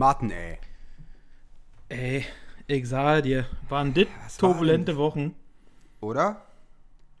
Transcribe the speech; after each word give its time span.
Martin, 0.00 0.30
ey. 0.30 0.56
Ey, 1.90 2.24
ich 2.66 2.88
sage 2.88 3.20
dir, 3.20 3.46
waren 3.68 3.92
dit 3.92 4.08
Was 4.24 4.40
war 4.40 4.48
turbulente 4.48 4.92
denn? 4.92 4.96
Wochen. 4.98 5.34
Oder? 6.00 6.40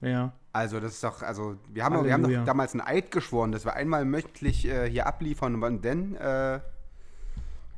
Ja. 0.00 0.32
Also, 0.54 0.80
das 0.80 0.94
ist 0.94 1.04
doch, 1.04 1.20
also, 1.20 1.58
wir 1.68 1.84
haben, 1.84 2.02
wir 2.06 2.12
haben 2.14 2.22
doch 2.22 2.44
damals 2.46 2.72
einen 2.72 2.80
Eid 2.80 3.10
geschworen, 3.10 3.52
dass 3.52 3.66
wir 3.66 3.74
einmal 3.74 4.06
möchtlich 4.06 4.64
äh, 4.66 4.88
hier 4.88 5.06
abliefern 5.06 5.62
und 5.62 5.84
denn, 5.84 6.16
äh, 6.16 6.60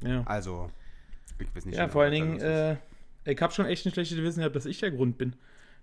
Ja, 0.03 0.23
also, 0.25 0.71
ich 1.41 1.53
weiß 1.53 1.65
nicht. 1.65 1.75
ja 1.77 1.83
genau, 1.83 1.93
vor 1.93 2.03
allen 2.05 2.13
Dingen, 2.13 2.41
äh, 2.41 2.77
ich 3.25 3.43
habe 3.43 3.53
schon 3.53 3.67
echt 3.67 3.85
ein 3.85 3.93
schlechtes 3.93 4.17
Gewissen 4.17 4.39
gehabt, 4.39 4.55
dass 4.55 4.67
ich 4.67 4.79
der 4.79 4.93
Grund 4.93 5.19
bin, 5.19 5.35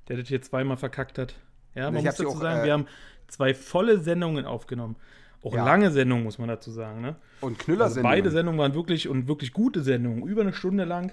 der 0.08 0.16
das 0.16 0.30
hier 0.30 0.42
zweimal 0.42 0.78
verkackt 0.78 1.18
hat. 1.18 1.36
Ja, 1.76 1.92
man 1.92 1.98
Ich 1.98 2.06
muss 2.06 2.16
dazu 2.16 2.30
auch, 2.30 2.40
sagen, 2.40 2.62
äh, 2.62 2.64
wir 2.68 2.72
haben 2.72 2.88
zwei 3.28 3.54
volle 3.54 4.00
Sendungen 4.00 4.46
aufgenommen. 4.46 4.96
Auch 5.44 5.54
Ja. 5.54 5.66
lange 5.66 5.92
Sendungen, 5.92 6.24
muss 6.24 6.38
man 6.38 6.48
dazu 6.48 6.72
sagen. 6.72 7.02
Ne? 7.02 7.18
Und 7.42 7.60
Knüller 7.60 7.86
Also 7.86 7.96
sind. 7.96 8.04
beide 8.04 8.32
Sendungen 8.32 8.60
waren 8.60 8.74
wirklich 8.74 9.08
und 9.08 9.28
wirklich 9.28 9.54
gute 9.54 9.82
Sendungen, 9.82 10.24
über 10.28 10.42
eine 10.42 10.54
Stunde 10.54 10.84
lang. 10.86 11.12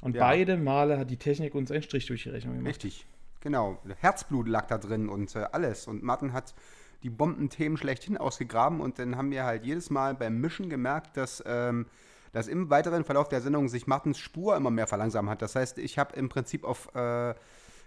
Und 0.00 0.16
Ja. 0.16 0.24
beide 0.26 0.56
Male 0.56 0.98
hat 0.98 1.10
die 1.10 1.16
Technik 1.18 1.54
uns 1.54 1.70
einen 1.70 1.82
Strich 1.82 2.06
durch 2.06 2.22
die 2.22 2.30
Rechnung 2.30 2.54
gemacht. 2.54 2.68
Richtig, 2.68 3.06
genau. 3.40 3.78
Herzblut 3.98 4.48
lag 4.48 4.66
da 4.66 4.78
drin 4.78 5.08
und 5.08 5.34
äh, 5.36 5.44
alles. 5.52 5.86
Und 5.86 6.02
Martin 6.02 6.32
hat 6.32 6.54
die 7.02 7.10
Bombenthemen 7.10 7.76
schlechthin 7.78 8.16
ausgegraben 8.16 8.80
und 8.80 8.98
dann 8.98 9.16
haben 9.16 9.30
wir 9.30 9.44
halt 9.44 9.64
jedes 9.64 9.90
Mal 9.90 10.14
beim 10.14 10.40
Mischen 10.40 10.68
gemerkt, 10.70 11.16
dass, 11.16 11.42
ähm, 11.46 11.86
dass 12.32 12.46
im 12.48 12.70
weiteren 12.70 13.04
Verlauf 13.04 13.28
der 13.28 13.40
Sendung 13.40 13.68
sich 13.68 13.86
Martins 13.86 14.18
Spur 14.18 14.56
immer 14.56 14.70
mehr 14.70 14.86
verlangsamt 14.86 15.28
hat. 15.30 15.42
Das 15.42 15.54
heißt, 15.54 15.78
ich 15.78 15.98
habe 15.98 16.14
im 16.16 16.28
Prinzip 16.28 16.64
auf 16.64 16.94
äh, 16.94 17.34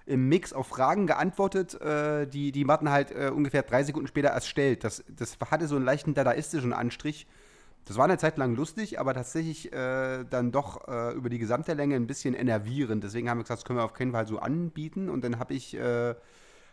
im 0.05 0.27
Mix 0.27 0.51
auf 0.51 0.67
Fragen 0.67 1.07
geantwortet, 1.07 1.79
äh, 1.79 2.27
die, 2.27 2.51
die 2.51 2.65
Martin 2.65 2.89
halt 2.89 3.11
äh, 3.11 3.31
ungefähr 3.33 3.63
drei 3.63 3.83
Sekunden 3.83 4.07
später 4.07 4.31
erst 4.31 4.49
stellt. 4.49 4.83
Das, 4.83 5.01
das 5.07 5.37
hatte 5.49 5.67
so 5.67 5.77
einen 5.77 5.85
leichten 5.85 6.13
dadaistischen 6.13 6.73
Anstrich. 6.73 7.25
Das 7.85 7.97
war 7.97 8.05
eine 8.05 8.17
Zeit 8.17 8.37
lang 8.37 8.55
lustig, 8.55 8.99
aber 8.99 9.13
tatsächlich 9.13 9.73
äh, 9.73 10.23
dann 10.29 10.51
doch 10.51 10.87
äh, 10.87 11.13
über 11.13 11.29
die 11.29 11.37
gesamte 11.37 11.73
Länge 11.73 11.95
ein 11.95 12.07
bisschen 12.07 12.33
enervierend. 12.33 13.03
Deswegen 13.03 13.29
haben 13.29 13.39
wir 13.39 13.43
gesagt, 13.43 13.59
das 13.59 13.65
können 13.65 13.79
wir 13.79 13.83
auf 13.83 13.93
keinen 13.93 14.13
Fall 14.13 14.25
so 14.25 14.39
anbieten. 14.39 15.09
Und 15.09 15.23
dann 15.23 15.37
habe 15.37 15.53
ich, 15.53 15.75
äh, 15.75 16.15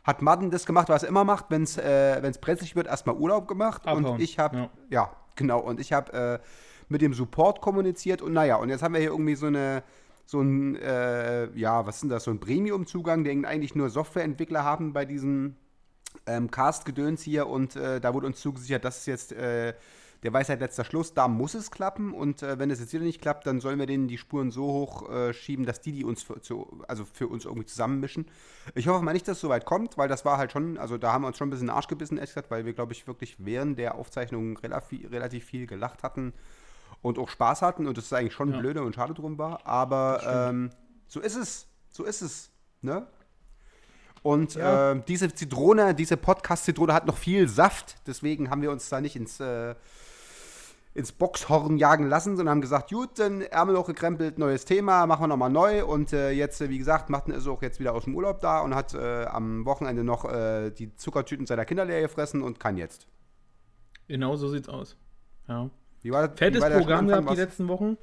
hat 0.04 0.22
Martin 0.22 0.50
das 0.50 0.66
gemacht, 0.66 0.88
was 0.88 1.02
er 1.02 1.08
immer 1.08 1.24
macht, 1.24 1.46
wenn 1.48 1.64
es 1.64 1.76
äh, 1.78 2.18
wenn's 2.22 2.38
brenzlig 2.38 2.76
wird, 2.76 2.86
erstmal 2.86 3.16
Urlaub 3.16 3.48
gemacht. 3.48 3.86
Abhauen, 3.86 4.04
Und 4.04 4.20
ich 4.20 4.38
habe, 4.38 4.56
ja. 4.56 4.70
ja. 4.88 5.16
genau, 5.34 5.58
und 5.58 5.80
ich 5.80 5.92
habe 5.92 6.12
äh, 6.12 6.38
mit 6.88 7.02
dem 7.02 7.12
Support 7.12 7.60
kommuniziert. 7.60 8.22
Und 8.22 8.32
naja, 8.32 8.56
und 8.56 8.68
jetzt 8.68 8.82
haben 8.82 8.94
wir 8.94 9.00
hier 9.00 9.10
irgendwie 9.10 9.34
so 9.34 9.46
eine, 9.46 9.82
so 10.26 10.40
ein, 10.40 10.76
äh, 10.76 11.50
ja, 11.58 11.86
was 11.86 11.96
ist 11.96 12.02
denn 12.02 12.10
das, 12.10 12.22
so 12.22 12.30
ein 12.30 12.38
Premium-Zugang, 12.38 13.24
den 13.24 13.44
eigentlich 13.44 13.74
nur 13.74 13.90
Softwareentwickler 13.90 14.62
haben 14.62 14.92
bei 14.92 15.04
diesem 15.04 15.56
ähm, 16.26 16.52
Cast-Gedöns 16.52 17.22
hier. 17.22 17.48
Und 17.48 17.74
äh, 17.74 18.00
da 18.00 18.14
wurde 18.14 18.28
uns 18.28 18.40
zugesichert, 18.40 18.84
das 18.84 18.98
ist 18.98 19.06
jetzt 19.06 19.32
äh, 20.20 20.22
der 20.22 20.32
Weisheit 20.32 20.60
letzter 20.60 20.84
Schluss, 20.84 21.14
da 21.14 21.28
muss 21.28 21.54
es 21.54 21.70
klappen. 21.70 22.12
Und 22.12 22.42
äh, 22.42 22.58
wenn 22.58 22.70
es 22.70 22.80
jetzt 22.80 22.92
wieder 22.92 23.04
nicht 23.04 23.20
klappt, 23.20 23.46
dann 23.46 23.60
sollen 23.60 23.78
wir 23.78 23.86
denen 23.86 24.08
die 24.08 24.18
Spuren 24.18 24.50
so 24.50 24.64
hoch 24.64 25.10
äh, 25.10 25.32
schieben, 25.32 25.64
dass 25.66 25.80
die 25.80 25.92
die 25.92 26.04
uns 26.04 26.22
für, 26.22 26.40
zu, 26.40 26.82
also 26.88 27.04
für 27.04 27.28
uns 27.28 27.44
irgendwie 27.44 27.66
zusammenmischen. 27.66 28.26
Ich 28.74 28.88
hoffe 28.88 29.02
mal 29.04 29.12
nicht, 29.12 29.26
dass 29.26 29.38
es 29.38 29.40
so 29.40 29.48
weit 29.48 29.64
kommt, 29.64 29.96
weil 29.98 30.08
das 30.08 30.24
war 30.24 30.38
halt 30.38 30.52
schon, 30.52 30.78
also 30.78 30.98
da 30.98 31.12
haben 31.12 31.22
wir 31.22 31.28
uns 31.28 31.38
schon 31.38 31.48
ein 31.48 31.50
bisschen 31.50 31.66
den 31.68 31.74
Arsch 31.74 31.88
gebissen, 31.88 32.16
ehrlich 32.16 32.30
gesagt, 32.30 32.50
weil 32.50 32.64
wir, 32.66 32.72
glaube 32.72 32.92
ich, 32.92 33.06
wirklich 33.06 33.36
während 33.38 33.78
der 33.78 33.94
Aufzeichnung 33.96 34.56
relativ, 34.58 35.10
relativ 35.10 35.44
viel 35.44 35.66
gelacht 35.66 36.02
hatten 36.02 36.32
und 37.02 37.18
auch 37.18 37.28
Spaß 37.28 37.62
hatten 37.62 37.86
und 37.86 37.96
das 37.96 38.04
ist 38.06 38.12
eigentlich 38.12 38.34
schon 38.34 38.52
Ja. 38.52 38.60
blöde 38.60 38.82
und 38.82 38.94
schade 38.94 39.14
drum 39.14 39.38
war. 39.38 39.66
Aber 39.66 40.48
ähm, 40.50 40.70
so 41.08 41.20
ist 41.20 41.36
es. 41.36 41.66
So 41.90 42.04
ist 42.04 42.20
es. 42.20 42.50
Ne? 42.82 43.06
Und 44.22 44.54
Ja. 44.54 44.92
ähm, 44.92 45.02
diese 45.08 45.32
Zitrone, 45.34 45.94
diese 45.94 46.16
Podcast-Zitrone 46.16 46.92
hat 46.92 47.06
noch 47.06 47.16
viel 47.16 47.48
Saft, 47.48 47.96
deswegen 48.06 48.50
haben 48.50 48.60
wir 48.62 48.70
uns 48.70 48.88
da 48.88 49.00
nicht 49.00 49.16
ins, 49.16 49.40
äh, 49.40 49.74
ins 50.92 51.12
Boxhorn 51.12 51.76
jagen 51.76 52.08
lassen, 52.08 52.36
sondern 52.36 52.56
haben 52.56 52.60
gesagt, 52.60 52.90
gut, 52.90 53.18
dann 53.18 53.42
Ärmel 53.42 53.78
hochgekrempelt, 53.78 54.38
neues 54.38 54.64
Thema, 54.64 55.06
machen 55.06 55.22
wir 55.22 55.28
nochmal 55.28 55.50
neu. 55.50 55.84
Und 55.84 56.12
äh, 56.12 56.30
jetzt, 56.30 56.60
äh, 56.60 56.68
wie 56.68 56.78
gesagt, 56.78 57.10
Martin 57.10 57.32
ist 57.32 57.46
auch 57.46 57.62
jetzt 57.62 57.78
wieder 57.78 57.94
aus 57.94 58.04
dem 58.04 58.14
Urlaub 58.14 58.40
da 58.40 58.60
und 58.60 58.74
hat 58.74 58.94
äh, 58.94 59.24
am 59.26 59.64
Wochenende 59.64 60.02
noch 60.02 60.24
äh, 60.24 60.70
die 60.70 60.94
Zuckertüten 60.96 61.46
seiner 61.46 61.64
Kinder 61.64 61.84
leer 61.84 62.00
gefressen 62.00 62.42
und 62.42 62.58
kann 62.58 62.76
jetzt. 62.76 63.06
Genau 64.08 64.34
so 64.34 64.48
sieht's 64.48 64.68
aus. 64.68 64.96
Ja. 65.46 65.70
Wie 66.02 66.10
war, 66.10 66.28
Fettes 66.34 66.60
wie 66.60 66.64
war 66.64 66.70
Programm 66.70 67.06
gehabt 67.06 67.30
die 67.30 67.36
letzten 67.36 67.68
Wochen. 67.68 67.96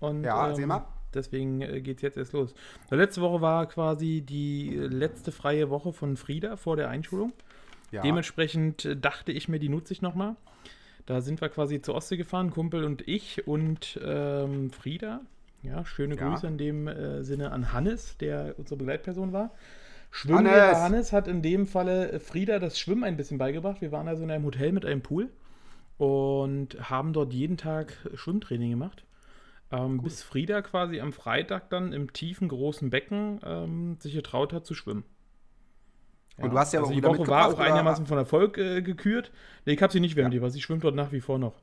Und, 0.00 0.24
Ja, 0.24 0.48
erzähl 0.48 0.66
mal. 0.66 0.86
Deswegen 1.14 1.62
äh, 1.62 1.80
geht's 1.80 2.02
jetzt 2.02 2.18
erst 2.18 2.32
los. 2.32 2.54
Die 2.90 2.94
letzte 2.96 3.22
Woche 3.22 3.40
war 3.40 3.66
quasi 3.66 4.20
die 4.20 4.76
äh, 4.76 4.86
letzte 4.86 5.32
freie 5.32 5.70
Woche 5.70 5.92
von 5.92 6.16
Frieda 6.16 6.56
vor 6.56 6.76
der 6.76 6.90
Einschulung. 6.90 7.32
Ja. 7.90 8.02
Dementsprechend 8.02 8.96
dachte 9.00 9.32
ich 9.32 9.48
mir, 9.48 9.58
die 9.58 9.68
nutze 9.68 9.92
ich 9.92 10.02
nochmal. 10.02 10.36
Da 11.06 11.20
sind 11.20 11.40
wir 11.40 11.48
quasi 11.50 11.82
zur 11.82 11.94
Ostsee 11.94 12.16
gefahren, 12.16 12.50
Kumpel 12.50 12.84
und 12.84 13.06
ich 13.06 13.46
und 13.46 13.98
ähm, 14.02 14.70
Frieda. 14.70 15.20
Ja, 15.62 15.84
schöne 15.84 16.16
Ja. 16.16 16.30
Grüße 16.30 16.46
in 16.46 16.58
dem 16.58 16.88
äh, 16.88 17.22
Sinne 17.24 17.52
an 17.52 17.72
Hannes, 17.72 18.16
der 18.18 18.54
unsere 18.58 18.78
Begleitperson 18.78 19.32
war. 19.32 19.52
Schwimmlehrer 20.10 20.80
Hannes! 20.80 21.12
Hat 21.12 21.26
in 21.26 21.42
dem 21.42 21.66
Falle 21.66 22.12
äh, 22.12 22.20
Frieda 22.20 22.58
das 22.58 22.78
Schwimmen 22.78 23.04
ein 23.04 23.16
bisschen 23.16 23.38
beigebracht. 23.38 23.80
Wir 23.80 23.92
waren 23.92 24.08
also 24.08 24.22
in 24.22 24.30
einem 24.30 24.44
Hotel 24.44 24.72
mit 24.72 24.84
einem 24.84 25.02
Pool 25.02 25.30
und 25.98 26.76
haben 26.90 27.12
dort 27.12 27.32
jeden 27.32 27.56
Tag 27.56 27.94
Schwimmtraining 28.14 28.70
gemacht. 28.70 29.04
Ähm, 29.70 30.02
Bis 30.02 30.22
Frieda 30.22 30.62
quasi 30.62 31.00
am 31.00 31.12
Freitag 31.12 31.70
dann 31.70 31.92
im 31.92 32.12
tiefen, 32.12 32.48
großen 32.48 32.90
Becken 32.90 33.40
ähm, 33.44 33.96
sich 33.98 34.14
getraut 34.14 34.52
hat 34.52 34.66
zu 34.66 34.74
schwimmen. 34.74 35.04
Und 36.36 36.52
du 36.52 36.58
hast 36.58 36.72
ja 36.72 36.80
also 36.80 36.90
auch 36.90 36.96
die 36.96 37.02
Woche 37.02 37.26
war 37.28 37.48
auch 37.48 37.58
einigermaßen 37.58 38.06
von 38.06 38.18
Erfolg 38.18 38.58
äh, 38.58 38.82
gekürt. 38.82 39.30
Nee, 39.66 39.74
ich 39.74 39.82
habe 39.82 39.92
sie 39.92 40.00
nicht 40.00 40.16
während 40.16 40.34
die 40.34 40.42
war. 40.42 40.50
Sie 40.50 40.60
schwimmt 40.60 40.82
dort 40.82 40.94
nach 40.94 41.12
wie 41.12 41.20
vor 41.20 41.38
noch. 41.38 41.54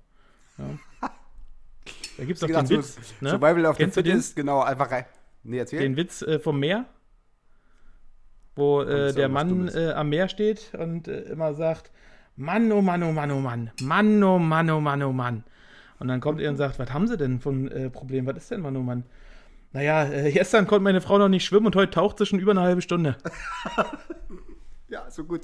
Ja. 0.58 1.10
Da 2.18 2.26
gibt 2.26 2.36
es 2.36 2.48
doch 2.48 2.48
den 2.56 2.70
Witz. 2.70 2.98
Ne? 3.22 3.30
Survival 3.32 3.66
of 3.66 3.78
the 3.78 3.84
Kennst 3.84 3.98
du 3.98 4.04
den? 4.04 4.12
Fittest, 4.12 4.36
genau, 4.36 4.62
einfach 4.62 4.92
rein. 4.92 5.06
Nee, 5.44 5.58
erzähl. 5.58 5.80
Den 5.80 5.96
Witz 5.96 6.22
äh, 6.22 6.40
vom 6.40 6.60
Meer, 6.60 6.86
wo 8.56 8.82
äh, 8.82 9.14
der 9.14 9.28
Mann 9.28 9.70
äh, 9.70 9.94
am 9.94 10.10
Meer 10.10 10.30
steht 10.30 10.72
und 10.78 11.08
äh, 11.08 11.22
immer 11.22 11.56
sagt, 11.56 11.90
Mann, 12.36 12.72
oh 12.72 12.82
Mann, 12.82 13.02
oh 13.02 13.12
Mann, 13.12 13.32
oh 13.32 13.40
Mann, 13.40 13.72
Mann, 13.82 14.24
oh 14.24 14.38
Mann, 14.38 14.70
oh 14.70 14.80
Mann, 14.80 15.02
oh 15.02 15.12
Mann. 15.12 15.44
Und 16.00 16.10
dann 16.10 16.20
kommt 16.20 16.42
er 16.42 16.52
und 16.52 16.58
sagt, 16.58 16.78
was 16.78 16.92
haben 16.94 17.08
Sie 17.08 17.18
denn 17.18 17.40
von 17.40 17.72
äh, 17.72 17.90
Problem? 17.90 18.28
Was 18.28 18.38
ist 18.38 18.52
denn, 18.52 18.62
Mann, 18.62 18.76
oh 18.76 18.82
Mann? 18.82 19.04
Naja, 19.74 20.06
gestern 20.30 20.68
konnte 20.68 20.84
meine 20.84 21.02
Frau 21.02 21.18
noch 21.18 21.30
nicht 21.30 21.46
schwimmen 21.46 21.68
und 21.68 21.76
heute 21.76 21.92
taucht 21.92 22.18
sie 22.18 22.26
schon 22.26 22.40
über 22.40 22.52
eine 22.52 22.62
halbe 22.62 22.82
Stunde. 22.82 23.16
Ja, 24.92 25.10
so 25.10 25.24
gut. 25.24 25.42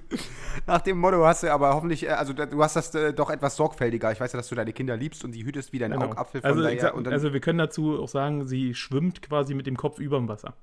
Nach 0.68 0.82
dem 0.82 0.98
Motto 1.00 1.26
hast 1.26 1.42
du 1.44 1.52
aber 1.54 1.74
hoffentlich, 1.74 2.04
äh, 2.04 2.10
also 2.10 2.34
du 2.34 2.62
hast 2.62 2.76
das 2.76 2.94
äh, 2.94 3.14
doch 3.14 3.30
etwas 3.30 3.56
sorgfältiger. 3.56 4.12
Ich 4.12 4.20
weiß 4.20 4.34
ja, 4.34 4.38
dass 4.38 4.50
du 4.50 4.56
deine 4.56 4.74
Kinder 4.74 4.98
liebst 4.98 5.24
und 5.24 5.32
die 5.32 5.46
hütest 5.46 5.72
wie 5.72 5.80
dein 5.80 5.92
Genau. 5.92 6.08
Augapfel 6.08 6.42
von 6.42 6.50
Also, 6.50 6.62
daher. 6.64 6.80
sag, 6.82 6.94
und 6.96 7.06
dann, 7.06 7.14
also 7.14 7.32
wir 7.32 7.40
können 7.40 7.58
dazu 7.58 7.98
auch 8.04 8.10
sagen, 8.10 8.46
sie 8.46 8.76
schwimmt 8.76 9.22
quasi 9.22 9.54
mit 9.54 9.66
dem 9.66 9.78
Kopf 9.78 10.00
über 10.00 10.18
dem 10.18 10.28
Wasser. 10.28 10.54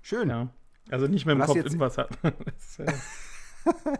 schön. 0.00 0.30
Ja. 0.30 0.48
Also 0.90 1.06
nicht 1.06 1.26
mit 1.26 1.36
dem 1.38 1.42
Kopf 1.44 1.54
im 1.56 1.78
Wasser. 1.80 2.08
Äh, 2.78 2.92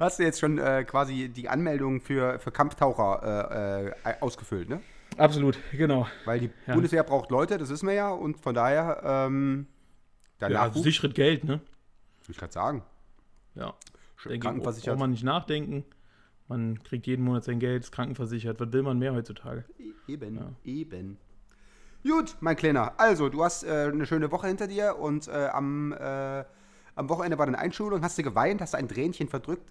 Hast 0.00 0.18
du 0.18 0.22
jetzt 0.22 0.40
schon 0.40 0.58
äh, 0.58 0.84
quasi 0.84 1.28
die 1.28 1.48
Anmeldung 1.50 2.00
für, 2.00 2.38
für 2.38 2.50
Kampftaucher 2.52 3.92
äh, 4.04 4.10
äh, 4.10 4.14
ausgefüllt, 4.20 4.68
ne? 4.70 4.80
absolut, 5.18 5.58
genau. 5.72 6.06
Weil 6.24 6.40
die 6.40 6.50
Ja. 6.66 6.74
Bundeswehr 6.74 7.02
braucht 7.02 7.30
Leute, 7.30 7.58
das 7.58 7.68
wissen 7.68 7.86
wir 7.88 7.94
ja. 7.94 8.10
Und 8.10 8.38
von 8.40 8.54
daher, 8.54 9.02
ähm, 9.04 9.66
der 10.40 10.50
Ja, 10.50 10.62
also 10.62 10.80
sicheres 10.82 11.12
Geld, 11.14 11.44
ne? 11.44 11.54
will 11.54 12.30
ich 12.30 12.36
gerade 12.38 12.52
sagen. 12.52 12.82
Ja. 13.56 13.74
Schön 14.16 14.40
krankenversichert. 14.40 14.94
braucht 14.94 15.00
man 15.00 15.10
nicht 15.10 15.24
nachdenken. 15.24 15.84
Man 16.48 16.80
kriegt 16.84 17.06
jeden 17.06 17.24
Monat 17.24 17.44
sein 17.44 17.58
Geld, 17.58 17.82
ist 17.82 17.90
krankenversichert. 17.92 18.60
Was 18.60 18.72
will 18.72 18.82
man 18.82 18.98
mehr 18.98 19.12
heutzutage? 19.14 19.64
Eben, 20.06 20.36
Ja. 20.36 20.52
eben. 20.64 21.18
Gut, 22.04 22.36
mein 22.40 22.54
Kleiner. 22.54 22.92
Also, 22.98 23.28
du 23.28 23.42
hast 23.42 23.64
äh, 23.64 23.90
eine 23.92 24.06
schöne 24.06 24.30
Woche 24.30 24.46
hinter 24.46 24.68
dir 24.68 24.96
und 24.96 25.26
äh, 25.26 25.48
am, 25.52 25.92
äh, 25.92 26.44
am 26.94 27.08
Wochenende 27.08 27.36
war 27.38 27.46
deine 27.46 27.58
Einschulung. 27.58 28.02
Hast 28.02 28.16
du 28.16 28.22
geweint? 28.22 28.60
Hast 28.60 28.74
du 28.74 28.78
ein 28.78 28.86
Tränchen 28.88 29.26
verdrückt? 29.28 29.68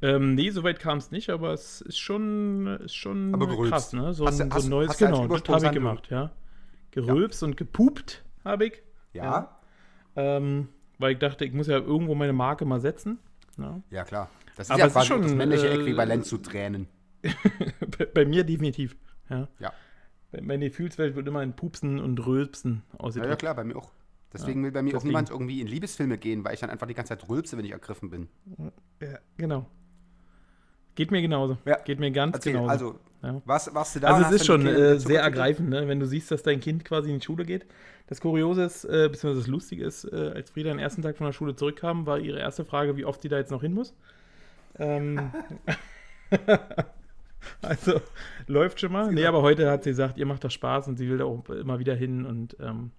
Ähm, 0.00 0.34
nee, 0.34 0.50
soweit 0.50 0.78
kam 0.78 0.98
es 0.98 1.10
nicht, 1.10 1.28
aber 1.28 1.52
es 1.52 1.80
ist 1.80 1.98
schon, 1.98 2.66
ist 2.84 2.94
schon 2.94 3.34
Aber 3.34 3.46
gerülpst. 3.48 3.70
krass, 3.72 3.92
ne? 3.92 4.14
So, 4.14 4.26
Hast 4.26 4.38
du- 4.38 4.44
ein, 4.44 4.50
so 4.50 4.56
hast- 4.56 4.64
ein 4.64 4.70
neues, 4.70 4.88
hast 4.90 5.00
du 5.00 5.04
genau, 5.06 5.26
das 5.26 5.48
habe 5.48 5.66
ich 5.66 5.72
gemacht, 5.72 6.08
ja. 6.10 6.30
Gerülpst 6.92 7.42
und 7.42 7.56
gepupt 7.56 8.24
habe 8.44 8.66
ich. 8.66 8.82
Ja. 9.12 9.24
Ja. 9.24 9.60
Ähm, 10.16 10.68
weil 10.98 11.12
ich 11.12 11.18
dachte, 11.18 11.44
ich 11.44 11.52
muss 11.52 11.66
ja 11.66 11.78
irgendwo 11.78 12.14
meine 12.14 12.32
Marke 12.32 12.64
mal 12.64 12.80
setzen. 12.80 13.18
Ja. 13.56 13.80
Ja, 13.90 14.04
klar. 14.04 14.30
Das 14.56 14.66
ist 14.66 14.70
Aber 14.70 14.80
ja 14.80 14.86
es 14.86 14.90
ist 14.90 14.94
quasi 14.94 15.06
schon, 15.08 15.22
das 15.22 15.34
männliche 15.34 15.68
äh, 15.68 15.74
Äquivalent 15.80 16.24
zu 16.26 16.38
Tränen. 16.38 16.88
bei, 17.98 18.04
bei 18.06 18.24
mir 18.24 18.44
definitiv. 18.44 18.96
Ja. 19.30 19.48
Ja. 19.58 19.72
Bei- 20.30 20.40
Meine 20.40 20.68
Gefühlswelt 20.68 21.16
wird 21.16 21.26
immer 21.26 21.42
in 21.42 21.54
Pupsen 21.54 21.98
und 22.00 22.24
Rülpsen 22.26 22.82
Ja, 22.92 23.00
ausgedrückt. 23.00 23.30
ja, 23.30 23.36
klar, 23.36 23.54
bei 23.54 23.64
mir 23.64 23.76
auch. 23.76 23.92
Deswegen 24.32 24.62
will 24.62 24.72
bei 24.72 24.82
mir 24.82 24.94
auch 24.96 25.04
niemand 25.04 25.30
irgendwie 25.30 25.60
in 25.62 25.66
Liebesfilme 25.66 26.18
gehen, 26.18 26.44
weil 26.44 26.52
ich 26.52 26.60
dann 26.60 26.68
einfach 26.68 26.86
die 26.86 26.92
ganze 26.94 27.16
Zeit 27.16 27.28
rülpse, 27.30 27.56
wenn 27.56 27.64
ich 27.64 27.70
ergriffen 27.72 28.10
bin. 28.10 28.28
Ja, 29.00 29.18
genau. 29.38 29.66
Geht 30.94 31.10
mir 31.10 31.22
genauso. 31.22 31.56
Ja. 31.64 31.78
Geht 31.78 31.98
mir 32.00 32.10
ganz 32.10 32.34
Erzähl, 32.36 32.52
genauso. 32.54 32.70
also, 32.70 33.00
Ja. 33.22 33.40
was, 33.44 33.72
warst 33.74 33.96
du 33.96 34.00
da? 34.00 34.08
Also 34.14 34.26
es 34.28 34.40
ist 34.42 34.46
schon 34.46 34.66
äh, 34.66 34.98
sehr 34.98 35.22
ergreifend, 35.22 35.70
ne? 35.70 35.88
wenn 35.88 35.98
du 36.00 36.06
siehst, 36.06 36.30
dass 36.30 36.42
dein 36.42 36.60
Kind 36.60 36.84
quasi 36.84 37.10
in 37.10 37.20
die 37.20 37.24
Schule 37.24 37.44
geht. 37.44 37.66
Das 38.08 38.20
Kuriose 38.20 38.64
ist, 38.64 38.84
äh, 38.84 39.08
beziehungsweise 39.10 39.40
das 39.40 39.46
Lustige 39.46 39.84
ist, 39.84 40.04
äh, 40.04 40.32
als 40.34 40.50
Frieda 40.50 40.70
den 40.70 40.78
ersten 40.78 41.02
Tag 41.02 41.16
von 41.16 41.26
der 41.26 41.32
Schule 41.32 41.54
zurückkam, 41.54 42.06
war 42.06 42.18
ihre 42.18 42.38
erste 42.38 42.64
Frage, 42.64 42.96
wie 42.96 43.04
oft 43.04 43.20
sie 43.20 43.28
da 43.28 43.36
jetzt 43.36 43.50
noch 43.50 43.60
hin 43.60 43.74
muss. 43.74 43.94
Ähm, 44.78 45.30
also 47.62 48.00
läuft 48.46 48.80
schon 48.80 48.92
mal. 48.92 49.12
Nee, 49.12 49.26
aber 49.26 49.42
heute 49.42 49.70
hat 49.70 49.84
sie 49.84 49.90
gesagt, 49.90 50.16
ihr 50.18 50.26
macht 50.26 50.42
das 50.42 50.54
Spaß 50.54 50.88
und 50.88 50.96
sie 50.96 51.08
will 51.08 51.18
da 51.18 51.24
auch 51.24 51.48
immer 51.50 51.78
wieder 51.78 51.94
hin 51.94 52.24
und 52.24 52.56
ähm, 52.60 52.92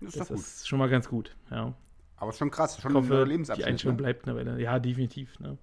Das 0.00 0.16
ist 0.16 0.30
das 0.30 0.30
ist 0.30 0.68
schon 0.68 0.78
mal 0.78 0.88
ganz 0.88 1.08
gut. 1.08 1.34
Ja. 1.50 1.72
Aber 2.16 2.30
ist 2.30 2.38
schon 2.38 2.50
krass, 2.50 2.80
schon 2.80 2.92
Ich 2.92 2.96
hoffe, 2.96 3.24
die 3.24 3.30
Lebensabschnitt. 3.30 3.66
Einstellung 3.66 3.96
Ne? 3.96 4.02
bleibt 4.02 4.28
eine 4.28 4.36
Weile. 4.36 4.60
Ja, 4.60 4.78
definitiv. 4.78 5.40
Ne? 5.40 5.58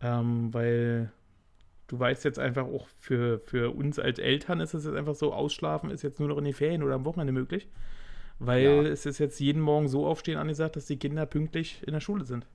Ähm, 0.00 0.52
weil 0.52 1.10
du 1.86 1.98
weißt 1.98 2.24
jetzt 2.24 2.38
einfach 2.38 2.64
auch 2.64 2.88
für, 2.98 3.38
für 3.38 3.74
uns 3.74 3.98
als 3.98 4.18
Eltern 4.18 4.60
ist 4.60 4.74
es 4.74 4.84
jetzt 4.84 4.96
einfach 4.96 5.14
so, 5.14 5.32
ausschlafen 5.32 5.90
ist 5.90 6.02
jetzt 6.02 6.18
nur 6.18 6.28
noch 6.28 6.38
in 6.38 6.44
den 6.44 6.54
Ferien 6.54 6.82
oder 6.82 6.94
am 6.94 7.04
Wochenende 7.04 7.32
möglich. 7.32 7.68
Weil 8.38 8.62
Ja. 8.64 8.82
es 8.82 9.06
ist 9.06 9.18
jetzt 9.18 9.38
jeden 9.40 9.60
Morgen 9.62 9.88
so 9.88 10.06
aufstehen 10.06 10.38
angesagt, 10.38 10.76
dass 10.76 10.86
die 10.86 10.98
Kinder 10.98 11.24
pünktlich 11.26 11.82
in 11.86 11.92
der 11.92 12.00
Schule 12.00 12.24
sind. 12.24 12.46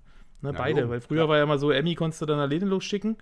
Ne, 0.41 0.51
Ja, 0.51 0.57
beide. 0.57 0.81
jo, 0.81 0.89
weil 0.89 1.01
früher 1.01 1.27
war 1.29 1.37
ja 1.37 1.43
immer 1.43 1.57
so, 1.57 1.71
Emmy 1.71 1.95
konntest 1.95 2.21
du 2.21 2.25
dann 2.25 2.39
alleine 2.39 2.65
losschicken. 2.65 3.17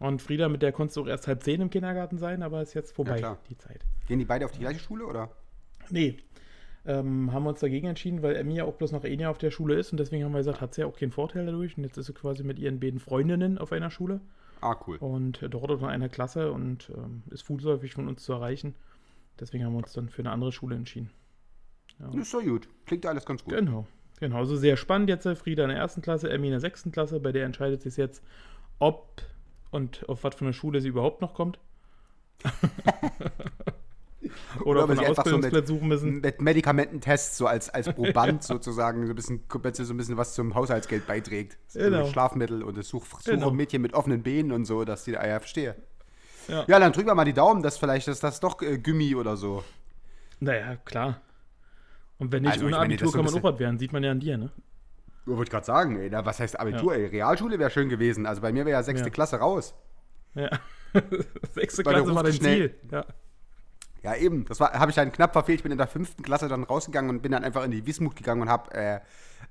Und 0.00 0.20
Frieda, 0.22 0.48
mit 0.48 0.60
der 0.62 0.72
konntest 0.72 0.96
du 0.96 1.02
auch 1.02 1.06
erst 1.06 1.28
halb 1.28 1.42
zehn 1.42 1.60
im 1.60 1.70
Kindergarten 1.70 2.18
sein, 2.18 2.42
aber 2.42 2.60
ist 2.62 2.74
jetzt 2.74 2.94
vorbei, 2.94 3.18
klar. 3.18 3.38
die 3.48 3.56
Zeit. 3.56 3.84
Gehen 4.08 4.18
die 4.18 4.24
beide 4.24 4.44
auf 4.44 4.52
die 4.52 4.58
gleiche 4.60 4.80
Schule, 4.80 5.06
oder? 5.06 5.30
Nee. 5.90 6.16
Ähm, 6.86 7.32
haben 7.32 7.44
wir 7.44 7.50
uns 7.50 7.60
dagegen 7.60 7.86
entschieden, 7.86 8.22
weil 8.22 8.36
Emmy 8.36 8.56
ja 8.56 8.64
auch 8.64 8.74
bloß 8.74 8.92
noch 8.92 9.04
ein 9.04 9.18
Jahr 9.20 9.30
auf 9.30 9.38
der 9.38 9.50
Schule 9.50 9.74
ist 9.76 9.92
und 9.92 9.98
deswegen 9.98 10.24
haben 10.24 10.32
wir 10.32 10.38
gesagt, 10.38 10.60
hat 10.60 10.74
sie 10.74 10.82
ja 10.82 10.86
auch 10.86 10.96
keinen 10.98 11.12
Vorteil 11.12 11.46
dadurch. 11.46 11.78
Und 11.78 11.84
jetzt 11.84 11.96
ist 11.96 12.06
sie 12.06 12.12
quasi 12.12 12.42
mit 12.44 12.58
ihren 12.58 12.80
beiden 12.80 13.00
Freundinnen 13.00 13.56
auf 13.56 13.72
einer 13.72 13.90
Schule 13.90 14.20
Ah, 14.60 14.76
cool. 14.86 14.96
und 14.98 15.40
dort 15.48 15.70
auch 15.70 15.78
in 15.80 15.86
einer 15.88 16.08
Klasse 16.10 16.52
und 16.52 16.90
ähm, 16.94 17.22
ist 17.30 17.42
fußläufig 17.42 17.94
von 17.94 18.08
uns 18.08 18.22
zu 18.24 18.32
erreichen. 18.34 18.74
Deswegen 19.40 19.64
haben 19.64 19.72
wir 19.72 19.78
uns 19.78 19.92
dann 19.94 20.08
für 20.10 20.20
eine 20.22 20.30
andere 20.32 20.52
Schule 20.52 20.76
entschieden. 20.76 21.10
Das 21.98 22.14
ist 22.14 22.34
doch 22.34 22.42
gut. 22.42 22.68
Klingt 22.86 23.06
alles 23.06 23.24
ganz 23.24 23.44
gut. 23.44 23.54
Genau. 23.54 23.86
Genau, 24.20 24.38
also 24.38 24.56
sehr 24.56 24.76
spannend 24.76 25.08
jetzt. 25.08 25.26
Frieda 25.38 25.64
in 25.64 25.70
der 25.70 25.78
ersten 25.78 26.02
Klasse, 26.02 26.30
Emmy 26.30 26.46
in 26.48 26.52
der 26.52 26.60
sechsten 26.60 26.92
Klasse. 26.92 27.20
Bei 27.20 27.32
der 27.32 27.44
entscheidet 27.44 27.82
sich 27.82 27.96
jetzt, 27.96 28.22
ob 28.78 29.22
und 29.70 30.08
auf 30.08 30.22
was 30.24 30.36
für 30.36 30.44
eine 30.44 30.52
Schule 30.52 30.80
sie 30.80 30.88
überhaupt 30.88 31.20
noch 31.20 31.34
kommt. 31.34 31.58
Oder, 34.64 34.84
Oder 34.84 34.84
ob 34.84 34.90
sie 34.92 35.04
einfach 35.04 35.24
so 35.24 35.30
Ausbildungsplatz 35.30 35.68
suchen 35.68 35.88
müssen. 35.88 36.20
Mit 36.20 36.40
Medikamententests, 36.40 37.36
so 37.36 37.46
als, 37.46 37.70
als 37.70 37.92
Proband 37.92 38.42
sozusagen, 38.44 39.04
so 39.06 39.12
ein 39.12 39.16
bisschen, 39.16 39.42
wenn 39.52 39.74
sie 39.74 39.84
so 39.84 39.92
ein 39.92 39.96
bisschen 39.96 40.16
was 40.16 40.34
zum 40.34 40.54
Haushaltsgeld 40.54 41.06
beiträgt. 41.06 41.58
So 41.66 41.80
Genau. 41.80 42.06
Schlafmittel 42.06 42.62
und 42.62 42.78
das 42.78 42.88
Such, 42.88 43.04
Suche 43.06 43.32
Genau. 43.32 43.50
Mädchen 43.50 43.82
mit 43.82 43.94
offenen 43.94 44.22
Beinen 44.22 44.52
und 44.52 44.64
so, 44.64 44.84
dass 44.84 45.04
die 45.04 45.12
da, 45.12 45.26
ja, 45.26 45.40
verstehe. 45.40 45.74
Ja. 46.48 46.64
Ja, 46.68 46.78
dann 46.78 46.92
drücken 46.92 47.08
wir 47.08 47.14
mal 47.14 47.24
die 47.24 47.32
Daumen, 47.32 47.62
dass 47.62 47.78
vielleicht 47.78 48.08
ist 48.08 48.22
das 48.22 48.40
doch 48.40 48.62
äh, 48.62 48.78
Gummi 48.78 49.14
oder 49.14 49.36
so. 49.36 49.64
Naja, 50.40 50.76
klar. 50.84 51.20
Und 52.24 52.32
wenn 52.32 52.42
nicht 52.42 52.52
Also, 52.52 52.64
ohne 52.66 52.78
Abitur 52.78 53.12
kann 53.12 53.24
man 53.24 53.42
was 53.42 53.58
werden, 53.58 53.78
sieht 53.78 53.92
man 53.92 54.02
ja 54.02 54.10
an 54.10 54.20
dir, 54.20 54.38
ne? 54.38 54.50
Ja, 55.26 55.36
wollte 55.36 55.42
ich 55.44 55.50
gerade 55.50 55.66
sagen, 55.66 55.98
ey, 55.98 56.08
na, 56.10 56.24
was 56.24 56.40
heißt 56.40 56.58
Abitur, 56.58 56.94
ey? 56.94 57.04
Realschule 57.06 57.58
wäre 57.58 57.70
schön 57.70 57.90
gewesen. 57.90 58.24
Also 58.24 58.40
bei 58.40 58.50
mir 58.50 58.64
wäre 58.64 58.78
ja 58.78 58.82
sechste 58.82 59.08
Ja. 59.08 59.12
Klasse 59.12 59.36
raus. 59.36 59.74
Ja. 60.34 60.48
Sechste 61.52 61.82
Klasse 61.82 62.14
war 62.14 62.22
dein 62.22 62.32
schnell. 62.32 62.70
Ziel. 62.70 62.90
Ja. 62.90 63.04
Ja, 64.02 64.16
eben. 64.16 64.46
Das 64.46 64.58
habe 64.60 64.90
ich 64.90 64.96
dann 64.96 65.12
knapp 65.12 65.32
verfehlt. 65.32 65.58
Ich 65.58 65.62
bin 65.62 65.72
in 65.72 65.78
der 65.78 65.86
fünften 65.86 66.22
Klasse 66.22 66.48
dann 66.48 66.64
rausgegangen 66.64 67.10
und 67.10 67.20
bin 67.20 67.32
dann 67.32 67.44
einfach 67.44 67.62
in 67.64 67.70
die 67.70 67.86
Wismut 67.86 68.16
gegangen 68.16 68.42
und 68.42 68.48
habe 68.48 68.74
äh, 68.74 69.00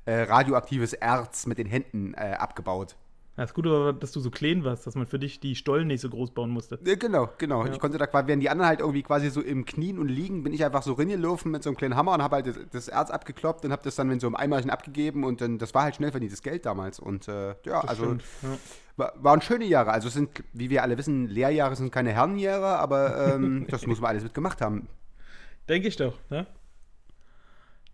äh, 0.05 0.23
radioaktives 0.23 0.93
Erz 0.93 1.45
mit 1.45 1.59
den 1.59 1.67
Händen 1.67 2.15
äh, 2.15 2.35
abgebaut. 2.39 2.95
Das 3.35 3.55
Gute 3.55 3.71
war, 3.71 3.93
dass 3.93 4.11
du 4.11 4.19
so 4.19 4.29
klein 4.29 4.63
warst, 4.63 4.85
dass 4.85 4.93
man 4.93 5.07
für 5.07 5.17
dich 5.17 5.39
die 5.39 5.55
Stollen 5.55 5.87
nicht 5.87 6.01
so 6.01 6.09
groß 6.09 6.31
bauen 6.31 6.51
musste. 6.51 6.75
Äh, 6.85 6.97
Genau, 6.97 7.29
genau. 7.39 7.65
Ja. 7.65 7.71
Ich 7.71 7.79
konnte 7.79 7.97
da 7.97 8.05
quasi, 8.05 8.27
während 8.27 8.43
die 8.43 8.49
anderen 8.49 8.67
halt 8.69 8.79
irgendwie 8.79 9.01
quasi 9.01 9.31
so 9.31 9.41
im 9.41 9.65
Knien 9.65 9.97
und 9.97 10.07
liegen, 10.07 10.43
bin 10.43 10.53
ich 10.53 10.63
einfach 10.63 10.83
so 10.83 10.93
reingelaufen 10.93 11.51
mit 11.51 11.63
so 11.63 11.69
einem 11.71 11.77
kleinen 11.77 11.95
Hammer 11.95 12.13
und 12.13 12.21
habe 12.21 12.35
halt 12.35 12.47
das, 12.47 12.57
das 12.71 12.87
Erz 12.89 13.09
abgekloppt 13.09 13.65
und 13.65 13.71
habe 13.71 13.81
das 13.83 13.95
dann 13.95 14.11
in 14.11 14.19
so 14.19 14.27
einem 14.27 14.35
Eimerchen 14.35 14.69
abgegeben 14.69 15.23
und 15.23 15.41
dann, 15.41 15.57
das 15.57 15.73
war 15.73 15.83
halt 15.83 15.95
schnell 15.95 16.11
verdientes 16.11 16.43
Geld 16.43 16.67
damals. 16.67 16.99
Und 16.99 17.27
äh, 17.27 17.55
ja, 17.65 17.81
Das 17.81 17.87
also 17.87 18.03
stimmt, 18.05 18.23
ja. 18.43 18.49
war, 18.97 19.13
waren 19.17 19.41
schöne 19.41 19.65
Jahre. 19.65 19.91
Also 19.91 20.09
es 20.09 20.13
sind, 20.13 20.43
wie 20.53 20.69
wir 20.69 20.83
alle 20.83 20.95
wissen, 20.99 21.27
Lehrjahre 21.27 21.75
sind 21.75 21.91
keine 21.91 22.11
Herrenjahre, 22.11 22.77
aber 22.77 23.33
ähm, 23.33 23.65
das 23.69 23.87
muss 23.87 23.99
man 23.99 24.09
alles 24.11 24.23
mitgemacht 24.23 24.61
haben. 24.61 24.87
Denke 25.67 25.87
ich 25.87 25.95
doch, 25.95 26.19
ne? 26.29 26.45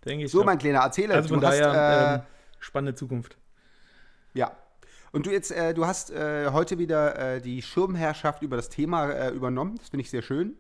Denke 0.04 0.26
ich 0.26 0.32
So, 0.32 0.40
doch. 0.40 0.46
mein 0.46 0.58
kleiner 0.58 0.80
Erzähler, 0.80 1.16
also 1.16 1.30
von 1.30 1.46
hast, 1.46 1.60
daher, 1.60 2.12
äh, 2.12 2.16
ähm, 2.16 2.22
spannende 2.60 2.96
Zukunft. 2.96 3.38
Ja. 4.34 4.52
Und 5.12 5.26
du 5.26 5.32
jetzt, 5.32 5.52
äh, 5.52 5.74
du 5.74 5.86
hast 5.86 6.12
äh, 6.12 6.50
heute 6.52 6.78
wieder 6.78 7.36
äh, 7.36 7.42
die 7.42 7.62
Schirmherrschaft 7.62 8.42
über 8.44 8.56
das 8.56 8.70
Thema 8.70 9.10
äh, 9.10 9.30
übernommen. 9.32 9.76
Das 9.78 9.90
finde 9.90 10.02
ich 10.02 10.10
sehr 10.10 10.22
schön. 10.22 10.56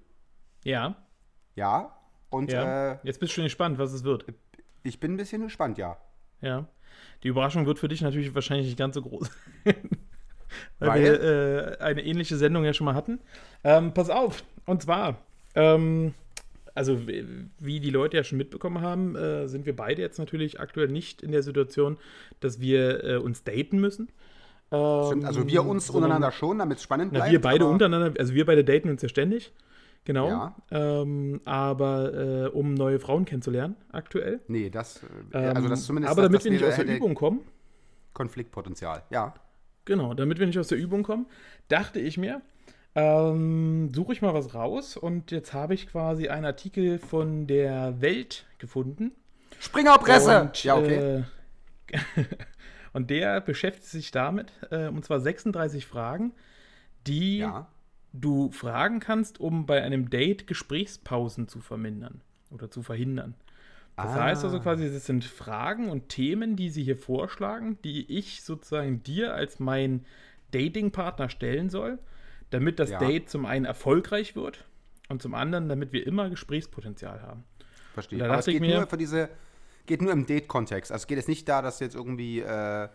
Ja, 0.63 0.95
Ja. 1.55 1.95
Und 2.29 2.51
ja. 2.51 2.93
äh, 2.93 2.97
Jetzt 3.03 3.19
bist 3.19 3.31
du 3.31 3.35
schon 3.35 3.43
gespannt, 3.45 3.79
was 3.79 3.91
es 3.91 4.03
wird. 4.03 4.25
ich 4.83 4.99
bin 4.99 5.13
ein 5.13 5.17
bisschen 5.17 5.41
gespannt, 5.41 5.77
ja. 5.77 5.97
Ja. 6.41 6.67
Die 7.23 7.27
Überraschung 7.27 7.65
wird 7.65 7.79
für 7.79 7.87
dich 7.87 8.01
natürlich 8.01 8.33
wahrscheinlich 8.35 8.67
nicht 8.67 8.77
ganz 8.77 8.95
so 8.95 9.01
groß. 9.01 9.29
Weil, 10.79 10.89
Weil? 10.89 11.03
wir 11.03 11.21
äh, 11.21 11.77
eine 11.79 12.03
ähnliche 12.03 12.37
Sendung 12.37 12.65
ja 12.65 12.73
schon 12.73 12.85
mal 12.85 12.95
hatten. 12.95 13.19
Ähm, 13.63 13.93
pass 13.93 14.09
auf, 14.09 14.43
und 14.65 14.81
zwar, 14.81 15.17
ähm, 15.55 16.13
also 16.73 17.07
wie 17.07 17.25
wie 17.59 17.79
die 17.79 17.89
Leute 17.89 18.17
ja 18.17 18.23
schon 18.23 18.37
mitbekommen 18.37 18.81
haben, 18.81 19.15
äh, 19.15 19.47
sind 19.47 19.65
wir 19.65 19.75
beide 19.75 20.01
jetzt 20.01 20.17
natürlich 20.17 20.59
aktuell 20.59 20.87
nicht 20.87 21.21
in 21.21 21.31
der 21.31 21.43
Situation, 21.43 21.97
dass 22.39 22.59
wir 22.59 23.03
äh, 23.03 23.17
uns 23.17 23.43
daten 23.43 23.79
müssen. 23.79 24.09
Stimmt, 24.71 25.25
also 25.25 25.47
wir 25.47 25.65
uns 25.65 25.87
sondern- 25.87 26.03
untereinander 26.03 26.31
schon, 26.31 26.59
damit 26.59 26.77
es 26.77 26.83
spannend 26.83 27.11
Na, 27.11 27.19
bleibt. 27.19 27.31
wir 27.31 27.41
beide 27.41 27.65
untereinander, 27.65 28.13
also 28.19 28.33
wir 28.33 28.45
beide 28.45 28.63
daten 28.63 28.89
uns 28.89 29.01
ja 29.01 29.09
ständig. 29.09 29.51
Genau. 30.05 30.27
Ja. 30.29 30.55
Ähm, 30.71 31.41
aber 31.45 32.13
äh, 32.13 32.47
um 32.49 32.73
neue 32.73 32.99
Frauen 32.99 33.25
kennenzulernen, 33.25 33.75
aktuell. 33.91 34.39
Nee, 34.47 34.69
das, 34.69 35.01
äh, 35.33 35.37
also 35.37 35.67
das 35.67 35.81
Ähm, 35.81 35.85
zumindest 35.85 36.11
aber 36.11 36.21
das, 36.21 36.27
damit 36.29 36.39
das 36.39 36.45
wir 36.45 36.51
nicht 36.51 36.63
aus 36.63 36.75
der 36.75 36.85
Übung 36.87 37.15
kommen, 37.15 37.41
Konfliktpotenzial, 38.13 39.03
ja. 39.09 39.33
Genau, 39.85 40.13
damit 40.13 40.39
wir 40.39 40.45
nicht 40.47 40.57
aus 40.59 40.67
der 40.67 40.77
Übung 40.77 41.03
kommen, 41.03 41.25
dachte 41.67 41.99
ich 41.99 42.17
mir, 42.17 42.41
ähm, 42.95 43.89
suche 43.93 44.13
ich 44.13 44.21
mal 44.21 44.33
was 44.33 44.53
raus 44.53 44.97
und 44.97 45.31
jetzt 45.31 45.53
habe 45.53 45.73
ich 45.73 45.87
quasi 45.91 46.27
einen 46.29 46.45
Artikel 46.45 46.97
von 46.99 47.45
der 47.47 48.01
Welt 48.01 48.45
gefunden. 48.57 49.11
Springerpresse! 49.59 50.41
Und, 50.41 50.63
ja, 50.63 50.75
okay. 50.77 51.23
Äh, 51.91 51.93
und 52.99 53.09
der 53.09 53.39
beschäftigt 53.41 53.85
sich 53.87 54.11
damit, 54.11 54.51
äh, 54.71 54.87
und 54.89 55.05
zwar 55.05 55.21
36 55.21 55.85
Fragen, 55.85 56.33
die 57.07 57.37
ja. 57.39 57.67
du 58.11 58.51
fragen 58.51 58.99
kannst, 58.99 59.39
um 59.39 59.65
bei 59.65 59.81
einem 59.81 60.09
Date 60.09 60.47
Gesprächspausen 60.47 61.47
zu 61.47 61.61
vermindern 61.61 62.19
oder 62.51 62.69
zu 62.69 62.83
verhindern. 62.83 63.35
Das 63.95 64.07
Ah. 64.15 64.23
heißt 64.25 64.43
also 64.43 64.59
quasi, 64.59 64.91
das 64.91 65.05
sind 65.05 65.23
Fragen 65.23 65.89
und 65.89 66.09
Themen, 66.09 66.55
die 66.57 66.69
sie 66.69 66.83
hier 66.83 66.97
vorschlagen, 66.97 67.77
die 67.83 68.17
ich 68.17 68.43
sozusagen 68.43 69.01
dir 69.03 69.33
als 69.33 69.59
mein 69.59 70.05
Dating-Partner 70.51 71.29
stellen 71.29 71.69
soll, 71.69 71.99
damit 72.49 72.79
das 72.79 72.91
Ja. 72.91 72.99
Date 72.99 73.29
zum 73.29 73.45
einen 73.45 73.65
erfolgreich 73.65 74.35
wird 74.35 74.65
und 75.07 75.21
zum 75.21 75.33
anderen, 75.35 75.69
damit 75.69 75.93
wir 75.93 76.05
immer 76.05 76.29
Gesprächspotenzial 76.29 77.21
haben. 77.21 77.43
Verstehe. 77.93 78.25
Aber 78.25 78.39
es 78.39 78.45
geht 78.45 78.59
mir- 78.61 78.77
nur 78.79 78.87
für 78.87 78.97
diese, 78.97 79.29
geht 79.89 80.03
nur 80.03 80.13
im 80.13 80.27
Date-Kontext. 80.27 80.91
Also 80.91 81.01
es 81.01 81.07
geht 81.07 81.17
jetzt 81.17 81.27
nicht 81.27 81.49
da, 81.49 81.63
dass 81.63 81.79
jetzt 81.79 81.95
irgendwie, 81.95 82.41
äh, 82.41 82.87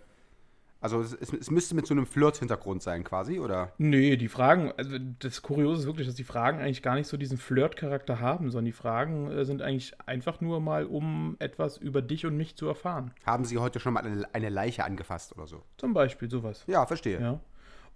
also 0.80 1.00
es, 1.00 1.12
es, 1.12 1.50
müsste 1.50 1.74
mit 1.74 1.88
so 1.88 1.92
einem 1.92 2.06
Flirt-Hintergrund 2.06 2.82
sein 2.82 3.02
quasi, 3.02 3.40
oder? 3.40 3.72
Nee, 3.78 4.16
die 4.16 4.28
Fragen, 4.28 4.72
also 4.76 4.96
das 5.18 5.42
Kuriose 5.42 5.80
ist 5.80 5.86
wirklich, 5.86 6.06
dass 6.06 6.14
die 6.14 6.24
Fragen 6.24 6.60
eigentlich 6.60 6.82
gar 6.82 6.94
nicht 6.94 7.08
so 7.08 7.16
diesen 7.16 7.36
Flirt-Charakter 7.36 8.20
haben, 8.20 8.52
sondern 8.52 8.66
die 8.66 8.72
Fragen 8.72 9.28
äh, 9.28 9.44
sind 9.44 9.60
eigentlich 9.60 9.92
einfach 10.06 10.40
nur 10.40 10.60
mal, 10.60 10.86
um 10.86 11.34
etwas 11.40 11.78
über 11.78 12.00
dich 12.00 12.26
und 12.26 12.36
mich 12.36 12.54
zu 12.54 12.68
erfahren. 12.68 13.10
Haben 13.26 13.44
Sie 13.44 13.58
heute 13.58 13.80
schon 13.80 13.94
mal 13.94 14.04
eine, 14.04 14.32
eine 14.32 14.48
Leiche 14.48 14.84
angefasst 14.84 15.36
oder 15.36 15.48
so? 15.48 15.62
Zum 15.76 15.94
Beispiel 15.94 16.30
sowas. 16.30 16.62
Ja, 16.68 16.86
verstehe. 16.86 17.20
Ja. 17.20 17.40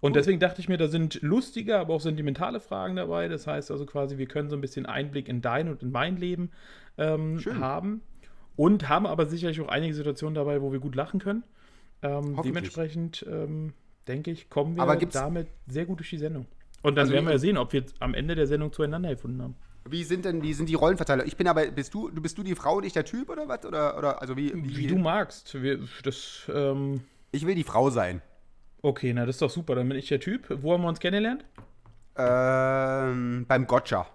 Und 0.01 0.17
deswegen 0.17 0.39
dachte 0.39 0.59
ich 0.59 0.67
mir, 0.67 0.77
da 0.77 0.87
sind 0.87 1.21
lustige, 1.21 1.77
aber 1.77 1.93
auch 1.93 2.01
sentimentale 2.01 2.59
Fragen 2.59 2.97
dabei. 2.97 3.29
Das 3.29 3.47
heißt 3.47 3.71
also 3.71 3.85
quasi, 3.85 4.17
wir 4.17 4.27
können 4.27 4.49
so 4.49 4.57
ein 4.57 4.61
bisschen 4.61 4.85
Einblick 4.85 5.29
in 5.29 5.41
dein 5.41 5.69
und 5.69 5.83
in 5.83 5.91
mein 5.91 6.17
Leben 6.17 6.51
ähm, 6.97 7.39
haben. 7.59 8.01
Und 8.59 8.89
haben 8.89 9.07
aber 9.07 9.25
sicherlich 9.25 9.61
auch 9.61 9.69
einige 9.69 9.93
Situationen 9.93 10.35
dabei, 10.35 10.61
wo 10.61 10.73
wir 10.73 10.79
gut 10.79 10.93
lachen 10.93 11.21
können. 11.21 11.43
Ähm, 12.01 12.37
dementsprechend 12.43 13.25
ähm, 13.25 13.71
denke 14.05 14.31
ich, 14.31 14.49
kommen 14.49 14.75
wir 14.75 14.85
damit 14.85 15.47
sehr 15.67 15.85
gut 15.85 15.99
durch 15.99 16.09
die 16.09 16.17
Sendung. 16.17 16.45
Und 16.81 16.95
dann 16.95 17.03
Also 17.03 17.13
werden 17.13 17.25
wir 17.27 17.31
ja 17.31 17.37
sehen, 17.37 17.57
ob 17.57 17.71
wir 17.71 17.85
am 17.99 18.13
Ende 18.13 18.35
der 18.35 18.47
Sendung 18.47 18.73
zueinander 18.73 19.11
gefunden 19.11 19.41
haben. 19.41 19.55
Wie 19.85 20.03
sind 20.03 20.25
denn 20.25 20.41
die, 20.41 20.53
sind 20.53 20.67
die 20.67 20.75
Rollenverteiler? 20.75 21.25
Ich 21.25 21.37
bin 21.37 21.47
aber, 21.47 21.67
bist 21.67 21.93
du, 21.93 22.09
du 22.09 22.21
bist 22.21 22.37
du 22.37 22.43
die 22.43 22.53
Frau 22.53 22.75
und 22.75 22.85
ich 22.85 22.91
der 22.91 23.05
Typ 23.05 23.29
oder 23.29 23.47
was? 23.47 23.63
Oder, 23.65 23.97
oder 23.97 24.21
also 24.21 24.35
wie, 24.35 24.51
wie, 24.53 24.75
Wie 24.75 24.87
du 24.87 24.97
magst. 24.97 25.61
Wir, 25.61 25.79
das, 26.03 26.51
ähm, 26.53 26.99
Ich 27.31 27.47
will 27.47 27.55
die 27.55 27.63
Frau 27.63 27.89
sein. 27.89 28.21
okay, 28.81 29.13
na 29.13 29.25
das 29.25 29.37
ist 29.37 29.41
doch 29.41 29.49
super. 29.49 29.75
Dann 29.75 29.87
bin 29.87 29.97
ich 29.97 30.09
der 30.09 30.19
Typ. 30.19 30.47
Wo 30.61 30.73
haben 30.73 30.81
wir 30.81 30.89
uns 30.89 30.99
kennengelernt? 30.99 31.45
Ähm, 32.17 33.45
beim 33.47 33.67
Gotcha. 33.67 34.05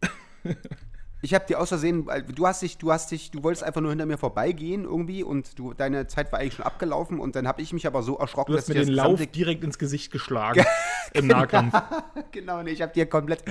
Ich 1.26 1.34
habe 1.34 1.44
dir 1.44 1.58
aus 1.58 1.70
Versehen, 1.70 2.08
du 2.32 2.46
hast 2.46 2.62
dich, 2.62 2.78
du 2.78 2.92
hast 2.92 3.10
dich, 3.10 3.32
du 3.32 3.42
wolltest 3.42 3.64
einfach 3.64 3.80
nur 3.80 3.90
hinter 3.90 4.06
mir 4.06 4.16
vorbeigehen 4.16 4.84
irgendwie 4.84 5.24
und 5.24 5.58
du, 5.58 5.74
deine 5.74 6.06
Zeit 6.06 6.30
war 6.30 6.38
eigentlich 6.38 6.54
schon 6.54 6.64
abgelaufen 6.64 7.18
und 7.18 7.34
dann 7.34 7.48
habe 7.48 7.60
ich 7.60 7.72
mich 7.72 7.84
aber 7.84 8.04
so 8.04 8.16
erschrocken, 8.16 8.52
Du 8.52 8.58
hast 8.58 8.68
mir 8.68 8.76
ich 8.76 8.86
den 8.86 8.94
Lauf 8.94 9.20
direkt 9.26 9.64
ins 9.64 9.76
Gesicht 9.76 10.12
geschlagen. 10.12 10.64
Im 11.14 11.26
Nahkampf. 11.26 11.74
Genau, 12.30 12.62
nee, 12.62 12.70
ich 12.70 12.80
habe 12.80 12.92
dir 12.92 13.06
komplett 13.06 13.42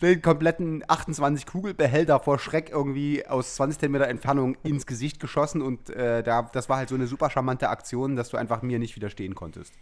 den 0.00 0.22
kompletten 0.22 0.84
28 0.86 1.46
Kugelbehälter 1.46 2.20
vor 2.20 2.38
Schreck 2.38 2.70
irgendwie 2.70 3.26
aus 3.26 3.56
20 3.56 3.80
Zentimeter 3.80 4.06
Entfernung 4.06 4.56
ins 4.62 4.86
Gesicht 4.86 5.18
geschossen 5.18 5.60
und 5.60 5.90
äh, 5.90 6.22
da, 6.22 6.42
das 6.52 6.68
war 6.68 6.76
halt 6.76 6.88
so 6.88 6.94
eine 6.94 7.08
super 7.08 7.30
charmante 7.30 7.68
Aktion, 7.68 8.14
dass 8.14 8.28
du 8.28 8.36
einfach 8.36 8.62
mir 8.62 8.78
nicht 8.78 8.94
widerstehen 8.94 9.34
konntest. 9.34 9.74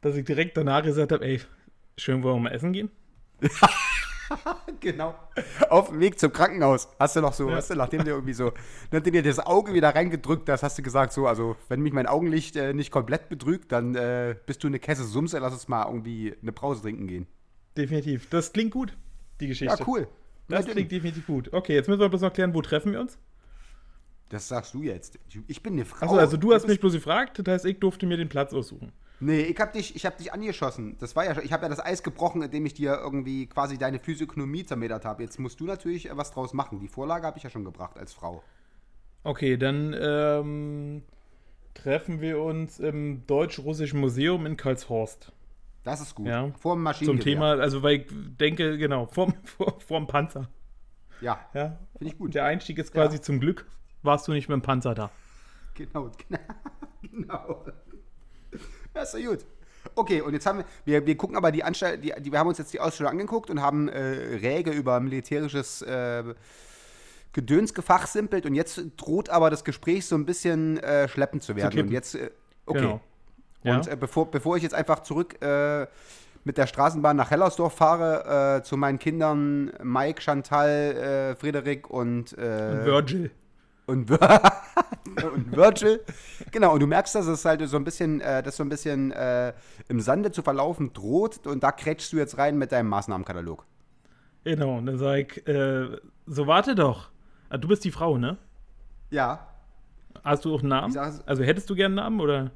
Dass 0.00 0.16
ich 0.16 0.24
direkt 0.24 0.56
danach 0.56 0.82
gesagt 0.82 1.12
habe, 1.12 1.22
ey, 1.22 1.42
schön 1.98 2.22
wollen 2.22 2.36
wir 2.36 2.48
mal 2.48 2.54
essen 2.54 2.72
gehen? 2.72 2.90
Genau. 4.80 5.14
Auf 5.68 5.88
dem 5.90 6.00
Weg 6.00 6.18
zum 6.18 6.32
Krankenhaus 6.32 6.88
hast 6.98 7.16
du 7.16 7.20
noch 7.20 7.32
so, 7.32 7.50
hast 7.50 7.70
du, 7.70 7.74
nachdem 7.74 8.04
du 8.04 8.10
irgendwie 8.10 8.32
so, 8.32 8.52
nachdem 8.90 9.12
dir 9.12 9.22
das 9.22 9.38
Auge 9.38 9.74
wieder 9.74 9.94
reingedrückt 9.94 10.48
hast, 10.48 10.62
hast 10.62 10.78
du 10.78 10.82
gesagt 10.82 11.12
so, 11.12 11.26
also 11.26 11.56
wenn 11.68 11.80
mich 11.80 11.92
mein 11.92 12.06
Augenlicht 12.06 12.56
äh, 12.56 12.72
nicht 12.74 12.90
komplett 12.90 13.28
betrügt, 13.28 13.70
dann 13.72 13.94
äh, 13.94 14.34
bist 14.46 14.62
du 14.64 14.66
eine 14.68 14.78
Kesse 14.78 15.04
Sumse, 15.04 15.38
lass 15.38 15.52
uns 15.52 15.68
mal 15.68 15.86
irgendwie 15.86 16.34
eine 16.42 16.52
Brause 16.52 16.82
trinken 16.82 17.06
gehen. 17.06 17.26
Definitiv. 17.76 18.28
Das 18.30 18.52
klingt 18.52 18.72
gut, 18.72 18.96
die 19.40 19.48
Geschichte. 19.48 19.76
Ja, 19.78 19.86
cool. 19.86 20.08
Das 20.48 20.66
Ja, 20.66 20.72
klingt 20.72 20.90
definitiv 20.90 21.26
gut. 21.26 21.52
Okay, 21.52 21.74
jetzt 21.74 21.88
müssen 21.88 22.00
wir 22.00 22.08
bloß 22.08 22.22
noch 22.22 22.32
klären, 22.32 22.54
wo 22.54 22.62
treffen 22.62 22.92
wir 22.92 23.00
uns? 23.00 23.18
Das 24.28 24.48
sagst 24.48 24.74
du 24.74 24.82
jetzt. 24.82 25.18
Ich 25.46 25.62
bin 25.62 25.74
eine 25.74 25.84
Frau. 25.84 26.06
Achso, 26.06 26.16
also 26.16 26.36
du 26.36 26.52
hast 26.54 26.66
mich 26.66 26.80
bloß 26.80 26.94
gefragt, 26.94 27.38
das 27.38 27.52
heißt, 27.52 27.64
ich 27.66 27.78
durfte 27.80 28.06
mir 28.06 28.16
den 28.16 28.28
Platz 28.28 28.52
aussuchen. 28.54 28.92
Nee, 29.24 29.42
ich 29.42 29.58
hab 29.60 29.72
dich, 29.72 29.94
ich 29.94 30.04
hab 30.04 30.18
dich 30.18 30.32
angeschossen. 30.32 30.96
Das 30.98 31.14
war 31.14 31.24
ja 31.24 31.34
schon, 31.34 31.44
ich 31.44 31.52
habe 31.52 31.62
ja 31.62 31.68
das 31.68 31.78
Eis 31.78 32.02
gebrochen, 32.02 32.42
indem 32.42 32.66
ich 32.66 32.74
dir 32.74 32.98
irgendwie 33.00 33.46
quasi 33.46 33.78
deine 33.78 34.00
Physiognomie 34.00 34.64
zermetert 34.64 35.04
habe. 35.04 35.22
Jetzt 35.22 35.38
musst 35.38 35.60
du 35.60 35.64
natürlich 35.64 36.10
äh, 36.10 36.16
was 36.16 36.32
draus 36.32 36.52
machen. 36.54 36.80
Die 36.80 36.88
Vorlage 36.88 37.24
habe 37.26 37.38
ich 37.38 37.44
ja 37.44 37.50
schon 37.50 37.64
gebracht 37.64 37.96
als 37.98 38.12
Frau. 38.12 38.42
Okay, 39.22 39.56
dann 39.56 39.94
ähm, 39.96 41.02
treffen 41.74 42.20
wir 42.20 42.40
uns 42.42 42.80
im 42.80 43.24
Deutsch-Russischen 43.28 44.00
Museum 44.00 44.44
in 44.44 44.56
Karlshorst. 44.56 45.30
Das 45.84 46.00
ist 46.00 46.16
gut. 46.16 46.26
Ja. 46.26 46.50
Vor 46.58 46.74
dem 46.74 46.78
Zum 46.78 46.82
Maschinengewehr. 46.82 47.22
Thema, 47.24 47.50
also 47.60 47.82
weil 47.84 47.98
ich 48.00 48.06
denke, 48.10 48.76
genau, 48.76 49.06
vorm, 49.06 49.34
vor, 49.44 49.78
vorm 49.80 50.08
Panzer. 50.08 50.48
Ja, 51.20 51.38
Ja. 51.54 51.78
finde 51.96 52.12
ich 52.12 52.18
gut. 52.18 52.34
Der 52.34 52.44
Einstieg 52.44 52.78
ist 52.78 52.92
quasi 52.92 53.18
Ja. 53.18 53.22
zum 53.22 53.38
Glück, 53.38 53.66
warst 54.02 54.26
du 54.26 54.32
nicht 54.32 54.48
mit 54.48 54.56
dem 54.56 54.62
Panzer 54.62 54.94
da. 54.96 55.10
Genau, 55.74 56.10
genau. 57.02 57.64
Das 58.94 59.14
ist 59.14 59.22
ja 59.22 59.30
gut. 59.30 59.44
Okay, 59.94 60.20
und 60.20 60.32
jetzt 60.32 60.46
haben 60.46 60.58
wir, 60.58 60.64
wir, 60.84 61.06
wir 61.06 61.16
gucken 61.16 61.36
aber 61.36 61.50
die 61.50 61.64
Anstalt, 61.64 62.04
die, 62.04 62.12
die, 62.20 62.30
wir 62.30 62.38
haben 62.38 62.48
uns 62.48 62.58
jetzt 62.58 62.72
die 62.72 62.80
Ausstellung 62.80 63.12
angeguckt 63.12 63.50
und 63.50 63.60
haben 63.60 63.88
äh, 63.88 64.00
Räge 64.00 64.70
über 64.70 65.00
militärisches 65.00 65.82
äh, 65.82 66.22
Gedöns 67.32 67.74
gefachsimpelt 67.74 68.46
und 68.46 68.54
jetzt 68.54 68.80
droht 68.96 69.30
aber 69.30 69.50
das 69.50 69.64
Gespräch 69.64 70.06
so 70.06 70.14
ein 70.14 70.26
bisschen 70.26 70.78
äh, 70.78 71.08
schleppend 71.08 71.42
zu 71.42 71.56
werden. 71.56 71.70
kippen. 71.70 71.88
und 71.88 71.92
jetzt, 71.92 72.14
äh, 72.14 72.30
okay. 72.66 72.80
Genau. 72.80 73.00
Ja. 73.64 73.76
Und 73.76 73.88
äh, 73.88 73.96
bevor, 73.96 74.30
bevor 74.30 74.56
ich 74.56 74.62
jetzt 74.62 74.74
einfach 74.74 75.00
zurück 75.00 75.40
äh, 75.42 75.86
mit 76.44 76.58
der 76.58 76.66
Straßenbahn 76.66 77.16
nach 77.16 77.30
Hellersdorf 77.30 77.74
fahre, 77.74 78.58
äh, 78.58 78.62
zu 78.62 78.76
meinen 78.76 78.98
Kindern 78.98 79.72
Mike, 79.82 80.20
Chantal, 80.20 81.36
Frederik 81.38 81.88
und, 81.88 82.32
Und 82.32 82.38
Virgil. 82.38 83.30
Und, 83.86 84.10
und 85.32 85.56
Virgil. 85.56 86.00
Genau, 86.50 86.72
und 86.74 86.80
du 86.80 86.86
merkst, 86.86 87.14
dass 87.14 87.26
es 87.26 87.44
halt 87.44 87.66
so 87.68 87.76
ein 87.76 87.84
bisschen, 87.84 88.20
äh, 88.20 88.42
das 88.42 88.56
so 88.56 88.62
ein 88.62 88.68
bisschen 88.68 89.12
äh, 89.12 89.52
im 89.88 90.00
Sande 90.00 90.30
zu 90.32 90.42
verlaufen 90.42 90.92
droht 90.92 91.46
und 91.46 91.62
da 91.62 91.72
krätschst 91.72 92.12
du 92.12 92.16
jetzt 92.16 92.38
rein 92.38 92.58
mit 92.58 92.72
deinem 92.72 92.88
Maßnahmenkatalog. 92.88 93.64
Genau, 94.44 94.78
und 94.78 94.86
dann 94.86 94.98
sag 94.98 95.36
ich, 95.36 95.46
äh, 95.46 95.96
so 96.26 96.46
warte 96.46 96.74
doch. 96.74 97.10
Ah, 97.48 97.58
du 97.58 97.68
bist 97.68 97.84
die 97.84 97.90
Frau, 97.92 98.18
ne? 98.18 98.38
Ja. 99.10 99.46
Hast 100.24 100.44
du 100.44 100.54
auch 100.54 100.60
einen 100.60 100.68
Namen? 100.70 100.92
Sag's- 100.92 101.22
Also 101.26 101.42
hättest 101.44 101.68
du 101.70 101.74
gerne 101.74 101.88
einen 102.02 102.04
Namen 102.16 102.20
oder? 102.20 102.50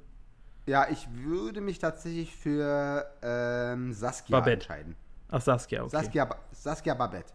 Ja, 0.66 0.87
ich 0.90 1.06
würde 1.14 1.61
mich 1.61 1.78
tatsächlich 1.78 2.35
für 2.35 3.06
ähm, 3.23 3.92
Saskia 3.92 4.37
Babette. 4.38 4.54
entscheiden. 4.54 4.97
Ach, 5.28 5.40
Saskia, 5.40 5.83
okay. 5.83 5.90
Saskia, 5.90 6.28
Saskia 6.52 6.95
Babette. 6.95 7.33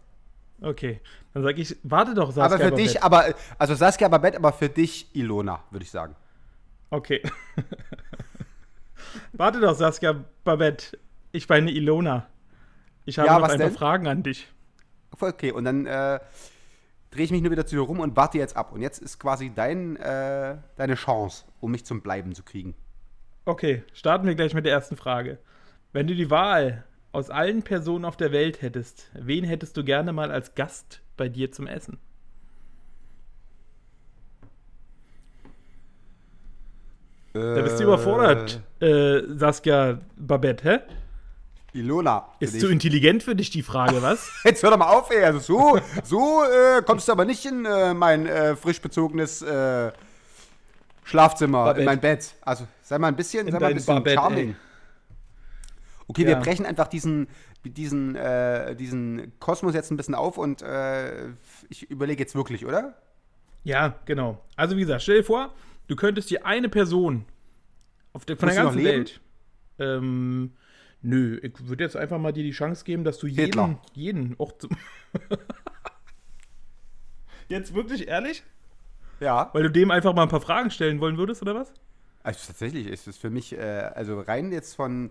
Okay. 0.62 1.00
Dann 1.34 1.42
sag 1.42 1.58
ich, 1.58 1.76
warte 1.82 2.14
doch, 2.14 2.30
Saskia. 2.30 2.44
aber 2.44 2.56
für 2.58 2.70
Babette. 2.70 2.82
dich, 2.82 3.02
aber, 3.02 3.34
also 3.58 3.74
Saskia 3.74 4.08
Babette, 4.08 4.36
aber 4.38 4.52
für 4.52 4.68
dich 4.68 5.14
Ilona, 5.14 5.62
würde 5.70 5.84
ich 5.84 5.90
sagen. 5.90 6.14
Okay. 6.90 7.22
warte 9.32 9.60
doch, 9.60 9.74
Saskia 9.74 10.24
Babette. 10.44 10.98
Ich 11.32 11.48
meine 11.48 11.70
Ilona. 11.70 12.26
Ich 13.04 13.18
habe 13.18 13.28
Ja, 13.28 13.34
noch 13.38 13.42
was 13.42 13.52
ein 13.52 13.60
paar? 13.60 13.70
Fragen 13.70 14.06
an 14.06 14.22
dich. 14.22 14.48
Okay, 15.18 15.52
und 15.52 15.64
dann 15.64 15.86
äh, 15.86 16.20
drehe 17.10 17.24
ich 17.24 17.30
mich 17.30 17.42
nur 17.42 17.50
wieder 17.50 17.66
zu 17.66 17.76
dir 17.76 17.82
rum 17.82 18.00
und 18.00 18.16
warte 18.16 18.38
jetzt 18.38 18.56
ab. 18.56 18.72
Und 18.72 18.82
jetzt 18.82 18.98
ist 19.00 19.18
quasi 19.18 19.52
dein, 19.54 19.96
äh, 19.96 20.56
deine 20.76 20.94
Chance, 20.94 21.44
um 21.60 21.70
mich 21.70 21.84
zum 21.84 22.00
Bleiben 22.02 22.34
zu 22.34 22.42
kriegen. 22.42 22.74
Okay, 23.44 23.82
starten 23.92 24.26
wir 24.26 24.34
gleich 24.34 24.54
mit 24.54 24.64
der 24.64 24.72
ersten 24.72 24.96
Frage. 24.96 25.38
Wenn 25.92 26.06
du 26.06 26.14
die 26.14 26.30
Wahl 26.30 26.84
aus 27.12 27.30
allen 27.30 27.62
Personen 27.62 28.04
auf 28.04 28.16
der 28.16 28.32
Welt 28.32 28.62
hättest, 28.62 29.10
wen 29.14 29.44
hättest 29.44 29.76
du 29.76 29.84
gerne 29.84 30.12
mal 30.12 30.30
als 30.30 30.54
Gast 30.54 31.00
bei 31.16 31.28
dir 31.28 31.52
zum 31.52 31.66
Essen? 31.66 31.98
Da 37.34 37.62
bist 37.62 37.80
du 37.80 37.84
überfordert, 37.84 38.60
äh, 38.80 39.22
Saskia 39.36 39.98
Babette, 40.16 40.64
hä? 40.70 40.78
Ilona. 41.72 42.26
Ist 42.40 42.60
zu 42.60 42.68
intelligent 42.68 43.22
für 43.22 43.34
dich 43.34 43.48
die 43.48 43.62
Frage, 43.62 44.02
was? 44.02 44.30
Jetzt 44.44 44.62
hör 44.62 44.70
doch 44.70 44.76
mal 44.76 44.90
auf, 44.94 45.10
ey. 45.10 45.24
Also 45.24 45.38
so, 45.38 45.78
so 46.04 46.42
äh, 46.44 46.82
kommst 46.82 47.08
du 47.08 47.12
aber 47.12 47.24
nicht 47.24 47.46
in 47.46 47.64
äh, 47.64 47.94
mein 47.94 48.26
äh, 48.26 48.54
frisch 48.56 48.82
bezogenes 48.82 49.40
äh, 49.40 49.90
Schlafzimmer, 51.04 51.64
Babette. 51.64 51.80
in 51.80 51.86
mein 51.86 52.00
Bett. 52.00 52.34
Also 52.42 52.66
sei 52.82 52.98
mal 52.98 53.08
ein 53.08 53.16
bisschen, 53.16 53.46
In 53.46 53.52
sei 53.52 53.58
mal 53.58 53.68
ein 53.68 53.74
bisschen 53.76 53.94
Babette, 53.94 54.16
charming. 54.16 54.48
ey. 54.50 54.56
Okay, 56.08 56.26
wir 56.26 56.32
Ja. 56.32 56.40
brechen 56.40 56.66
einfach 56.66 56.88
diesen, 56.88 57.28
diesen, 57.64 58.16
äh, 58.16 58.74
diesen 58.76 59.32
Kosmos 59.38 59.74
jetzt 59.74 59.90
ein 59.90 59.96
bisschen 59.96 60.14
auf 60.14 60.38
und 60.38 60.62
äh, 60.62 61.28
ich 61.68 61.90
überlege 61.90 62.22
jetzt 62.22 62.34
wirklich, 62.34 62.66
oder? 62.66 62.96
Ja, 63.64 63.98
genau. 64.04 64.42
Also 64.56 64.76
wie 64.76 64.80
gesagt, 64.80 65.02
stell 65.02 65.18
dir 65.18 65.24
vor, 65.24 65.54
du 65.86 65.96
könntest 65.96 66.30
dir 66.30 66.44
eine 66.44 66.68
Person 66.68 67.24
auf 68.12 68.24
der, 68.24 68.36
von 68.36 68.48
der 68.48 68.56
ganzen? 68.56 68.84
Welt. 68.84 69.20
Ähm, 69.78 70.52
nö, 71.00 71.38
ich 71.42 71.52
würde 71.66 71.84
jetzt 71.84 71.96
einfach 71.96 72.18
mal 72.18 72.32
dir 72.32 72.42
die 72.42 72.50
Chance 72.50 72.84
geben, 72.84 73.04
dass 73.04 73.18
du 73.18 73.26
jeden, 73.26 73.44
Hitler. 73.44 73.78
jeden 73.94 74.34
auch 74.38 74.52
zum 74.58 74.70
Jetzt 77.48 77.74
wirklich 77.74 78.08
ehrlich? 78.08 78.42
Ja. 79.20 79.50
Weil 79.52 79.64
du 79.64 79.70
dem 79.70 79.90
einfach 79.90 80.14
mal 80.14 80.22
ein 80.24 80.28
paar 80.28 80.40
Fragen 80.40 80.70
stellen 80.70 81.00
wollen 81.00 81.18
würdest, 81.18 81.42
oder 81.42 81.54
was? 81.54 81.72
Also 82.22 82.40
tatsächlich 82.46 82.86
ist 82.86 83.06
es 83.08 83.16
für 83.16 83.30
mich, 83.30 83.56
äh, 83.56 83.60
also 83.94 84.20
rein 84.20 84.52
jetzt 84.52 84.74
von, 84.74 85.10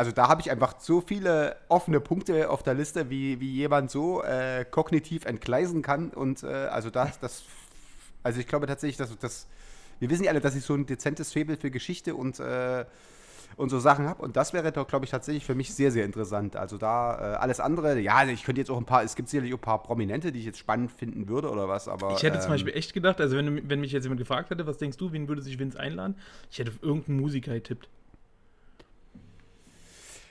also 0.00 0.12
da 0.12 0.30
habe 0.30 0.40
ich 0.40 0.50
einfach 0.50 0.76
so 0.78 1.02
viele 1.02 1.56
offene 1.68 2.00
Punkte 2.00 2.48
auf 2.48 2.62
der 2.62 2.72
Liste, 2.72 3.10
wie, 3.10 3.38
wie 3.38 3.52
jemand 3.52 3.90
so 3.90 4.22
äh, 4.22 4.64
kognitiv 4.64 5.26
entgleisen 5.26 5.82
kann. 5.82 6.08
Und 6.08 6.42
äh, 6.42 6.46
also 6.46 6.88
das, 6.88 7.18
das, 7.18 7.42
also 8.22 8.40
ich 8.40 8.46
glaube 8.46 8.66
tatsächlich, 8.66 8.96
dass 8.96 9.14
das, 9.18 9.46
wir 9.98 10.08
wissen 10.08 10.24
ja 10.24 10.30
alle, 10.30 10.40
dass 10.40 10.56
ich 10.56 10.64
so 10.64 10.74
ein 10.74 10.86
dezentes 10.86 11.34
Faible 11.34 11.58
für 11.58 11.70
Geschichte 11.70 12.14
und, 12.14 12.40
äh, 12.40 12.86
und 13.58 13.68
so 13.68 13.78
Sachen 13.78 14.08
habe. 14.08 14.22
Und 14.22 14.38
das 14.38 14.54
wäre 14.54 14.72
doch, 14.72 14.88
glaube 14.88 15.04
ich, 15.04 15.10
tatsächlich 15.10 15.44
für 15.44 15.54
mich 15.54 15.74
sehr, 15.74 15.92
sehr 15.92 16.06
interessant. 16.06 16.56
Also 16.56 16.78
da 16.78 17.34
äh, 17.34 17.36
alles 17.36 17.60
andere, 17.60 18.00
ja, 18.00 18.24
ich 18.24 18.44
könnte 18.44 18.62
jetzt 18.62 18.70
auch 18.70 18.78
ein 18.78 18.86
paar, 18.86 19.02
es 19.02 19.16
gibt 19.16 19.28
sicherlich 19.28 19.52
auch 19.52 19.58
ein 19.58 19.60
paar 19.60 19.82
Prominente, 19.82 20.32
die 20.32 20.38
ich 20.38 20.46
jetzt 20.46 20.58
spannend 20.58 20.92
finden 20.92 21.28
würde 21.28 21.50
oder 21.50 21.68
was, 21.68 21.88
aber. 21.88 22.14
Ich 22.16 22.22
hätte 22.22 22.38
zum 22.38 22.46
ähm, 22.46 22.54
Beispiel 22.54 22.72
echt 22.72 22.94
gedacht, 22.94 23.20
also 23.20 23.36
wenn, 23.36 23.68
wenn 23.68 23.80
mich 23.80 23.92
jetzt 23.92 24.04
jemand 24.04 24.20
gefragt 24.20 24.48
hätte, 24.48 24.66
was 24.66 24.78
denkst 24.78 24.96
du, 24.96 25.12
wen 25.12 25.28
würde 25.28 25.42
sich 25.42 25.58
Vince 25.58 25.78
einladen? 25.78 26.14
Ich 26.50 26.58
hätte 26.58 26.70
auf 26.70 26.82
irgendeinen 26.82 27.20
Musiker 27.20 27.52
getippt. 27.52 27.90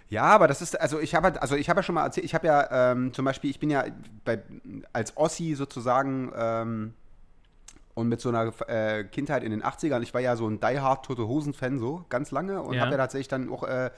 Ja, 0.10 0.24
aber 0.24 0.48
das 0.48 0.62
ist, 0.62 0.80
also 0.80 1.00
ich 1.00 1.14
habe 1.14 1.40
also 1.42 1.56
ich 1.56 1.70
habe 1.70 1.80
ja 1.80 1.84
schon 1.84 1.96
mal 1.96 2.04
erzählt, 2.04 2.26
ich 2.26 2.34
habe 2.34 2.48
ja 2.48 2.92
ähm, 2.92 3.14
zum 3.14 3.26
Beispiel, 3.26 3.50
ich 3.52 3.60
bin 3.60 3.70
ja 3.70 3.86
bei, 4.26 4.42
als 4.92 5.16
Ossi 5.18 5.54
sozusagen 5.54 6.32
ähm, 6.36 6.94
und 7.94 8.08
mit 8.08 8.20
so 8.20 8.30
einer 8.30 8.52
äh, 8.68 9.04
Kindheit 9.04 9.44
in 9.44 9.52
den 9.52 9.64
80ern, 9.64 10.02
ich 10.02 10.14
war 10.14 10.22
ja 10.22 10.36
so 10.36 10.48
ein 10.48 10.60
Die 10.60 10.80
Hard 10.80 11.06
Tote 11.06 11.28
Hosen 11.28 11.54
Fan 11.54 11.78
so, 11.78 12.06
ganz 12.10 12.32
lange 12.32 12.62
und 12.62 12.76
Ja. 12.76 12.82
habe 12.82 12.92
ja 12.92 12.98
tatsächlich 12.98 13.28
dann 13.28 13.52
auch 13.52 13.64
äh, 13.64 13.92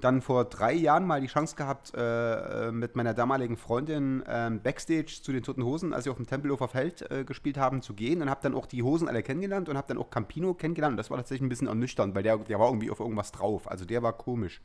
dann 0.00 0.20
vor 0.20 0.44
drei 0.44 0.72
Jahren 0.72 1.06
mal 1.06 1.20
die 1.20 1.26
Chance 1.26 1.56
gehabt, 1.56 1.94
äh, 1.94 2.68
äh, 2.68 2.72
mit 2.72 2.94
meiner 2.96 3.14
damaligen 3.14 3.56
Freundin 3.56 4.22
ähm, 4.28 4.60
Backstage 4.60 5.20
zu 5.22 5.32
den 5.32 5.42
Toten 5.42 5.64
Hosen, 5.64 5.92
als 5.94 6.04
sie 6.04 6.10
auf 6.10 6.16
dem 6.16 6.26
Tempelhofer 6.26 6.68
Feld 6.68 7.10
äh, 7.10 7.24
gespielt 7.24 7.56
haben, 7.56 7.80
zu 7.82 7.94
gehen 7.94 8.20
und 8.20 8.28
habe 8.28 8.40
dann 8.42 8.54
auch 8.54 8.66
die 8.66 8.82
Hosen 8.82 9.08
alle 9.08 9.22
kennengelernt 9.22 9.68
und 9.70 9.76
habe 9.76 9.88
dann 9.88 9.98
auch 9.98 10.10
Campino 10.10 10.52
kennengelernt 10.54 10.92
und 10.92 10.96
das 10.98 11.10
war 11.10 11.16
tatsächlich 11.16 11.46
ein 11.46 11.48
bisschen 11.48 11.66
ernüchternd, 11.68 12.14
weil 12.14 12.22
der, 12.22 12.36
der 12.38 12.58
war 12.58 12.68
irgendwie 12.68 12.90
auf 12.90 13.00
irgendwas 13.00 13.32
drauf, 13.32 13.70
also 13.70 13.84
der 13.86 14.02
war 14.02 14.12
komisch. 14.12 14.60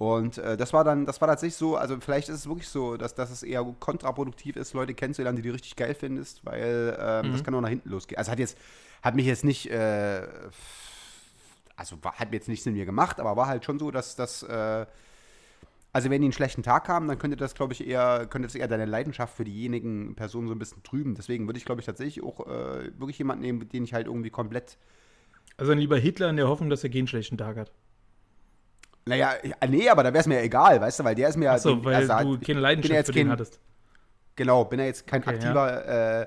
Und 0.00 0.38
äh, 0.38 0.56
das 0.56 0.72
war 0.72 0.82
dann, 0.82 1.04
das 1.04 1.20
war 1.20 1.28
tatsächlich 1.28 1.56
so, 1.56 1.76
also 1.76 2.00
vielleicht 2.00 2.30
ist 2.30 2.36
es 2.36 2.48
wirklich 2.48 2.68
so, 2.68 2.96
dass, 2.96 3.14
dass 3.14 3.30
es 3.30 3.42
eher 3.42 3.62
kontraproduktiv 3.80 4.56
ist, 4.56 4.72
Leute 4.72 4.94
kennenzulernen, 4.94 5.36
die 5.36 5.42
du 5.42 5.52
richtig 5.52 5.76
geil 5.76 5.94
findest, 5.94 6.44
weil 6.46 6.96
ähm, 6.98 7.32
das 7.32 7.44
kann 7.44 7.54
auch 7.54 7.60
nach 7.60 7.68
hinten 7.68 7.90
losgehen. 7.90 8.18
Also 8.18 8.32
hat 8.32 8.38
jetzt, 8.38 8.56
hat 9.02 9.14
mich 9.14 9.26
jetzt 9.26 9.44
nicht, 9.44 9.70
äh, 9.70 10.26
also 11.76 11.96
war, 12.02 12.14
hat 12.14 12.30
mir 12.30 12.36
jetzt 12.36 12.48
nichts 12.48 12.66
in 12.66 12.74
mir 12.74 12.86
gemacht, 12.86 13.20
aber 13.20 13.36
war 13.36 13.46
halt 13.46 13.64
schon 13.64 13.78
so, 13.78 13.90
dass 13.90 14.16
das, 14.16 14.42
äh, 14.42 14.86
Also 15.92 16.08
wenn 16.08 16.20
die 16.20 16.26
einen 16.26 16.32
schlechten 16.32 16.62
Tag 16.62 16.88
haben, 16.88 17.08
dann 17.08 17.18
könnte 17.18 17.36
das, 17.36 17.54
glaube 17.54 17.72
ich, 17.72 17.84
eher, 17.86 18.26
könnte 18.28 18.46
das 18.46 18.54
eher 18.54 18.68
deine 18.68 18.84
Leidenschaft 18.86 19.34
für 19.36 19.44
diejenigen 19.44 20.14
Personen 20.14 20.46
so 20.46 20.54
ein 20.54 20.58
bisschen 20.58 20.82
trüben. 20.84 21.14
Deswegen 21.16 21.46
würde 21.48 21.58
ich, 21.58 21.64
glaube 21.64 21.80
ich, 21.80 21.86
tatsächlich 21.86 22.22
auch 22.24 22.46
äh, 22.46 22.92
wirklich 22.98 23.18
jemanden 23.18 23.42
nehmen, 23.42 23.68
den 23.68 23.84
ich 23.84 23.92
halt 23.92 24.06
irgendwie 24.06 24.30
komplett. 24.30 24.78
Also 25.58 25.72
dann 25.72 25.78
lieber 25.80 25.98
Hitler 25.98 26.30
in 26.30 26.36
der 26.36 26.48
Hoffnung, 26.48 26.70
dass 26.70 26.84
er 26.84 26.90
keinen 26.90 27.08
schlechten 27.08 27.38
Tag 27.38 27.56
hat. 27.56 27.72
Naja, 29.06 29.34
ja, 29.42 29.54
nee, 29.68 29.88
aber 29.88 30.02
da 30.02 30.12
wäre 30.12 30.20
es 30.20 30.26
mir 30.26 30.40
egal, 30.42 30.80
weißt 30.80 31.00
du, 31.00 31.04
weil 31.04 31.14
der 31.14 31.28
ist 31.30 31.36
mir 31.36 31.50
Achso, 31.50 31.74
den- 31.74 31.84
weil 31.84 32.10
also, 32.10 32.36
du 32.36 32.40
keine 32.44 32.58
ja 32.60 32.62
Leidenschaft 32.62 32.94
jetzt 32.94 33.06
für 33.06 33.12
den 33.12 33.26
kein- 33.26 33.32
hattest. 33.32 33.58
Genau, 34.36 34.64
bin 34.64 34.78
ja 34.78 34.86
jetzt 34.86 35.06
kein 35.06 35.22
Okay, 35.22 35.30
aktiver 35.36 36.26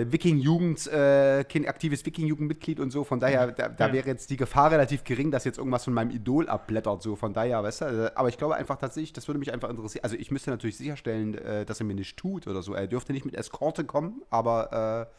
äh, 0.00 0.06
Wiking-Jugend, 0.12 0.86
äh, 0.86 1.44
kein 1.44 1.66
aktives 1.66 2.04
Wiking-Jugendmitglied 2.06 2.78
und 2.78 2.90
so. 2.92 3.02
Von 3.04 3.18
daher, 3.20 3.48
da, 3.52 3.68
da 3.68 3.86
Ja. 3.88 3.92
wäre 3.92 4.06
jetzt 4.06 4.30
die 4.30 4.36
Gefahr 4.36 4.70
relativ 4.70 5.02
gering, 5.02 5.30
dass 5.32 5.44
jetzt 5.44 5.58
irgendwas 5.58 5.84
von 5.84 5.92
meinem 5.94 6.10
Idol 6.10 6.48
abblättert. 6.48 7.02
So, 7.02 7.16
von 7.16 7.32
daher, 7.32 7.62
weißt 7.62 7.80
du. 7.80 7.84
äh, 7.86 8.10
Aber 8.14 8.28
ich 8.28 8.38
glaube 8.38 8.54
einfach 8.56 8.76
tatsächlich, 8.78 9.12
das 9.12 9.26
würde 9.28 9.38
mich 9.40 9.52
einfach 9.52 9.68
interessieren. 9.70 10.04
Also 10.04 10.16
ich 10.16 10.30
müsste 10.30 10.50
natürlich 10.50 10.76
sicherstellen, 10.76 11.34
äh, 11.38 11.64
dass 11.64 11.80
er 11.80 11.86
mir 11.86 11.94
nicht 11.94 12.16
tut 12.16 12.46
oder 12.46 12.62
so. 12.62 12.74
Er 12.74 12.86
dürfte 12.86 13.12
nicht 13.12 13.24
mit 13.24 13.34
Eskorte 13.34 13.84
kommen, 13.84 14.22
aber 14.30 15.08
äh, 15.10 15.14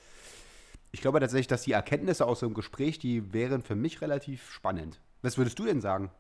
ich 0.92 1.02
glaube 1.02 1.20
tatsächlich, 1.20 1.48
dass 1.48 1.64
die 1.64 1.74
Erkenntnisse 1.74 2.26
aus 2.26 2.40
so 2.40 2.46
einem 2.46 2.56
Gespräch, 2.56 3.00
die 3.00 3.34
wären 3.34 3.62
für 3.62 3.76
mich 3.76 4.02
relativ 4.02 4.50
spannend. 4.52 5.00
Was 5.24 5.38
würdest 5.38 5.58
du 5.58 5.66
denn 5.66 5.82
sagen? 5.82 6.12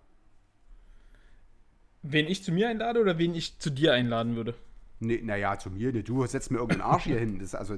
Wen 2.01 2.27
ich 2.27 2.43
zu 2.43 2.51
mir 2.51 2.69
einlade 2.69 2.99
oder 2.99 3.17
wen 3.17 3.35
ich 3.35 3.59
zu 3.59 3.69
dir 3.69 3.93
einladen 3.93 4.35
würde? 4.35 4.55
Nee, 4.99 5.21
naja, 5.21 5.57
zu 5.57 5.69
mir, 5.69 5.91
nee, 5.91 6.01
du 6.01 6.25
setzt 6.25 6.49
mir 6.49 6.59
irgendeinen 6.59 6.89
Arsch 6.89 7.03
hier 7.03 7.19
hin. 7.19 7.37
Das, 7.39 7.53
also, 7.53 7.75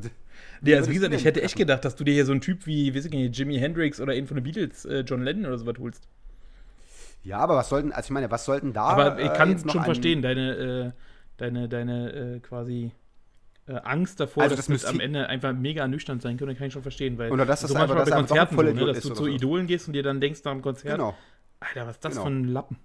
Nee, 0.61 0.75
also 0.75 0.89
wie 0.89 0.95
gesagt, 0.95 1.13
ich 1.13 1.25
hätte 1.25 1.41
echt 1.41 1.55
gedacht, 1.55 1.83
dass 1.83 1.95
du 1.95 2.03
dir 2.03 2.13
hier 2.13 2.25
so 2.25 2.31
einen 2.31 2.41
Typ 2.41 2.67
wie, 2.67 2.95
weiß 2.95 3.05
ich 3.05 3.11
nicht, 3.11 3.37
Jimi 3.37 3.57
Hendrix 3.57 3.99
oder 3.99 4.13
einen 4.13 4.27
von 4.27 4.35
den 4.35 4.43
Beatles, 4.43 4.85
äh, 4.85 4.99
John 4.99 5.23
Lennon 5.23 5.47
oder 5.47 5.57
sowas 5.57 5.75
holst. 5.79 6.07
Ja, 7.23 7.39
aber 7.39 7.55
was 7.55 7.69
sollten, 7.69 7.91
also 7.91 8.05
ich 8.05 8.11
meine, 8.11 8.29
was 8.29 8.45
sollten 8.45 8.73
da 8.73 8.83
Aber 8.83 9.19
ich 9.19 9.31
äh, 9.31 9.33
kann 9.33 9.53
noch 9.53 9.73
schon 9.73 9.83
verstehen, 9.83 10.21
deine, 10.21 10.55
äh, 10.55 10.91
deine, 11.37 11.67
deine 11.67 12.13
äh, 12.13 12.39
quasi 12.39 12.91
äh, 13.67 13.73
Angst 13.83 14.19
davor, 14.19 14.43
Also 14.43 14.55
dass 14.55 14.67
das 14.67 14.81
das 14.83 14.91
am 14.91 14.99
Ende 14.99 15.27
einfach 15.27 15.53
mega 15.53 15.81
ernüchternd 15.81 16.21
sein 16.21 16.37
könnte, 16.37 16.55
kann 16.55 16.67
ich 16.67 16.73
schon 16.73 16.81
verstehen. 16.83 17.17
Weil 17.17 17.31
Oder 17.31 17.45
dass 17.45 17.61
das 17.61 17.71
so 17.71 17.75
einfach- 17.77 17.95
dass 17.95 18.09
bei 18.09 18.15
er 18.15 18.17
Konzerten 18.17 18.55
so, 18.55 18.61
ne, 18.61 18.85
dass 18.85 18.99
du 19.01 19.09
zu 19.09 19.15
so. 19.15 19.27
Idolen 19.27 19.67
gehst 19.67 19.87
und 19.87 19.93
dir 19.93 20.03
dann 20.03 20.21
denkst 20.21 20.41
nach 20.43 20.51
dem 20.51 20.61
Konzert, 20.61 20.95
Genau, 20.97 21.15
Alter, 21.59 21.87
was 21.87 21.95
ist 21.95 22.05
das 22.05 22.13
Genau. 22.13 22.23
für 22.25 22.31
ein 22.31 22.43
Lappen? 22.45 22.77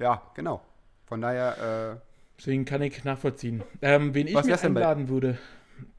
ja, 0.00 0.22
genau. 0.34 0.62
Von 1.06 1.20
daher, 1.20 2.00
Deswegen 2.38 2.64
kann 2.64 2.82
ich 2.82 3.02
nachvollziehen. 3.04 3.62
Ähm, 3.82 4.14
wen 4.14 4.28
ich 4.28 4.34
mir 4.34 4.42
bei- 4.42 4.60
einladen 4.62 5.08
würde, 5.08 5.38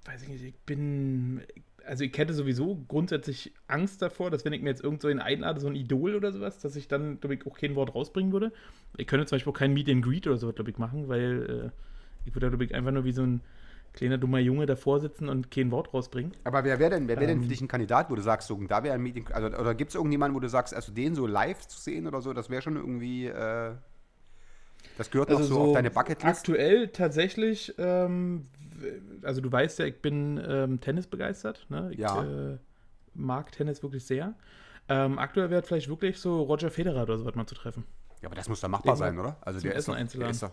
weiß 0.06 0.24
ich 0.24 0.30
nicht, 0.30 0.44
ich 0.44 0.56
bin. 0.62 1.42
Also 1.86 2.04
ich 2.04 2.16
hätte 2.18 2.34
sowieso 2.34 2.76
grundsätzlich 2.88 3.54
Angst 3.68 4.02
davor, 4.02 4.30
dass 4.30 4.46
wenn 4.46 4.54
ich 4.54 4.62
mir 4.62 4.70
jetzt 4.70 4.84
irgend 4.84 5.02
so 5.02 5.08
einen 5.08 5.20
einlade, 5.20 5.60
so 5.60 5.68
ein 5.68 5.76
Idol 5.76 6.16
oder 6.16 6.32
sowas, 6.32 6.60
dass 6.60 6.76
ich 6.76 6.88
dann, 6.88 7.20
glaube 7.20 7.34
ich, 7.36 7.46
auch 7.48 7.58
kein 7.58 7.76
Wort 7.76 7.96
rausbringen 7.96 8.32
würde. 8.32 8.52
Ich 8.98 9.08
könnte 9.08 9.26
zum 9.26 9.36
Beispiel 9.38 9.52
auch 9.52 9.58
kein 9.58 9.74
Meet 9.74 9.90
and 9.90 10.06
Greet 10.06 10.28
oder 10.28 10.38
sowas, 10.38 10.56
glaube 10.56 10.70
ich, 10.70 10.78
machen, 10.78 11.08
weil 11.10 11.72
äh, 11.74 12.28
ich 12.28 12.36
würde, 12.36 12.50
glaube 12.50 12.64
ich, 12.64 12.76
einfach 12.76 12.92
nur 12.92 13.06
wie 13.06 13.12
so 13.12 13.24
ein 13.24 13.42
kleiner 13.93 14.17
dummer 14.17 14.39
Junge 14.39 14.65
davor 14.65 15.00
sitzen 15.00 15.29
und 15.29 15.51
kein 15.51 15.72
Wort 15.72 15.93
rausbringen. 15.93 16.34
aber 16.43 16.63
wer 16.63 16.79
wäre 16.79 16.91
denn, 16.91 17.08
wer 17.08 17.19
wäre 17.19 17.27
denn 17.27 17.38
Ähm. 17.38 17.43
für 17.43 17.50
dich 17.50 17.62
ein 17.62 17.67
Kandidat, 17.67 18.10
wo 18.10 18.15
du 18.15 18.22
sagst, 18.22 18.48
so, 18.48 18.55
da 18.63 18.84
wäre 18.84 18.96
ein 18.96 19.01
Meeting, 19.01 19.27
also, 19.31 19.48
oder 19.48 19.75
gibt 19.75 19.89
es 19.89 19.96
irgendjemanden, 19.96 20.36
wo 20.36 20.39
du 20.39 20.50
sagst, 20.50 20.74
also 20.74 20.91
den 20.91 21.15
so 21.15 21.25
live 21.27 21.67
zu 21.67 21.79
sehen 21.79 22.08
oder 22.08 22.22
so, 22.22 22.34
das 22.34 22.50
wäre 22.50 22.62
schon 22.62 22.75
irgendwie, 22.75 23.27
äh, 23.27 23.75
das 24.98 25.10
gehört 25.12 25.29
noch 25.29 25.41
so, 25.41 25.60
auf 25.62 25.74
deine 25.74 25.91
Bucketlist? 25.91 26.39
Aktuell 26.41 26.89
tatsächlich, 26.89 27.74
ähm, 27.77 28.48
also 29.24 29.41
du 29.41 29.51
weißt 29.51 29.79
ja, 29.79 29.86
ich 29.86 30.01
bin 30.01 30.41
ähm, 30.46 30.79
Tennis 30.81 31.08
begeistert. 31.08 31.65
Ne? 31.69 31.89
Ich 31.91 32.00
Ja. 32.00 32.24
äh, 32.53 32.58
mag 33.13 33.51
Tennis 33.51 33.81
wirklich 33.84 34.05
sehr. 34.05 34.36
Ähm, 34.88 35.19
aktuell 35.19 35.50
wäre 35.50 35.62
vielleicht 35.63 35.89
wirklich 35.89 36.17
so 36.19 36.41
Roger 36.43 36.72
Federer 36.72 37.03
oder 37.03 37.17
sowas 37.17 37.36
mal 37.36 37.46
zu 37.46 37.55
treffen. 37.55 37.86
Ja, 38.22 38.27
aber 38.27 38.36
das 38.36 38.50
muss 38.50 38.60
doch 38.62 38.69
machbar 38.69 38.96
Den 38.96 39.00
sein, 39.00 39.19
oder? 39.19 39.38
Also 39.41 39.60
der 39.62 39.75
ist, 39.75 39.88
doch, 39.88 39.93
der 39.93 40.01
einzuladen. 40.01 40.31
ist 40.31 40.43
doch, 40.43 40.51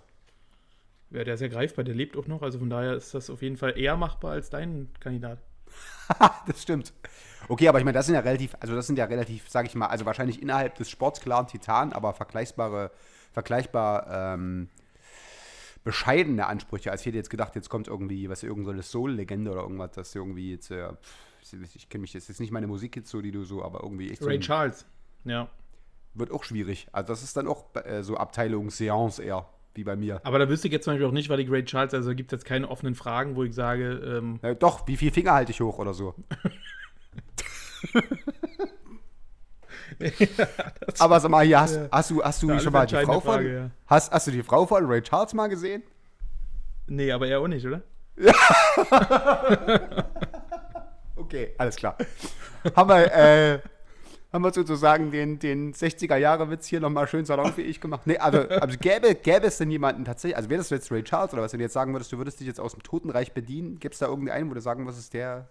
Ja, 1.11 1.23
der 1.25 1.35
ist 1.35 1.41
ja 1.41 1.49
greifbar, 1.49 1.85
der 1.85 1.95
lebt 1.95 2.17
auch 2.17 2.27
noch, 2.27 2.43
also 2.43 2.59
von 2.59 2.69
daher 2.71 2.95
ist 2.95 3.15
das 3.15 3.31
auf 3.31 3.41
jeden 3.43 3.57
Fall 3.57 3.79
eher 3.79 3.97
machbar 3.97 4.33
als 4.33 4.51
dein 4.51 4.89
Kandidat. 5.01 5.39
das 6.47 6.63
stimmt. 6.63 6.93
Okay, 7.49 7.69
aber 7.69 7.79
ich 7.79 7.85
meine, 7.85 7.95
das 7.97 8.07
sind 8.07 8.15
ja 8.17 8.21
relativ, 8.23 8.57
also 8.61 8.75
das 8.75 8.87
sind 8.87 8.99
ja 8.99 9.05
relativ, 9.05 9.49
sag 9.49 9.67
ich 9.67 9.75
mal, 9.75 9.87
also 9.87 10.05
wahrscheinlich 10.05 10.43
innerhalb 10.43 10.75
des 10.77 10.91
Sports 10.91 11.21
klar 11.21 11.41
ein 11.41 11.47
Titan, 11.47 11.93
aber 11.93 12.13
vergleichbare, 12.13 12.91
vergleichbar 13.33 14.35
ähm, 14.35 14.69
bescheidene 15.85 16.47
Ansprüche. 16.47 16.91
Als 16.91 17.03
ich 17.03 17.07
hätte 17.07 17.17
jetzt 17.19 17.31
gedacht, 17.31 17.55
jetzt 17.55 17.69
kommt 17.69 17.87
irgendwie, 17.89 18.29
was 18.29 18.43
irgend 18.43 18.67
so 18.67 18.81
Soul-Legende 18.83 19.53
oder 19.53 19.63
irgendwas, 19.63 19.93
das 19.93 20.15
irgendwie 20.15 20.51
jetzt, 20.53 20.71
äh, 20.73 20.89
ich, 21.43 21.77
ich 21.77 21.89
kenne 21.89 22.03
mich, 22.03 22.13
das 22.13 22.29
ist 22.29 22.41
nicht 22.41 22.51
meine 22.51 22.67
Musik 22.67 22.97
jetzt 22.97 23.11
so, 23.11 23.21
die 23.23 23.31
du 23.31 23.45
so, 23.45 23.63
aber 23.63 23.83
irgendwie 23.83 24.11
echt 24.11 24.23
so 24.23 24.27
Ray 24.29 24.39
ein- 24.39 24.41
Charles. 24.41 24.85
Ja. 25.25 25.49
wird 26.15 26.31
auch 26.33 26.43
schwierig. 26.45 26.89
Also 26.93 27.09
das 27.09 27.23
ist 27.23 27.37
dann 27.37 27.47
auch 27.47 27.67
äh, 27.77 28.03
so 28.03 28.17
Abteilung 28.17 28.71
Seance 28.71 29.23
eher, 29.23 29.49
wie 29.77 29.85
bei 29.85 29.97
mir. 29.97 30.21
Aber 30.25 30.39
da 30.39 30.49
wüsste 30.49 30.69
ich 30.69 30.73
jetzt 30.73 30.85
zum 30.85 30.95
Beispiel 30.95 31.07
auch 31.07 31.13
nicht, 31.13 31.29
weil 31.29 31.37
die 31.39 31.47
Great 31.47 31.67
Charles, 31.67 31.95
also 31.95 32.15
gibt 32.15 32.33
es 32.33 32.39
jetzt 32.39 32.45
keine 32.45 32.69
offenen 32.69 32.95
Fragen, 32.95 33.37
wo 33.37 33.45
ich 33.45 33.55
sage, 33.55 34.01
ähm, 34.05 34.39
Äh, 34.43 34.57
doch, 34.57 34.87
wie 34.87 34.97
viel 34.97 35.13
Finger 35.13 35.33
halte 35.33 35.53
ich 35.53 35.61
hoch 35.61 35.79
oder 35.79 35.95
so? 35.95 36.15
Aber 40.99 41.21
sag 41.21 41.31
mal, 41.31 41.47
hier 41.47 41.61
hast, 41.61 41.79
hast 41.91 42.11
du, 42.11 42.23
hast 42.23 42.43
du 42.43 42.59
schon 42.59 42.73
mal 42.73 42.87
die 42.87 42.97
Frau 42.97 43.21
von, 43.21 43.35
Frage, 43.35 43.55
ja. 43.55 43.71
hast, 43.87 44.13
hast 44.13 44.27
du 44.27 44.31
die 44.31 44.43
Frau 44.43 44.67
von 44.67 44.85
Ray 44.85 45.01
Charles 45.03 45.33
mal 45.35 45.49
gesehen? 45.49 45.83
nee, 46.89 47.11
aber 47.11 47.27
er 47.29 47.41
auch 47.41 47.49
nicht, 47.49 47.67
oder? 47.67 47.83
Okay, 51.17 51.55
alles 51.59 51.77
klar. 51.77 51.97
haben 52.77 52.89
wir, 52.89 53.13
äh, 53.13 53.59
haben 54.37 54.45
wir 54.45 54.53
sozusagen 54.53 55.11
den, 55.11 55.39
den 55.39 55.73
60er-Jahre-Witz 55.73 56.67
hier 56.67 56.81
nochmal 56.81 57.09
schön 57.09 57.25
salonfähig 57.25 57.81
gemacht? 57.81 58.03
Nee, 58.05 58.19
also, 58.19 58.41
also 58.49 58.77
gäbe, 58.79 59.15
gäbe 59.15 59.47
es 59.47 59.57
denn 59.59 59.71
jemanden 59.71 60.05
tatsächlich, 60.05 60.37
also 60.37 60.51
wäre 60.51 60.59
das 60.59 60.71
jetzt 60.71 60.93
Ray 60.93 61.03
Charles 61.03 61.33
oder 61.33 61.43
was, 61.43 61.53
wenn 61.53 61.59
du 61.59 61.65
jetzt 61.65 61.73
sagen 61.73 61.95
würdest, 61.95 62.13
du 62.13 62.19
würdest 62.19 62.39
dich 62.39 62.47
jetzt 62.47 62.61
aus 62.61 62.73
dem 62.73 62.83
Totenreich 62.83 63.33
bedienen, 63.33 63.79
gibt 63.79 63.95
es 63.95 63.99
da 63.99 64.07
irgendeinen, 64.07 64.51
wo 64.51 64.55
du 64.55 64.61
sagen 64.61 64.85
würdest, 64.85 65.15
der 65.15 65.49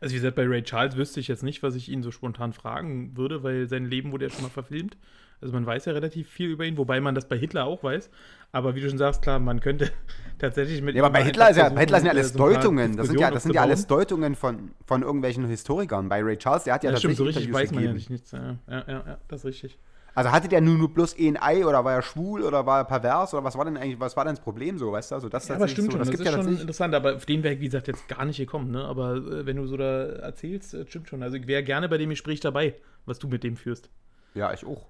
Also 0.00 0.12
wie 0.12 0.16
gesagt, 0.16 0.36
bei 0.36 0.46
Ray 0.46 0.62
Charles 0.62 0.96
wüsste 0.96 1.20
ich 1.20 1.28
jetzt 1.28 1.42
nicht, 1.42 1.62
was 1.62 1.74
ich 1.74 1.88
ihn 1.88 2.02
so 2.02 2.10
spontan 2.10 2.52
fragen 2.52 3.16
würde, 3.16 3.42
weil 3.42 3.68
sein 3.68 3.86
Leben 3.86 4.12
wurde 4.12 4.26
ja 4.26 4.30
schon 4.30 4.42
mal 4.42 4.50
verfilmt. 4.50 4.96
Also 5.40 5.52
man 5.54 5.66
weiß 5.66 5.86
ja 5.86 5.92
relativ 5.92 6.28
viel 6.28 6.50
über 6.50 6.64
ihn, 6.64 6.76
wobei 6.76 7.00
man 7.00 7.16
das 7.16 7.28
bei 7.28 7.36
Hitler 7.36 7.64
auch 7.64 7.82
weiß. 7.82 8.10
Aber 8.52 8.76
wie 8.76 8.80
du 8.80 8.88
schon 8.88 8.98
sagst, 8.98 9.22
klar, 9.22 9.40
man 9.40 9.58
könnte 9.60 9.90
tatsächlich 10.38 10.82
mit 10.82 10.94
Ja, 10.94 11.02
aber 11.02 11.12
bei 11.12 11.24
Hitler, 11.24 11.50
ist 11.50 11.56
ja, 11.56 11.68
bei 11.68 11.80
Hitler 11.80 11.98
sind 11.98 12.06
ja 12.06 12.12
alles 12.12 12.32
so 12.32 12.38
Deutungen. 12.38 12.96
Das 12.96 13.08
sind 13.08 13.18
ja, 13.18 13.30
das 13.30 13.42
sind 13.42 13.54
ja 13.54 13.62
alles. 13.62 13.86
Deutungen 13.88 14.36
von, 14.36 14.70
von 14.86 15.02
irgendwelchen 15.02 15.44
Historikern. 15.46 16.08
Bei 16.08 16.22
Ray 16.22 16.36
Charles, 16.36 16.64
der 16.64 16.74
hat 16.74 16.84
ja, 16.84 16.92
Ja, 16.92 16.96
stimmt, 16.96 17.16
so 17.16 17.24
tatsächlich 17.24 17.48
richtig 17.48 17.70
weiß 17.70 17.74
man 17.74 17.84
ja 17.84 17.92
nicht 17.92 18.08
nichts. 18.08 18.30
Ja, 18.30 18.56
ja, 18.68 18.84
ja, 18.86 19.18
das 19.26 19.40
ist 19.40 19.46
richtig. 19.46 19.78
Also 20.14 20.30
hatte 20.30 20.48
der 20.48 20.60
nur, 20.60 20.76
nur 20.76 20.92
bloß 20.92 21.18
eh 21.18 21.28
ein 21.28 21.40
Ei 21.40 21.64
oder 21.64 21.84
war 21.84 21.94
er 21.94 22.02
schwul 22.02 22.42
oder 22.42 22.66
war 22.66 22.78
er 22.80 22.84
pervers 22.84 23.32
oder 23.32 23.44
was 23.44 23.56
war 23.56 23.64
denn 23.64 23.76
eigentlich, 23.76 23.98
was 23.98 24.16
war 24.16 24.24
denn 24.24 24.34
das 24.34 24.44
Problem 24.44 24.78
so, 24.78 24.92
weißt 24.92 25.10
du? 25.10 25.14
Also 25.14 25.28
das 25.28 25.48
Ja, 25.48 25.54
aber 25.56 25.68
stimmt 25.68 25.86
so, 25.86 25.92
schon, 25.92 25.98
das 26.00 26.10
das, 26.10 26.20
ist 26.20 26.26
ja 26.26 26.32
schon 26.32 26.58
interessant. 26.58 26.94
Aber 26.94 27.16
auf 27.16 27.24
den 27.24 27.42
wäre 27.42 27.54
ich, 27.54 27.60
wie 27.60 27.66
gesagt, 27.66 27.88
jetzt 27.88 28.08
gar 28.08 28.24
nicht 28.24 28.36
gekommen. 28.36 28.70
Ne? 28.70 28.84
Aber 28.84 29.16
äh, 29.16 29.46
wenn 29.46 29.56
du 29.56 29.66
so 29.66 29.76
da 29.76 30.04
erzählst, 30.04 30.74
äh, 30.74 30.86
stimmt 30.86 31.08
schon. 31.08 31.22
Also 31.22 31.36
ich 31.36 31.46
wäre 31.46 31.62
gerne 31.62 31.88
bei 31.88 31.98
dem 31.98 32.10
Gespräch 32.10 32.40
dabei, 32.40 32.74
was 33.06 33.18
du 33.18 33.28
mit 33.28 33.42
dem 33.42 33.56
führst. 33.56 33.88
Ja, 34.34 34.52
ich 34.52 34.66
auch. 34.66 34.86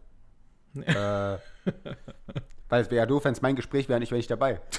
äh, 0.74 1.37
weil 2.72 2.80
es 2.80 2.90
wäre 2.90 3.02
ja 3.02 3.06
doof, 3.06 3.26
wenn 3.26 3.35
es 3.35 3.42
mein 3.42 3.54
Gespräch 3.54 3.90
wäre, 3.90 4.00
nicht 4.00 4.12
wäre 4.12 4.18
ich 4.18 4.26
dabei. 4.26 4.61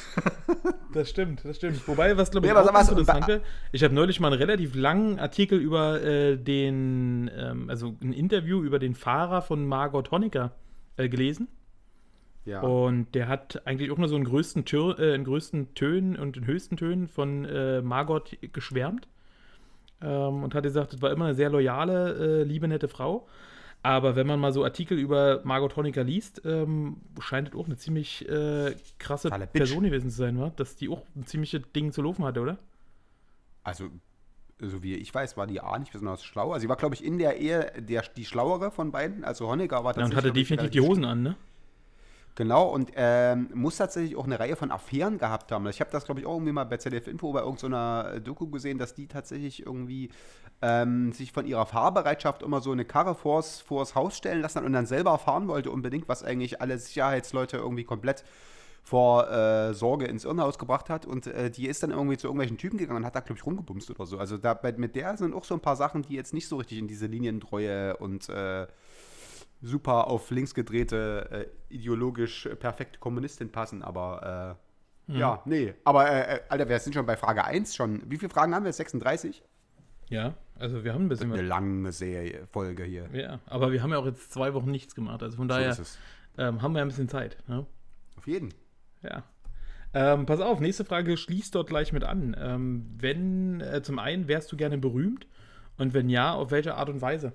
Das 0.94 1.10
stimmt, 1.10 1.44
das 1.44 1.56
stimmt. 1.56 1.88
Wobei, 1.88 2.16
was 2.18 2.30
glaube 2.30 2.46
ich 2.46 2.52
aber 2.52 2.62
auch 2.62 2.72
mal, 2.72 2.88
interessant 2.88 3.28
wäre, 3.28 3.42
ich 3.72 3.84
habe 3.84 3.96
neulich 3.96 4.20
mal 4.20 4.28
einen 4.28 4.40
relativ 4.40 4.76
langen 4.76 5.20
Artikel 5.20 5.58
über 5.58 6.04
äh, 6.04 6.38
den, 6.38 7.32
ähm, 7.36 7.68
also 7.68 7.96
ein 8.00 8.14
Interview 8.14 8.62
über 8.62 8.78
den 8.78 8.94
Fahrer 8.94 9.42
von 9.42 9.66
Margot 9.66 10.12
Honecker 10.12 10.52
äh, 10.98 11.10
gelesen. 11.10 11.48
Ja. 12.46 12.62
Und 12.62 13.16
der 13.16 13.28
hat 13.28 13.66
eigentlich 13.66 13.90
auch 13.90 13.98
nur 13.98 14.08
so 14.08 14.16
in 14.16 14.24
größten, 14.24 14.66
Tür, 14.66 15.00
äh, 15.00 15.16
in 15.16 15.24
größten 15.24 15.74
Tönen 15.74 16.16
und 16.16 16.38
in 16.38 16.46
höchsten 16.46 16.78
Tönen 16.78 17.08
von 17.08 17.46
äh, 17.46 17.82
Margot 17.82 18.38
geschwärmt. 18.54 19.08
Ähm, 20.00 20.44
und 20.44 20.54
hat 20.54 20.62
gesagt, 20.62 20.94
es 20.94 21.02
war 21.02 21.12
immer 21.12 21.26
eine 21.26 21.34
sehr 21.34 21.50
loyale, 21.50 22.42
äh, 22.42 22.44
liebe, 22.44 22.68
nette 22.68 22.88
Frau. 22.88 23.28
Aber 23.84 24.16
wenn 24.16 24.26
man 24.26 24.40
mal 24.40 24.54
so 24.54 24.64
Artikel 24.64 24.98
über 24.98 25.42
Margot 25.44 25.76
Honecker 25.76 26.04
liest, 26.06 26.42
ähm, 26.46 26.98
scheint 27.20 27.50
es 27.50 27.56
auch 27.56 27.66
eine 27.66 27.76
ziemlich 27.76 28.28
äh, 28.30 28.76
krasse 28.98 29.30
Bitch. 29.30 29.52
Person 29.52 29.84
gewesen 29.84 30.10
zu 30.10 30.16
sein, 30.16 30.40
wa? 30.40 30.52
dass 30.56 30.78
die 30.78 30.88
auch 30.88 31.02
ein 31.18 31.26
ziemliches 31.26 31.62
Ding 31.76 31.92
zu 31.92 32.02
laufen 32.02 32.24
hatte, 32.24 32.40
oder? 32.40 32.58
Also, 33.64 33.90
so 34.60 34.84
wie 34.84 34.96
ich 34.96 35.14
weiß, 35.14 35.36
war 35.36 35.48
die 35.48 35.60
A 35.60 35.78
nicht 35.78 35.92
besonders 35.92 36.24
schlau. 36.24 36.54
Also 36.54 36.62
sie 36.62 36.70
war, 36.70 36.78
glaube 36.78 36.96
ich, 36.96 37.04
in 37.04 37.18
der 37.18 37.38
Ehe 37.38 37.74
der, 37.78 38.04
die 38.16 38.24
schlauere 38.24 38.72
von 38.72 38.92
beiden. 38.92 39.26
Also 39.26 39.50
Honecker 39.50 39.84
war 39.84 39.98
Ja, 39.98 40.06
und 40.06 40.12
tatsächlich. 40.12 40.18
hatte 40.18 40.32
definitiv 40.34 40.70
die 40.72 40.82
Hosen 40.82 41.04
an, 41.04 41.22
ne? 41.22 41.36
Genau, 42.36 42.68
und 42.68 42.92
ähm, 42.96 43.50
muss 43.54 43.78
tatsächlich 43.78 44.16
auch 44.16 44.26
eine 44.26 44.40
Reihe 44.40 44.56
von 44.56 44.72
Affären 44.72 45.20
gehabt 45.20 45.52
haben. 45.52 45.68
Ich 45.68 45.80
habe 45.80 45.92
das, 45.92 46.06
glaube 46.06 46.20
ich, 46.20 46.26
auch 46.26 46.34
irgendwie 46.34 46.52
mal 46.52 46.64
bei 46.64 46.78
ZDF 46.78 47.08
Info 47.08 47.32
bei 47.32 47.42
irgendeiner 47.42 48.20
Doku 48.22 48.48
gesehen, 48.48 48.80
dass 48.80 48.96
die 48.96 49.08
tatsächlich 49.08 49.64
irgendwie 49.64 50.10
ähm, 50.64 51.12
sich 51.12 51.32
von 51.32 51.46
ihrer 51.46 51.68
Fahrbereitschaft 51.68 52.42
immer 52.42 52.60
so 52.60 52.72
eine 52.72 52.86
Karre 52.86 53.14
vors, 53.14 53.62
vors 53.62 53.94
Haus 53.94 54.18
stellen 54.18 54.42
lassen 54.42 54.66
und 54.66 54.74
dann 54.74 54.88
selber 54.88 55.20
fahren 55.20 55.48
wollte 55.48 55.70
unbedingt, 55.70 56.10
was 56.10 56.24
eigentlich 56.24 56.60
alle 56.60 56.80
Sicherheitsleute 56.80 57.58
irgendwie 57.58 57.84
komplett 57.84 58.24
vor 58.82 59.30
äh, 59.30 59.74
Sorge 59.74 60.06
ins 60.06 60.26
Irrenhaus 60.26 60.58
gebracht 60.58 60.90
hat. 60.90 61.06
Und 61.06 61.28
äh, 61.28 61.52
die 61.52 61.68
ist 61.68 61.84
dann 61.84 61.92
irgendwie 61.92 62.18
zu 62.18 62.28
irgendwelchen 62.28 62.58
Typen 62.58 62.80
gegangen 62.80 62.98
und 62.98 63.06
hat 63.06 63.16
da, 63.16 63.20
glaube 63.20 63.38
ich, 63.38 63.46
rumgebumst 63.46 63.92
oder 63.92 64.08
so. 64.08 64.18
Also 64.18 64.38
da, 64.38 64.60
mit 64.78 64.96
der 64.96 65.18
sind 65.18 65.36
auch 65.36 65.44
so 65.44 65.54
ein 65.54 65.62
paar 65.62 65.76
Sachen, 65.76 66.02
die 66.02 66.16
jetzt 66.16 66.34
nicht 66.34 66.48
so 66.48 66.58
richtig 66.58 66.80
in 66.80 66.88
diese 66.88 67.06
Linientreue 67.06 67.96
und 67.98 68.28
äh, 68.30 68.66
super 69.64 70.08
auf 70.08 70.30
links 70.30 70.54
gedrehte, 70.54 71.50
äh, 71.70 71.74
ideologisch 71.74 72.48
perfekte 72.60 73.00
Kommunistin 73.00 73.52
passen, 73.52 73.82
aber 73.82 74.58
äh, 75.08 75.18
ja, 75.18 75.42
nee. 75.46 75.74
Aber, 75.84 76.10
äh, 76.10 76.36
äh, 76.36 76.42
Alter, 76.50 76.70
wir 76.70 76.80
sind 76.80 76.94
schon 76.94 77.06
bei 77.06 77.18
Frage 77.18 77.44
1 77.44 77.76
schon. 77.76 78.04
Wie 78.10 78.18
viele 78.18 78.30
Fragen 78.30 78.54
haben 78.56 78.64
wir? 78.64 78.72
36? 78.72 79.44
Ja, 80.10 80.34
also 80.58 80.84
wir 80.84 80.94
haben 80.94 81.06
ein 81.06 81.10
bisschen 81.10 81.32
Eine 81.32 81.42
was. 81.42 81.48
lange 81.48 81.92
Serie, 81.92 82.46
Folge 82.52 82.84
hier. 82.84 83.10
Ja, 83.14 83.40
aber 83.48 83.72
wir 83.72 83.82
haben 83.82 83.92
ja 83.92 83.98
auch 83.98 84.06
jetzt 84.06 84.32
zwei 84.32 84.54
Wochen 84.54 84.72
nichts 84.72 84.96
gemacht. 84.96 85.24
Also 85.24 85.38
von 85.38 85.48
daher 85.48 85.70
es. 85.70 85.98
ähm, 86.38 86.62
haben 86.62 86.74
wir 86.74 86.82
ein 86.82 86.88
bisschen 86.88 87.10
Zeit. 87.10 87.38
Ne? 87.48 87.66
Auf 88.18 88.28
jeden. 88.28 88.54
Ja. 89.02 89.24
Ähm, 89.94 90.26
pass 90.26 90.40
auf, 90.40 90.60
nächste 90.60 90.86
Frage 90.86 91.18
schließt 91.18 91.54
dort 91.56 91.68
gleich 91.70 91.94
mit 91.94 92.04
an. 92.04 92.36
Ähm, 92.40 92.86
wenn, 92.98 93.62
äh, 93.62 93.82
zum 93.82 94.00
einen, 94.00 94.28
wärst 94.28 94.52
du 94.52 94.58
gerne 94.58 94.78
berühmt? 94.78 95.28
Und 95.78 95.94
wenn 95.94 96.10
ja, 96.10 96.34
auf 96.34 96.52
welche 96.52 96.76
Art 96.76 96.90
und 96.90 97.02
Weise? 97.02 97.34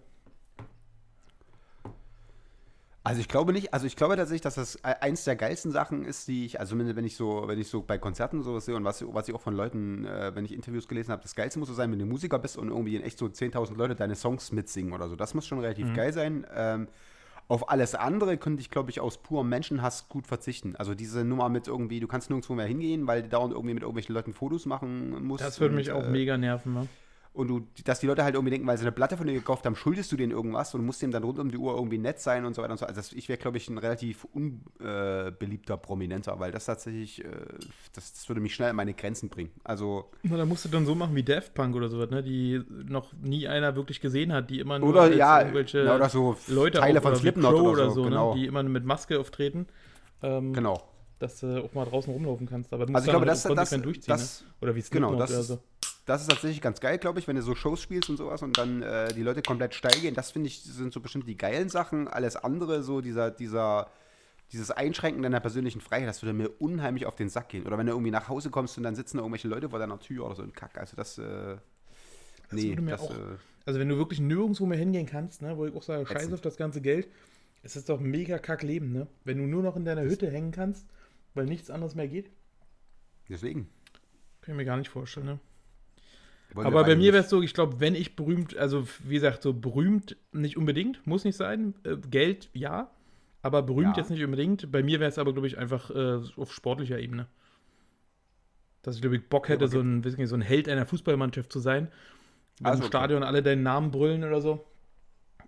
Also 3.08 3.22
ich 3.22 3.28
glaube 3.28 3.54
nicht, 3.54 3.72
also 3.72 3.86
ich 3.86 3.96
glaube 3.96 4.16
tatsächlich, 4.16 4.42
dass 4.42 4.56
das 4.56 4.76
e- 4.76 4.80
eins 5.00 5.24
der 5.24 5.34
geilsten 5.34 5.72
Sachen 5.72 6.04
ist, 6.04 6.28
die 6.28 6.44
ich, 6.44 6.60
also 6.60 6.78
wenn 6.78 7.04
ich 7.06 7.16
so, 7.16 7.44
wenn 7.46 7.58
ich 7.58 7.68
so 7.68 7.82
bei 7.82 7.96
Konzerten 7.96 8.42
sowas 8.42 8.66
sehe 8.66 8.76
und 8.76 8.84
was, 8.84 9.02
was 9.14 9.26
ich 9.26 9.34
auch 9.34 9.40
von 9.40 9.54
Leuten, 9.54 10.04
äh, 10.04 10.34
wenn 10.34 10.44
ich 10.44 10.52
Interviews 10.52 10.86
gelesen 10.88 11.12
habe, 11.12 11.22
das 11.22 11.34
Geilste 11.34 11.58
muss 11.58 11.68
so 11.68 11.74
sein, 11.74 11.90
wenn 11.90 11.98
du 11.98 12.04
Musiker 12.04 12.38
bist 12.38 12.58
und 12.58 12.68
irgendwie 12.68 12.96
in 12.96 13.02
echt 13.02 13.16
so 13.16 13.24
10.000 13.24 13.76
Leute 13.78 13.94
deine 13.94 14.14
Songs 14.14 14.52
mitsingen 14.52 14.92
oder 14.92 15.08
so. 15.08 15.16
Das 15.16 15.32
muss 15.32 15.46
schon 15.46 15.58
relativ 15.58 15.94
geil 15.94 16.12
sein. 16.12 16.46
Ähm, 16.54 16.88
auf 17.48 17.70
alles 17.70 17.94
andere 17.94 18.36
könnte 18.36 18.60
ich, 18.60 18.68
glaube 18.68 18.90
ich, 18.90 19.00
aus 19.00 19.16
purem 19.16 19.48
Menschenhass 19.48 20.10
gut 20.10 20.26
verzichten. 20.26 20.76
Also 20.76 20.94
diese 20.94 21.24
Nummer 21.24 21.48
mit 21.48 21.66
irgendwie, 21.66 22.00
du 22.00 22.08
kannst 22.08 22.28
nirgendwo 22.28 22.54
mehr 22.54 22.66
hingehen, 22.66 23.06
weil 23.06 23.22
du 23.22 23.30
dauernd 23.30 23.54
irgendwie 23.54 23.72
mit 23.72 23.84
irgendwelchen 23.84 24.14
Leuten 24.14 24.34
Fotos 24.34 24.66
machen 24.66 25.24
musst. 25.24 25.42
Das 25.42 25.58
würde 25.58 25.72
und, 25.72 25.76
mich 25.76 25.92
auch 25.92 26.04
äh, 26.04 26.10
mega 26.10 26.36
nerven. 26.36 26.74
Ne? 26.74 26.88
Und 27.38 27.46
du, 27.48 27.60
dass 27.84 28.00
die 28.00 28.06
Leute 28.08 28.24
halt 28.24 28.34
irgendwie 28.34 28.50
denken, 28.50 28.66
weil 28.66 28.76
sie 28.76 28.82
eine 28.82 28.90
Platte 28.90 29.16
von 29.16 29.24
dir 29.26 29.32
gekauft 29.32 29.64
haben, 29.64 29.76
schuldest 29.76 30.10
du 30.10 30.16
denen 30.16 30.32
irgendwas 30.32 30.74
und 30.74 30.84
musst 30.84 31.00
dem 31.02 31.12
dann 31.12 31.22
rund 31.22 31.38
um 31.38 31.50
die 31.52 31.56
Uhr 31.56 31.72
irgendwie 31.74 31.98
nett 31.98 32.18
sein 32.20 32.44
und 32.44 32.54
so 32.54 32.62
weiter 32.62 32.72
und 32.72 32.78
so. 32.78 32.84
Also 32.86 32.96
das, 32.96 33.12
ich 33.12 33.28
wäre, 33.28 33.38
glaube 33.38 33.58
ich, 33.58 33.68
ein 33.70 33.78
relativ 33.78 34.26
unbeliebter 34.32 35.76
Prominenter, 35.76 36.40
weil 36.40 36.50
das 36.50 36.66
tatsächlich, 36.66 37.24
äh, 37.24 37.28
das, 37.92 38.12
das 38.12 38.28
würde 38.28 38.40
mich 38.40 38.54
schnell 38.54 38.70
an 38.70 38.76
meine 38.76 38.92
Grenzen 38.92 39.28
bringen. 39.28 39.50
Also, 39.62 40.06
Na, 40.24 40.36
da 40.36 40.44
musst 40.44 40.64
du 40.64 40.68
dann 40.68 40.84
so 40.84 40.96
machen 40.96 41.14
wie 41.14 41.22
Daft 41.22 41.54
Punk 41.54 41.76
oder 41.76 41.88
sowas, 41.88 42.10
ne? 42.10 42.22
die 42.24 42.60
noch 42.86 43.12
nie 43.22 43.46
einer 43.46 43.76
wirklich 43.76 44.00
gesehen 44.00 44.32
hat, 44.32 44.50
die 44.50 44.58
immer 44.58 44.80
nur 44.80 44.88
oder 44.88 45.12
ja, 45.14 45.38
irgendwelche 45.40 45.84
ja, 45.84 45.94
oder 45.94 46.08
so 46.08 46.36
Leute 46.48 46.78
Teile 46.78 46.98
auf- 46.98 47.02
von 47.04 47.12
oder 47.12 47.20
Slipknot 47.20 47.54
Crow 47.54 47.68
oder 47.68 47.90
so, 47.90 48.02
genau. 48.02 48.34
ne? 48.34 48.40
die 48.40 48.46
immer 48.46 48.62
mit 48.64 48.84
Maske 48.84 49.18
auftreten. 49.20 49.66
Ähm, 50.22 50.52
genau. 50.52 50.82
Dass 51.20 51.40
du 51.40 51.64
auch 51.64 51.72
mal 51.74 51.84
draußen 51.84 52.12
rumlaufen 52.12 52.48
kannst. 52.48 52.72
Aber 52.72 52.86
du 52.86 52.92
musst 52.92 53.02
Also 53.02 53.08
ich 53.08 53.12
glaube, 53.12 53.26
das, 53.26 53.44
halt 53.44 53.58
das, 53.58 53.70
konsequent 53.70 53.84
durchziehen. 53.86 54.12
das, 54.12 54.42
ne? 54.42 54.46
Oder 54.60 54.74
wie 54.76 54.82
genau, 54.82 55.08
Slipknot 55.08 55.20
das 55.20 55.30
oder 55.30 55.42
so. 55.42 55.58
Das 56.08 56.22
ist 56.22 56.30
tatsächlich 56.30 56.60
ganz 56.60 56.80
geil, 56.80 56.98
glaube 56.98 57.18
ich, 57.20 57.28
wenn 57.28 57.36
du 57.36 57.42
so 57.42 57.54
Shows 57.54 57.80
spielst 57.82 58.08
und 58.10 58.16
sowas 58.16 58.42
und 58.42 58.56
dann 58.58 58.82
äh, 58.82 59.12
die 59.14 59.22
Leute 59.22 59.42
komplett 59.42 59.74
steil 59.74 59.98
gehen. 60.00 60.14
Das 60.14 60.30
finde 60.30 60.48
ich, 60.48 60.62
sind 60.62 60.92
so 60.92 61.00
bestimmt 61.00 61.28
die 61.28 61.36
geilen 61.36 61.68
Sachen. 61.68 62.08
Alles 62.08 62.34
andere, 62.36 62.82
so 62.82 63.00
dieser, 63.00 63.30
dieser, 63.30 63.90
dieses 64.50 64.70
Einschränken 64.70 65.22
deiner 65.22 65.40
persönlichen 65.40 65.80
Freiheit, 65.80 66.08
das 66.08 66.22
würde 66.22 66.32
mir 66.32 66.48
unheimlich 66.60 67.06
auf 67.06 67.14
den 67.14 67.28
Sack 67.28 67.50
gehen. 67.50 67.66
Oder 67.66 67.78
wenn 67.78 67.86
du 67.86 67.92
irgendwie 67.92 68.10
nach 68.10 68.28
Hause 68.28 68.50
kommst 68.50 68.76
und 68.78 68.84
dann 68.84 68.94
sitzen 68.96 69.18
da 69.18 69.22
irgendwelche 69.22 69.48
Leute 69.48 69.68
vor 69.70 69.78
deiner 69.78 70.00
Tür 70.00 70.26
oder 70.26 70.34
so 70.34 70.42
ein 70.42 70.52
Kack. 70.52 70.78
Also 70.78 70.96
das, 70.96 71.18
äh, 71.18 71.56
nee, 72.50 72.70
würde 72.70 72.82
mir 72.82 72.90
das, 72.92 73.02
auch- 73.02 73.10
äh, 73.14 73.36
Also 73.66 73.78
wenn 73.78 73.88
du 73.88 73.96
wirklich 73.98 74.18
nirgendwo 74.20 74.64
mehr 74.66 74.78
hingehen 74.78 75.06
kannst, 75.06 75.42
ne, 75.42 75.56
wo 75.58 75.66
ich 75.66 75.74
auch 75.76 75.82
sage, 75.82 76.06
scheiß 76.06 76.32
auf 76.32 76.40
das 76.40 76.56
ganze 76.56 76.80
Geld, 76.80 77.08
es 77.62 77.76
ist 77.76 77.88
doch 77.90 78.00
ein 78.00 78.06
mega 78.10 78.38
kack 78.38 78.62
Leben, 78.62 78.92
ne? 78.92 79.08
Wenn 79.24 79.36
du 79.38 79.44
nur 79.44 79.62
noch 79.62 79.76
in 79.76 79.84
deiner 79.84 80.02
Hütte 80.02 80.30
hängen 80.30 80.52
kannst, 80.52 80.86
weil 81.34 81.44
nichts 81.44 81.68
anderes 81.70 81.94
mehr 81.94 82.08
geht, 82.08 82.30
deswegen. 83.28 83.68
kann 84.40 84.54
ich 84.54 84.56
mir 84.56 84.64
gar 84.64 84.76
nicht 84.78 84.88
vorstellen, 84.88 85.26
ne? 85.26 85.38
Wollen 86.54 86.66
Aber 86.66 86.84
bei 86.84 86.96
mir 86.96 87.12
wäre 87.12 87.24
es 87.24 87.30
so, 87.30 87.42
ich 87.42 87.52
glaube, 87.54 87.78
wenn 87.80 87.94
ich 87.94 88.16
berühmt, 88.16 88.56
also 88.56 88.86
wie 89.04 89.14
gesagt, 89.14 89.42
so 89.42 89.52
berühmt 89.52 90.16
nicht 90.32 90.56
unbedingt, 90.56 91.06
muss 91.06 91.24
nicht 91.24 91.36
sein. 91.36 91.74
Äh, 91.84 91.96
Geld 92.10 92.48
ja, 92.54 92.90
aber 93.42 93.62
berühmt 93.62 93.96
Ja. 93.96 94.02
jetzt 94.02 94.10
nicht 94.10 94.24
unbedingt. 94.24 94.70
Bei 94.72 94.82
mir 94.82 94.98
wäre 95.00 95.10
es 95.10 95.18
aber, 95.18 95.32
glaube 95.32 95.46
ich, 95.46 95.58
einfach 95.58 95.90
äh, 95.90 96.20
auf 96.36 96.52
sportlicher 96.52 96.98
Ebene. 96.98 97.26
Dass 98.82 98.94
ich, 98.96 99.00
glaube 99.02 99.16
ich, 99.16 99.28
Bock 99.28 99.48
hätte, 99.48 99.64
aber 99.64 99.72
so, 99.72 99.80
ein, 99.80 100.00
nicht, 100.00 100.28
so 100.28 100.34
ein 100.36 100.40
Held 100.40 100.68
einer 100.68 100.86
Fußballmannschaft 100.86 101.52
zu 101.52 101.58
sein. 101.60 101.88
Wenn 102.58 102.66
Also, 102.66 102.78
im 102.78 102.86
okay. 102.86 102.96
Stadion 102.96 103.22
alle 103.22 103.42
deinen 103.42 103.62
Namen 103.62 103.90
brüllen 103.90 104.24
oder 104.24 104.40
so. 104.40 104.64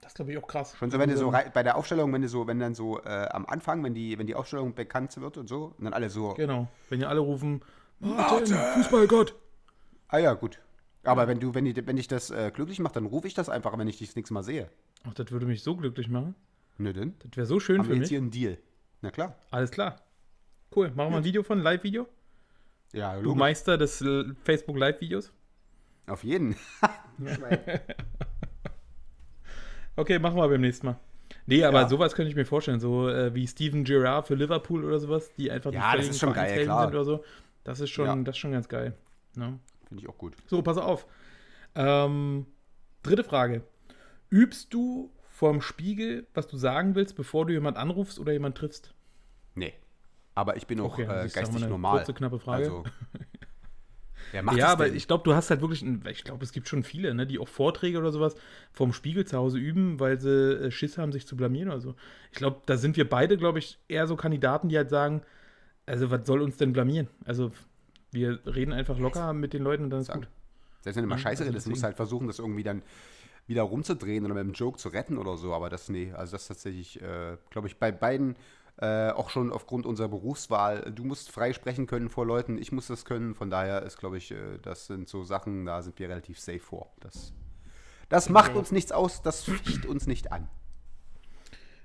Das 0.03 0.15
glaube 0.15 0.33
ich 0.33 0.39
auch 0.39 0.47
krass. 0.47 0.77
Schon 0.79 0.91
so, 0.91 0.99
wenn 0.99 1.11
du 1.11 1.17
so 1.17 1.27
Also, 1.31 1.37
rei- 1.37 1.51
bei 1.51 1.63
der 1.63 1.77
Aufstellung, 1.77 2.13
wenn 2.13 2.23
du 2.23 2.29
so, 2.29 2.47
wenn 2.47 2.59
dann 2.59 2.75
so 2.75 3.01
äh, 3.03 3.29
am 3.31 3.47
Anfang, 3.47 3.83
wenn 3.85 3.95
die, 3.95 4.19
wenn 4.19 4.27
die 4.27 4.35
Aufstellung 4.35 4.75
bekannt 4.75 5.19
wird 5.21 5.37
und 5.37 5.49
so, 5.49 5.75
und 5.79 5.85
dann 5.85 5.93
alle 5.93 6.09
so, 6.11 6.35
Genau. 6.35 6.69
Wenn 6.89 7.01
ihr 7.01 7.09
alle 7.09 7.21
rufen, 7.21 7.61
Martin, 8.01 8.57
Fußballgott. 8.75 9.35
ah 10.09 10.19
ja, 10.19 10.33
gut. 10.35 10.59
Aber 11.03 11.27
wenn 11.29 11.41
du, 11.41 11.55
wenn, 11.55 11.65
die, 11.65 11.87
wenn 11.87 11.97
dich 11.97 12.09
das 12.09 12.31
äh, 12.31 12.51
glücklich 12.55 12.79
macht, 12.79 12.95
dann 12.97 13.07
rufe 13.07 13.27
ich 13.27 13.35
das 13.35 13.49
einfach, 13.49 13.77
wenn 13.79 13.89
ich 13.89 13.99
dich 13.99 14.09
das 14.09 14.17
nächste 14.17 14.35
Mal 14.35 14.43
sehe. 14.43 14.69
Ach, 15.09 15.15
das 15.15 15.31
würde 15.31 15.47
mich 15.47 15.63
so 15.63 15.75
glücklich 15.77 16.09
machen. 16.09 16.35
Nö, 16.79 16.93
denn? 16.93 17.15
Das 17.21 17.37
wäre 17.37 17.47
so 17.47 17.59
schön 17.61 17.79
Haben 17.79 17.85
für 17.87 17.91
wir 17.91 17.97
jetzt 17.97 18.03
mich. 18.05 18.09
hier 18.11 18.19
einen 18.19 18.31
Deal. 18.31 18.59
Na 19.01 19.11
klar. 19.11 19.35
Alles 19.51 19.71
klar. 19.71 19.97
Cool. 20.75 20.91
Machen 20.95 21.13
wir 21.13 21.17
ein 21.19 21.25
Video 21.25 21.43
von, 21.43 21.59
Live-Video? 21.61 22.07
Ja, 22.93 23.17
Du 23.17 23.23
logisch. 23.23 23.39
Meister 23.39 23.79
des 23.79 24.03
äh, 24.03 24.25
Facebook-Live-Videos? 24.45 25.33
Auf 26.07 26.23
jeden. 26.25 26.57
Okay, 29.97 30.19
machen 30.19 30.37
wir 30.37 30.49
beim 30.49 30.61
nächsten 30.61 30.87
Mal. 30.87 30.97
Nee, 31.47 31.65
aber 31.65 31.83
Ja. 31.83 31.89
sowas 31.89 32.15
könnte 32.15 32.31
ich 32.31 32.37
mir 32.37 32.45
vorstellen, 32.47 32.81
so 32.81 33.09
äh, 33.09 33.35
wie 33.35 33.47
Steven 33.47 33.85
Gerrard 33.85 34.27
für 34.27 34.35
Liverpool 34.35 34.85
oder 34.85 34.99
sowas, 34.99 35.31
die 35.37 35.51
einfach 35.51 35.73
Ja, 35.73 35.81
das 35.81 35.91
völligen 35.91 36.11
ist 36.11 36.19
schon 36.21 36.33
geil, 36.33 36.65
klar. 36.65 36.83
sind 36.83 36.95
oder 36.95 37.05
so. 37.05 37.25
Das 37.65 37.81
ist 37.81 37.91
schon, 37.91 38.07
Ja. 38.07 38.17
das 38.17 38.35
ist 38.37 38.39
schon 38.39 38.53
ganz 38.53 38.69
geil. 38.69 38.95
Ne? 39.35 39.59
Finde 39.91 40.03
ich 40.05 40.09
auch 40.09 40.19
gut. 40.19 40.37
So, 40.47 40.63
pass 40.63 40.79
auf. 40.79 41.07
Ähm, 41.75 42.47
dritte 43.03 43.25
Frage. 43.25 43.65
Übst 44.31 44.73
du 44.73 45.13
vorm 45.29 45.61
Spiegel, 45.61 46.27
was 46.33 46.47
du 46.47 46.57
sagen 46.57 46.95
willst, 46.95 47.17
bevor 47.17 47.45
du 47.47 47.53
jemand 47.53 47.77
anrufst 47.77 48.19
oder 48.21 48.33
jemand 48.33 48.57
triffst? 48.57 48.95
Nee. 49.55 49.75
Aber 50.35 50.57
ich 50.57 50.67
bin 50.69 50.81
auch 50.81 50.99
Okay, 50.99 51.03
äh, 51.03 51.07
das 51.25 51.35
ist 51.35 51.43
doch 51.43 51.53
mal 51.53 51.61
geistig 51.61 51.63
eine 51.65 51.71
normal. 51.71 51.97
kurze, 51.99 52.15
knappe 52.15 52.39
Frage. 52.39 52.65
Also, 52.65 52.85
wer 54.31 54.43
macht 54.45 54.57
ja, 54.57 54.69
aber 54.69 54.87
denn? 54.87 54.95
ich 54.95 55.09
glaube, 55.09 55.25
du 55.25 55.35
hast 55.35 55.51
halt 55.51 55.61
wirklich, 55.61 55.83
ein, 55.83 56.05
ich 56.09 56.25
glaube, 56.25 56.45
es 56.45 56.53
gibt 56.53 56.69
schon 56.69 56.85
viele, 56.85 57.15
ne, 57.15 57.27
die 57.27 57.41
auch 57.41 57.49
Vorträge 57.49 57.99
oder 57.99 58.13
sowas 58.13 58.37
vorm 58.73 58.93
Spiegel 58.93 59.27
zu 59.27 59.37
Hause 59.37 59.59
üben, 59.59 59.99
weil 59.99 60.21
sie 60.21 60.67
äh, 60.67 60.71
Schiss 60.71 60.99
haben, 60.99 61.13
sich 61.13 61.27
zu 61.27 61.37
blamieren 61.37 61.69
oder 61.71 61.81
so. 61.81 61.97
Ich 62.31 62.39
glaube, 62.39 62.63
da 62.67 62.77
sind 62.77 62.97
wir 62.97 63.09
beide, 63.09 63.37
glaube 63.37 63.59
ich, 63.59 63.79
eher 63.89 64.07
so 64.07 64.17
Kandidaten, 64.17 64.69
die 64.69 64.77
halt 64.77 64.91
sagen, 64.91 65.23
also 65.87 66.11
was 66.11 66.27
soll 66.27 66.43
uns 66.43 66.57
denn 66.57 66.73
blamieren? 66.73 67.09
Also 67.25 67.51
wir 68.13 68.41
reden 68.47 68.73
einfach 68.73 68.99
locker 68.99 69.33
mit 69.33 69.53
den 69.53 69.63
Leuten 69.63 69.85
und 69.85 69.91
dann 69.91 70.01
ist 70.01 70.07
Sagen. 70.07 70.23
gut. 70.23 70.31
Selbst 70.83 70.97
wenn 70.97 71.05
du 71.05 71.09
mal 71.09 71.17
Ja, 71.17 71.23
scheiße 71.23 71.43
also 71.43 71.53
redest, 71.53 71.69
musst 71.69 71.83
du 71.83 71.87
halt 71.87 71.97
versuchen, 71.97 72.27
das 72.27 72.39
irgendwie 72.39 72.63
dann 72.63 72.83
wieder 73.47 73.63
rumzudrehen 73.63 74.25
oder 74.25 74.35
mit 74.35 74.41
einem 74.43 74.53
Joke 74.53 74.79
zu 74.79 74.89
retten 74.89 75.19
oder 75.19 75.37
so. 75.37 75.53
Aber 75.53 75.69
das, 75.69 75.89
nee, 75.89 76.13
also 76.13 76.33
das 76.33 76.47
tatsächlich, 76.47 77.01
äh, 77.03 77.37
glaube 77.51 77.69
ich, 77.69 77.79
bei 77.79 77.93
beiden 77.93 78.37
äh, 78.81 79.11
auch 79.11 79.29
schon 79.29 79.53
aufgrund 79.53 79.85
unserer 79.87 80.09
Berufswahl. 80.09 80.91
Du 80.95 81.05
musst 81.05 81.31
frei 81.31 81.53
sprechen 81.53 81.87
können 81.87 82.09
vor 82.09 82.25
Leuten, 82.25 82.57
ich 82.57 82.73
muss 82.73 82.87
das 82.87 83.05
können. 83.05 83.35
Von 83.35 83.51
daher 83.51 83.83
ist, 83.83 83.99
glaube 83.99 84.17
ich, 84.17 84.31
äh, 84.31 84.59
das 84.63 84.87
sind 84.87 85.09
so 85.09 85.23
Sachen, 85.23 85.67
da 85.67 85.83
sind 85.83 85.99
wir 85.99 86.09
relativ 86.09 86.41
safe 86.41 86.61
vor. 86.61 86.91
Das, 87.01 87.33
das 88.09 88.29
macht 88.31 88.55
uns 88.55 88.73
nichts 88.73 88.93
aus, 88.93 89.21
das 89.21 89.43
ficht 89.43 89.85
uns 89.85 90.07
nicht 90.07 90.33
an. 90.33 90.49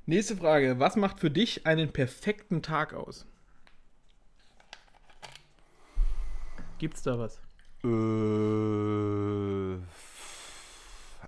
Nächste 0.05 0.37
Frage. 0.37 0.79
Was 0.79 0.95
macht 0.95 1.19
für 1.19 1.31
dich 1.31 1.65
einen 1.65 1.91
perfekten 1.91 2.61
Tag 2.61 2.93
aus? 2.93 3.25
Gibt's 6.77 7.01
da 7.03 7.17
was? 7.19 7.39
Äh, 7.83 9.77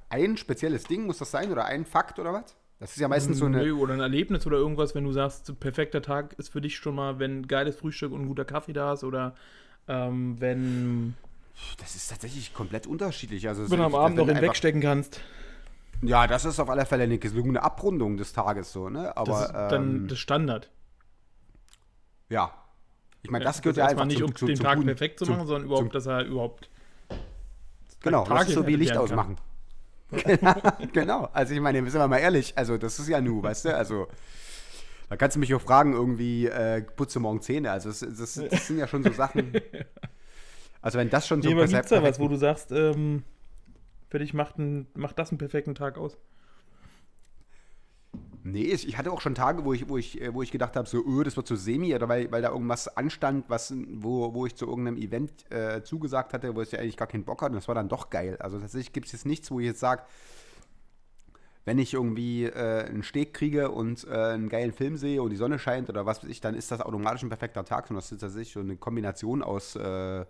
ein 0.09 0.37
spezielles 0.37 0.83
Ding 0.85 1.05
muss 1.05 1.17
das 1.19 1.31
sein 1.31 1.51
oder 1.51 1.65
ein 1.65 1.85
Fakt 1.85 2.19
oder 2.19 2.33
was? 2.33 2.55
Das 2.79 2.91
ist 2.91 2.99
ja 2.99 3.07
meistens 3.07 3.39
so 3.39 3.45
eine. 3.45 3.57
Nö, 3.57 3.73
oder 3.73 3.93
ein 3.95 3.99
Erlebnis 3.99 4.45
oder 4.45 4.57
irgendwas, 4.57 4.93
wenn 4.93 5.03
du 5.03 5.11
sagst, 5.11 5.59
perfekter 5.59 6.01
Tag 6.01 6.33
ist 6.33 6.49
für 6.49 6.61
dich 6.61 6.77
schon 6.77 6.95
mal, 6.95 7.17
wenn 7.19 7.47
geiles 7.47 7.75
Frühstück 7.75 8.11
und 8.11 8.21
ein 8.21 8.27
guter 8.27 8.45
Kaffee 8.45 8.73
da 8.73 8.93
ist 8.93 9.03
oder 9.03 9.33
ähm, 9.87 10.39
wenn, 10.39 11.15
Das 11.79 11.95
ist 11.95 12.09
tatsächlich 12.09 12.53
komplett 12.53 12.85
unterschiedlich. 12.87 13.47
Also 13.47 13.69
wenn 13.71 13.79
du 13.79 13.85
am 13.85 13.91
das- 13.93 14.01
Abend 14.01 14.17
noch 14.17 14.25
du 14.25 14.31
ihn 14.31 14.37
einfach- 14.37 14.49
wegstecken 14.49 14.81
kannst. 14.81 15.21
Ja, 16.03 16.27
das 16.27 16.45
ist 16.45 16.59
auf 16.59 16.69
alle 16.69 16.85
Fälle 16.85 17.03
eine 17.03 17.17
gelungene 17.17 17.63
Abrundung 17.63 18.17
des 18.17 18.31
Tages 18.31 18.71
so, 18.71 18.89
ne? 18.89 19.05
Das 19.05 19.15
Aber 19.15 19.41
ist 19.45 19.51
dann 19.71 19.95
ähm, 19.95 20.07
das 20.07 20.19
Standard. 20.19 20.69
ja. 22.29 22.51
Ich 23.27 23.31
meine, 23.31 23.43
das 23.43 23.61
gehört 23.61 23.75
ja 23.75 23.87
einfach 23.87 24.05
nicht, 24.05 24.19
zum, 24.19 24.27
um 24.29 24.35
zum, 24.35 24.47
den 24.47 24.55
zum 24.55 24.65
Tag 24.65 24.75
guten- 24.75 24.87
perfekt 24.87 25.19
zu 25.19 25.25
zum- 25.25 25.35
machen, 25.35 25.47
sondern 25.47 25.65
überhaupt, 25.65 25.93
dass 25.93 26.05
er 26.05 26.23
überhaupt 26.23 26.69
Genau, 27.99 28.23
Tag 28.23 28.37
das 28.39 28.47
ist 28.47 28.53
so 28.53 28.65
wie 28.65 28.77
Licht 28.77 28.95
ausmachen. 28.95 29.37
genau, 30.93 31.27
also 31.33 31.53
ich 31.53 31.59
meine, 31.59 31.79
sind 31.89 31.99
wir 31.99 32.07
mal 32.07 32.19
ehrlich, 32.19 32.57
also 32.57 32.77
das 32.77 32.97
ist 32.99 33.09
ja 33.09 33.19
nu, 33.19 33.43
weißt 33.43 33.65
du, 33.65 33.75
also 33.75 34.07
da 35.09 35.17
kannst 35.17 35.35
du 35.35 35.41
mich 35.41 35.53
auch 35.53 35.59
fragen, 35.59 35.91
irgendwie, 35.91 36.47
äh, 36.47 36.81
putze 36.83 37.19
morgen 37.19 37.41
Zähne, 37.41 37.69
also 37.71 37.89
das, 37.89 37.99
das, 37.99 38.35
das 38.49 38.67
sind 38.67 38.77
ja 38.77 38.87
schon 38.87 39.03
so 39.03 39.11
Sachen, 39.11 39.51
also 40.81 40.97
wenn 40.99 41.09
das 41.09 41.27
schon 41.27 41.41
so 41.41 41.49
Nee, 41.49 41.55
aber 41.55 41.67
gibt's 41.67 41.89
da 41.89 42.01
was, 42.01 42.17
wo 42.19 42.29
du 42.29 42.37
sagst, 42.37 42.71
ähm, 42.71 43.23
für 44.09 44.19
dich 44.19 44.33
macht, 44.33 44.57
ein, 44.57 44.87
macht 44.95 45.19
das 45.19 45.31
einen 45.31 45.37
perfekten 45.37 45.75
Tag 45.75 45.97
aus? 45.97 46.17
Nee, 48.49 48.63
ich, 48.63 48.97
hatte 48.97 49.11
auch 49.11 49.19
schon 49.19 49.35
Tage, 49.35 49.65
wo 49.65 49.73
ich, 49.73 49.89
wo 49.89 49.97
ich, 49.97 50.21
äh, 50.21 50.33
wo 50.33 50.41
ich 50.41 50.51
gedacht 50.51 50.77
habe, 50.77 50.87
so, 50.87 51.05
öh, 51.05 51.23
das 51.25 51.35
wird 51.35 51.47
so 51.47 51.57
semi, 51.57 51.93
oder 51.93 52.07
weil, 52.07 52.31
weil 52.31 52.41
da 52.41 52.49
irgendwas 52.49 52.87
anstand, 52.87 53.43
was, 53.49 53.73
wo, 53.89 54.33
wo 54.33 54.45
ich 54.45 54.55
zu 54.55 54.65
irgendeinem 54.65 54.95
Event 54.97 55.51
äh, 55.51 55.83
zugesagt 55.83 56.33
hatte, 56.33 56.55
wo 56.55 56.61
ich 56.61 56.79
eigentlich 56.79 56.95
gar 56.95 57.09
keinen 57.09 57.25
Bock 57.25 57.41
hatte. 57.41 57.51
Und 57.51 57.57
das 57.57 57.67
war 57.67 57.75
dann 57.75 57.89
doch 57.89 58.09
geil. 58.09 58.37
Also 58.39 58.57
tatsächlich 58.57 58.93
gibt 58.93 59.07
es 59.07 59.11
jetzt 59.11 59.25
nichts, 59.25 59.51
wo 59.51 59.59
ich 59.59 59.65
jetzt 59.65 59.81
sage, 59.81 60.03
wenn 61.65 61.77
ich 61.77 61.93
irgendwie 61.93 62.45
äh, 62.45 62.85
einen 62.85 63.03
Steg 63.03 63.33
kriege 63.33 63.69
und 63.69 64.07
äh, 64.07 64.13
einen 64.13 64.47
geilen 64.47 64.71
Film 64.71 64.95
sehe 64.95 65.21
und 65.21 65.31
die 65.31 65.35
Sonne 65.35 65.59
scheint 65.59 65.89
oder 65.89 66.05
was 66.05 66.23
weiß 66.23 66.29
ich, 66.29 66.39
dann 66.39 66.55
ist 66.55 66.71
das 66.71 66.79
automatisch 66.79 67.23
ein 67.23 67.29
perfekter 67.29 67.65
Tag. 67.65 67.89
Und 67.89 67.97
das 67.97 68.13
ist 68.13 68.21
tatsächlich 68.21 68.53
so 68.53 68.61
eine 68.61 68.77
Kombination 68.77 69.43
aus, 69.43 69.75
äh, 69.75 70.25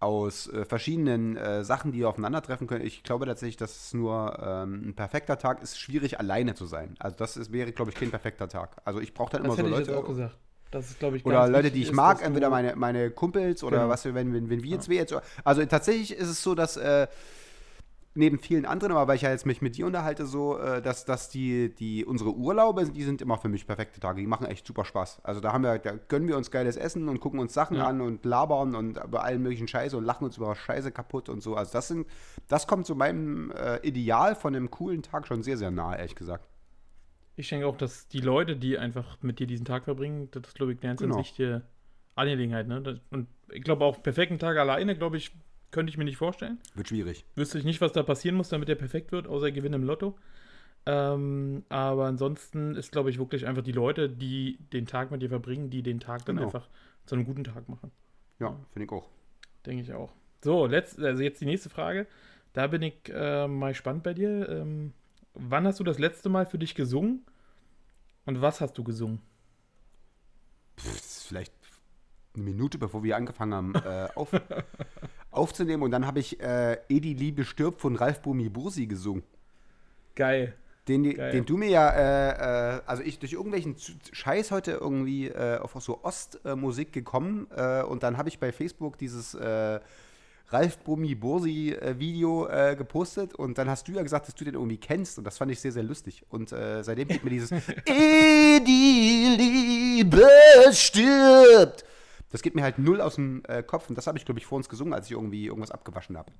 aus 0.00 0.48
äh, 0.48 0.64
verschiedenen 0.64 1.36
äh, 1.36 1.64
Sachen, 1.64 1.92
die 1.92 2.04
aufeinandertreffen 2.04 2.66
können. 2.66 2.84
Ich 2.84 3.02
glaube 3.02 3.26
tatsächlich, 3.26 3.56
dass 3.56 3.74
es 3.86 3.94
nur 3.94 4.38
ähm, 4.42 4.88
ein 4.90 4.94
perfekter 4.94 5.38
Tag 5.38 5.62
ist, 5.62 5.78
schwierig 5.78 6.18
alleine 6.18 6.54
zu 6.54 6.66
sein. 6.66 6.94
Also 6.98 7.16
das 7.16 7.36
ist, 7.36 7.52
wäre, 7.52 7.72
glaube 7.72 7.90
ich, 7.90 7.96
kein 7.96 8.10
perfekter 8.10 8.48
Tag. 8.48 8.76
Also 8.84 9.00
ich 9.00 9.14
brauche 9.14 9.32
dann 9.32 9.44
Das 9.44 9.54
immer 9.58 9.68
so 9.68 9.74
Leute. 9.74 9.90
jetzt 9.92 9.98
auch 9.98 10.06
gesagt. 10.06 10.36
Das 10.70 10.90
ist, 10.90 10.98
glaube 10.98 11.16
ich, 11.16 11.24
Oder 11.24 11.48
Leute, 11.48 11.70
die 11.70 11.82
ich 11.82 11.88
ist, 11.90 11.94
mag, 11.94 12.20
entweder 12.22 12.50
meine, 12.50 12.74
meine 12.74 13.10
Kumpels 13.10 13.62
oder 13.62 13.78
Genau. 13.78 13.88
was 13.88 14.04
wir, 14.04 14.14
wenn, 14.14 14.34
wenn, 14.34 14.50
wenn 14.50 14.62
wir 14.62 14.80
zwei 14.80 14.94
jetzt. 14.94 15.14
Also 15.44 15.64
tatsächlich 15.66 16.12
ist 16.16 16.28
es 16.28 16.42
so, 16.42 16.54
dass 16.56 16.76
äh, 16.76 17.06
neben 18.16 18.38
vielen 18.38 18.64
anderen, 18.64 18.92
aber 18.92 19.08
weil 19.08 19.16
ich 19.16 19.22
ja 19.22 19.30
jetzt 19.30 19.44
mich 19.44 19.60
mit 19.60 19.76
dir 19.76 19.86
unterhalte, 19.86 20.24
so, 20.26 20.56
äh, 20.58 20.80
dass, 20.80 21.04
dass 21.04 21.28
die, 21.30 21.74
die 21.74 22.04
unsere 22.04 22.32
Urlaube, 22.32 22.88
die 22.88 23.02
sind 23.02 23.20
immer 23.20 23.38
für 23.38 23.48
mich 23.48 23.66
perfekte 23.66 23.98
Tage. 23.98 24.20
Die 24.20 24.26
machen 24.28 24.46
echt 24.46 24.66
super 24.66 24.84
Spaß. 24.84 25.20
Also 25.24 25.40
da 25.40 25.52
haben 25.52 25.64
wir, 25.64 25.78
da 25.78 25.92
gönnen 25.96 26.28
wir 26.28 26.36
uns 26.36 26.52
geiles 26.52 26.76
Essen 26.76 27.08
und 27.08 27.18
gucken 27.18 27.40
uns 27.40 27.52
Sachen 27.54 27.76
Ja. 27.76 27.88
an 27.88 28.00
und 28.00 28.24
labern 28.24 28.76
und 28.76 28.98
über 29.02 29.24
allen 29.24 29.42
möglichen 29.42 29.66
Scheiße 29.66 29.96
und 29.96 30.04
lachen 30.04 30.24
uns 30.24 30.36
über 30.36 30.54
Scheiße 30.54 30.92
kaputt 30.92 31.28
und 31.28 31.42
so. 31.42 31.56
Also 31.56 31.72
das 31.72 31.88
sind, 31.88 32.06
das 32.46 32.66
kommt 32.68 32.86
zu 32.86 32.94
meinem 32.94 33.50
äh, 33.50 33.78
Ideal 33.86 34.36
von 34.36 34.54
einem 34.54 34.70
coolen 34.70 35.02
Tag 35.02 35.26
schon 35.26 35.42
sehr, 35.42 35.56
sehr 35.56 35.72
nahe, 35.72 35.96
ehrlich 35.98 36.14
gesagt. 36.14 36.46
Ich 37.36 37.48
denke 37.48 37.66
auch, 37.66 37.76
dass 37.76 38.06
die 38.06 38.20
Leute, 38.20 38.56
die 38.56 38.78
einfach 38.78 39.18
mit 39.22 39.40
dir 39.40 39.48
diesen 39.48 39.64
Tag 39.64 39.84
verbringen, 39.84 40.28
das 40.30 40.44
ist, 40.46 40.54
glaube 40.54 40.72
ich, 40.72 40.78
eine 40.78 40.90
ganz, 40.90 41.00
Genau. 41.00 41.18
wichtige 41.18 41.62
Angelegenheit. 42.14 42.68
Ne? 42.68 43.00
Und 43.10 43.26
ich 43.50 43.64
glaube 43.64 43.84
auch, 43.84 44.00
perfekten 44.04 44.38
Tag 44.38 44.56
alleine, 44.56 44.96
glaube 44.96 45.16
ich, 45.16 45.32
könnte 45.74 45.90
ich 45.90 45.98
mir 45.98 46.04
nicht 46.04 46.16
vorstellen. 46.16 46.58
Wird 46.74 46.88
schwierig. 46.88 47.26
Wüsste 47.34 47.58
ich 47.58 47.64
nicht, 47.64 47.80
was 47.80 47.92
da 47.92 48.04
passieren 48.04 48.36
muss, 48.36 48.48
damit 48.48 48.68
der 48.68 48.76
perfekt 48.76 49.10
wird, 49.10 49.26
außer 49.26 49.50
Gewinn 49.50 49.72
im 49.72 49.82
Lotto. 49.82 50.16
Ähm, 50.86 51.64
aber 51.68 52.06
ansonsten 52.06 52.76
ist, 52.76 52.92
glaube 52.92 53.10
ich, 53.10 53.18
wirklich 53.18 53.46
einfach 53.46 53.62
die 53.64 53.72
Leute, 53.72 54.08
die 54.08 54.58
den 54.72 54.86
Tag 54.86 55.10
mit 55.10 55.20
dir 55.20 55.28
verbringen, 55.28 55.70
die 55.70 55.82
den 55.82 55.98
Tag 55.98 56.24
dann 56.26 56.36
Genau. 56.36 56.46
einfach 56.46 56.68
zu 57.06 57.16
einem 57.16 57.24
guten 57.24 57.42
Tag 57.42 57.68
machen. 57.68 57.90
Ja, 58.38 58.56
finde 58.72 58.84
ich 58.86 58.92
auch. 58.92 59.08
Denke 59.66 59.82
ich 59.82 59.92
auch. 59.92 60.12
So, 60.42 60.66
letzt, 60.66 61.00
also 61.00 61.22
jetzt 61.22 61.40
die 61.40 61.46
nächste 61.46 61.70
Frage. 61.70 62.06
Da 62.52 62.68
bin 62.68 62.82
ich 62.82 62.94
äh, 63.12 63.48
mal 63.48 63.72
gespannt 63.72 64.04
bei 64.04 64.14
dir. 64.14 64.48
Ähm, 64.48 64.92
wann 65.34 65.66
hast 65.66 65.80
du 65.80 65.84
das 65.84 65.98
letzte 65.98 66.28
Mal 66.28 66.46
für 66.46 66.58
dich 66.58 66.76
gesungen? 66.76 67.24
Und 68.26 68.40
was 68.40 68.60
hast 68.60 68.78
du 68.78 68.84
gesungen? 68.84 69.20
Ist 70.76 71.26
vielleicht 71.26 71.52
eine 72.34 72.44
Minute, 72.44 72.78
bevor 72.78 73.02
wir 73.02 73.16
angefangen 73.16 73.54
haben, 73.54 73.74
äh, 73.74 74.08
auf, 74.14 74.32
aufzunehmen. 75.34 75.82
Und 75.82 75.90
dann 75.90 76.06
habe 76.06 76.20
ich 76.20 76.40
äh, 76.40 76.78
Edi 76.88 77.14
Liebe 77.14 77.44
stirbt 77.44 77.80
von 77.80 77.96
Ralf 77.96 78.20
Bumi 78.20 78.48
Bursi 78.48 78.86
gesungen. 78.86 79.22
Geil. 80.14 80.54
Den, 80.88 81.14
Geil. 81.14 81.32
den 81.32 81.46
du 81.46 81.56
mir 81.56 81.70
ja, 81.70 81.88
äh, 81.90 82.76
äh, 82.76 82.80
also 82.84 83.02
ich 83.02 83.18
durch 83.18 83.32
irgendwelchen 83.32 83.76
Scheiß 84.12 84.50
heute 84.50 84.72
irgendwie 84.72 85.28
äh, 85.28 85.58
auf 85.58 85.74
so 85.80 86.04
Ostmusik 86.04 86.92
gekommen 86.92 87.46
äh, 87.56 87.82
und 87.82 88.02
dann 88.02 88.18
habe 88.18 88.28
ich 88.28 88.38
bei 88.38 88.52
Facebook 88.52 88.98
dieses 88.98 89.32
äh, 89.32 89.80
Ralf 90.48 90.78
Bumi 90.78 91.14
Bursi 91.14 91.72
äh, 91.72 91.98
Video 91.98 92.46
äh, 92.48 92.76
gepostet 92.76 93.34
und 93.34 93.56
dann 93.56 93.70
hast 93.70 93.88
du 93.88 93.92
ja 93.92 94.02
gesagt, 94.02 94.28
dass 94.28 94.34
du 94.34 94.44
den 94.44 94.54
irgendwie 94.54 94.76
kennst 94.76 95.16
und 95.16 95.24
das 95.24 95.38
fand 95.38 95.50
ich 95.50 95.60
sehr, 95.60 95.72
sehr 95.72 95.82
lustig. 95.82 96.22
Und 96.28 96.52
äh, 96.52 96.82
seitdem 96.84 97.08
geht 97.08 97.24
mir 97.24 97.30
dieses 97.30 97.50
Edi 97.86 99.36
Liebe 99.38 100.28
stirbt. 100.72 101.84
Das 102.34 102.42
geht 102.42 102.56
mir 102.56 102.64
halt 102.64 102.80
null 102.80 103.00
aus 103.00 103.14
dem 103.14 103.44
äh, 103.46 103.62
Kopf 103.62 103.88
und 103.88 103.96
das 103.96 104.08
habe 104.08 104.18
ich, 104.18 104.24
glaube 104.24 104.40
ich, 104.40 104.46
vor 104.46 104.56
uns 104.56 104.68
gesungen, 104.68 104.92
als 104.92 105.06
ich 105.06 105.12
irgendwie 105.12 105.46
irgendwas 105.46 105.70
abgewaschen 105.70 106.18
habe. 106.18 106.32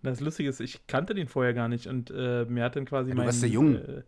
Das 0.00 0.20
Lustige 0.20 0.48
ist, 0.48 0.60
ich 0.60 0.86
kannte 0.86 1.14
den 1.14 1.26
vorher 1.26 1.52
gar 1.52 1.66
nicht 1.66 1.88
und 1.88 2.12
äh, 2.12 2.44
mir 2.44 2.62
hat 2.62 2.76
dann 2.76 2.84
quasi 2.84 3.10
du 3.10 3.16
mein, 3.16 3.28
ja 3.28 3.46
jung. 3.48 3.74
Äh, 3.74 4.02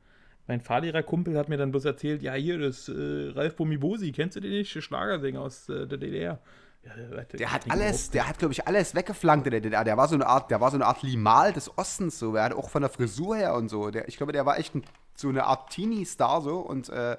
mein 0.46 0.61
Fahrlehrerkumpel 0.61 1.37
hat 1.37 1.48
mir 1.48 1.57
dann 1.57 1.72
bloß 1.72 1.87
erzählt, 1.87 2.22
ja 2.22 2.35
hier, 2.35 2.61
das 2.61 2.88
äh, 2.88 3.33
Ralf 3.35 3.57
Bumibosi, 3.57 4.12
kennst 4.12 4.37
du 4.37 4.40
den 4.40 4.52
nicht? 4.52 4.70
Schlagersänger 4.81 5.40
aus 5.40 5.68
äh, 5.68 5.88
der 5.88 5.98
DDR. 5.98 6.38
Ja, 6.85 6.92
warte, 7.11 7.37
Der 7.37 7.52
hat 7.52 7.68
alles, 7.68 8.11
der 8.11 8.28
hat, 8.28 8.38
glaube 8.38 8.52
ich, 8.52 8.68
alles 8.68 8.94
weggeflankt 8.94 9.44
in 9.48 9.50
der 9.50 9.61
DDR. 9.61 9.83
Der 9.83 9.96
war 9.96 10.07
so 10.07 10.14
eine 10.14 10.28
Art, 10.28 10.52
der 10.52 10.61
war 10.61 10.70
so 10.70 10.76
eine 10.76 10.87
Art 10.87 11.02
Limal 11.02 11.52
des 11.52 11.76
Ostens, 11.76 12.20
so. 12.20 12.33
Der 12.33 12.44
hat 12.44 12.52
auch 12.52 12.70
von 12.70 12.83
der 12.83 12.90
Frisur 12.90 13.35
her 13.35 13.54
und 13.54 13.70
so. 13.70 13.90
Der, 13.90 14.07
ich 14.07 14.18
glaube, 14.18 14.31
der 14.31 14.46
war 14.46 14.57
echt 14.57 14.76
ein, 14.76 14.85
so 15.16 15.28
eine 15.28 15.46
Art 15.46 15.70
Teenie-Star, 15.70 16.42
so. 16.42 16.61
Und, 16.61 16.90
äh, 16.90 17.16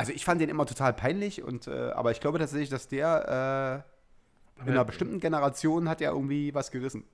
also 0.00 0.12
ich 0.14 0.24
fand 0.24 0.40
den 0.40 0.48
immer 0.48 0.64
total 0.64 0.94
peinlich 0.94 1.42
und, 1.42 1.66
äh, 1.66 1.90
aber 1.90 2.10
ich 2.10 2.20
glaube 2.20 2.38
tatsächlich, 2.38 2.70
dass 2.70 2.88
der, 2.88 3.84
äh, 4.58 4.62
in 4.62 4.70
einer 4.70 4.84
bestimmten 4.86 5.20
Generation 5.20 5.90
hat 5.90 6.00
er 6.00 6.12
irgendwie 6.12 6.54
was 6.54 6.70
gerissen. 6.70 7.04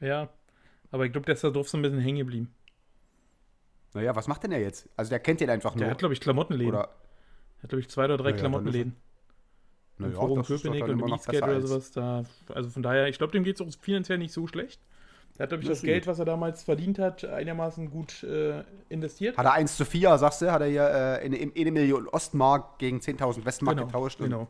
Ja, 0.00 0.28
aber 0.90 1.06
ich 1.06 1.12
glaube, 1.12 1.26
der 1.26 1.36
ist 1.36 1.44
da 1.44 1.50
drauf 1.50 1.68
so 1.68 1.78
ein 1.78 1.82
bisschen 1.82 2.00
hängen 2.00 2.18
geblieben. 2.18 2.52
Naja, 3.94 4.16
was 4.16 4.26
macht 4.26 4.42
denn 4.42 4.50
er 4.50 4.60
jetzt? 4.60 4.88
Also 4.96 5.10
der 5.10 5.20
kennt 5.20 5.40
den 5.40 5.48
einfach 5.48 5.76
nur. 5.76 5.84
Der 5.84 5.90
hat, 5.92 5.98
glaube 5.98 6.12
ich, 6.12 6.20
Klamottenläden. 6.20 6.74
oder, 6.74 6.88
hat, 7.62 7.68
glaube 7.68 7.80
ich, 7.80 7.88
zwei 7.88 8.06
oder 8.06 8.16
drei 8.16 8.30
Ja, 8.30 8.36
ja, 8.36 8.42
dann 8.42 8.50
Klamotten 8.50 8.74
Im 8.74 8.96
naja, 9.98 10.14
Forum 10.14 10.42
Köpenick 10.42 10.82
und 10.82 10.90
im 10.90 11.08
Eastgate 11.08 11.44
oder 11.44 11.60
sowas. 11.60 11.92
Da, 11.92 12.24
also 12.52 12.70
von 12.70 12.82
daher, 12.82 13.06
ich 13.06 13.18
glaube, 13.18 13.32
dem 13.32 13.44
geht 13.44 13.60
es 13.60 13.66
auch 13.66 13.80
finanziell 13.80 14.18
nicht 14.18 14.32
so 14.32 14.48
schlecht. 14.48 14.80
Der 15.38 15.44
hat, 15.44 15.50
glaube 15.50 15.62
ich, 15.62 15.68
Das 15.68 15.82
Geld, 15.82 16.06
was 16.06 16.18
er 16.18 16.24
damals 16.24 16.64
verdient 16.64 16.98
hat, 16.98 17.24
einigermaßen 17.24 17.90
gut 17.90 18.24
äh, 18.24 18.64
investiert. 18.88 19.36
Hat 19.36 19.46
er 19.46 19.52
1 19.52 19.76
zu 19.76 19.84
4, 19.84 20.18
sagst 20.18 20.42
du, 20.42 20.50
hat 20.50 20.60
er 20.62 20.66
hier 20.66 20.88
äh, 21.22 21.26
in, 21.26 21.32
in, 21.32 21.52
eine 21.56 21.70
Million 21.70 22.08
Ostmark 22.08 22.78
gegen 22.78 22.98
10.000 22.98 23.44
Westmark 23.44 23.78
getauscht. 23.78 24.20
und- 24.20 24.26
Genau. 24.30 24.48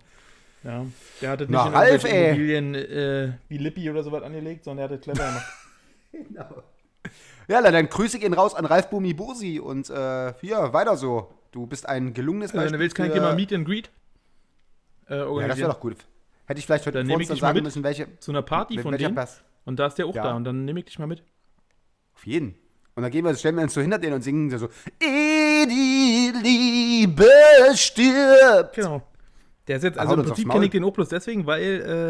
Ja. 0.64 0.84
Der 1.20 1.30
hatte 1.30 1.44
nicht 1.44 1.52
Na, 1.52 1.66
in 1.68 1.74
Ralf. 1.74 2.04
Immobilien 2.04 2.74
äh, 2.74 3.32
wie 3.48 3.58
Lippi 3.58 3.88
oder 3.90 4.02
sowas 4.02 4.24
angelegt, 4.24 4.64
sondern 4.64 4.86
er 4.86 4.90
hatte 4.90 4.98
clever 5.00 5.24
gemacht. 5.24 5.46
Ja, 7.48 7.62
dann 7.62 7.88
grüße 7.88 8.18
ich 8.18 8.24
ihn 8.24 8.34
raus 8.34 8.54
an 8.54 8.66
Ralf 8.66 8.90
Bumi 8.90 9.14
Bursi 9.14 9.58
und 9.58 9.88
äh, 9.88 10.34
hier, 10.40 10.72
weiter 10.74 10.96
so. 10.96 11.32
Du 11.50 11.66
bist 11.66 11.88
ein 11.88 12.12
gelungenes 12.12 12.52
Also, 12.52 12.66
wenn 12.66 12.72
du 12.74 12.78
willst, 12.78 12.94
kann 12.94 13.06
ich 13.06 13.12
dir 13.12 13.22
mal 13.22 13.34
Meet 13.34 13.54
and 13.54 13.66
Greet 13.66 13.90
äh, 15.08 15.16
Ja, 15.16 15.48
das 15.48 15.56
wäre 15.56 15.70
doch 15.70 15.80
gut. 15.80 15.96
Hätte 16.44 16.58
ich 16.58 16.66
vielleicht 16.66 16.86
heute 16.86 16.98
Dann 16.98 17.08
dann 17.08 17.36
sagen 17.36 17.62
müssen, 17.62 17.82
welche. 17.82 18.18
Zu 18.20 18.32
einer 18.32 18.42
Party 18.42 18.78
von 18.78 18.96
denen. 18.96 19.14
Pass. 19.14 19.42
Und 19.68 19.78
da 19.78 19.86
ist 19.86 19.96
der 19.98 20.06
auch 20.06 20.14
Ja. 20.14 20.22
da. 20.22 20.34
Und 20.34 20.44
dann 20.44 20.64
nehme 20.64 20.78
ich 20.80 20.86
dich 20.86 20.98
mal 20.98 21.06
mit. 21.06 21.22
Auf 22.14 22.26
jeden. 22.26 22.54
Und 22.94 23.02
dann 23.02 23.12
gehen 23.12 23.22
wir, 23.22 23.34
stellen 23.36 23.54
wir 23.56 23.62
uns 23.64 23.74
so 23.74 23.82
hinter 23.82 23.98
denen 23.98 24.14
und 24.14 24.22
singen 24.22 24.48
so: 24.58 24.68
Edi 24.98 26.32
Liebe 26.42 27.28
stirbt. 27.74 28.74
Genau. 28.76 29.02
Der 29.66 29.76
ist 29.76 29.82
jetzt, 29.82 29.98
also 29.98 30.14
im 30.14 30.22
Prinzip 30.24 30.48
kenne 30.50 30.64
ich 30.64 30.70
den 30.70 30.84
auch 30.84 30.92
bloß 30.94 31.10
deswegen, 31.10 31.44
weil 31.46 31.62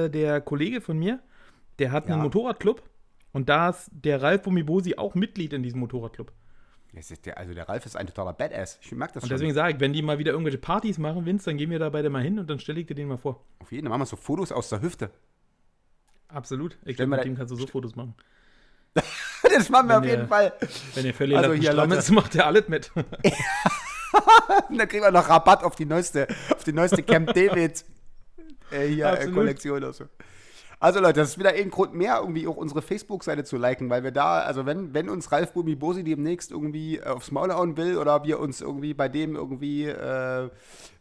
äh, 0.07 0.09
der 0.09 0.41
Kollege 0.41 0.81
von 0.81 0.97
mir, 1.01 1.19
der 1.81 1.91
hat 1.91 2.07
Ja. 2.09 2.15
einen 2.15 2.23
Motorradclub 2.23 2.81
und 3.33 3.49
da 3.49 3.71
ist 3.71 3.91
der 3.93 4.23
Ralf 4.23 4.43
Bumibosi 4.43 4.95
auch 4.97 5.17
Mitglied 5.17 5.53
in 5.53 5.65
diesem 5.65 5.81
Motorradclub. 5.81 6.33
Der, 7.25 7.37
also 7.39 7.55
der 7.55 7.69
Ralf 7.69 7.85
ist 7.87 7.97
ein 7.97 8.07
totaler 8.07 8.33
Badass. 8.35 8.79
Ich 8.81 8.93
merke 8.93 9.15
das 9.15 9.25
Und 9.25 9.29
schon. 9.29 9.37
deswegen 9.37 9.55
sage 9.55 9.75
ich, 9.75 9.81
wenn 9.81 9.93
die 9.93 10.03
mal 10.03 10.19
wieder 10.19 10.31
irgendwelche 10.33 10.59
Partys 10.59 10.99
machen, 10.99 11.27
Vince, 11.27 11.45
dann 11.51 11.57
gehen 11.59 11.71
wir 11.71 11.79
da 11.81 11.91
beide 11.91 12.09
mal 12.09 12.23
hin 12.23 12.39
und 12.39 12.49
dann 12.49 12.61
stelle 12.61 12.81
ich 12.81 12.87
dir 12.87 12.95
den 12.95 13.09
mal 13.09 13.19
vor. 13.19 13.45
Auf 13.59 13.73
jeden 13.73 13.85
Fall 13.85 13.91
machen 13.91 14.03
wir 14.03 14.07
so 14.07 14.17
Fotos 14.17 14.53
aus 14.53 14.69
der 14.71 14.81
Hüfte. 14.81 15.11
Absolut. 16.29 16.77
Ich 16.85 16.97
glaube, 16.97 17.11
mit 17.17 17.25
dem 17.25 17.37
kannst 17.37 17.51
du 17.53 17.57
so 17.57 17.67
Fotos 17.67 17.97
machen. 17.97 18.15
Das 19.43 19.69
machen 19.71 19.89
wir 19.89 19.95
Wenn 19.95 19.99
auf 20.01 20.05
jeden 20.05 20.19
der- 20.19 20.29
Fall. 20.29 20.53
Wenn 20.95 21.07
er 21.07 21.15
völlig 21.15 21.37
Also 21.39 21.53
hier, 21.55 21.73
Leute. 21.73 21.95
ist, 21.95 22.11
macht 22.11 22.35
er 22.35 22.47
alles 22.47 22.69
mit. 22.69 22.91
Dann 24.71 24.89
kriegen 24.89 25.03
wir 25.05 25.11
noch 25.11 25.29
Rabatt 25.29 25.63
auf 25.63 25.75
die 25.77 25.85
neueste, 25.85 26.27
auf 26.55 26.65
die 26.65 26.73
neueste 26.73 27.03
Camp 27.03 27.33
David 27.35 27.85
äh, 28.71 28.87
hier 28.89 29.07
äh. 29.13 29.31
Kollektion 29.31 29.77
oder 29.79 29.93
so. 29.93 30.05
Also 30.81 31.01
Leute, 31.01 31.21
das 31.21 31.31
ist 31.31 31.39
wieder 31.39 31.55
ein 31.55 31.71
Grund 31.71 31.95
mehr, 31.95 32.19
irgendwie 32.21 32.47
auch 32.47 32.57
unsere 32.57 32.83
Facebook-Seite 32.83 33.43
zu 33.43 33.57
liken, 33.57 33.91
weil 33.91 34.05
wir 34.05 34.13
da, 34.13 34.41
also 34.43 34.65
wenn, 34.65 34.95
wenn 34.95 35.09
uns 35.09 35.33
Ralf 35.33 35.53
Bumi 35.53 35.75
Bosi 35.75 36.05
demnächst 36.05 36.53
irgendwie 36.53 36.99
äh, 36.99 37.07
aufs 37.07 37.33
Maul 37.33 37.53
hauen 37.53 37.77
will 37.77 37.99
oder 37.99 38.23
wir 38.23 38.39
uns 38.39 38.61
irgendwie 38.61 38.95
bei 38.95 39.09
dem 39.09 39.35
irgendwie 39.35 39.87
äh, 39.87 40.49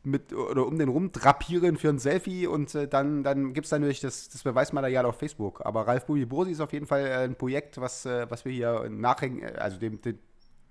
mit 0.04 0.34
oder 0.34 0.66
um 0.66 0.80
den 0.80 0.90
rum 0.90 1.12
drapieren 1.12 1.78
für 1.78 1.90
ein 1.90 2.00
Selfie 2.00 2.48
und 2.48 2.74
äh, 2.74 2.88
dann, 2.88 3.24
dann 3.24 3.54
gibt 3.54 3.66
es 3.66 3.72
natürlich 3.72 4.00
das, 4.00 4.30
das 4.30 4.42
Beweismaterial 4.42 5.06
auf 5.06 5.20
Facebook. 5.20 5.64
Aber 5.64 5.86
Ralf 5.86 6.08
Bumi 6.08 6.26
Bosi 6.26 6.54
ist 6.54 6.62
auf 6.62 6.74
jeden 6.74 6.88
Fall 6.88 7.06
äh, 7.06 7.26
ein 7.26 7.36
Projekt, 7.36 7.80
was, 7.80 8.08
äh, 8.08 8.26
was 8.32 8.46
wir 8.46 8.52
hier 8.52 8.90
nachhängen, 8.90 9.56
also 9.58 9.78
dem, 9.78 10.02
dem, 10.02 10.18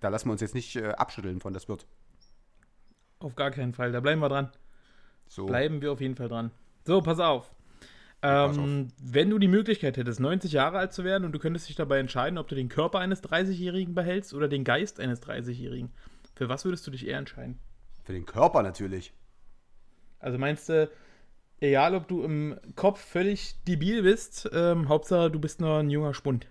da 0.01 0.09
lassen 0.09 0.27
wir 0.27 0.33
uns 0.33 0.41
jetzt 0.41 0.55
nicht 0.55 0.75
äh, 0.75 0.89
abschütteln 0.89 1.39
von, 1.39 1.53
das 1.53 1.69
wird. 1.69 1.87
Auf 3.21 3.37
gar 3.37 3.53
keinen 3.53 3.73
Fall. 3.73 3.93
Da 3.93 4.01
bleiben 4.01 4.21
wir 4.21 4.29
dran. 4.29 4.51
So. 5.29 5.47
Bleiben 5.47 5.81
wir 5.81 5.93
auf 5.93 6.01
jeden 6.01 6.17
Fall 6.17 6.29
dran. 6.29 6.51
So, 6.85 7.01
pass 7.01 7.21
auf. 7.21 7.56
Ähm, 8.27 8.89
wenn 8.99 9.31
du 9.31 9.39
die 9.39 9.47
Möglichkeit 9.47 9.97
hättest, 9.97 10.19
90 10.19 10.51
Jahre 10.51 10.79
alt 10.79 10.93
zu 10.93 11.05
werden 11.05 11.25
und 11.25 11.33
du 11.33 11.39
könntest 11.39 11.69
dich 11.69 11.77
dabei 11.77 12.01
entscheiden, 12.01 12.39
ob 12.39 12.49
du 12.49 12.57
den 12.57 12.69
Körper 12.69 12.99
eines 12.99 13.23
30-Jährigen 13.23 13.95
behältst 13.95 14.35
oder 14.35 14.49
den 14.49 14.65
Geist 14.65 14.99
eines 14.99 15.23
30-Jährigen, 15.23 15.93
für 16.35 16.49
was 16.49 16.65
würdest 16.65 16.87
du 16.87 16.91
dich 16.91 17.07
eher 17.07 17.19
entscheiden? 17.19 17.59
Für 18.03 18.13
den 18.13 18.27
Körper 18.27 18.63
natürlich. 18.63 19.13
Also 20.19 20.39
meinst 20.39 20.69
du, 20.69 20.91
egal 21.61 21.95
ob 21.95 22.09
du 22.09 22.25
im 22.25 22.59
Kopf 22.75 23.01
völlig 23.01 23.63
debil 23.65 24.03
bist, 24.03 24.51
ähm, 24.53 24.89
Hauptsache 24.89 25.31
du 25.31 25.39
bist 25.39 25.61
nur 25.61 25.79
ein 25.79 25.91
junger 25.91 26.15
Spund. 26.15 26.49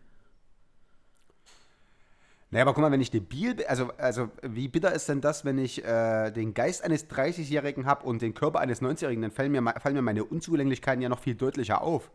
Naja, 2.55 2.63
aber 2.63 2.73
guck 2.73 2.83
mal, 2.83 2.91
wenn 2.93 3.01
ich 3.01 3.11
debil 3.11 3.53
bin, 3.53 3.65
also, 3.67 3.91
also 3.97 4.29
wie 4.41 4.69
bitter 4.69 4.93
ist 4.93 5.09
denn 5.09 5.19
das, 5.19 5.43
wenn 5.43 5.57
ich 5.57 5.83
äh, 5.83 6.31
den 6.31 6.53
Geist 6.53 6.85
eines 6.85 7.09
30-Jährigen 7.09 7.85
habe 7.85 8.05
und 8.05 8.21
den 8.21 8.33
Körper 8.33 8.61
eines 8.61 8.81
90-Jährigen, 8.81 9.21
dann 9.23 9.31
fallen 9.31 9.51
mir, 9.51 9.61
fallen 9.81 9.93
mir 9.93 10.01
meine 10.01 10.23
Unzulänglichkeiten 10.23 11.01
ja 11.01 11.09
noch 11.09 11.19
viel 11.19 11.35
deutlicher 11.35 11.81
auf. 11.81 12.09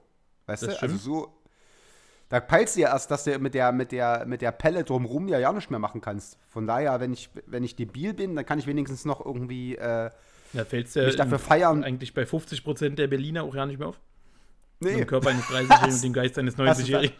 Weißt 0.47 0.63
Das 0.63 0.79
du? 0.79 0.83
Also 0.83 0.97
stimmt. 0.97 1.01
so, 1.03 1.29
Da 2.31 2.41
peilst 2.41 2.77
du 2.77 2.81
ja 2.81 2.89
erst, 2.89 3.11
dass 3.11 3.25
du 3.25 3.39
mit 3.39 3.53
der, 3.53 3.71
mit 3.73 3.93
der, 3.93 4.25
mit 4.25 4.41
der 4.41 4.53
Pelle 4.53 4.83
drumrum 4.83 5.29
ja 5.29 5.39
ja 5.39 5.53
nicht 5.53 5.71
mehr 5.71 5.79
machen 5.79 6.01
kannst. 6.01 6.39
Von 6.49 6.67
daher, 6.67 7.01
wenn 7.01 7.13
ich, 7.13 7.29
wenn 7.45 7.63
ich 7.63 7.77
debil 7.77 8.15
bin, 8.15 8.35
dann 8.35 8.47
kann 8.47 8.59
ich 8.59 8.67
wenigstens 8.67 9.05
noch 9.05 9.23
irgendwie. 9.23 9.77
Äh, 9.77 10.09
Da 10.55 10.65
fällst 10.65 10.97
du 10.97 11.01
ja 11.01 11.07
Mich 11.07 11.17
dafür 11.17 11.39
feiern. 11.39 11.85
eigentlich 11.85 12.15
bei 12.15 12.23
50% 12.23 12.95
der 12.95 13.09
Berliner 13.09 13.43
auch 13.45 13.55
ja 13.55 13.67
nicht 13.67 13.79
mehr 13.79 13.89
auf. 13.89 14.01
Nee, 14.79 14.97
dem 14.97 15.07
Körper 15.07 15.29
eines 15.29 15.45
30-Jährigen 15.45 15.93
und 15.97 16.03
dem 16.03 16.13
Geist 16.15 16.39
eines 16.39 16.57
Hast 16.57 16.81
du 16.81 16.85
90-Jährigen. 16.85 17.15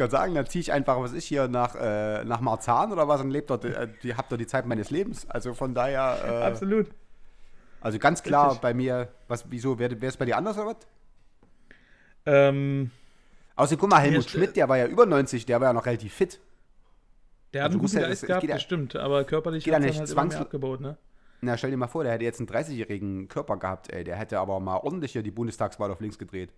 Kann 0.00 0.10
sagen, 0.10 0.34
dann 0.34 0.46
ziehe 0.46 0.60
ich 0.60 0.72
einfach, 0.72 0.98
was 1.00 1.12
ich 1.12 1.24
hier 1.26 1.46
nach, 1.48 1.74
äh, 1.74 2.24
nach 2.24 2.40
Marzahn 2.40 2.90
oder 2.92 3.06
was 3.06 3.20
und 3.20 3.30
lebt 3.30 3.50
dort, 3.50 3.64
äh, 3.64 3.88
die, 4.02 4.14
habt 4.14 4.32
dort 4.32 4.40
die 4.40 4.46
Zeit 4.46 4.66
meines 4.66 4.90
Lebens. 4.90 5.28
Also 5.28 5.54
von 5.54 5.74
daher. 5.74 6.18
Äh, 6.26 6.44
Absolut. 6.46 6.88
Also 7.80 7.98
ganz 7.98 8.22
klar 8.22 8.46
Richtig. 8.46 8.60
bei 8.62 8.74
mir, 8.74 9.08
was, 9.28 9.44
wieso, 9.50 9.78
wäre 9.78 9.96
es 10.00 10.16
bei 10.16 10.24
dir 10.26 10.36
anders 10.36 10.56
oder 10.58 10.66
was? 10.68 10.76
Ähm, 12.26 12.90
Außerdem, 13.56 13.78
guck 13.80 13.90
mal, 13.90 13.98
Helmut 14.00 14.22
st- 14.24 14.30
Schmidt, 14.30 14.56
der 14.56 14.68
war 14.68 14.78
ja 14.78 14.86
über 14.86 15.06
90, 15.06 15.44
der 15.46 15.60
war 15.60 15.68
ja 15.68 15.72
noch 15.72 15.84
relativ 15.86 16.14
fit. 16.14 16.40
der 17.52 17.62
hat 17.62 17.68
Also 17.70 17.76
einen 17.78 17.82
muss 17.82 17.92
guten 17.92 18.04
Geist 18.04 18.26
gehabt, 18.26 18.48
das 18.48 18.62
stimmt. 18.62 18.96
Aber 18.96 19.24
körperlich 19.24 19.70
hat 19.70 19.80
nicht 19.82 19.98
dann 20.00 20.06
halt 20.18 20.32
immer 20.32 20.40
abgebaut, 20.40 20.80
ne? 20.80 20.96
Na, 21.42 21.56
stell 21.56 21.70
dir 21.70 21.76
mal 21.78 21.86
vor, 21.88 22.04
der 22.04 22.12
hätte 22.12 22.24
jetzt 22.24 22.38
einen 22.40 22.48
30-jährigen 22.48 23.28
Körper 23.28 23.56
gehabt, 23.56 23.90
ey. 23.92 24.04
Der 24.04 24.16
hätte 24.16 24.38
aber 24.38 24.60
mal 24.60 24.76
ordentlich 24.76 25.12
hier 25.12 25.22
die 25.22 25.30
Bundestagswahl 25.30 25.90
auf 25.90 26.00
links 26.00 26.18
gedreht. 26.18 26.50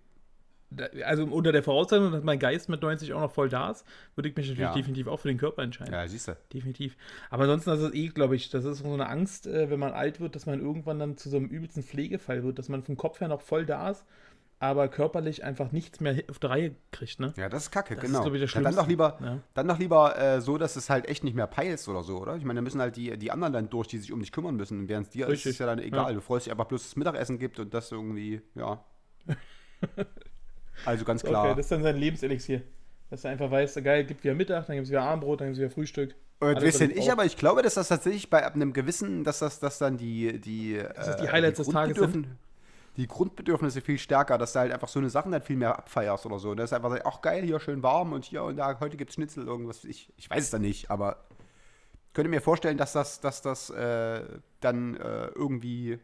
Also 1.04 1.24
unter 1.24 1.52
der 1.52 1.62
Voraussetzung, 1.62 2.12
dass 2.12 2.22
mein 2.22 2.38
Geist 2.38 2.68
mit 2.68 2.82
90 2.82 3.12
auch 3.12 3.20
noch 3.20 3.32
voll 3.32 3.48
da 3.48 3.70
ist, 3.70 3.84
würde 4.14 4.28
ich 4.28 4.36
mich 4.36 4.46
natürlich 4.46 4.60
Ja. 4.68 4.74
definitiv 4.74 5.06
auch 5.06 5.18
für 5.18 5.28
den 5.28 5.38
Körper 5.38 5.62
entscheiden. 5.62 5.92
Ja, 5.92 6.06
siehst 6.06 6.28
du. 6.28 6.36
Definitiv. 6.52 6.96
Aber 7.30 7.44
ansonsten 7.44 7.70
ist 7.70 7.80
es 7.80 7.94
eh, 7.94 8.08
glaube 8.08 8.36
ich, 8.36 8.50
das 8.50 8.64
ist 8.64 8.78
so 8.78 8.92
eine 8.92 9.08
Angst, 9.08 9.46
äh, 9.46 9.70
wenn 9.70 9.78
man 9.80 9.92
alt 9.92 10.20
wird, 10.20 10.34
dass 10.36 10.46
man 10.46 10.60
irgendwann 10.60 10.98
dann 10.98 11.16
zu 11.16 11.28
so 11.30 11.36
einem 11.36 11.46
übelsten 11.46 11.82
Pflegefall 11.82 12.42
wird, 12.44 12.58
dass 12.58 12.68
man 12.68 12.82
vom 12.82 12.96
Kopf 12.96 13.20
her 13.20 13.28
noch 13.28 13.40
voll 13.40 13.66
da 13.66 13.90
ist, 13.90 14.04
aber 14.58 14.86
körperlich 14.86 15.42
einfach 15.42 15.72
nichts 15.72 15.98
mehr 15.98 16.22
auf 16.30 16.38
die 16.38 16.46
Reihe 16.46 16.74
kriegt, 16.92 17.18
ne? 17.18 17.34
Ja, 17.36 17.48
das 17.48 17.64
ist 17.64 17.70
kacke, 17.72 17.96
Das 17.96 18.04
ist, 18.04 18.10
genau. 18.10 18.22
glaub 18.22 18.34
ich, 18.34 18.40
das 18.42 18.54
ja, 18.54 18.60
dann 18.60 18.76
doch 18.76 18.86
lieber, 18.86 19.18
Ja. 19.20 19.38
dann 19.54 19.66
doch 19.66 19.78
lieber 19.78 20.16
äh, 20.16 20.40
so, 20.40 20.56
dass 20.56 20.76
es 20.76 20.88
halt 20.88 21.08
echt 21.08 21.24
nicht 21.24 21.34
mehr 21.34 21.48
peilst 21.48 21.88
oder 21.88 22.04
so, 22.04 22.18
oder? 22.20 22.36
Ich 22.36 22.44
meine, 22.44 22.58
da 22.58 22.62
müssen 22.62 22.80
halt 22.80 22.96
die, 22.96 23.18
die 23.18 23.32
anderen 23.32 23.52
dann 23.52 23.70
durch, 23.70 23.88
die 23.88 23.98
sich 23.98 24.12
um 24.12 24.20
dich 24.20 24.30
kümmern 24.30 24.54
müssen. 24.54 24.78
Und 24.78 24.88
während 24.88 25.06
es 25.08 25.12
dir 25.12 25.26
ist, 25.26 25.32
Richtig. 25.32 25.50
ist 25.54 25.58
ja 25.58 25.66
dann 25.66 25.80
egal. 25.80 26.10
Ja. 26.10 26.14
Du 26.14 26.20
freust 26.20 26.46
dich 26.46 26.52
einfach 26.52 26.66
bloß, 26.66 26.80
dass 26.82 26.88
es 26.90 26.96
Mittagessen 26.96 27.38
gibt 27.40 27.58
und 27.58 27.74
das 27.74 27.90
irgendwie, 27.90 28.40
ja. 28.54 28.84
also 30.84 31.04
ganz 31.04 31.22
klar. 31.22 31.46
Okay, 31.46 31.56
das 31.56 31.66
ist 31.66 31.72
dann 31.72 31.82
sein 31.82 31.96
Lebenselixier. 31.96 32.62
Dass 33.10 33.24
er 33.24 33.32
einfach 33.32 33.50
weiß, 33.50 33.74
geil, 33.84 34.04
gibt 34.04 34.24
wieder 34.24 34.34
Mittag, 34.34 34.66
dann 34.66 34.76
gibt 34.76 34.86
es 34.86 34.90
wieder 34.90 35.02
Abendbrot, 35.02 35.40
dann 35.40 35.48
gibt 35.48 35.56
es 35.56 35.60
wieder 35.60 35.70
Frühstück. 35.70 36.14
Und 36.40 36.56
weiß 36.56 36.64
was 36.64 36.78
denn 36.78 36.90
ich 36.90 37.12
aber 37.12 37.24
ich 37.24 37.36
glaube, 37.36 37.62
dass 37.62 37.74
das 37.74 37.88
tatsächlich 37.88 38.30
bei 38.30 38.44
ab 38.44 38.54
einem 38.54 38.72
gewissen, 38.72 39.22
dass 39.22 39.38
das 39.40 39.60
dass 39.60 39.78
dann 39.78 39.98
die, 39.98 40.40
die, 40.40 40.82
das 40.94 41.16
die 41.16 41.26
äh, 41.26 41.28
Highlights 41.28 41.58
des 41.58 41.68
Tages 41.68 41.98
Grundbedürfn- 41.98 42.24
Die 42.96 43.06
Grundbedürfnisse 43.06 43.80
viel 43.80 43.98
stärker, 43.98 44.38
dass 44.38 44.54
du 44.54 44.58
halt 44.60 44.72
einfach 44.72 44.88
so 44.88 44.98
eine 44.98 45.08
Sachen 45.08 45.30
dann 45.30 45.42
viel 45.42 45.56
mehr 45.56 45.78
abfeierst 45.78 46.26
oder 46.26 46.38
so. 46.38 46.54
Das 46.54 46.70
ist 46.70 46.72
einfach 46.72 46.90
so, 46.90 46.98
ach 47.04 47.20
geil, 47.22 47.44
hier 47.44 47.60
schön 47.60 47.82
warm 47.82 48.12
und 48.12 48.24
hier 48.24 48.42
und 48.42 48.56
da, 48.56 48.80
heute 48.80 48.96
gibt's 48.96 49.14
Schnitzel, 49.14 49.46
irgendwas. 49.46 49.84
Ich, 49.84 50.12
ich 50.16 50.28
weiß 50.28 50.44
es 50.44 50.50
dann 50.50 50.62
nicht, 50.62 50.90
aber 50.90 51.24
könnte 52.14 52.28
mir 52.28 52.40
vorstellen, 52.40 52.76
dass 52.76 52.92
das, 52.92 53.20
dass 53.20 53.40
das 53.40 53.70
äh, 53.70 54.22
dann 54.60 54.96
äh, 54.96 55.26
irgendwie 55.28 55.98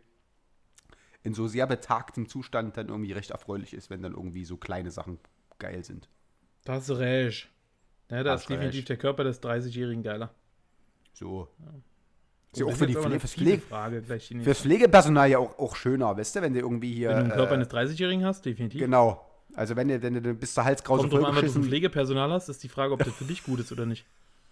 in 1.23 1.35
so 1.35 1.49
sehr 1.49 1.67
betagtem 1.67 2.29
Zustand 2.29 2.77
dann 2.77 2.89
irgendwie 2.89 3.13
recht 3.13 3.31
erfreulich 3.31 3.75
ist, 3.75 3.91
wenn 3.91 4.03
dann 4.03 4.13
irgendwie 4.13 4.45
so 4.45 4.57
kleine 4.57 4.91
Sachen 4.91 5.19
geil 5.59 5.85
sind. 5.85 6.09
Da 6.65 6.75
hast 6.75 6.89
du 6.89 6.95
recht. 6.95 7.49
Ja, 8.11 8.23
da 8.23 8.35
ist 8.35 8.49
definitiv 8.49 8.85
der 8.87 8.97
Körper 8.97 9.25
des 9.25 9.43
30-Jährigen 9.43 10.03
geiler. 10.03 10.33
So. 11.13 11.49
Ist 12.53 12.61
ja 12.61 12.65
auch 12.65 12.71
das 12.71 12.79
für, 12.79 12.85
ist 12.87 12.91
die 12.91 12.97
aber 12.97 13.21
Pflege, 13.21 13.63
Frage 13.63 14.03
fürs 14.03 14.61
Pflegepersonal 14.61 15.29
ja 15.29 15.39
auch, 15.39 15.59
auch 15.59 15.77
schöner, 15.77 16.17
weißt 16.17 16.37
du, 16.37 16.43
wenn 16.43 16.55
du 16.55 16.61
irgendwie 16.61 16.95
hier. 16.95 17.11
Wenn 17.11 17.17
du 17.17 17.23
einen 17.25 17.33
Körper 17.33 17.53
äh, 17.53 17.55
eines 17.57 17.71
30-Jährigen 17.71 18.25
hast, 18.25 18.47
definitiv. 18.47 18.81
Genau. 18.81 19.25
Also 19.55 19.77
wenn 19.77 19.89
du, 19.89 20.01
wenn 20.01 20.23
du 20.23 20.35
bis 20.35 20.55
zur 20.55 20.65
Halskrause 20.65 21.09
Kommt 21.09 21.23
drauf 21.23 21.37
an, 21.37 21.45
was 21.45 21.53
du. 21.53 21.63
Pflegepersonal 21.63 22.31
hast, 22.31 22.49
ist 22.49 22.63
die 22.63 22.69
Frage, 22.69 22.93
ob 22.93 23.01
das 23.05 23.15
für 23.15 23.25
dich 23.25 23.43
gut 23.43 23.61
ist 23.61 23.73
oder 23.73 23.87
nicht. 23.87 24.07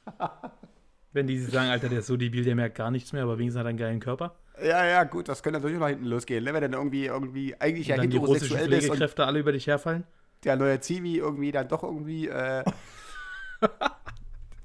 Wenn 1.12 1.26
die 1.26 1.38
sagen, 1.38 1.70
Alter, 1.70 1.88
der 1.88 2.00
ist 2.00 2.08
so 2.08 2.18
debil, 2.18 2.44
der 2.44 2.54
merkt 2.54 2.76
gar 2.76 2.90
nichts 2.90 3.14
mehr, 3.14 3.22
aber 3.22 3.38
wenigstens 3.38 3.60
hat 3.60 3.66
er 3.66 3.70
einen 3.70 3.78
geilen 3.78 4.00
Körper. 4.00 4.36
Ja, 4.62 4.84
ja, 4.86 5.04
gut, 5.04 5.28
das 5.28 5.42
könnte 5.42 5.58
natürlich 5.60 5.78
noch 5.78 5.88
hinten 5.88 6.06
losgehen. 6.06 6.42
Ne? 6.44 6.54
Wenn 6.54 6.62
dann 6.62 6.72
irgendwie, 6.72 7.06
irgendwie 7.06 7.54
eigentlich 7.60 7.88
ja 7.88 7.96
die 7.98 8.16
russischen 8.16 8.56
heterosexuell 8.56 8.68
bist 8.68 8.88
und 8.88 8.96
Pflegekräfte 8.96 9.26
alle 9.26 9.38
über 9.40 9.52
dich 9.52 9.66
herfallen. 9.66 10.04
der 10.44 10.56
neue 10.56 10.80
Zivi 10.80 11.18
irgendwie 11.18 11.52
dann 11.52 11.68
doch 11.68 11.82
irgendwie 11.82 12.28
äh, 12.28 12.64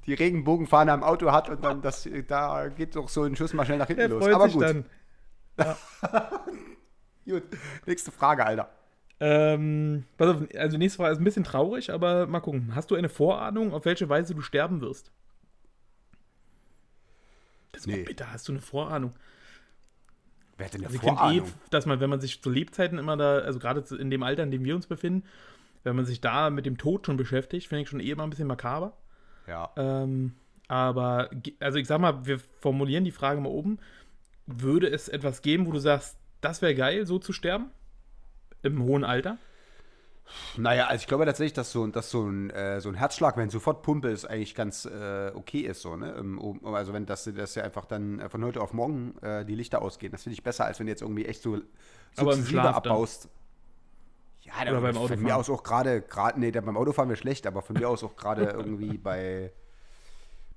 die 0.06 0.14
Regenbogenfahne 0.14 0.92
am 0.92 1.02
Auto 1.02 1.30
hat 1.30 1.48
und 1.48 1.64
dann 1.64 1.82
das, 1.82 2.08
da 2.26 2.68
geht 2.68 2.96
doch 2.96 3.08
so 3.08 3.22
ein 3.24 3.36
Schuss 3.36 3.52
mal 3.52 3.64
schnell 3.64 3.78
nach 3.78 3.86
hinten 3.86 4.00
Der 4.00 4.08
los. 4.08 4.26
Aber 4.26 4.48
gut, 4.48 4.62
dann. 4.62 4.84
gut. 7.26 7.42
Nächste 7.86 8.10
Frage, 8.10 8.44
Alter. 8.46 8.70
Ähm, 9.20 10.04
pass 10.16 10.28
auf, 10.36 10.42
also 10.56 10.78
nächste 10.78 10.96
Frage 10.96 11.12
ist 11.12 11.20
ein 11.20 11.24
bisschen 11.24 11.44
traurig, 11.44 11.92
aber 11.92 12.26
mal 12.26 12.40
gucken. 12.40 12.74
Hast 12.74 12.90
du 12.90 12.96
eine 12.96 13.08
Vorahnung, 13.08 13.72
auf 13.72 13.84
welche 13.84 14.08
Weise 14.08 14.34
du 14.34 14.40
sterben 14.40 14.80
wirst? 14.80 15.12
Das 17.72 17.82
ist 17.82 17.86
Nee. 17.86 18.02
bitter, 18.02 18.32
hast 18.32 18.48
du 18.48 18.52
eine 18.52 18.60
Vorahnung? 18.60 19.12
Wer 20.62 20.66
hat 20.66 20.74
denn 20.74 20.80
eine 20.80 20.86
Also 20.86 20.96
ich 20.96 21.02
finde 21.02 21.16
eh, 21.16 21.40
Vorahnung? 21.40 21.52
dass 21.70 21.86
man, 21.86 22.00
wenn 22.00 22.10
man 22.10 22.20
sich 22.20 22.40
zu 22.40 22.48
Lebzeiten 22.50 22.98
immer 22.98 23.16
da, 23.16 23.38
also 23.38 23.58
gerade 23.58 23.82
in 23.96 24.10
dem 24.10 24.22
Alter, 24.22 24.44
in 24.44 24.52
dem 24.52 24.64
wir 24.64 24.76
uns 24.76 24.86
befinden, 24.86 25.24
wenn 25.82 25.96
man 25.96 26.04
sich 26.04 26.20
da 26.20 26.50
mit 26.50 26.66
dem 26.66 26.78
Tod 26.78 27.06
schon 27.06 27.16
beschäftigt, 27.16 27.66
finde 27.66 27.82
ich 27.82 27.88
schon 27.88 27.98
eh 27.98 28.10
immer 28.10 28.22
ein 28.22 28.30
bisschen 28.30 28.46
makaber. 28.46 28.96
Ja. 29.48 29.70
Ähm, 29.76 30.34
aber, 30.68 31.30
also 31.58 31.78
ich 31.78 31.88
sag 31.88 32.00
mal, 32.00 32.24
wir 32.26 32.38
formulieren 32.60 33.02
die 33.04 33.10
Frage 33.10 33.40
mal 33.40 33.48
oben. 33.48 33.78
Würde 34.46 34.88
es 34.88 35.08
etwas 35.08 35.42
geben, 35.42 35.66
wo 35.66 35.72
du 35.72 35.80
sagst, 35.80 36.16
das 36.40 36.62
wäre 36.62 36.74
geil, 36.76 37.06
so 37.06 37.18
zu 37.18 37.32
sterben? 37.32 37.70
Im 38.62 38.82
hohen 38.84 39.02
Alter? 39.02 39.38
Naja, 40.54 40.86
also 40.86 41.00
ich 41.02 41.06
glaube 41.06 41.24
tatsächlich, 41.24 41.54
dass 41.54 41.72
so, 41.72 41.86
dass 41.86 42.10
so, 42.10 42.24
ein, 42.26 42.50
äh, 42.50 42.80
so 42.80 42.88
ein 42.90 42.94
Herzschlag, 42.94 43.36
wenn 43.38 43.48
sofort 43.50 43.82
Pumpe 43.82 44.08
ist, 44.10 44.26
eigentlich 44.26 44.54
ganz 44.54 44.84
äh, 44.84 45.32
okay 45.34 45.60
ist. 45.60 45.80
So, 45.82 45.96
ne? 45.96 46.14
Ähm, 46.18 46.38
um- 46.38 46.64
Also 46.74 46.92
wenn 46.92 47.06
das, 47.06 47.24
das 47.24 47.54
ja 47.54 47.64
einfach 47.64 47.86
dann 47.86 48.18
äh, 48.20 48.28
von 48.28 48.44
heute 48.44 48.60
auf 48.60 48.72
morgen 48.74 49.16
äh, 49.22 49.44
die 49.46 49.54
Lichter 49.54 49.80
ausgehen. 49.82 50.12
Das 50.12 50.22
finde 50.24 50.34
ich 50.34 50.42
besser, 50.42 50.66
als 50.66 50.78
wenn 50.78 50.86
du 50.86 50.92
jetzt 50.92 51.02
irgendwie 51.02 51.24
echt 51.26 51.42
so 51.42 51.58
sukzessive 52.12 52.50
Schlaf 52.50 52.82
dann? 52.82 52.92
abbaust. 52.92 53.28
Ja, 54.40 54.52
Oder 54.66 54.80
beim 54.80 54.96
von 54.96 54.98
Autofahren? 54.98 55.22
mir 55.22 55.36
aus 55.36 55.48
auch 55.50 55.62
gerade, 55.62 56.02
gerade, 56.02 56.38
nee, 56.40 56.50
beim 56.50 56.76
Autofahren 56.76 57.08
wäre 57.08 57.16
schlecht, 57.16 57.46
aber 57.46 57.62
von 57.62 57.76
mir 57.76 57.88
aus 57.88 58.02
auch 58.04 58.16
gerade 58.16 58.50
irgendwie 58.50 58.98
bei, 58.98 59.52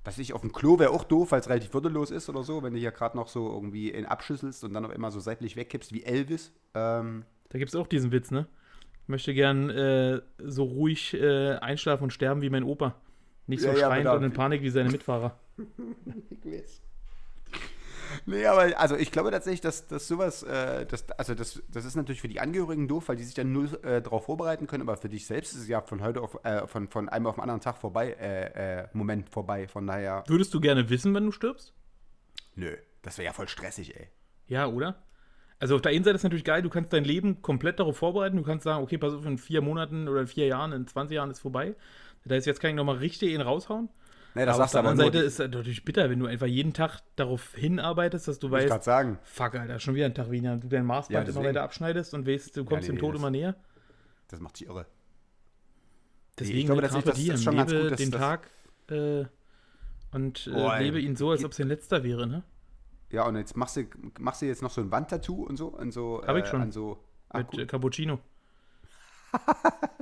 was 0.04 0.18
ich, 0.18 0.32
auf 0.32 0.40
dem 0.42 0.52
Klo 0.52 0.78
wäre 0.78 0.90
auch 0.90 1.04
doof, 1.04 1.32
weil 1.32 1.40
es 1.40 1.48
relativ 1.48 1.74
würdelos 1.74 2.10
ist 2.10 2.28
oder 2.28 2.44
so, 2.44 2.62
wenn 2.62 2.72
du 2.74 2.78
hier 2.78 2.92
gerade 2.92 3.16
noch 3.16 3.28
so 3.28 3.50
irgendwie 3.52 3.90
in 3.90 4.06
abschüsselst 4.06 4.62
und 4.64 4.72
dann 4.74 4.84
auf 4.84 4.92
immer 4.92 5.10
so 5.10 5.20
seitlich 5.20 5.56
wegkippst 5.56 5.92
wie 5.92 6.04
Elvis. 6.04 6.52
Ähm, 6.74 7.24
Da 7.48 7.58
gibt 7.58 7.70
es 7.70 7.74
auch 7.74 7.86
diesen 7.88 8.12
Witz, 8.12 8.30
ne? 8.30 8.46
Ich 9.06 9.08
möchte 9.08 9.34
gern 9.34 9.70
äh, 9.70 10.20
so 10.38 10.64
ruhig 10.64 11.14
äh, 11.14 11.52
einschlafen 11.58 12.02
und 12.02 12.10
sterben 12.10 12.42
wie 12.42 12.50
mein 12.50 12.64
Opa. 12.64 12.96
Nicht 13.46 13.62
so 13.62 13.68
Ja, 13.68 13.74
ja, 13.74 13.86
schreiend 13.86 14.06
genau. 14.06 14.16
und 14.16 14.24
in 14.24 14.32
Panik 14.32 14.62
wie 14.62 14.70
seine 14.70 14.90
Mitfahrer. 14.90 15.38
Nee, 18.24 18.46
aber 18.46 18.78
also 18.80 18.96
ich 18.96 19.12
glaube 19.12 19.30
tatsächlich, 19.30 19.60
dass, 19.60 19.86
dass 19.86 20.08
sowas, 20.08 20.42
äh, 20.42 20.86
das, 20.86 21.08
also 21.12 21.34
das, 21.34 21.62
das 21.70 21.84
ist 21.84 21.94
natürlich 21.96 22.20
für 22.20 22.28
die 22.28 22.40
Angehörigen 22.40 22.88
doof, 22.88 23.08
weil 23.08 23.16
die 23.16 23.24
sich 23.24 23.34
dann 23.34 23.52
null 23.52 23.78
äh, 23.82 24.00
darauf 24.00 24.24
vorbereiten 24.24 24.66
können, 24.66 24.82
aber 24.82 24.96
für 24.96 25.08
dich 25.08 25.26
selbst 25.26 25.52
ist 25.54 25.62
es 25.62 25.68
ja 25.68 25.80
von 25.82 26.02
heute 26.02 26.20
auf, 26.22 26.38
äh, 26.44 26.66
von, 26.66 26.88
von 26.88 27.08
einem 27.08 27.26
auf 27.26 27.36
den 27.36 27.42
anderen 27.42 27.60
Tag 27.60 27.76
vorbei, 27.78 28.12
äh, 28.12 28.80
äh, 28.82 28.88
Moment 28.92 29.28
vorbei, 29.28 29.68
von 29.68 29.86
daher, 29.86 30.24
Würdest 30.28 30.54
du 30.54 30.60
gerne 30.60 30.88
wissen, 30.88 31.14
wenn 31.14 31.26
du 31.26 31.32
stirbst? 31.32 31.74
nö, 32.54 32.74
das 33.02 33.18
wäre 33.18 33.26
ja 33.26 33.32
voll 33.32 33.48
stressig, 33.48 33.96
ey. 33.96 34.08
Ja, 34.48 34.66
oder? 34.66 35.02
Also 35.58 35.74
auf 35.76 35.82
der 35.82 35.92
einen 35.92 36.04
Seite 36.04 36.16
ist 36.16 36.22
natürlich 36.22 36.44
geil, 36.44 36.60
du 36.62 36.68
kannst 36.68 36.92
dein 36.92 37.04
Leben 37.04 37.40
komplett 37.40 37.80
darauf 37.80 37.96
vorbereiten. 37.96 38.36
Du 38.36 38.42
kannst 38.42 38.64
sagen, 38.64 38.82
okay, 38.82 38.98
pass 38.98 39.14
auf, 39.14 39.24
in 39.24 39.38
vier 39.38 39.62
Monaten 39.62 40.06
oder 40.08 40.20
in 40.20 40.26
vier 40.26 40.46
Jahren, 40.46 40.72
in 40.72 40.86
20 40.86 41.14
Jahren 41.14 41.30
ist 41.30 41.38
vorbei. 41.40 41.74
Da 42.24 42.34
ist 42.34 42.44
jetzt 42.46 42.60
kann 42.60 42.70
ich 42.70 42.76
nochmal 42.76 42.96
richtig 42.96 43.30
ihn 43.32 43.40
raushauen. 43.40 43.88
Nee, 44.34 44.44
das 44.44 44.56
aber 44.56 44.64
auf 44.64 44.70
der 44.72 44.80
anderen 44.80 44.98
Seite 44.98 45.18
ist 45.20 45.38
es 45.40 45.50
natürlich 45.50 45.82
bitter, 45.84 46.10
wenn 46.10 46.18
du 46.18 46.26
einfach 46.26 46.46
jeden 46.46 46.74
Tag 46.74 47.00
darauf 47.14 47.54
hinarbeitest, 47.54 48.28
dass 48.28 48.38
du 48.38 48.48
ich 48.48 48.52
weißt, 48.52 48.68
gerade 48.68 48.84
sagen, 48.84 49.18
fuck, 49.22 49.54
Alter, 49.54 49.78
schon 49.78 49.94
wieder 49.94 50.04
ein 50.06 50.14
Tag 50.14 50.30
weniger. 50.30 50.56
Du 50.58 50.68
dein 50.68 50.84
Maßband 50.84 51.26
Ja, 51.28 51.34
immer 51.34 51.48
weiter 51.48 51.62
abschneidest 51.62 52.12
und 52.12 52.26
weißt, 52.26 52.54
du 52.56 52.64
kommst 52.66 52.88
nee, 52.88 52.94
dem 52.96 53.00
Tod 53.00 53.14
das- 53.14 53.20
immer 53.20 53.30
näher. 53.30 53.54
das 54.28 54.40
macht 54.40 54.60
dich 54.60 54.66
irre. 54.68 54.84
Deswegen 56.38 56.66
glaube 56.66 56.82
ne, 56.82 56.88
das 56.88 57.14
diem, 57.16 57.34
ist 57.34 57.44
schon 57.44 57.56
ganz 57.56 57.70
lebe 57.70 57.82
gut, 57.84 57.92
dass 57.92 57.98
den 57.98 58.10
das- 58.10 58.20
Tag 58.20 58.50
äh, 58.90 59.24
und 60.12 60.46
äh, 60.48 60.50
Oh, 60.54 60.70
lebe 60.78 61.00
ihn 61.00 61.16
so, 61.16 61.30
als 61.30 61.44
ob 61.44 61.52
es 61.52 61.56
dein 61.56 61.68
letzter 61.68 62.04
wäre, 62.04 62.26
ne? 62.26 62.42
Ja, 63.10 63.24
und 63.26 63.36
jetzt 63.36 63.56
machst 63.56 63.76
du, 63.76 63.84
machst 64.18 64.42
du 64.42 64.46
jetzt 64.46 64.62
noch 64.62 64.70
so 64.70 64.80
ein 64.80 64.90
Wandtattoo 64.90 65.44
und 65.44 65.56
so, 65.56 65.68
und 65.68 65.92
so, 65.92 66.22
Hab 66.26 66.36
ich 66.36 66.46
schon. 66.46 66.72
so, 66.72 66.98
Mit 67.34 67.58
äh, 67.58 67.66
Cappuccino. 67.66 68.18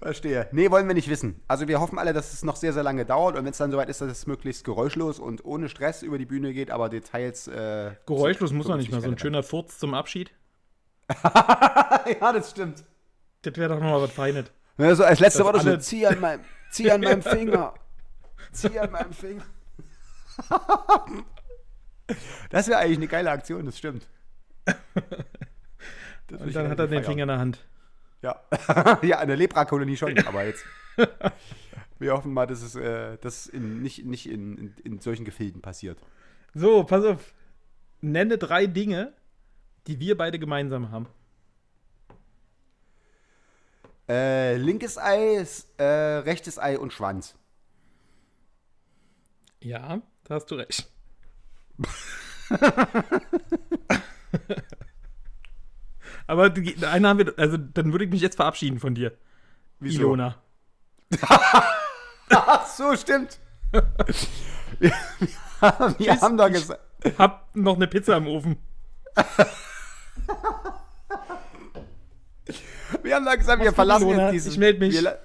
Verstehe. 0.00 0.48
Nee, 0.52 0.70
wollen 0.70 0.86
wir 0.86 0.94
nicht 0.94 1.08
wissen. 1.08 1.40
Also 1.48 1.66
wir 1.66 1.80
hoffen 1.80 1.98
alle, 1.98 2.12
dass 2.12 2.32
es 2.32 2.44
noch 2.44 2.54
sehr, 2.56 2.72
sehr 2.72 2.84
lange 2.84 3.04
dauert 3.04 3.36
und 3.36 3.44
wenn 3.44 3.50
es 3.50 3.58
dann 3.58 3.72
soweit 3.72 3.88
ist, 3.88 4.00
dass 4.00 4.10
es 4.10 4.26
möglichst 4.26 4.64
geräuschlos 4.64 5.18
und 5.18 5.44
ohne 5.44 5.68
Stress 5.68 6.02
über 6.02 6.18
die 6.18 6.26
Bühne 6.26 6.52
geht, 6.52 6.70
aber 6.70 6.88
Details. 6.88 7.48
Äh, 7.48 7.92
Geräuschlos 8.06 8.52
muss 8.52 8.68
man 8.68 8.78
nicht 8.78 8.92
mal. 8.92 9.00
So 9.00 9.08
ein 9.08 9.18
schöner 9.18 9.42
Furz 9.42 9.78
zum 9.78 9.94
Abschied. 9.94 10.30
ja, 11.24 12.32
das 12.32 12.50
stimmt. 12.50 12.84
Das 13.42 13.56
wäre 13.56 13.70
doch 13.70 13.80
nochmal 13.80 14.02
was 14.02 14.12
Feines. 14.12 14.52
Ja, 14.76 14.94
so 14.94 15.04
als 15.04 15.18
letzte 15.20 15.44
Worte 15.44 15.60
so, 15.60 15.76
zieh 15.78 16.06
an 16.06 16.20
meinem, 16.20 16.44
zieh 16.70 16.90
an 16.90 17.00
meinem 17.00 17.22
Finger. 17.22 17.74
Zieh 18.52 18.78
an 18.78 18.92
meinem 18.92 19.12
Finger. 19.12 19.42
das 22.50 22.68
wäre 22.68 22.78
eigentlich 22.78 22.98
eine 22.98 23.08
geile 23.08 23.30
Aktion, 23.30 23.66
das 23.66 23.78
stimmt. 23.78 24.06
Das 26.30 26.42
Und 26.42 26.54
dann 26.54 26.68
hat 26.68 26.78
er 26.78 26.86
den. 26.88 27.02
Finger 27.04 27.22
in 27.22 27.28
der 27.28 27.38
Hand. 27.38 27.66
Ja. 28.20 28.42
ja, 29.02 29.18
eine 29.18 29.34
Leprakolonie 29.34 29.96
schon, 29.96 30.18
aber 30.26 30.44
jetzt. 30.44 30.62
Wir 31.98 32.12
hoffen 32.12 32.34
mal, 32.34 32.46
dass 32.46 32.60
es 32.60 32.74
äh, 32.76 33.16
dass 33.18 33.46
in, 33.46 33.82
nicht, 33.82 34.04
nicht 34.04 34.28
in, 34.28 34.58
in, 34.58 34.74
in 34.84 35.00
solchen 35.00 35.24
Gefilden 35.24 35.62
passiert. 35.62 35.98
So, 36.52 36.84
pass 36.84 37.02
auf. 37.04 37.32
Nenne 38.00 38.36
drei 38.38 38.66
Dinge, 38.66 39.14
die 39.86 39.98
wir 40.00 40.16
beide 40.18 40.38
gemeinsam 40.38 40.90
haben. 40.90 41.06
Äh, 44.08 44.56
linkes 44.56 44.98
Ei, 44.98 45.44
äh, 45.78 45.84
rechtes 45.84 46.58
Ei 46.58 46.78
und 46.78 46.92
Schwanz. 46.92 47.36
Ja, 49.60 50.00
da 50.28 50.34
hast 50.36 50.50
du 50.50 50.54
recht. 50.56 50.90
Aber 56.26 56.50
die- 56.50 56.84
eine 56.84 57.08
haben 57.08 57.18
wir, 57.18 57.32
also 57.38 57.56
dann 57.56 57.92
würde 57.92 58.04
ich 58.04 58.10
mich 58.10 58.20
jetzt 58.20 58.36
verabschieden 58.36 58.78
von 58.80 58.94
dir, 58.94 59.16
Wieso? 59.80 60.00
Ilona. 60.02 60.36
Ach 62.30 62.66
so, 62.66 62.94
stimmt. 62.96 63.38
wir 64.78 64.92
wir 65.98 66.20
haben 66.20 66.36
doch 66.36 66.50
gesagt. 66.50 66.80
Hab 67.16 67.54
noch 67.56 67.76
eine 67.76 67.86
Pizza 67.86 68.16
im 68.16 68.26
Ofen. 68.26 68.56
Wir 73.02 73.14
haben 73.16 73.24
doch 73.24 73.36
gesagt, 73.36 73.60
wir 73.62 73.68
gut, 73.68 73.74
verlassen 73.76 74.08
Ilona. 74.08 74.24
jetzt 74.24 74.32
dieses. 74.34 74.52
Ich 74.52 74.58
meld 74.58 74.80
mich. 74.80 74.92
Wir, 75.00 75.18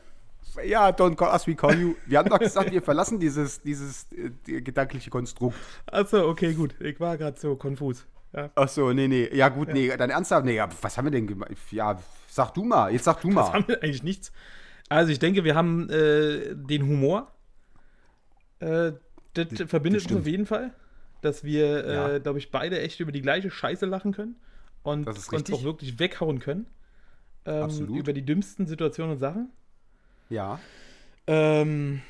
ja, 0.66 0.90
don't 0.90 1.16
call 1.16 1.32
us, 1.34 1.48
we 1.48 1.56
call 1.56 1.76
you. 1.78 1.96
Wir 2.06 2.20
haben 2.20 2.30
doch 2.30 2.40
gesagt, 2.40 2.72
wir 2.72 2.82
verlassen 2.82 3.20
dieses, 3.20 3.62
dieses 3.62 4.08
äh, 4.12 4.62
gedankliche 4.62 5.10
Konstrukt. 5.10 5.56
Achso, 5.88 6.28
okay, 6.30 6.54
gut. 6.54 6.76
Ich 6.80 7.00
war 7.00 7.18
gerade 7.18 7.40
so 7.40 7.56
konfus. 7.56 8.06
Ja. 8.34 8.50
Ach 8.56 8.68
so, 8.68 8.92
nee, 8.94 9.08
nee. 9.08 9.30
Ja, 9.36 9.50
gut, 9.50 9.70
nee, 9.74 9.96
dann 9.96 10.10
ernsthaft. 10.10 10.46
Nee, 10.46 10.56
ja, 10.56 10.68
was 10.82 10.98
haben 10.98 11.06
wir 11.06 11.12
denn 11.12 11.28
gemacht? 11.28 11.52
Ja, 11.72 12.00
sag 12.28 12.54
du 12.54 12.64
mal. 12.64 12.92
Jetzt 12.92 13.06
sag 13.06 13.22
du 13.22 13.28
Das 13.28 13.36
mal. 13.36 13.54
haben 13.54 13.68
wir 13.68 13.82
eigentlich 13.84 14.04
nichts. 14.04 14.32
Also 14.90 15.12
ich 15.12 15.20
denke, 15.20 15.44
wir 15.44 15.56
haben 15.56 15.90
äh, 15.90 16.56
den 16.56 16.84
Humor. 16.88 17.32
Äh, 18.60 18.94
das 19.34 19.48
verbindet 19.68 20.02
uns 20.02 20.04
stimmt. 20.06 20.22
auf 20.22 20.28
jeden 20.28 20.46
Fall. 20.46 20.74
Dass 21.22 21.44
wir, 21.44 21.88
Ja. 21.88 22.10
äh, 22.16 22.20
glaube 22.20 22.40
ich, 22.40 22.52
beide 22.52 22.80
echt 22.82 23.00
über 23.00 23.12
die 23.12 23.22
gleiche 23.22 23.50
Scheiße 23.50 23.86
lachen 23.86 24.12
können. 24.14 24.36
Und 24.84 25.06
Das 25.06 25.30
uns 25.30 25.52
auch 25.54 25.64
wirklich 25.64 25.98
weghauen 26.00 26.40
können. 26.40 26.66
Ähm, 27.46 27.64
Absolut. 27.64 27.98
über 27.98 28.14
die 28.14 28.26
dümmsten 28.26 28.68
Situationen 28.68 29.14
und 29.14 29.18
Sachen. 29.20 29.50
Ja. 30.30 30.60
Ähm, 31.28 32.02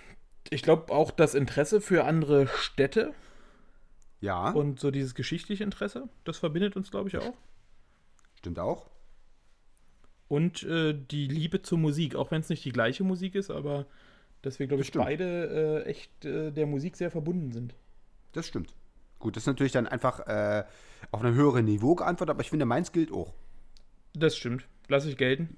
ich 0.50 0.62
glaube 0.64 0.94
auch 0.94 1.12
das 1.12 1.36
Interesse 1.36 1.82
für 1.82 2.06
andere 2.06 2.48
Städte 2.48 3.14
Ja, 4.22 4.50
und 4.52 4.80
so 4.80 4.92
dieses 4.92 5.16
geschichtliche 5.16 5.64
Interesse, 5.64 6.10
das 6.24 6.38
verbindet 6.38 6.76
uns, 6.76 6.90
glaube 6.92 7.10
ich, 7.10 7.18
auch. 7.18 7.34
stimmt 8.36 8.60
auch. 8.60 8.90
Und 10.28 10.64
äh, 10.64 10.94
die 10.94 11.28
Liebe 11.28 11.62
zur 11.62 11.78
Musik, 11.78 12.16
auch 12.16 12.32
wenn 12.32 12.42
es 12.42 12.50
nicht 12.50 12.66
die 12.66 12.72
gleiche 12.72 13.04
Musik 13.04 13.36
ist, 13.36 13.52
aber 13.52 13.86
dass 14.42 14.60
wir, 14.60 14.68
glaube 14.68 14.82
ich, 14.82 14.88
stimmt. 14.88 15.06
beide 15.06 15.84
äh, 15.86 15.90
echt 15.90 16.26
äh, 16.26 16.52
der 16.52 16.66
Musik 16.66 16.96
sehr 16.98 17.12
verbunden 17.12 17.52
sind. 17.52 17.76
Das 18.32 18.48
stimmt. 18.48 18.74
Gut, 19.20 19.36
das 19.36 19.44
ist 19.44 19.48
natürlich 19.48 19.72
dann 19.72 19.88
einfach 19.88 20.20
äh, 20.28 20.66
auf 21.12 21.22
einem 21.22 21.36
höheren 21.36 21.66
Niveau 21.66 21.96
geantwortet, 21.96 22.32
aber 22.32 22.42
ich 22.42 22.50
finde, 22.50 22.66
meins 22.66 22.92
gilt 22.92 23.12
auch. 23.12 23.34
Das 24.14 24.36
stimmt. 24.36 24.68
Lass 24.88 25.06
ich 25.06 25.18
gelten. 25.18 25.58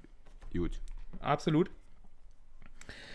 Gut. 0.52 0.80
Absolut. 1.20 1.70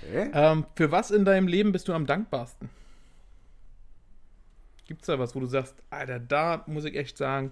Okay. 0.03 0.31
Ähm, 0.33 0.65
für 0.75 0.91
was 0.91 1.11
in 1.11 1.25
deinem 1.25 1.47
Leben 1.47 1.71
bist 1.71 1.87
du 1.87 1.93
am 1.93 2.05
dankbarsten? 2.05 2.69
Gibt's 4.87 5.07
da 5.07 5.19
was, 5.19 5.35
wo 5.35 5.39
du 5.39 5.45
sagst, 5.45 5.75
Alter, 5.89 6.19
da 6.19 6.63
muss 6.67 6.85
ich 6.85 6.95
echt 6.95 7.17
sagen, 7.17 7.51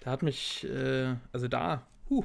da 0.00 0.10
hat 0.10 0.22
mich, 0.22 0.68
äh, 0.68 1.14
also 1.32 1.48
da, 1.48 1.86
huh, 2.10 2.24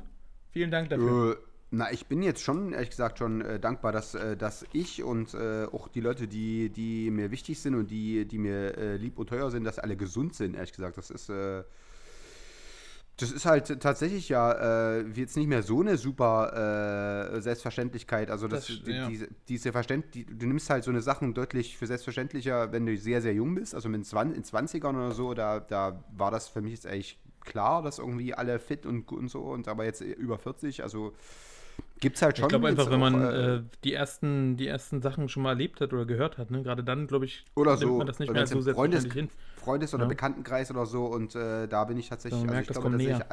vielen 0.51 0.71
Dank 0.71 0.89
dafür. 0.89 1.33
Äh, 1.33 1.37
na, 1.71 1.91
ich 1.91 2.07
bin 2.07 2.23
jetzt 2.23 2.41
schon, 2.41 2.73
ehrlich 2.73 2.89
gesagt, 2.89 3.19
schon 3.19 3.41
äh, 3.41 3.59
dankbar, 3.59 3.91
dass, 3.91 4.15
äh, 4.15 4.35
dass 4.35 4.65
ich 4.73 5.03
und 5.03 5.33
äh, 5.35 5.65
auch 5.65 5.87
die 5.87 6.01
Leute, 6.01 6.27
die, 6.27 6.69
die 6.69 7.11
mir 7.11 7.29
wichtig 7.31 7.59
sind 7.61 7.75
und 7.75 7.91
die, 7.91 8.25
die 8.25 8.39
mir 8.39 8.77
äh, 8.77 8.97
lieb 8.97 9.19
und 9.19 9.29
teuer 9.29 9.51
sind, 9.51 9.63
dass 9.65 9.77
alle 9.77 9.95
gesund 9.95 10.33
sind, 10.33 10.55
ehrlich 10.55 10.73
gesagt. 10.73 10.97
Das 10.97 11.11
ist, 11.11 11.29
äh, 11.29 11.63
das 13.19 13.31
ist 13.31 13.45
halt 13.45 13.81
tatsächlich 13.81 14.29
ja 14.29 14.51
äh, 14.97 15.01
jetzt 15.13 15.35
nicht 15.37 15.47
mehr 15.47 15.61
so 15.63 15.81
eine 15.81 15.97
super 15.97 17.33
äh, 17.35 17.41
Selbstverständlichkeit. 17.41 18.31
Also 18.31 18.47
das, 18.47 18.67
Das- 18.67 18.83
die, 18.83 18.91
ja. 18.91 19.07
diese, 19.07 19.27
diese 19.47 19.71
Verständ, 19.71 20.13
die, 20.15 20.25
du 20.25 20.47
nimmst 20.47 20.69
halt 20.69 20.83
so 20.83 20.91
eine 20.91 21.01
Sachen 21.01 21.33
deutlich 21.33 21.77
für 21.77 21.87
selbstverständlicher, 21.87 22.71
wenn 22.71 22.85
du 22.85 22.95
sehr, 22.97 23.21
sehr 23.21 23.33
jung 23.33 23.55
bist. 23.55 23.75
Also 23.75 23.89
mit 23.89 24.05
20, 24.05 24.37
in 24.37 24.43
20ern 24.43 24.95
oder 24.95 25.11
so, 25.11 25.33
da, 25.33 25.59
da 25.59 26.03
war 26.15 26.31
das 26.31 26.47
für 26.47 26.61
mich 26.61 26.73
jetzt 26.73 26.87
eigentlich 26.87 27.19
klar, 27.41 27.81
dass 27.81 27.99
irgendwie 27.99 28.33
alle 28.33 28.59
fit 28.59 28.85
und, 28.85 29.11
und 29.11 29.29
so. 29.29 29.41
Und 29.43 29.67
aber 29.67 29.85
jetzt 29.85 30.01
über 30.01 30.37
40, 30.37 30.83
also 30.83 31.13
gibt 31.99 32.15
es 32.15 32.21
halt 32.21 32.37
schon. 32.37 32.45
Ich 32.45 32.49
glaube 32.49 32.67
einfach, 32.67 32.89
wenn 32.89 32.99
man 32.99 33.15
auch, 33.15 33.31
äh, 33.31 33.61
die, 33.83 33.93
ersten, 33.93 34.57
die 34.57 34.67
ersten 34.67 35.01
Sachen 35.01 35.29
schon 35.29 35.43
mal 35.43 35.49
erlebt 35.49 35.81
hat 35.81 35.93
oder 35.93 36.05
gehört 36.05 36.37
hat, 36.37 36.51
ne? 36.51 36.63
gerade 36.63 36.83
dann, 36.83 37.07
glaube 37.07 37.25
ich, 37.25 37.45
Oder 37.55 37.71
nimmt 37.71 37.81
so, 37.81 37.97
man 37.97 38.07
das 38.07 38.19
nicht 38.19 38.29
oder 38.29 38.39
mehr 38.39 38.47
so 38.47 38.61
Freundes- 38.73 39.11
hin. 39.11 39.29
Freundes- 39.57 39.93
oder 39.93 40.03
Ja. 40.03 40.09
Bekanntenkreis 40.09 40.71
oder 40.71 40.85
so 40.85 41.05
und 41.05 41.35
äh, 41.35 41.67
da 41.67 41.83
bin 41.85 41.97
ich 41.97 42.09
tatsächlich, 42.09 42.41
also 42.41 42.51
merkt, 42.51 42.69
ich 42.69 42.75
das 42.75 42.81
glaube, 42.81 42.97
dass 42.97 43.01
ich, 43.05 43.25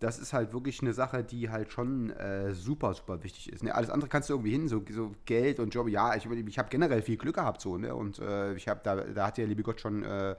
das 0.00 0.18
ist 0.18 0.32
halt 0.32 0.52
wirklich 0.52 0.80
eine 0.80 0.92
Sache, 0.92 1.24
die 1.24 1.50
halt 1.50 1.72
schon 1.72 2.10
äh, 2.10 2.54
super, 2.54 2.94
super 2.94 3.22
wichtig 3.24 3.52
ist. 3.52 3.64
Ne? 3.64 3.74
Alles 3.74 3.90
andere 3.90 4.08
kannst 4.08 4.28
du 4.30 4.34
irgendwie 4.34 4.52
hin, 4.52 4.68
so, 4.68 4.82
so 4.90 5.12
Geld 5.24 5.58
und 5.58 5.74
Job, 5.74 5.88
ja, 5.88 6.14
ich, 6.14 6.24
ich 6.26 6.58
habe 6.58 6.68
generell 6.70 7.02
viel 7.02 7.16
Glück 7.16 7.34
gehabt 7.34 7.60
so, 7.60 7.78
ne? 7.78 7.94
Und 7.94 8.20
äh, 8.20 8.54
ich 8.54 8.68
habe, 8.68 8.80
da, 8.84 8.94
da 8.96 9.26
hat 9.26 9.38
der 9.38 9.46
liebe 9.48 9.62
Gott 9.64 9.80
schon, 9.80 10.04
äh, 10.04 10.36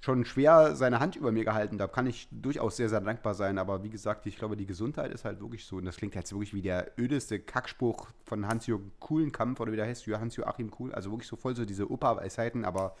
schon 0.00 0.24
schwer 0.24 0.76
seine 0.76 1.00
Hand 1.00 1.16
über 1.16 1.32
mir 1.32 1.44
gehalten. 1.44 1.78
Da 1.78 1.86
kann 1.86 2.06
ich 2.06 2.28
durchaus 2.30 2.76
sehr, 2.76 2.88
sehr 2.88 3.00
dankbar 3.00 3.34
sein. 3.34 3.58
Aber 3.58 3.82
wie 3.82 3.90
gesagt, 3.90 4.26
ich 4.26 4.36
glaube, 4.36 4.56
die 4.56 4.66
Gesundheit 4.66 5.12
ist 5.12 5.24
halt 5.24 5.40
wirklich 5.40 5.64
so. 5.64 5.76
Und 5.76 5.84
das 5.84 5.96
klingt 5.96 6.14
jetzt 6.14 6.32
wirklich 6.32 6.54
wie 6.54 6.62
der 6.62 6.92
ödeste 6.98 7.40
Kackspruch 7.40 8.08
von 8.24 8.46
Hans-Jürgen 8.46 8.92
Kuhlenkampf 9.00 9.60
oder 9.60 9.72
wie 9.72 9.76
der 9.76 9.86
heißt, 9.86 10.06
Hans-Joachim 10.06 10.70
Kuhl. 10.70 10.94
Also 10.94 11.10
wirklich 11.10 11.28
so 11.28 11.36
voll 11.36 11.56
so 11.56 11.64
diese 11.64 11.90
Opa-Weisheiten. 11.90 12.64
Aber 12.64 12.94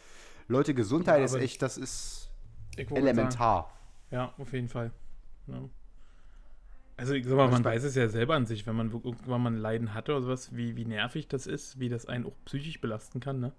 Leute, 0.48 0.74
Gesundheit 0.74 1.18
Ja, 1.18 1.24
ist 1.24 1.34
echt, 1.34 1.62
das 1.62 1.76
ist 1.76 2.30
wollte 2.76 2.92
sagen, 2.92 3.06
elementar. 3.06 3.72
Ja, 4.10 4.32
auf 4.38 4.52
jeden 4.52 4.68
Fall. 4.68 4.92
Ja. 5.46 5.68
Also, 6.96 7.12
ich 7.12 7.26
sag 7.26 7.36
mal, 7.36 7.50
man 7.50 7.64
weiß 7.64 7.84
es 7.84 7.94
ja 7.94 8.08
selber 8.08 8.34
an 8.34 8.46
sich, 8.46 8.66
wenn 8.66 8.74
man 8.74 8.90
irgendwann 8.90 9.42
mal 9.42 9.50
ein 9.50 9.58
Leiden 9.58 9.92
hatte 9.92 10.12
oder 10.12 10.22
sowas, 10.22 10.56
wie, 10.56 10.76
wie 10.76 10.86
nervig 10.86 11.28
das 11.28 11.46
ist, 11.46 11.78
wie 11.78 11.90
das 11.90 12.06
einen 12.06 12.24
auch 12.24 12.34
psychisch 12.46 12.80
belasten 12.80 13.20
kann, 13.20 13.38
ne? 13.38 13.52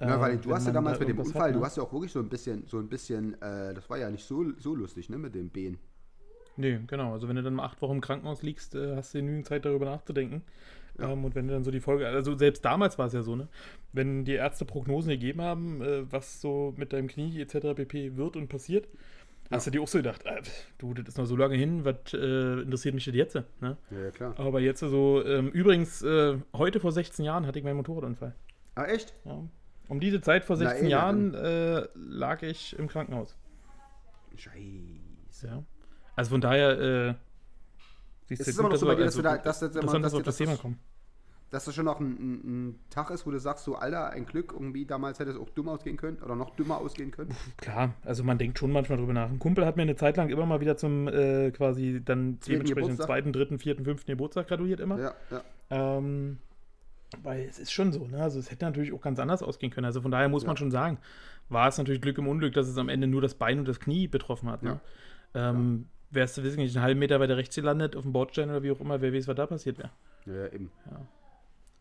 Ja, 0.00 0.20
weil 0.20 0.34
Äh, 0.34 0.38
du 0.38 0.54
hast 0.54 0.66
ja 0.66 0.72
damals 0.72 0.98
da 0.98 1.04
mit 1.06 1.16
dem 1.16 1.18
Unfall, 1.18 1.48
hat, 1.48 1.54
du 1.54 1.58
ne? 1.60 1.64
hast 1.64 1.76
ja 1.76 1.82
auch 1.82 1.92
wirklich 1.92 2.12
so 2.12 2.20
ein 2.20 2.28
bisschen, 2.28 2.66
so 2.66 2.78
ein 2.78 2.88
bisschen, 2.88 3.40
äh, 3.40 3.72
das 3.74 3.88
war 3.88 3.98
ja 3.98 4.10
nicht 4.10 4.24
so, 4.24 4.44
so 4.58 4.74
lustig, 4.74 5.08
ne, 5.08 5.16
mit 5.18 5.34
dem 5.34 5.48
Bein. 5.50 5.78
Nee, 6.58 6.80
genau. 6.86 7.12
Also, 7.12 7.28
wenn 7.28 7.36
du 7.36 7.42
dann 7.42 7.54
mal 7.54 7.64
acht 7.64 7.80
Wochen 7.82 7.96
im 7.96 8.00
Krankenhaus 8.00 8.42
liegst, 8.42 8.74
äh, 8.74 8.96
hast 8.96 9.14
du 9.14 9.18
genügend 9.18 9.46
Zeit, 9.46 9.64
darüber 9.64 9.86
nachzudenken. 9.86 10.42
Ja. 10.98 11.10
Ähm, 11.12 11.24
und 11.24 11.34
wenn 11.34 11.46
du 11.48 11.54
dann 11.54 11.64
so 11.64 11.70
die 11.70 11.80
Folge, 11.80 12.06
also 12.08 12.36
selbst 12.36 12.64
damals 12.64 12.98
war 12.98 13.06
es 13.06 13.12
ja 13.12 13.22
so, 13.22 13.36
ne? 13.36 13.48
Wenn 13.92 14.24
die 14.24 14.32
Ärzte 14.32 14.64
Prognosen 14.64 15.10
gegeben 15.10 15.42
haben, 15.42 15.82
äh, 15.82 16.10
was 16.10 16.40
so 16.40 16.72
mit 16.76 16.92
deinem 16.92 17.08
Knie 17.08 17.40
etc. 17.40 17.74
pp. 17.74 18.16
wird 18.16 18.36
und 18.36 18.48
passiert, 18.48 18.88
hast 19.50 19.66
du 19.66 19.70
dir 19.70 19.82
auch 19.82 19.88
so 19.88 19.98
gedacht, 19.98 20.24
äh, 20.24 20.40
du, 20.78 20.94
das 20.94 21.08
ist 21.08 21.18
noch 21.18 21.26
so 21.26 21.36
lange 21.36 21.56
hin, 21.56 21.84
was 21.84 22.14
äh, 22.14 22.60
interessiert 22.62 22.94
mich 22.94 23.04
das 23.04 23.14
jetzt? 23.14 23.34
Ne? 23.34 23.44
Ja, 23.60 23.98
ja, 24.04 24.10
klar. 24.10 24.34
Aber 24.38 24.60
jetzt 24.60 24.80
so, 24.80 25.22
ähm, 25.24 25.48
übrigens, 25.50 26.02
äh, 26.02 26.38
heute 26.54 26.80
vor 26.80 26.92
16 26.92 27.24
Jahren 27.24 27.46
hatte 27.46 27.58
ich 27.58 27.64
meinen 27.64 27.76
Motorradunfall. 27.76 28.34
Ah, 28.74 28.84
echt? 28.86 29.12
Ja. 29.26 29.42
Um 29.88 30.00
diese 30.00 30.20
Zeit 30.20 30.44
vor 30.44 30.56
Na, 30.56 30.68
16 30.70 30.76
ey, 30.78 30.82
na 30.84 30.88
Jahren 30.90 31.34
äh, 31.34 31.86
lag 31.94 32.42
ich 32.42 32.76
im 32.78 32.88
Krankenhaus. 32.88 33.36
Scheiße. 34.36 35.46
Ja. 35.46 35.62
Also 36.14 36.30
von 36.30 36.40
daher, 36.40 36.80
äh, 36.80 37.14
siehst 38.26 38.42
Ist 38.42 38.48
es 38.48 38.58
immer 38.58 38.68
noch 38.70 38.76
so 38.76 38.86
bei 38.86 38.94
dir, 38.94 39.04
dass 39.04 39.16
also 39.16 39.22
du 39.22 39.28
da- 39.28 39.36
gut, 39.36 39.46
dass 39.46 39.60
das 39.60 39.70
immer- 39.76 39.92
dass 39.92 40.02
dass 40.02 40.14
auf 40.14 40.22
das 40.22 40.36
Thema 40.36 40.56
kommen. 40.56 40.78
Dass 41.50 41.64
das 41.64 41.74
schon 41.76 41.84
noch 41.84 42.00
ein, 42.00 42.06
ein, 42.18 42.32
ein 42.68 42.78
Tag 42.90 43.10
ist, 43.10 43.24
wo 43.24 43.30
du 43.30 43.38
sagst, 43.38 43.64
so, 43.64 43.76
Alter, 43.76 44.10
ein 44.10 44.26
Glück, 44.26 44.52
irgendwie 44.52 44.84
damals 44.84 45.20
hätte 45.20 45.30
es 45.30 45.36
auch 45.36 45.48
dumm 45.50 45.68
ausgehen 45.68 45.96
können 45.96 46.18
oder 46.20 46.34
noch 46.34 46.56
dümmer 46.56 46.78
ausgehen 46.78 47.12
können. 47.12 47.30
Klar, 47.56 47.94
also 48.04 48.24
man 48.24 48.36
denkt 48.36 48.58
schon 48.58 48.72
manchmal 48.72 48.98
drüber 48.98 49.12
nach. 49.12 49.30
Ein 49.30 49.38
Kumpel 49.38 49.64
hat 49.64 49.76
mir 49.76 49.82
eine 49.82 49.94
Zeit 49.94 50.16
lang 50.16 50.28
immer 50.28 50.44
mal 50.44 50.60
wieder 50.60 50.76
zum 50.76 51.06
äh, 51.06 51.52
quasi 51.52 52.02
dann 52.04 52.38
Zweiten 52.40 52.50
dementsprechend 52.64 53.00
zweiten, 53.00 53.32
dritten, 53.32 53.58
vierten, 53.60 53.84
fünften 53.84 54.10
Geburtstag 54.10 54.48
gratuliert 54.48 54.80
immer. 54.80 54.98
Ja, 54.98 55.14
ja. 55.30 55.42
Ähm, 55.70 56.38
weil 57.22 57.42
es 57.42 57.58
ist 57.58 57.72
schon 57.72 57.92
so, 57.92 58.06
ne? 58.06 58.22
Also 58.22 58.38
es 58.38 58.50
hätte 58.50 58.64
natürlich 58.64 58.92
auch 58.92 59.00
ganz 59.00 59.18
anders 59.18 59.42
ausgehen 59.42 59.72
können. 59.72 59.84
Also 59.86 60.00
von 60.02 60.10
daher 60.10 60.28
muss 60.28 60.44
man 60.44 60.54
Ja. 60.56 60.58
schon 60.58 60.70
sagen, 60.70 60.98
war 61.48 61.68
es 61.68 61.78
natürlich 61.78 62.00
Glück 62.00 62.18
im 62.18 62.26
Unglück, 62.28 62.52
dass 62.54 62.66
es 62.68 62.76
am 62.78 62.88
Ende 62.88 63.06
nur 63.06 63.20
das 63.22 63.34
Bein 63.34 63.58
und 63.58 63.68
das 63.68 63.78
Knie 63.80 64.08
betroffen 64.08 64.50
hat. 64.50 64.62
Ne? 64.62 64.80
Ähm, 65.34 65.86
Wärst 66.10 66.38
du, 66.38 66.42
wissen 66.44 66.60
nicht, 66.60 66.74
einen 66.76 66.84
halben 66.84 67.00
Meter 67.00 67.18
weiter 67.18 67.36
rechts 67.36 67.56
gelandet, 67.56 67.96
auf 67.96 68.02
dem 68.02 68.12
Bordstein 68.12 68.48
oder 68.48 68.62
wie 68.62 68.70
auch 68.70 68.80
immer, 68.80 69.00
wer 69.00 69.12
weiß, 69.12 69.26
was 69.26 69.34
da 69.36 69.46
passiert 69.46 69.78
wäre. 69.78 69.90
Ja, 70.24 70.46
eben. 70.52 70.70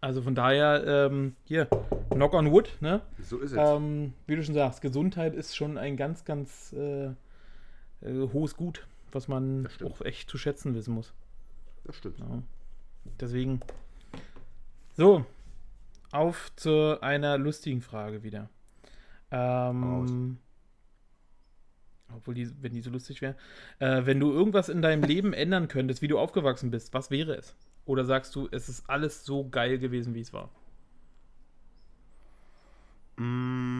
Also 0.01 0.21
von 0.23 0.33
daher, 0.35 0.83
ähm, 1.11 1.35
hier, 1.45 1.65
knock 2.09 2.33
on 2.33 2.51
wood, 2.51 2.69
ne? 2.79 3.01
So 3.21 3.39
ist 3.39 3.51
es. 3.51 3.57
Ähm, 3.57 4.13
wie 4.27 4.35
du 4.35 4.43
schon 4.43 4.55
sagst, 4.55 4.81
Gesundheit 4.81 5.35
ist 5.35 5.55
schon 5.55 5.77
ein 5.77 5.95
ganz, 5.95 6.25
ganz 6.25 6.73
äh, 6.73 7.05
äh, 7.05 7.13
hohes 8.33 8.55
Gut, 8.57 8.87
was 9.11 9.27
man 9.27 9.67
auch 9.83 10.01
echt 10.01 10.29
zu 10.29 10.37
schätzen 10.37 10.73
wissen 10.75 10.93
muss. 10.93 11.13
das 11.85 11.95
stimmt. 11.95 12.19
Ja. 12.19 12.41
Deswegen. 13.19 13.61
So, 14.97 15.25
auf 16.13 16.55
zu 16.55 17.01
einer 17.01 17.37
lustigen 17.37 17.81
Frage 17.81 18.23
wieder. 18.23 18.49
Ähm, 19.29 20.37
obwohl 22.15 22.33
die, 22.33 22.49
wenn 22.61 22.71
die 22.71 22.79
so 22.79 22.91
lustig 22.91 23.21
wäre. 23.21 23.35
Äh, 23.79 24.05
wenn 24.05 24.21
du 24.21 24.31
irgendwas 24.31 24.69
in 24.69 24.81
deinem 24.81 25.03
Leben 25.03 25.33
ändern 25.33 25.67
könntest, 25.67 26.01
wie 26.01 26.07
du 26.07 26.17
aufgewachsen 26.17 26.71
bist, 26.71 26.93
was 26.93 27.11
wäre 27.11 27.35
es? 27.35 27.55
Oder 27.83 28.05
sagst 28.05 28.33
du, 28.35 28.47
es 28.51 28.69
ist 28.69 28.89
alles 28.89 29.25
so 29.25 29.49
geil 29.49 29.79
gewesen, 29.79 30.13
wie 30.15 30.21
es 30.21 30.31
war? 30.31 30.49
Mm. 33.17 33.74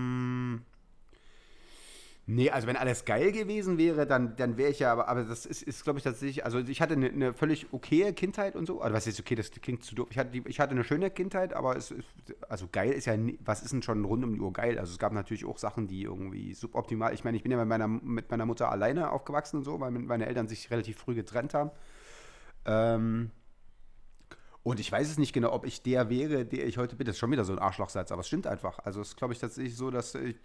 Nee, 2.28 2.50
also 2.50 2.66
wenn 2.66 2.76
alles 2.76 3.06
geil 3.06 3.32
gewesen 3.32 3.78
wäre, 3.78 4.08
dann, 4.08 4.36
dann 4.36 4.58
wäre 4.58 4.72
ich 4.72 4.80
ja, 4.80 4.92
aber, 4.92 5.08
aber 5.10 5.26
das 5.26 5.46
ist, 5.46 5.62
ist 5.62 5.84
glaube 5.84 6.00
ich, 6.00 6.04
tatsächlich, 6.04 6.44
also 6.44 6.58
ich 6.58 6.82
hatte 6.82 6.96
eine, 6.96 7.10
eine 7.10 7.34
völlig 7.36 7.72
okaye 7.72 8.14
Kindheit 8.14 8.56
und 8.56 8.66
so. 8.66 8.82
Also 8.82 8.96
was 8.96 9.06
ist 9.06 9.20
okay, 9.20 9.36
das 9.36 9.52
klingt 9.52 9.84
zu 9.84 9.94
doof. 9.94 10.08
Ich 10.10 10.18
hatte, 10.18 10.36
ich 10.36 10.60
hatte 10.60 10.72
eine 10.72 10.84
schöne 10.84 11.12
Kindheit, 11.12 11.54
aber 11.54 11.78
es 11.78 11.92
ist, 11.92 12.04
also 12.50 12.68
geil 12.72 12.94
ist 12.94 13.06
ja, 13.06 13.16
was 13.42 13.62
ist 13.62 13.74
denn 13.74 13.84
schon 13.84 14.04
rund 14.06 14.24
um 14.24 14.34
die 14.34 14.40
Uhr 14.40 14.52
geil? 14.52 14.80
Also 14.80 14.92
es 14.92 14.98
gab 14.98 15.14
natürlich 15.14 15.46
auch 15.46 15.60
Sachen, 15.60 15.88
die 15.88 16.02
irgendwie 16.02 16.56
suboptimal, 16.56 17.14
ich 17.14 17.24
meine, 17.24 17.38
ich 17.38 17.44
bin 17.44 17.52
ja 17.52 17.60
mit 17.60 17.68
meiner, 17.68 17.88
mit 17.88 18.32
meiner 18.32 18.48
Mutter 18.48 18.72
alleine 18.72 19.12
aufgewachsen 19.12 19.58
und 19.58 19.64
so, 19.64 19.80
weil 19.80 19.92
meine 19.92 20.26
Eltern 20.26 20.48
sich 20.48 20.72
relativ 20.72 20.98
früh 20.98 21.14
getrennt 21.14 21.54
haben. 21.54 21.70
Ähm, 22.66 23.30
und 24.64 24.80
ich 24.80 24.92
weiß 24.92 25.08
es 25.12 25.20
nicht 25.20 25.32
genau, 25.32 25.54
ob 25.54 25.64
ich 25.68 25.84
der 25.84 26.10
wäre, 26.10 26.44
der 26.44 26.66
ich 26.66 26.80
heute 26.80 26.96
bin. 26.96 27.06
Das 27.06 27.18
ist 27.18 27.20
schon 27.20 27.32
wieder 27.32 27.46
so 27.46 27.54
ein 27.54 27.60
Arschlochsatz, 27.60 28.12
aber 28.12 28.22
es 28.22 28.28
stimmt 28.28 28.48
einfach. 28.48 28.80
Also 28.80 29.00
es 29.00 29.10
ist, 29.10 29.18
glaube 29.18 29.34
ich, 29.34 29.40
tatsächlich 29.40 29.76
so, 29.76 29.92
dass 29.92 30.16
ich, 30.16 30.38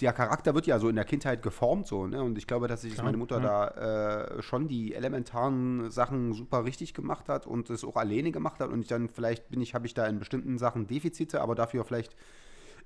der 0.00 0.12
Charakter 0.12 0.54
wird 0.54 0.66
ja 0.66 0.78
so 0.78 0.88
in 0.88 0.96
der 0.96 1.04
Kindheit 1.04 1.42
geformt 1.42 1.86
so, 1.86 2.06
ne? 2.06 2.22
Und 2.22 2.36
ich 2.36 2.46
glaube, 2.46 2.66
dass 2.66 2.82
sich 2.82 3.00
meine 3.00 3.16
Mutter 3.16 3.40
ja. 3.40 3.70
da 3.70 4.36
äh, 4.38 4.42
schon 4.42 4.66
die 4.66 4.94
elementaren 4.94 5.90
Sachen 5.90 6.32
super 6.32 6.64
richtig 6.64 6.94
gemacht 6.94 7.28
hat 7.28 7.46
und 7.46 7.70
es 7.70 7.84
auch 7.84 7.96
alleine 7.96 8.32
gemacht 8.32 8.60
hat. 8.60 8.70
Und 8.70 8.80
ich 8.80 8.88
dann 8.88 9.08
vielleicht 9.08 9.48
bin 9.50 9.60
ich, 9.60 9.74
habe 9.74 9.86
ich 9.86 9.94
da 9.94 10.06
in 10.06 10.18
bestimmten 10.18 10.58
Sachen 10.58 10.86
Defizite, 10.86 11.40
aber 11.40 11.54
dafür 11.54 11.84
vielleicht 11.84 12.16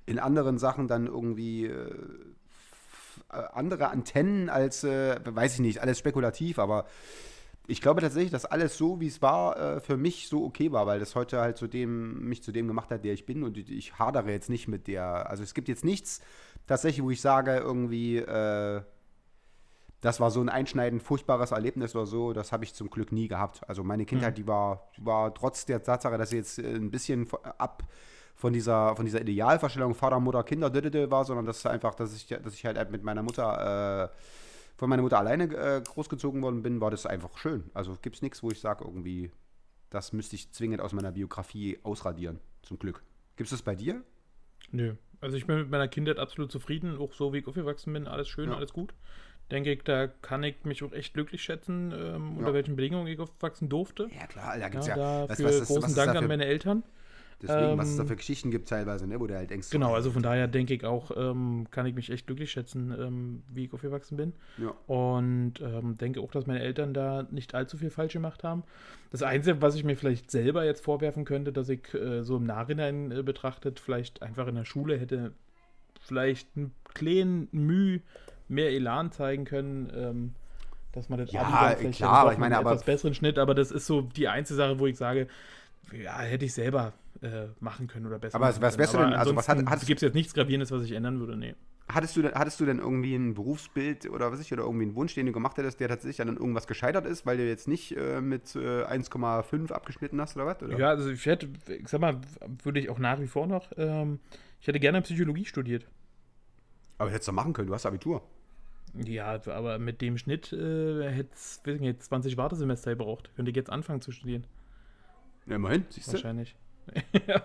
in 0.05 0.19
anderen 0.19 0.59
Sachen 0.59 0.87
dann 0.87 1.07
irgendwie 1.07 1.65
äh, 1.65 1.91
andere 3.29 3.89
Antennen 3.89 4.49
als, 4.49 4.83
äh, 4.83 5.19
weiß 5.23 5.55
ich 5.55 5.59
nicht, 5.59 5.81
alles 5.81 5.97
spekulativ, 5.97 6.59
aber 6.59 6.85
ich 7.69 7.81
glaube 7.81 8.01
tatsächlich, 8.01 8.31
dass 8.31 8.45
alles 8.45 8.77
so, 8.77 8.99
wie 8.99 9.07
es 9.07 9.21
war, 9.21 9.57
äh, 9.57 9.79
für 9.79 9.97
mich 9.97 10.27
so 10.27 10.43
okay 10.43 10.71
war, 10.71 10.87
weil 10.87 10.99
das 10.99 11.15
heute 11.15 11.39
halt 11.39 11.57
zu 11.57 11.67
dem, 11.67 12.27
mich 12.27 12.43
zu 12.43 12.51
dem 12.51 12.67
gemacht 12.67 12.89
hat, 12.89 13.05
der 13.05 13.13
ich 13.13 13.25
bin 13.25 13.43
und 13.43 13.57
ich 13.57 13.99
hadere 13.99 14.31
jetzt 14.31 14.49
nicht 14.49 14.67
mit 14.67 14.87
der, 14.87 15.29
also 15.29 15.43
es 15.43 15.53
gibt 15.53 15.67
jetzt 15.67 15.85
nichts 15.85 16.21
tatsächlich, 16.67 17.03
wo 17.03 17.11
ich 17.11 17.21
sage, 17.21 17.57
irgendwie, 17.57 18.17
äh, 18.17 18.81
das 20.01 20.19
war 20.19 20.31
so 20.31 20.41
ein 20.41 20.49
einschneidend 20.49 21.03
furchtbares 21.03 21.51
Erlebnis 21.51 21.95
oder 21.95 22.05
so, 22.05 22.33
das 22.33 22.51
habe 22.51 22.63
ich 22.63 22.73
zum 22.73 22.89
Glück 22.89 23.11
nie 23.11 23.27
gehabt. 23.27 23.61
Also 23.67 23.83
meine 23.83 24.05
Kindheit, 24.05 24.33
mhm. 24.33 24.41
die 24.41 24.47
war, 24.47 24.89
war 24.97 25.33
trotz 25.33 25.65
der 25.65 25.83
Tatsache, 25.83 26.17
dass 26.17 26.31
sie 26.31 26.37
jetzt 26.37 26.59
äh, 26.59 26.75
ein 26.75 26.91
bisschen 26.91 27.27
ab 27.57 27.83
von 28.35 28.53
dieser, 28.53 28.95
von 28.95 29.05
dieser 29.05 29.21
Idealvorstellung 29.21 29.93
Vater, 29.93 30.19
Mutter, 30.19 30.43
Kinder 30.43 30.71
war, 31.11 31.25
sondern 31.25 31.45
das 31.45 31.57
ist 31.57 31.65
einfach, 31.67 31.93
dass 31.95 32.15
ich, 32.15 32.25
dass 32.27 32.53
ich 32.53 32.65
halt 32.65 32.89
mit 32.89 33.03
meiner 33.03 33.21
Mutter 33.21 34.05
äh, 34.05 34.09
von 34.79 34.89
meiner 34.89 35.01
Mutter 35.01 35.19
alleine 35.19 35.43
äh, 35.43 35.81
großgezogen 35.81 36.41
worden 36.41 36.63
bin, 36.63 36.79
war 36.79 36.89
das 36.89 37.05
einfach 37.05 37.37
schön. 37.37 37.69
Also 37.73 37.97
gibt 38.01 38.15
es 38.15 38.21
nichts, 38.21 38.41
wo 38.41 38.49
ich 38.49 38.61
sage, 38.61 38.85
irgendwie, 38.85 39.29
das 39.89 40.13
müsste 40.13 40.37
ich 40.37 40.53
zwingend 40.53 40.79
aus 40.79 40.93
meiner 40.93 41.11
Biografie 41.11 41.77
ausradieren. 41.83 42.39
Zum 42.61 42.79
Glück. 42.79 43.03
Gibt 43.35 43.47
es 43.47 43.51
das 43.51 43.61
bei 43.61 43.75
dir? 43.75 44.01
Nö. 44.71 44.95
Also 45.19 45.35
ich 45.35 45.45
bin 45.45 45.57
mit 45.57 45.69
meiner 45.69 45.89
Kindheit 45.89 46.17
absolut 46.17 46.49
zufrieden, 46.49 46.97
auch 46.97 47.11
so 47.11 47.33
wie 47.33 47.39
ich 47.39 47.47
aufgewachsen 47.47 47.91
bin, 47.91 48.07
alles 48.07 48.29
schön, 48.29 48.51
ja. 48.51 48.55
alles 48.55 48.71
gut. 48.71 48.93
Denke 49.51 49.73
ich, 49.73 49.83
da 49.83 50.07
kann 50.07 50.43
ich 50.43 50.63
mich 50.63 50.81
auch 50.81 50.93
echt 50.93 51.13
glücklich 51.13 51.43
schätzen, 51.43 51.91
ähm, 51.91 52.37
unter 52.37 52.49
ja. 52.49 52.53
welchen 52.53 52.77
Bedingungen 52.77 53.07
ich 53.07 53.19
aufwachsen 53.19 53.67
durfte. 53.67 54.07
Ja 54.17 54.27
klar, 54.27 54.57
da 54.57 54.69
gibt 54.69 54.83
es 54.83 54.87
ja, 54.87 54.95
ja 54.95 55.27
dafür 55.27 55.45
was, 55.45 55.59
was, 55.59 55.67
großen 55.67 55.83
was 55.83 55.95
Dank 55.95 56.15
an 56.15 56.27
meine 56.27 56.45
Eltern. 56.45 56.83
Deswegen, 57.41 57.71
ähm, 57.71 57.77
was 57.77 57.89
es 57.89 57.95
da 57.95 58.03
ähm, 58.03 58.09
für 58.09 58.15
Geschichten 58.17 58.51
gibt 58.51 58.67
teilweise, 58.67 59.07
ne, 59.07 59.19
wo 59.19 59.25
du 59.25 59.35
halt 59.35 59.49
denkst. 59.49 59.69
Genau, 59.69 59.93
also 59.93 60.11
von 60.11 60.21
daher 60.21 60.47
denke 60.47 60.73
ich 60.73 60.83
auch, 60.83 61.11
ähm, 61.15 61.67
kann 61.71 61.85
ich 61.85 61.95
mich 61.95 62.09
echt 62.09 62.27
glücklich 62.27 62.51
schätzen, 62.51 62.93
ähm, 62.99 63.43
wie 63.49 63.65
ich 63.65 63.73
aufgewachsen 63.73 64.17
bin. 64.17 64.33
Ja. 64.57 64.73
Und 64.87 65.53
ähm, 65.61 65.97
denke 65.97 66.19
auch, 66.19 66.31
dass 66.31 66.47
meine 66.47 66.59
Eltern 66.59 66.93
da 66.93 67.25
nicht 67.31 67.55
allzu 67.55 67.77
viel 67.77 67.89
falsch 67.89 68.13
gemacht 68.13 68.43
haben. 68.43 68.63
Das 69.11 69.23
Einzige, 69.23 69.61
was 69.61 69.75
ich 69.75 69.85
mir 69.85 69.95
vielleicht 69.95 70.29
selber 70.31 70.65
jetzt 70.65 70.83
vorwerfen 70.83 71.23
könnte, 71.23 71.53
dass 71.53 71.69
ich 71.69 71.93
äh, 71.93 72.23
so 72.23 72.37
im 72.37 72.43
Nachhinein 72.43 73.11
äh, 73.11 73.23
betrachtet, 73.23 73.79
vielleicht 73.79 74.21
einfach 74.21 74.47
in 74.47 74.55
der 74.55 74.65
Schule 74.65 74.97
hätte 74.97 75.31
vielleicht 76.01 76.49
einen 76.57 76.73
kleinen 76.93 77.47
Mühe 77.51 78.01
mehr 78.49 78.71
Elan 78.71 79.11
zeigen 79.11 79.45
können. 79.45 79.91
Ähm, 79.95 80.33
dass 80.91 81.07
man 81.07 81.19
das 81.19 81.31
ja, 81.31 81.41
Abi 81.41 81.91
klar, 81.91 82.13
aber 82.13 82.33
ich 82.33 82.39
meine, 82.39 82.57
aber 82.57 82.71
etwas 82.71 82.83
besseren 82.83 83.13
Schnitt, 83.13 83.37
aber 83.37 83.53
das 83.53 83.69
ist 83.69 83.85
so 83.85 84.01
die 84.01 84.27
einzige 84.27 84.57
Sache, 84.57 84.79
wo 84.79 84.87
ich 84.87 84.97
sage, 84.97 85.27
ja, 85.93 86.19
hätte 86.19 86.45
ich 86.45 86.53
selber 86.53 86.93
äh, 87.21 87.47
machen 87.59 87.87
können 87.87 88.05
oder 88.05 88.19
besser. 88.19 88.35
Aber 88.35 88.47
was 88.47 88.77
wärst 88.77 88.93
du 88.93 88.97
denn? 88.97 89.13
Also 89.13 89.35
was 89.35 89.47
hat, 89.47 89.85
gibt 89.85 89.97
es 89.97 90.01
jetzt 90.01 90.15
nichts 90.15 90.33
Gravierendes, 90.33 90.71
was 90.71 90.83
ich 90.83 90.91
ändern 90.91 91.19
würde? 91.19 91.37
Nee. 91.37 91.55
Hattest 91.91 92.15
du, 92.15 92.23
hattest 92.23 92.59
du 92.59 92.65
denn 92.65 92.77
irgendwie 92.77 93.15
ein 93.15 93.33
Berufsbild 93.33 94.09
oder 94.11 94.31
was 94.31 94.39
ich 94.39 94.53
oder 94.53 94.63
irgendwie 94.63 94.83
einen 94.85 94.95
Wunsch, 94.95 95.15
den 95.15 95.25
du 95.25 95.31
gemacht 95.31 95.57
hättest, 95.57 95.79
der 95.79 95.87
tatsächlich 95.87 96.21
an 96.21 96.37
irgendwas 96.37 96.67
gescheitert 96.67 97.07
ist, 97.07 97.25
weil 97.25 97.37
du 97.37 97.47
jetzt 97.47 97.67
nicht 97.67 97.97
äh, 97.97 98.21
mit 98.21 98.55
äh, 98.55 98.83
1,5 98.83 99.71
abgeschnitten 99.71 100.21
hast 100.21 100.35
oder 100.35 100.45
was? 100.45 100.61
Oder? 100.61 100.77
Ja, 100.77 100.89
also 100.89 101.09
ich 101.09 101.25
hätte, 101.25 101.49
ich 101.67 101.87
sag 101.87 101.99
mal, 101.99 102.21
würde 102.63 102.79
ich 102.79 102.89
auch 102.89 102.99
nach 102.99 103.19
wie 103.19 103.27
vor 103.27 103.47
noch, 103.47 103.71
ähm, 103.75 104.19
ich 104.61 104.67
hätte 104.67 104.79
gerne 104.79 105.01
Psychologie 105.01 105.45
studiert. 105.45 105.87
Aber 106.99 107.09
hättest 107.09 107.29
du 107.29 107.31
machen 107.31 107.53
können, 107.53 107.69
du 107.69 107.73
hast 107.73 107.87
Abitur. 107.87 108.21
Ja, 108.93 109.39
aber 109.47 109.79
mit 109.79 110.01
dem 110.01 110.17
Schnitt 110.17 110.51
äh, 110.53 111.09
hätte 111.09 111.29
es 111.33 111.61
20 111.63 112.37
Wartesemester 112.37 112.91
gebraucht. 112.91 113.31
Könnte 113.35 113.51
ich 113.51 113.55
jetzt 113.55 113.69
anfangen 113.69 114.01
zu 114.01 114.11
studieren. 114.11 114.45
Ja, 115.49 115.55
immerhin, 115.55 115.85
siehst 115.89 116.07
du? 116.07 116.13
Wahrscheinlich. 116.13 116.55
ja, 117.27 117.43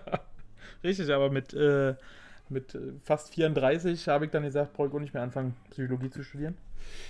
richtig, 0.83 1.11
aber 1.11 1.29
mit, 1.29 1.53
äh, 1.53 1.95
mit 2.49 2.77
fast 3.03 3.33
34 3.33 4.07
habe 4.07 4.25
ich 4.25 4.31
dann 4.31 4.43
gesagt, 4.43 4.73
brauche 4.73 4.87
ich 4.87 4.93
auch 4.93 4.99
nicht 4.99 5.13
mehr 5.13 5.23
anfangen, 5.23 5.55
Psychologie 5.71 6.09
zu 6.09 6.23
studieren. 6.23 6.55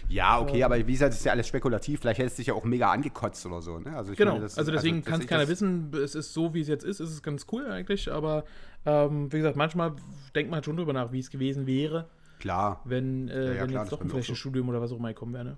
Ja, 0.08 0.40
okay, 0.40 0.60
ähm, 0.60 0.64
aber 0.64 0.78
wie 0.78 0.92
gesagt, 0.92 1.12
das 1.12 1.20
ist 1.20 1.26
ja 1.26 1.34
alles 1.34 1.48
spekulativ. 1.48 2.00
Vielleicht 2.02 2.20
hättest 2.20 2.38
du 2.38 2.42
dich 2.42 2.48
ja 2.48 2.54
auch 2.54 2.64
mega 2.64 2.92
angekotzt 2.92 3.46
oder 3.46 3.62
so. 3.62 3.80
Ne? 3.80 3.96
Also 3.96 4.14
genau, 4.16 4.34
meine, 4.34 4.44
also 4.44 4.72
deswegen 4.72 4.98
also, 4.98 5.10
kann 5.10 5.22
es 5.22 5.28
keiner 5.28 5.48
wissen. 5.48 5.92
Es 5.94 6.16
ist 6.16 6.34
so, 6.34 6.54
wie 6.54 6.62
es 6.62 6.68
jetzt 6.68 6.86
ist. 6.86 7.00
Es 7.00 7.12
ist 7.12 7.24
ganz 7.24 7.46
cool 7.52 7.70
eigentlich, 7.70 8.12
aber 8.12 8.46
ähm, 8.86 9.32
wie 9.34 9.38
gesagt, 9.38 9.58
manchmal 9.58 9.94
denkt 10.34 10.50
man 10.50 10.58
halt 10.58 10.66
schon 10.66 10.78
drüber 10.78 10.94
nach, 10.94 11.12
wie 11.12 11.20
es 11.20 11.30
gewesen 11.30 11.68
wäre. 11.68 12.08
Klar. 12.40 12.82
Wenn, 12.86 13.28
äh, 13.28 13.34
ja, 13.34 13.54
ja, 13.54 13.62
wenn 13.62 13.70
klar, 13.72 13.84
jetzt 13.84 13.92
doch 13.92 14.02
ein 14.02 14.10
so. 14.10 14.50
oder 14.50 14.82
was 14.82 14.92
auch 14.92 14.98
immer 14.98 15.10
gekommen 15.10 15.34
wäre. 15.34 15.46
Ne? 15.46 15.58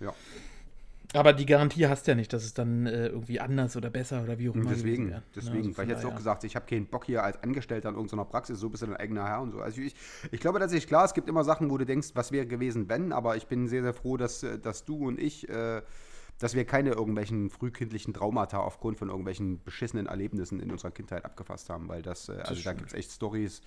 Ja. 0.00 0.14
Aber 1.12 1.32
die 1.32 1.46
Garantie 1.46 1.86
hast 1.88 2.06
du 2.06 2.12
ja 2.12 2.14
nicht, 2.14 2.32
dass 2.32 2.44
es 2.44 2.54
dann 2.54 2.86
äh, 2.86 3.08
irgendwie 3.08 3.40
anders 3.40 3.76
oder 3.76 3.90
besser 3.90 4.22
oder 4.22 4.38
wie 4.38 4.48
auch 4.48 4.54
immer 4.54 4.70
Deswegen, 4.70 5.10
wäre. 5.10 5.22
deswegen, 5.34 5.68
also 5.68 5.78
weil 5.78 5.84
ich 5.86 5.90
jetzt 5.90 6.04
auch 6.04 6.14
gesagt, 6.14 6.44
ich 6.44 6.54
habe 6.54 6.66
keinen 6.66 6.86
Bock 6.86 7.04
hier 7.04 7.24
als 7.24 7.42
Angestellter 7.42 7.88
in 7.88 7.96
irgendeiner 7.96 8.24
Praxis, 8.24 8.60
so 8.60 8.68
bist 8.68 8.82
du 8.84 8.86
dein 8.86 8.96
eigener 8.96 9.26
Herr 9.26 9.40
und 9.40 9.50
so. 9.50 9.60
Also 9.60 9.80
ich, 9.80 9.96
ich 10.30 10.38
glaube 10.38 10.60
tatsächlich, 10.60 10.86
klar, 10.86 11.04
es 11.04 11.14
gibt 11.14 11.28
immer 11.28 11.42
Sachen, 11.42 11.68
wo 11.70 11.78
du 11.78 11.84
denkst, 11.84 12.10
was 12.14 12.30
wäre 12.30 12.46
gewesen, 12.46 12.88
wenn, 12.88 13.12
aber 13.12 13.36
ich 13.36 13.48
bin 13.48 13.66
sehr, 13.66 13.82
sehr 13.82 13.94
froh, 13.94 14.16
dass, 14.16 14.44
äh, 14.44 14.58
dass 14.60 14.84
du 14.84 15.08
und 15.08 15.18
ich, 15.18 15.48
äh, 15.48 15.82
dass 16.38 16.54
wir 16.54 16.64
keine 16.64 16.90
irgendwelchen 16.90 17.50
frühkindlichen 17.50 18.14
Traumata 18.14 18.58
aufgrund 18.58 18.96
von 18.96 19.08
irgendwelchen 19.08 19.62
beschissenen 19.64 20.06
Erlebnissen 20.06 20.60
in 20.60 20.70
unserer 20.70 20.92
Kindheit 20.92 21.24
abgefasst 21.24 21.70
haben, 21.70 21.88
weil 21.88 22.02
das, 22.02 22.28
äh, 22.28 22.34
also 22.34 22.54
das 22.54 22.62
da 22.62 22.72
gibt 22.72 22.88
es 22.88 22.94
echt 22.94 23.10
Stories, 23.10 23.62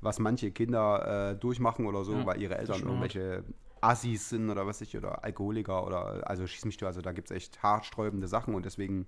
was 0.00 0.20
manche 0.20 0.52
Kinder 0.52 1.32
äh, 1.32 1.36
durchmachen 1.36 1.86
oder 1.86 2.04
so, 2.04 2.12
ja, 2.12 2.26
weil 2.26 2.40
ihre 2.40 2.58
Eltern 2.58 2.82
irgendwelche 2.82 3.42
Assis 3.80 4.30
sind 4.30 4.50
oder 4.50 4.66
was 4.66 4.80
ich, 4.80 4.96
oder 4.96 5.24
Alkoholiker 5.24 5.86
oder 5.86 6.28
also 6.28 6.46
schieß 6.46 6.64
mich 6.64 6.76
du, 6.76 6.86
also 6.86 7.02
da 7.02 7.12
gibt 7.12 7.30
es 7.30 7.36
echt 7.36 7.62
haarsträubende 7.62 8.28
Sachen 8.28 8.54
und 8.54 8.64
deswegen 8.64 9.06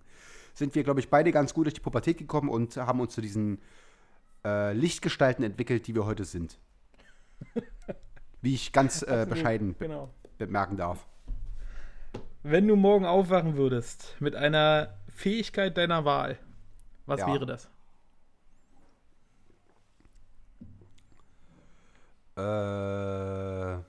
sind 0.55 0.75
wir, 0.75 0.85
glaube 0.85 1.01
ich, 1.01 1.09
beide 1.09 1.33
ganz 1.33 1.55
gut 1.55 1.67
durch 1.67 1.75
die 1.75 1.81
Pubertät 1.81 2.19
gekommen 2.19 2.49
und 2.49 2.77
haben 2.77 3.01
uns 3.01 3.15
zu 3.15 3.21
diesen 3.21 3.61
äh, 4.45 4.73
Lichtgestalten 4.73 5.45
entwickelt, 5.45 5.87
die 5.87 5.95
wir 5.95 6.05
heute 6.05 6.25
sind. 6.25 6.59
Wie 8.43 8.55
ich 8.55 8.73
ganz 8.73 9.03
äh, 9.03 9.27
bescheiden 9.29 9.75
genau. 9.79 10.11
bemerken 10.37 10.77
darf. 10.77 11.07
Wenn 12.43 12.69
du 12.69 12.77
morgen 12.77 13.05
aufwachen 13.05 13.57
würdest 13.57 14.17
mit 14.21 14.37
einer 14.37 14.99
Fähigkeit 15.09 15.77
deiner 15.77 16.05
Wahl, 16.05 16.39
was 17.07 17.21
ja. 17.21 17.27
wäre 17.27 17.47
das? 17.47 17.69
Äh 22.37 23.88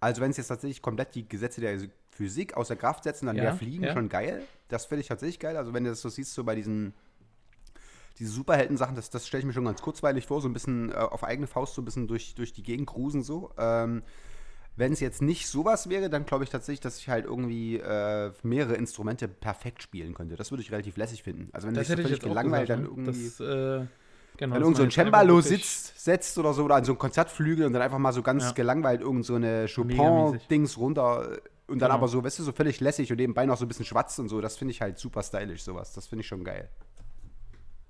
also 0.00 0.22
wenn 0.22 0.30
es 0.30 0.38
jetzt 0.38 0.48
tatsächlich 0.48 0.82
komplett 0.82 1.14
die 1.14 1.28
Gesetze 1.28 1.60
der 1.60 1.78
Physik 2.10 2.56
außer 2.56 2.74
Kraft 2.76 3.04
setzen, 3.04 3.26
dann 3.26 3.36
ja, 3.36 3.44
wäre 3.44 3.56
Fliegen 3.56 3.84
ja. 3.84 3.92
schon 3.92 4.08
geil. 4.08 4.42
Das 4.68 4.86
finde 4.86 5.02
ich 5.02 5.08
tatsächlich 5.08 5.38
geil. 5.38 5.56
Also 5.56 5.74
wenn 5.74 5.84
du 5.84 5.90
das 5.90 6.00
so 6.00 6.08
siehst, 6.08 6.34
so 6.34 6.44
bei 6.44 6.54
diesen 6.54 6.94
diese 8.18 8.32
Superhelden-Sachen, 8.32 8.96
das, 8.96 9.08
das 9.08 9.26
stelle 9.26 9.40
ich 9.40 9.46
mir 9.46 9.54
schon 9.54 9.64
ganz 9.64 9.80
kurzweilig 9.80 10.26
vor, 10.26 10.42
so 10.42 10.48
ein 10.48 10.52
bisschen 10.52 10.90
äh, 10.90 10.94
auf 10.94 11.24
eigene 11.24 11.46
Faust 11.46 11.74
so 11.74 11.80
ein 11.80 11.86
bisschen 11.86 12.06
durch, 12.06 12.34
durch 12.34 12.52
die 12.52 12.62
Gegend 12.62 12.86
cruisen 12.86 13.22
so. 13.22 13.50
Ähm, 13.56 14.02
wenn 14.76 14.92
es 14.92 15.00
jetzt 15.00 15.22
nicht 15.22 15.46
sowas 15.46 15.88
wäre, 15.88 16.10
dann 16.10 16.26
glaube 16.26 16.44
ich 16.44 16.50
tatsächlich, 16.50 16.80
dass 16.80 16.98
ich 16.98 17.08
halt 17.08 17.24
irgendwie 17.24 17.78
äh, 17.78 18.32
mehrere 18.42 18.74
Instrumente 18.74 19.26
perfekt 19.26 19.82
spielen 19.82 20.14
könnte. 20.14 20.36
Das 20.36 20.50
würde 20.50 20.62
ich 20.62 20.70
relativ 20.70 20.96
lässig 20.96 21.22
finden. 21.22 21.48
Also 21.52 21.66
wenn 21.66 21.74
das 21.74 21.86
sich 21.86 21.96
so 21.96 22.02
völlig 22.02 22.20
gelangweilt 22.20 22.68
dann 22.68 22.82
ne? 22.82 22.88
irgendwie. 22.88 23.24
Das, 23.24 23.40
äh 23.40 23.86
Genau, 24.40 24.54
Wenn 24.54 24.62
irgend 24.62 24.78
so 24.78 24.82
ein 24.84 24.90
Cembalo 24.90 25.42
sitzt, 25.42 26.02
setzt 26.02 26.38
oder 26.38 26.54
so, 26.54 26.64
oder 26.64 26.76
an 26.76 26.84
so 26.86 26.92
ein 26.92 26.98
Konzertflügel 26.98 27.66
und 27.66 27.74
dann 27.74 27.82
einfach 27.82 27.98
mal 27.98 28.12
so 28.14 28.22
ganz 28.22 28.44
ja. 28.44 28.52
gelangweilt 28.52 29.02
irgend 29.02 29.26
so 29.26 29.34
eine 29.34 29.66
Chopin-Dings 29.68 30.78
runter 30.78 31.36
und 31.66 31.78
dann 31.78 31.88
genau. 31.88 31.94
aber 31.98 32.08
so, 32.08 32.24
weißt 32.24 32.38
du, 32.38 32.44
so 32.44 32.52
völlig 32.52 32.80
lässig 32.80 33.10
und 33.12 33.18
nebenbei 33.18 33.44
noch 33.44 33.58
so 33.58 33.66
ein 33.66 33.68
bisschen 33.68 33.84
schwatzt 33.84 34.18
und 34.18 34.30
so, 34.30 34.40
das 34.40 34.56
finde 34.56 34.72
ich 34.72 34.80
halt 34.80 34.98
super 34.98 35.22
stylisch, 35.22 35.62
sowas. 35.62 35.92
Das 35.92 36.06
finde 36.06 36.22
ich 36.22 36.26
schon 36.26 36.42
geil. 36.42 36.70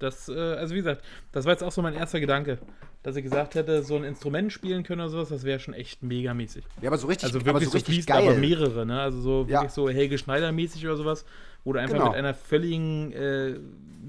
Das, 0.00 0.28
äh, 0.28 0.32
also 0.32 0.74
wie 0.74 0.78
gesagt, 0.78 1.04
das 1.30 1.44
war 1.44 1.52
jetzt 1.52 1.62
auch 1.62 1.70
so 1.70 1.82
mein 1.82 1.94
erster 1.94 2.18
Gedanke, 2.18 2.58
dass 3.04 3.14
ich 3.14 3.22
gesagt 3.22 3.54
hätte, 3.54 3.84
so 3.84 3.94
ein 3.94 4.02
Instrument 4.02 4.52
spielen 4.52 4.82
können 4.82 5.02
oder 5.02 5.10
sowas, 5.10 5.28
das 5.28 5.44
wäre 5.44 5.60
schon 5.60 5.74
echt 5.74 6.02
megamäßig. 6.02 6.64
Ja, 6.82 6.88
aber 6.88 6.98
so 6.98 7.06
richtig, 7.06 7.26
Also 7.26 7.38
aber 7.38 7.46
wirklich 7.46 7.66
so 7.66 7.70
so, 7.70 7.76
richtig 7.76 7.94
fließend, 7.94 8.08
geil. 8.08 8.26
aber 8.28 8.36
mehrere, 8.36 8.84
ne? 8.86 9.00
Also 9.00 9.20
so 9.20 9.46
Ja. 9.48 9.60
wirklich 9.60 9.70
so 9.70 9.88
Helge 9.88 10.18
Schneider-mäßig 10.18 10.84
oder 10.84 10.96
sowas, 10.96 11.24
wo 11.62 11.74
du 11.74 11.78
einfach 11.78 11.94
Genau. 11.94 12.08
mit 12.08 12.16
einer 12.16 12.34
völligen 12.34 13.12
äh, 13.12 13.54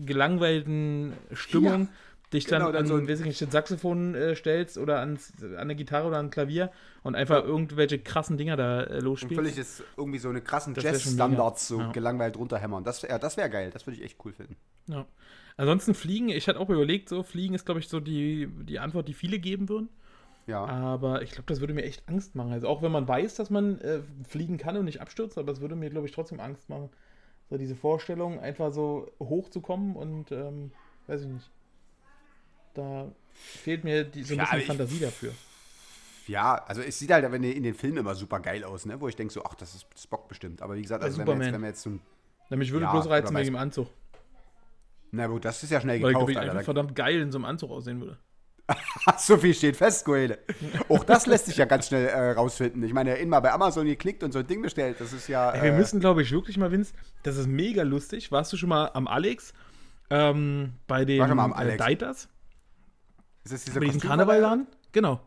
gelangweilten 0.06 1.14
Stimmung 1.34 1.90
dich 2.34 2.46
dann, 2.46 2.60
Genau, 2.62 2.72
dann 2.72 2.84
an 2.84 2.88
so 2.88 2.96
ein- 2.96 3.08
das 3.08 3.20
Saxophon 3.52 4.16
äh, 4.16 4.36
stellst 4.36 4.78
oder 4.78 5.00
ans, 5.00 5.34
an 5.44 5.58
eine 5.58 5.76
Gitarre 5.76 6.08
oder 6.08 6.18
an 6.18 6.28
ein 6.28 6.30
Klavier 6.32 6.72
und 7.04 7.16
einfach 7.16 7.44
irgendwelche 7.44 8.00
krassen 8.00 8.38
Dinger 8.38 8.56
da 8.56 8.84
äh, 8.84 8.96
Und 8.98 9.02
losspielst. 9.04 9.36
völlig 9.36 9.58
ist 9.58 9.84
irgendwie 9.98 10.20
so 10.20 10.30
eine 10.30 10.42
krassen 10.42 10.74
Jazz-Standards 10.76 11.68
so. 11.68 11.80
Ja. 11.80 11.92
gelangweilt 11.92 12.38
runterhämmern. 12.38 12.84
Das, 12.84 13.02
ja, 13.02 13.20
das 13.20 13.38
wäre 13.38 13.50
geil. 13.50 13.70
Das 13.74 13.86
würde 13.86 13.98
ich 13.98 14.04
echt 14.04 14.18
cool 14.26 14.32
finden. 14.34 14.56
Ja. 14.88 15.06
Ansonsten 15.58 15.94
Fliegen, 15.94 16.30
ich 16.30 16.48
hatte 16.48 16.60
auch 16.60 16.70
überlegt, 16.70 17.10
so 17.10 17.24
Fliegen 17.24 17.54
ist, 17.54 17.66
glaube 17.66 17.80
ich, 17.82 17.90
so 17.90 18.00
die, 18.00 18.48
die 18.64 18.80
Antwort, 18.80 19.08
die 19.08 19.14
viele 19.14 19.38
geben 19.38 19.68
würden. 19.70 19.90
Ja. 20.48 20.66
Aber 20.66 21.22
ich 21.22 21.32
glaube, 21.32 21.46
das 21.48 21.60
würde 21.60 21.74
mir 21.74 21.84
echt 21.84 22.08
Angst 22.08 22.34
machen. 22.36 22.52
Also 22.54 22.68
auch 22.68 22.82
wenn 22.82 22.92
man 22.92 23.08
weiß, 23.08 23.36
dass 23.36 23.50
man 23.50 23.80
äh, 23.82 24.00
fliegen 24.28 24.58
kann 24.58 24.76
und 24.78 24.86
nicht 24.86 25.02
abstürzt, 25.02 25.38
aber 25.38 25.52
es 25.52 25.62
würde 25.62 25.76
mir, 25.76 25.90
glaube 25.90 26.08
ich, 26.08 26.14
trotzdem 26.14 26.40
Angst 26.40 26.68
machen. 26.70 26.90
So 27.50 27.58
diese 27.58 27.76
Vorstellung, 27.76 28.40
einfach 28.40 28.72
so 28.72 29.12
hochzukommen 29.20 29.96
und 29.98 30.32
ähm, 30.32 30.72
weiß 31.08 31.22
ich 31.24 31.28
nicht. 31.28 31.52
Da 32.74 33.12
fehlt 33.34 33.84
mir 33.84 34.04
die, 34.04 34.24
so 34.24 34.34
ein 34.34 34.38
Ja, 34.38 34.44
bisschen 34.44 34.52
aber 34.54 34.62
ich- 34.62 34.68
Fantasie 34.68 35.00
dafür. 35.00 35.34
Ja, 36.28 36.56
also 36.68 36.82
es 36.82 36.98
sieht 37.00 37.12
halt 37.12 37.30
wenn 37.32 37.44
in 37.44 37.64
den 37.64 37.74
Filmen 37.74 37.98
immer 37.98 38.16
super 38.16 38.40
geil 38.40 38.64
aus, 38.64 38.86
ne? 38.86 39.02
Wo 39.02 39.08
ich 39.08 39.16
denke 39.16 39.34
so, 39.34 39.44
ach, 39.44 39.56
das 39.56 39.74
ist 39.76 39.88
das 39.94 40.08
bockt 40.08 40.28
bestimmt. 40.30 40.62
Aber 40.62 40.76
wie 40.76 40.82
gesagt, 40.82 41.04
also 41.04 41.18
wenn 41.18 41.28
wir, 41.28 41.34
jetzt, 41.46 41.54
wenn 41.54 41.62
wir 41.62 41.68
jetzt 41.70 41.82
so 41.82 41.90
ein. 41.90 42.02
Nämlich 42.50 42.72
würde 42.72 42.86
Ja, 42.86 42.92
bloß 42.92 43.10
reizen 43.10 43.36
wegen 43.36 43.46
dem 43.46 43.56
Anzug. 43.56 43.88
Na 45.12 45.28
gut, 45.28 45.44
das 45.44 45.62
ist 45.64 45.72
ja 45.72 45.82
schnell 45.82 46.02
Weil 46.02 46.12
ich, 46.12 46.14
gekauft, 46.14 46.28
glaube 46.28 46.32
ich, 46.32 46.38
Alter. 46.38 46.52
einfach 46.52 46.64
verdammt 46.66 46.96
geil 46.96 47.20
in 47.20 47.32
so 47.32 47.38
einem 47.38 47.46
Anzug 47.46 47.72
aussehen 47.72 48.00
würde. 48.00 48.18
So 49.18 49.36
viel 49.38 49.54
steht 49.54 49.76
fest, 49.76 50.06
Goele. 50.06 50.38
Auch 50.88 51.04
das 51.04 51.26
lässt 51.26 51.48
sich 51.48 51.58
ja 51.58 51.66
ganz 51.66 51.88
schnell 51.88 52.08
äh, 52.08 52.32
rausfinden. 52.32 52.82
Ich 52.84 52.94
meine, 52.94 53.16
immer 53.16 53.42
bei 53.42 53.52
Amazon 53.52 53.86
geklickt 53.86 54.24
und 54.24 54.32
so 54.32 54.40
ein 54.40 54.48
Ding 54.48 54.62
bestellt. 54.62 54.98
Das 55.02 55.12
ist 55.12 55.28
ja. 55.28 55.52
Ey, 55.52 55.64
wir 55.64 55.74
äh, 55.74 55.78
müssen, 55.78 56.00
glaube 56.00 56.22
ich, 56.22 56.32
wirklich 56.32 56.58
mal, 56.58 56.72
Vince, 56.72 56.94
das 57.24 57.36
ist 57.36 57.48
mega 57.48 57.84
lustig. 57.84 58.32
Warst 58.32 58.54
du 58.54 58.58
schon 58.58 58.70
mal 58.70 58.90
am 58.94 59.08
Alex? 59.08 59.54
Ähm, 60.10 60.74
bei 60.88 61.04
dem 61.04 61.28
mal 61.36 61.50
äh, 61.50 61.54
Alex. 61.54 61.78
Deiters? 61.78 62.30
Ist 63.44 63.54
das 63.54 63.64
dieser? 63.64 64.00
Karnevalladen? 64.00 64.68
Genau. 64.92 65.20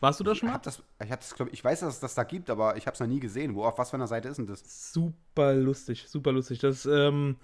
Warst 0.00 0.20
du 0.20 0.24
da 0.24 0.34
schon 0.34 0.48
Ich, 0.48 0.50
mal? 0.50 0.54
hab 0.54 0.62
das, 0.62 0.82
ich, 1.02 1.10
hab 1.10 1.20
das, 1.20 1.34
glaub, 1.34 1.52
ich 1.52 1.64
weiß, 1.64 1.80
dass 1.80 1.94
es 1.94 2.00
das 2.00 2.14
da 2.14 2.24
gibt, 2.24 2.50
aber 2.50 2.76
ich 2.76 2.86
habe 2.86 2.94
es 2.94 3.00
noch 3.00 3.06
nie 3.06 3.18
gesehen. 3.20 3.54
Wo, 3.54 3.64
auf 3.64 3.78
was 3.78 3.90
für 3.90 3.96
einer 3.96 4.06
Seite 4.06 4.28
ist 4.28 4.36
denn 4.36 4.46
das? 4.46 4.92
Super 4.92 5.54
lustig, 5.54 6.06
super 6.08 6.32
lustig. 6.32 6.58
Das 6.58 6.84
ist 6.84 6.86
ähm, 6.86 7.36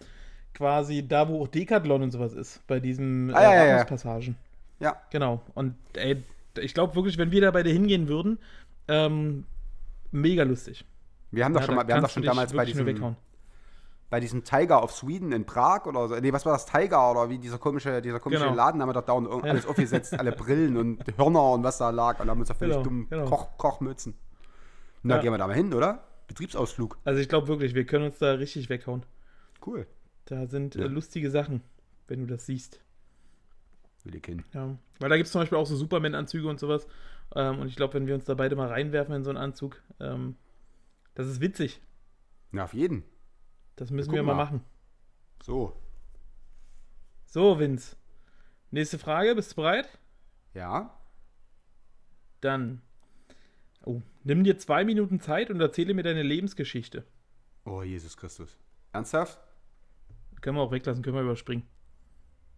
quasi 0.55 1.07
da, 1.07 1.29
wo 1.29 1.43
auch 1.43 1.49
Decathlon 1.49 2.03
und 2.03 2.11
sowas 2.11 2.35
ist, 2.35 2.67
bei 2.67 2.79
diesen 2.79 3.31
äh, 3.31 3.35
Ah, 3.35 3.43
ja, 3.43 3.55
ja, 3.55 3.65
ja. 3.65 3.77
Rathauspassagen. 3.79 4.37
Ja, 4.81 5.01
Genau. 5.11 5.41
Und 5.55 5.77
ey, 5.95 6.23
ich 6.59 6.75
glaube 6.75 6.95
wirklich, 6.95 7.17
wenn 7.17 7.31
wir 7.31 7.41
da 7.41 7.51
beide 7.51 7.71
hingehen 7.71 8.09
würden, 8.09 8.39
ähm, 8.89 9.47
mega 10.11 10.43
lustig. 10.43 10.85
wir 11.31 11.45
haben 11.45 11.55
doch 11.55 11.61
Ja, 11.61 11.67
schon 11.67 11.75
mal, 11.77 11.87
wir 11.89 11.95
haben 11.95 12.03
doch 12.03 12.11
schon 12.11 12.23
damals 12.23 12.53
bei 12.53 12.67
diesem. 12.67 13.17
Bei 14.13 14.21
diesem 14.21 14.45
Tiger 14.45 14.83
of 14.85 14.93
Sweden 14.93 15.33
in 15.33 15.47
Prag 15.47 15.87
oder 15.87 16.07
so. 16.07 16.15
Nee, 16.17 16.35
was 16.35 16.45
war 16.45 16.53
das? 16.53 16.67
Tiger 16.67 17.11
oder 17.13 17.31
wie 17.31 17.39
dieser 17.39 17.57
komische, 17.57 18.03
dieser 18.03 18.21
komische 18.21 18.43
Genau. 18.45 18.55
Laden, 18.55 18.83
haben 18.83 18.91
wir 18.91 18.93
doch 18.93 19.07
da 19.07 19.13
und 19.15 19.25
Ja. 19.25 19.51
alles 19.51 19.65
aufgesetzt, 19.65 20.13
alle 20.21 20.33
Brillen 20.33 20.77
und 20.77 21.03
Hörner 21.17 21.53
und 21.53 21.65
was 21.65 21.79
da 21.79 21.89
lag 21.89 22.21
und 22.21 22.29
haben 22.29 22.39
uns 22.39 22.49
da 22.49 22.53
völlig 22.55 22.75
Genau, 22.75 22.85
dumm 22.85 23.07
genau. 23.09 23.25
Koch, 23.25 23.57
Kochmützen. 23.57 24.13
Na, 25.03 25.17
Ja. 25.17 25.23
gehen 25.23 25.33
wir 25.33 25.39
da 25.39 25.47
mal 25.47 25.55
hin, 25.55 25.73
oder? 25.73 26.05
Betriebsausflug. 26.29 26.99
Also 27.05 27.21
ich 27.23 27.29
glaube 27.31 27.49
wirklich, 27.49 27.75
wir 27.75 27.87
können 27.87 28.05
uns 28.05 28.19
da 28.19 28.33
richtig 28.33 28.69
weghauen. 28.69 29.07
Cool. 29.67 29.87
Da 30.27 30.47
sind 30.47 30.75
Ja. 30.75 30.83
äh, 30.85 30.89
lustige 30.89 31.31
Sachen, 31.31 31.63
wenn 32.07 32.21
du 32.21 32.27
das 32.27 32.45
siehst. 32.45 32.81
Will 34.05 34.15
ich 34.17 34.27
hin. 34.27 34.45
Ja. 34.53 34.77
Weil 35.01 35.09
da 35.09 35.17
gibt 35.17 35.27
es 35.29 35.33
zum 35.33 35.41
Beispiel 35.41 35.57
auch 35.57 35.67
so 35.67 35.75
Superman-Anzüge 35.75 36.47
und 36.49 36.61
sowas. 36.61 36.87
Ähm, 37.35 37.61
und 37.61 37.69
ich 37.69 37.77
glaube, 37.77 37.95
wenn 37.95 38.07
wir 38.07 38.15
uns 38.15 38.27
da 38.27 38.35
beide 38.35 38.57
mal 38.57 38.69
reinwerfen 38.69 39.15
in 39.15 39.25
so 39.25 39.31
einen 39.31 39.39
Anzug, 39.39 39.81
ähm, 40.01 40.37
das 41.15 41.29
ist 41.29 41.41
witzig. 41.41 41.81
Na, 42.51 42.65
auf 42.65 42.75
jeden. 42.75 43.05
Das 43.77 43.91
müssen 43.91 44.13
wir 44.13 44.23
mal 44.23 44.35
mal. 44.35 44.45
machen. 44.45 44.65
So. 45.43 45.77
So, 47.27 47.59
Vince. 47.59 47.97
Nächste 48.71 48.99
Frage, 48.99 49.35
bist 49.35 49.53
du 49.53 49.57
bereit? 49.57 49.99
Ja. 50.55 50.99
Dann. 52.41 52.83
Oh, 53.85 54.01
nimm 54.25 54.45
dir 54.45 54.59
zwei 54.59 54.85
Minuten 54.85 55.21
Zeit 55.21 55.51
und 55.51 55.61
erzähle 55.61 55.95
mir 55.95 56.03
deine 56.03 56.23
Lebensgeschichte. 56.23 57.05
Oh, 57.65 57.83
Jesus 57.83 58.17
Christus. 58.17 58.57
Ernsthaft? 58.93 59.39
Können 60.41 60.57
wir 60.57 60.63
auch 60.63 60.73
weglassen, 60.73 61.03
können 61.03 61.17
wir 61.17 61.23
überspringen. 61.23 61.67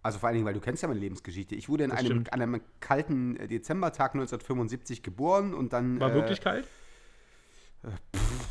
Also 0.03 0.19
vor 0.19 0.29
allen 0.29 0.35
Dingen, 0.35 0.47
weil 0.47 0.55
du 0.55 0.61
kennst 0.61 0.83
ja 0.83 0.89
meine 0.89 1.01
Lebensgeschichte. 1.01 1.55
Ich 1.55 1.69
wurde 1.69 1.85
in 1.85 1.91
einem, 1.91 2.25
einem 2.31 2.61
kalten 2.81 3.37
äh, 3.37 3.49
Dezembertag 3.49 4.15
1975 4.15 5.03
geboren 5.03 5.55
und 5.55 5.73
dann. 5.73 5.99
War 5.99 6.11
äh, 6.11 6.15
wirklich 6.15 6.41
kalt? 6.41 6.69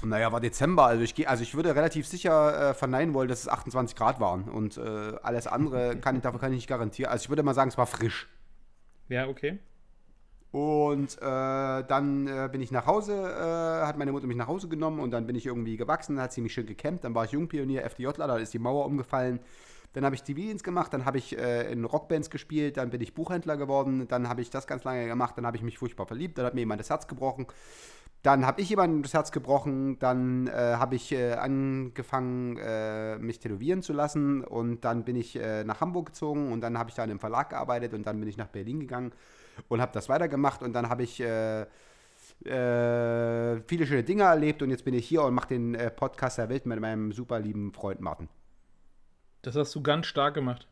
Naja, 0.04 0.32
war 0.32 0.42
Dezember. 0.42 0.86
Also 0.86 1.04
ich, 1.04 1.16
geh- 1.16 1.26
also 1.28 1.44
ich 1.44 1.56
würde 1.56 1.76
relativ 1.76 2.08
sicher 2.08 2.72
äh, 2.72 2.74
verneinen 2.74 3.14
wollen, 3.14 3.30
dass 3.30 3.40
es 3.42 3.48
28 3.48 3.96
Grad 3.96 4.20
waren. 4.20 4.44
Und 4.50 4.78
äh, 4.78 4.82
alles 5.24 5.48
andere 5.48 5.98
kann, 5.98 6.22
dafür 6.22 6.40
kann 6.40 6.52
ich 6.52 6.58
nicht 6.58 6.68
garantieren. 6.68 7.12
Also 7.12 7.24
ich 7.24 7.30
würde 7.30 7.44
mal 7.44 7.54
sagen, 7.54 7.70
es 7.70 7.78
war 7.78 7.88
frisch. 7.88 8.28
Ja, 9.10 9.28
okay. 9.28 9.60
Und 10.52 11.18
äh, 11.18 11.22
dann 11.22 12.28
äh, 12.28 12.48
bin 12.52 12.62
ich 12.62 12.72
nach 12.72 12.86
Hause, 12.86 13.14
äh, 13.14 13.86
hat 13.88 13.98
meine 13.98 14.12
Mutter 14.12 14.28
mich 14.28 14.38
nach 14.38 14.48
Hause 14.48 14.68
genommen 14.68 15.00
und 15.00 15.10
dann 15.10 15.26
bin 15.26 15.36
ich 15.36 15.48
irgendwie 15.48 15.78
gewachsen, 15.78 16.22
hat 16.22 16.32
sie 16.32 16.42
mich 16.42 16.54
schön 16.54 16.68
gecampt. 16.68 17.04
Dann 17.04 17.16
war 17.16 17.26
ich 17.26 17.32
Jungpionier, 17.32 17.84
FDJler, 17.86 18.28
dann 18.28 18.40
ist 18.42 18.54
die 18.54 18.60
Mauer 18.60 18.86
umgefallen. 18.86 19.40
Dann 19.94 20.06
habe 20.06 20.16
ich 20.16 20.24
Zivildienst 20.24 20.64
gemacht, 20.64 20.94
dann 20.94 21.06
habe 21.06 21.18
ich 21.18 21.38
äh, 21.38 21.72
in 21.72 21.86
Rockbands 21.86 22.30
gespielt, 22.30 22.78
dann 22.78 22.92
bin 22.92 23.02
ich 23.02 23.14
Buchhändler 23.16 23.58
geworden, 23.58 24.08
dann 24.08 24.28
habe 24.30 24.42
ich 24.42 24.50
das 24.52 24.68
ganz 24.68 24.84
lange 24.84 25.08
gemacht, 25.08 25.38
dann 25.38 25.46
habe 25.46 25.58
ich 25.58 25.64
mich 25.64 25.78
furchtbar 25.78 26.06
verliebt, 26.06 26.38
dann 26.38 26.46
hat 26.46 26.54
mir 26.54 26.62
jemand 26.62 26.80
das 26.82 26.90
Herz 26.90 27.08
gebrochen. 27.08 27.48
Dann 28.24 28.46
habe 28.46 28.62
ich 28.62 28.70
jemandem 28.70 29.04
das 29.04 29.14
Herz 29.14 29.32
gebrochen, 29.32 30.00
dann 30.00 30.48
äh, 30.48 30.52
habe 30.54 30.96
ich 30.96 31.12
äh, 31.12 31.34
angefangen, 31.34 32.58
äh, 32.58 33.18
mich 33.18 33.40
tätowieren 33.40 33.82
zu 33.82 33.92
lassen 33.92 34.44
und 34.46 34.86
dann 34.86 35.04
bin 35.04 35.18
ich 35.18 35.36
äh, 35.36 35.66
nach 35.66 35.82
Hamburg 35.82 36.08
gezogen 36.08 36.52
und 36.54 36.62
dann 36.62 36.78
habe 36.78 36.90
ich 36.90 36.96
da 36.96 37.04
in 37.04 37.10
einem 37.10 37.20
Verlag 37.20 37.50
gearbeitet 37.50 37.94
und 37.94 38.08
dann 38.08 38.18
bin 38.20 38.30
ich 38.30 38.38
nach 38.38 38.48
Berlin 38.48 38.80
gegangen 38.80 39.12
und 39.68 39.82
habe 39.82 39.92
das 39.92 40.08
weitergemacht 40.08 40.64
und 40.64 40.72
dann 40.72 40.88
habe 40.88 41.04
ich 41.04 41.20
äh, 41.20 41.64
äh, 42.46 43.62
viele 43.68 43.86
schöne 43.86 44.04
Dinge 44.04 44.24
erlebt 44.24 44.62
und 44.62 44.70
jetzt 44.70 44.86
bin 44.86 44.94
ich 44.94 45.06
hier 45.06 45.24
und 45.24 45.34
mache 45.34 45.50
den 45.50 45.78
Podcast 45.96 46.38
der 46.38 46.48
Welt 46.48 46.66
mit 46.66 46.80
meinem 46.80 47.12
super 47.12 47.40
lieben 47.42 47.74
Freund 47.74 48.00
Martin. 48.00 48.30
Das 49.42 49.58
hast 49.58 49.76
du 49.76 49.84
ganz 49.84 50.06
stark 50.08 50.34
gemacht. 50.34 50.68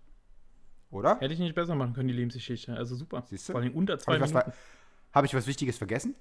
Oder? 0.89 1.19
Hätte 1.19 1.33
ich 1.33 1.39
nicht 1.39 1.55
besser 1.55 1.75
machen 1.75 1.93
können, 1.93 2.07
die 2.07 2.13
Lebensgeschichte. 2.13 2.73
Also 2.75 2.95
super. 2.95 3.23
Siehst 3.27 3.49
du? 3.49 3.53
Vor 3.53 3.61
allem 3.61 3.73
unter 3.75 3.99
zwei 3.99 4.13
Habe 4.13 4.21
was 4.23 4.29
Minuten. 4.33 4.51
ver- 4.51 4.57
hab 5.13 5.25
ich 5.25 5.33
was 5.33 5.47
Wichtiges 5.47 5.77
vergessen? 5.77 6.15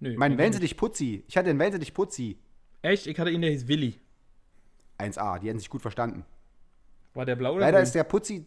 Nö, 0.00 0.14
Mein 0.16 0.38
Wenn 0.38 0.52
sie 0.52 0.60
nicht. 0.60 0.72
dich 0.72 0.76
Putzi. 0.78 1.24
Ich 1.26 1.36
hatte 1.36 1.50
einen 1.50 1.58
Wenn 1.58 1.72
sie 1.72 1.78
dich 1.78 1.94
Putzi. 1.94 2.38
Echt? 2.82 3.06
Ich 3.06 3.18
hatte 3.18 3.30
ihn, 3.30 3.40
der 3.42 3.50
hieß 3.50 3.66
Willi. 3.68 3.98
1a, 4.98 5.38
die 5.38 5.48
hätten 5.48 5.58
sich 5.58 5.70
gut 5.70 5.82
verstanden. 5.82 6.24
War 7.14 7.24
der 7.24 7.36
blau 7.36 7.52
oder 7.52 7.60
Leider 7.60 7.78
grün? 7.78 7.82
ist 7.84 7.94
der 7.94 8.04
Putzi, 8.04 8.46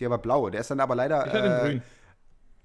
der 0.00 0.10
war 0.10 0.18
blau. 0.18 0.48
Der 0.50 0.60
ist 0.60 0.70
dann 0.70 0.80
aber 0.80 0.94
leider. 0.94 1.26
Ich 1.26 1.32
hatte 1.32 1.46
äh, 1.62 1.68
grün. 1.68 1.82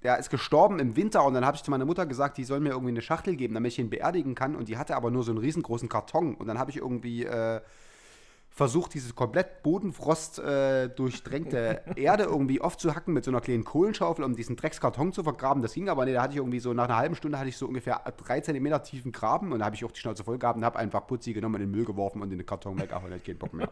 Der 0.02 0.18
ist 0.18 0.30
gestorben 0.30 0.80
im 0.80 0.96
Winter 0.96 1.24
und 1.24 1.34
dann 1.34 1.46
habe 1.46 1.56
ich 1.56 1.62
zu 1.62 1.70
meiner 1.70 1.84
Mutter 1.84 2.06
gesagt, 2.06 2.36
die 2.36 2.44
soll 2.44 2.58
mir 2.58 2.70
irgendwie 2.70 2.88
eine 2.90 3.02
Schachtel 3.02 3.36
geben, 3.36 3.54
damit 3.54 3.72
ich 3.72 3.78
ihn 3.78 3.88
beerdigen 3.90 4.34
kann. 4.34 4.56
Und 4.56 4.68
die 4.68 4.76
hatte 4.76 4.96
aber 4.96 5.10
nur 5.12 5.22
so 5.22 5.30
einen 5.30 5.38
riesengroßen 5.38 5.88
Karton. 5.88 6.34
Und 6.34 6.48
dann 6.48 6.58
habe 6.58 6.70
ich 6.72 6.78
irgendwie 6.78 7.24
äh, 7.24 7.60
versucht, 8.54 8.92
diese 8.92 9.14
komplett 9.14 9.62
Bodenfrost 9.62 10.38
äh, 10.38 10.88
durchdrängte 10.88 11.82
Erde 11.96 12.24
irgendwie 12.24 12.60
aufzuhacken 12.60 13.14
mit 13.14 13.24
so 13.24 13.30
einer 13.30 13.40
kleinen 13.40 13.64
Kohlenschaufel, 13.64 14.24
um 14.24 14.36
diesen 14.36 14.56
Dreckskarton 14.56 15.12
zu 15.12 15.24
vergraben. 15.24 15.62
Das 15.62 15.72
ging 15.72 15.88
aber 15.88 16.04
nicht. 16.04 16.16
Da 16.16 16.22
hatte 16.22 16.32
ich 16.32 16.38
irgendwie 16.38 16.60
so, 16.60 16.74
nach 16.74 16.84
einer 16.84 16.96
halben 16.96 17.14
Stunde 17.14 17.38
hatte 17.38 17.48
ich 17.48 17.56
so 17.56 17.66
ungefähr 17.66 18.02
drei 18.18 18.40
Zentimeter 18.40 18.82
tiefen 18.82 19.10
Graben 19.10 19.52
und 19.52 19.60
da 19.60 19.64
habe 19.64 19.76
ich 19.76 19.84
auch 19.84 19.92
die 19.92 20.00
Schnauze 20.00 20.22
voll 20.22 20.38
gehabt 20.38 20.58
und 20.58 20.64
habe 20.64 20.78
einfach 20.78 21.06
Putzi 21.06 21.32
genommen 21.32 21.56
und 21.56 21.60
in 21.62 21.68
den 21.68 21.76
Müll 21.76 21.86
geworfen 21.86 22.20
und 22.20 22.30
in 22.30 22.38
den 22.38 22.46
Karton 22.46 22.78
weg. 22.78 22.90
Ach, 22.92 23.02
und 23.02 23.12
ich 23.12 23.24
keinen 23.24 23.38
Bock 23.38 23.54
mehr. 23.54 23.70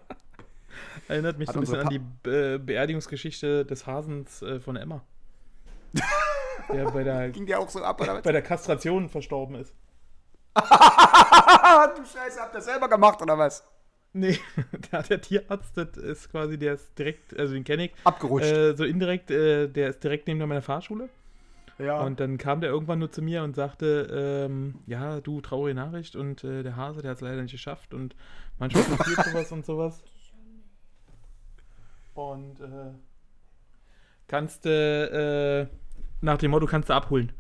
Erinnert 1.09 1.39
mich 1.39 1.49
hat 1.49 1.55
so 1.55 1.61
ein 1.61 1.67
bisschen 1.67 1.81
an 1.81 1.89
die 2.25 2.31
äh, 2.31 2.59
Beerdigungsgeschichte 2.59 3.67
des 3.67 3.87
Hasens 3.87 4.41
äh, 4.41 4.61
von 4.61 4.77
Emma. 4.77 5.03
der 6.73 6.91
bei 6.91 7.05
der, 7.05 7.29
Ging 7.31 7.45
dir 7.45 7.59
auch 7.59 7.69
so 7.69 7.83
ab, 7.83 8.01
oder 8.01 8.23
bei 8.23 8.33
der 8.33 8.43
Kastration 8.43 9.09
verstorben 9.09 9.57
ist. 9.57 9.75
du 10.55 10.63
Scheiße, 10.63 12.41
habt 12.41 12.55
ihr 12.55 12.61
selber 12.61 12.89
gemacht, 12.89 13.21
oder 13.21 13.37
was? 13.37 13.70
Nee, 14.13 14.39
da 14.91 14.99
hat 14.99 15.11
der 15.11 15.21
Tierarzt, 15.21 15.77
das 15.77 15.97
ist 15.97 16.31
quasi, 16.31 16.59
der 16.59 16.75
ist 16.75 16.99
direkt, 16.99 17.39
also 17.39 17.55
den 17.55 17.65
kenne 17.65 17.87
ich, 17.87 17.93
Abgerutscht. 18.05 18.51
äh, 18.51 18.75
so 18.75 18.85
indirekt, 18.85 19.31
äh, 19.31 19.69
der 19.69 19.91
ist 19.91 20.03
direkt 20.03 20.27
neben 20.27 20.41
meiner 20.41 20.63
Fahrschule. 20.63 21.09
ja. 21.79 22.01
Und 22.01 22.19
dann 22.19 22.37
kam 22.37 22.61
der 22.61 22.71
irgendwann 22.71 22.99
nur 22.99 23.13
zu 23.13 23.23
mir 23.23 23.45
und 23.45 23.55
sagte, 23.55 24.47
ähm, 24.49 24.77
ja, 24.87 25.21
du, 25.21 25.41
traurige 25.41 25.77
Nachricht 25.77 26.17
und 26.17 26.43
äh, 26.43 26.63
der 26.65 26.77
Hase, 26.77 27.03
der 27.03 27.13
hat 27.13 27.19
es 27.19 27.23
leider 27.23 27.43
nicht 27.43 27.53
geschafft 27.53 27.95
und 27.95 28.17
manchmal 28.59 28.83
passiert 28.97 29.25
sowas 29.27 29.53
und 29.53 29.65
sowas. 29.65 30.03
Und 32.15 32.61
äh, 32.61 32.93
kannst 34.27 34.65
du, 34.65 35.69
äh, 35.71 35.77
nach 36.21 36.39
dem 36.39 36.51
Motto, 36.51 36.67
kannst 36.67 36.89
du 36.89 36.95
abholen. 36.95 37.33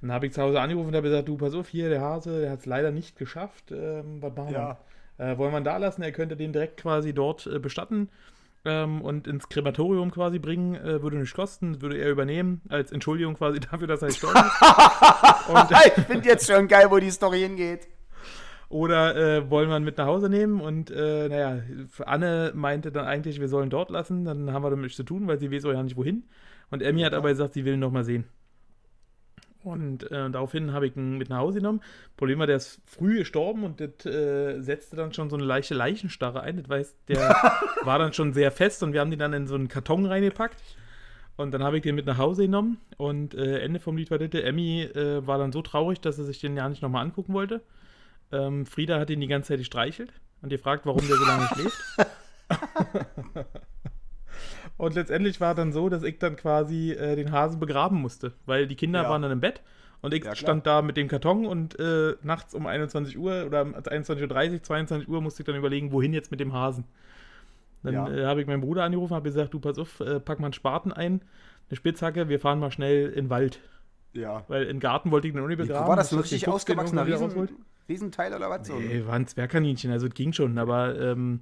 Dann 0.00 0.12
habe 0.12 0.26
ich 0.26 0.32
zu 0.32 0.42
Hause 0.42 0.60
angerufen 0.60 0.88
und 0.88 0.96
habe 0.96 1.08
gesagt, 1.08 1.28
du, 1.28 1.36
pass 1.36 1.54
auf, 1.54 1.68
hier, 1.68 1.88
der 1.88 2.00
Hase, 2.00 2.40
der 2.40 2.50
hat 2.50 2.60
es 2.60 2.66
leider 2.66 2.90
nicht 2.90 3.16
geschafft. 3.16 3.70
Ähm, 3.70 4.20
was 4.20 4.34
machen 4.34 4.50
wir? 4.50 4.58
Ja. 4.58 4.78
Äh, 5.18 5.36
wollen 5.36 5.52
wir 5.52 5.58
ihn 5.58 5.64
da 5.64 5.76
lassen? 5.76 6.02
Er 6.02 6.12
könnte 6.12 6.36
den 6.36 6.52
direkt 6.52 6.78
quasi 6.80 7.12
dort 7.12 7.46
äh, 7.46 7.58
bestatten. 7.58 8.08
ähm, 8.64 9.02
und 9.02 9.26
ins 9.28 9.48
Krematorium 9.48 10.10
quasi 10.10 10.38
bringen, 10.38 10.74
äh, 10.74 11.02
würde 11.02 11.16
nicht 11.16 11.34
kosten, 11.34 11.80
würde 11.80 11.96
er 11.98 12.10
übernehmen, 12.10 12.60
als 12.68 12.90
Entschuldigung 12.92 13.34
quasi 13.34 13.60
dafür, 13.70 13.86
dass 13.86 14.02
er 14.02 14.08
gestorben 14.08 14.38
ist. 14.38 14.62
Und, 15.48 15.70
ich 15.70 16.04
finde 16.04 16.28
jetzt 16.28 16.46
schon 16.50 16.68
geil, 16.68 16.86
wo 16.90 16.98
die 16.98 17.10
Story 17.10 17.40
hingeht. 17.40 17.88
oder 18.68 19.16
äh, 19.16 19.50
wollen 19.50 19.68
wir 19.70 19.76
ihn 19.76 19.84
mit 19.84 19.96
nach 19.96 20.06
Hause 20.06 20.28
nehmen? 20.28 20.60
Und 20.60 20.90
äh, 20.90 21.28
naja, 21.28 21.62
Anne 22.04 22.52
meinte 22.54 22.92
dann 22.92 23.06
eigentlich, 23.06 23.40
wir 23.40 23.48
sollen 23.48 23.70
dort 23.70 23.90
lassen, 23.90 24.24
dann 24.24 24.52
haben 24.52 24.62
wir 24.62 24.70
damit 24.70 24.84
nichts 24.84 24.96
zu 24.96 25.04
tun, 25.04 25.26
weil 25.26 25.38
sie 25.38 25.50
weiß 25.50 25.64
auch 25.64 25.72
ja 25.72 25.82
nicht 25.82 25.96
wohin. 25.96 26.24
Und 26.70 26.82
Emmy 26.82 27.00
hat 27.02 27.14
aber 27.14 27.30
gesagt, 27.30 27.54
sie 27.54 27.64
will 27.64 27.74
ihn 27.74 27.80
noch 27.80 27.92
mal 27.92 28.04
sehen. 28.04 28.24
Und 29.64 30.10
äh, 30.10 30.30
daraufhin 30.30 30.72
habe 30.72 30.86
ich 30.86 30.96
ihn 30.96 31.18
mit 31.18 31.30
nach 31.30 31.38
Hause 31.38 31.58
genommen. 31.58 31.80
Problem 32.16 32.38
war, 32.38 32.46
der 32.46 32.56
ist 32.56 32.80
früh 32.86 33.18
gestorben 33.18 33.64
und 33.64 33.80
das 33.80 34.06
äh, 34.06 34.60
setzte 34.60 34.96
dann 34.96 35.12
schon 35.12 35.30
so 35.30 35.36
eine 35.36 35.44
leichte 35.44 35.74
Leichenstarre 35.74 36.40
ein. 36.40 36.58
Das 36.58 36.68
weiß, 36.68 36.96
der 37.08 37.18
war 37.84 37.98
dann 37.98 38.12
schon 38.12 38.32
sehr 38.32 38.52
fest 38.52 38.82
und 38.82 38.92
wir 38.92 39.00
haben 39.00 39.10
den 39.10 39.18
dann 39.18 39.32
in 39.32 39.46
so 39.46 39.56
einen 39.56 39.68
Karton 39.68 40.06
reingepackt. 40.06 40.62
Und 41.36 41.52
dann 41.52 41.62
habe 41.62 41.76
ich 41.76 41.82
den 41.82 41.94
mit 41.94 42.06
nach 42.06 42.18
Hause 42.18 42.42
genommen 42.42 42.78
und 42.96 43.34
äh, 43.34 43.60
Ende 43.60 43.78
vom 43.78 43.96
Lied 43.96 44.10
war 44.10 44.18
das, 44.18 44.28
Emmy 44.42 44.82
äh, 44.82 45.24
war 45.24 45.38
dann 45.38 45.52
so 45.52 45.62
traurig, 45.62 46.00
dass 46.00 46.18
er 46.18 46.24
sich 46.24 46.40
den 46.40 46.56
ja 46.56 46.68
nicht 46.68 46.82
nochmal 46.82 47.04
angucken 47.04 47.32
wollte. 47.32 47.62
Ähm, 48.32 48.66
Frieda 48.66 48.98
hat 48.98 49.08
ihn 49.10 49.20
die 49.20 49.28
ganze 49.28 49.48
Zeit 49.48 49.58
gestreichelt 49.58 50.12
und 50.42 50.48
gefragt, 50.48 50.84
warum 50.84 51.06
der 51.06 51.16
so 51.16 51.24
lange 51.24 51.46
schläft. 51.46 51.78
und 54.78 54.94
letztendlich 54.94 55.40
war 55.40 55.54
dann 55.54 55.72
so, 55.72 55.88
dass 55.90 56.02
ich 56.02 56.18
dann 56.18 56.36
quasi 56.36 56.92
äh, 56.92 57.14
den 57.16 57.30
Hasen 57.32 57.60
begraben 57.60 58.00
musste, 58.00 58.32
weil 58.46 58.66
die 58.66 58.76
Kinder 58.76 59.02
Ja. 59.02 59.10
waren 59.10 59.20
dann 59.22 59.32
im 59.32 59.40
Bett 59.40 59.60
und 60.00 60.14
ich 60.14 60.24
Ja, 60.24 60.34
stand 60.34 60.66
da 60.66 60.80
mit 60.80 60.96
dem 60.96 61.08
Karton 61.08 61.44
und 61.44 61.78
äh, 61.78 62.14
nachts 62.22 62.54
um 62.54 62.66
21 62.66 63.18
Uhr 63.18 63.44
oder 63.46 63.62
um 63.62 63.74
21.30 63.74 64.52
Uhr, 64.54 64.62
22 64.62 65.08
Uhr 65.08 65.20
musste 65.20 65.42
ich 65.42 65.46
dann 65.46 65.56
überlegen, 65.56 65.92
wohin 65.92 66.14
jetzt 66.14 66.30
mit 66.30 66.40
dem 66.40 66.52
Hasen. 66.54 66.84
Dann 67.82 67.94
Ja. 67.94 68.08
äh, 68.08 68.24
habe 68.24 68.40
ich 68.40 68.46
meinen 68.46 68.60
Bruder 68.60 68.84
angerufen, 68.84 69.14
habe 69.14 69.28
gesagt, 69.28 69.52
du 69.54 69.60
pass 69.60 69.78
auf, 69.78 70.00
äh, 70.00 70.20
pack 70.20 70.40
mal 70.40 70.46
einen 70.46 70.52
Spaten 70.52 70.92
ein, 70.92 71.20
eine 71.68 71.76
Spitzhacke, 71.76 72.28
wir 72.28 72.40
fahren 72.40 72.58
mal 72.60 72.70
schnell 72.70 73.08
in 73.08 73.24
den 73.26 73.30
Wald. 73.30 73.60
Ja. 74.12 74.44
Weil 74.48 74.64
im 74.64 74.80
Garten 74.80 75.10
wollte 75.10 75.28
ich 75.28 75.34
den 75.34 75.44
begraben. 75.44 75.88
war 75.88 75.96
das 75.96 76.10
so 76.10 76.16
richtig 76.18 76.40
den 76.40 76.46
den 76.46 76.54
ausgewachsener 76.54 77.06
Riesen, 77.06 77.48
Riesenteil 77.88 78.34
oder 78.34 78.50
was? 78.50 78.68
Nee, 78.68 79.04
war 79.06 79.14
ein 79.14 79.26
Zwergkaninchen, 79.26 79.90
also 79.90 80.06
es 80.06 80.14
ging 80.14 80.32
schon, 80.32 80.58
aber 80.58 80.98
ähm, 81.00 81.40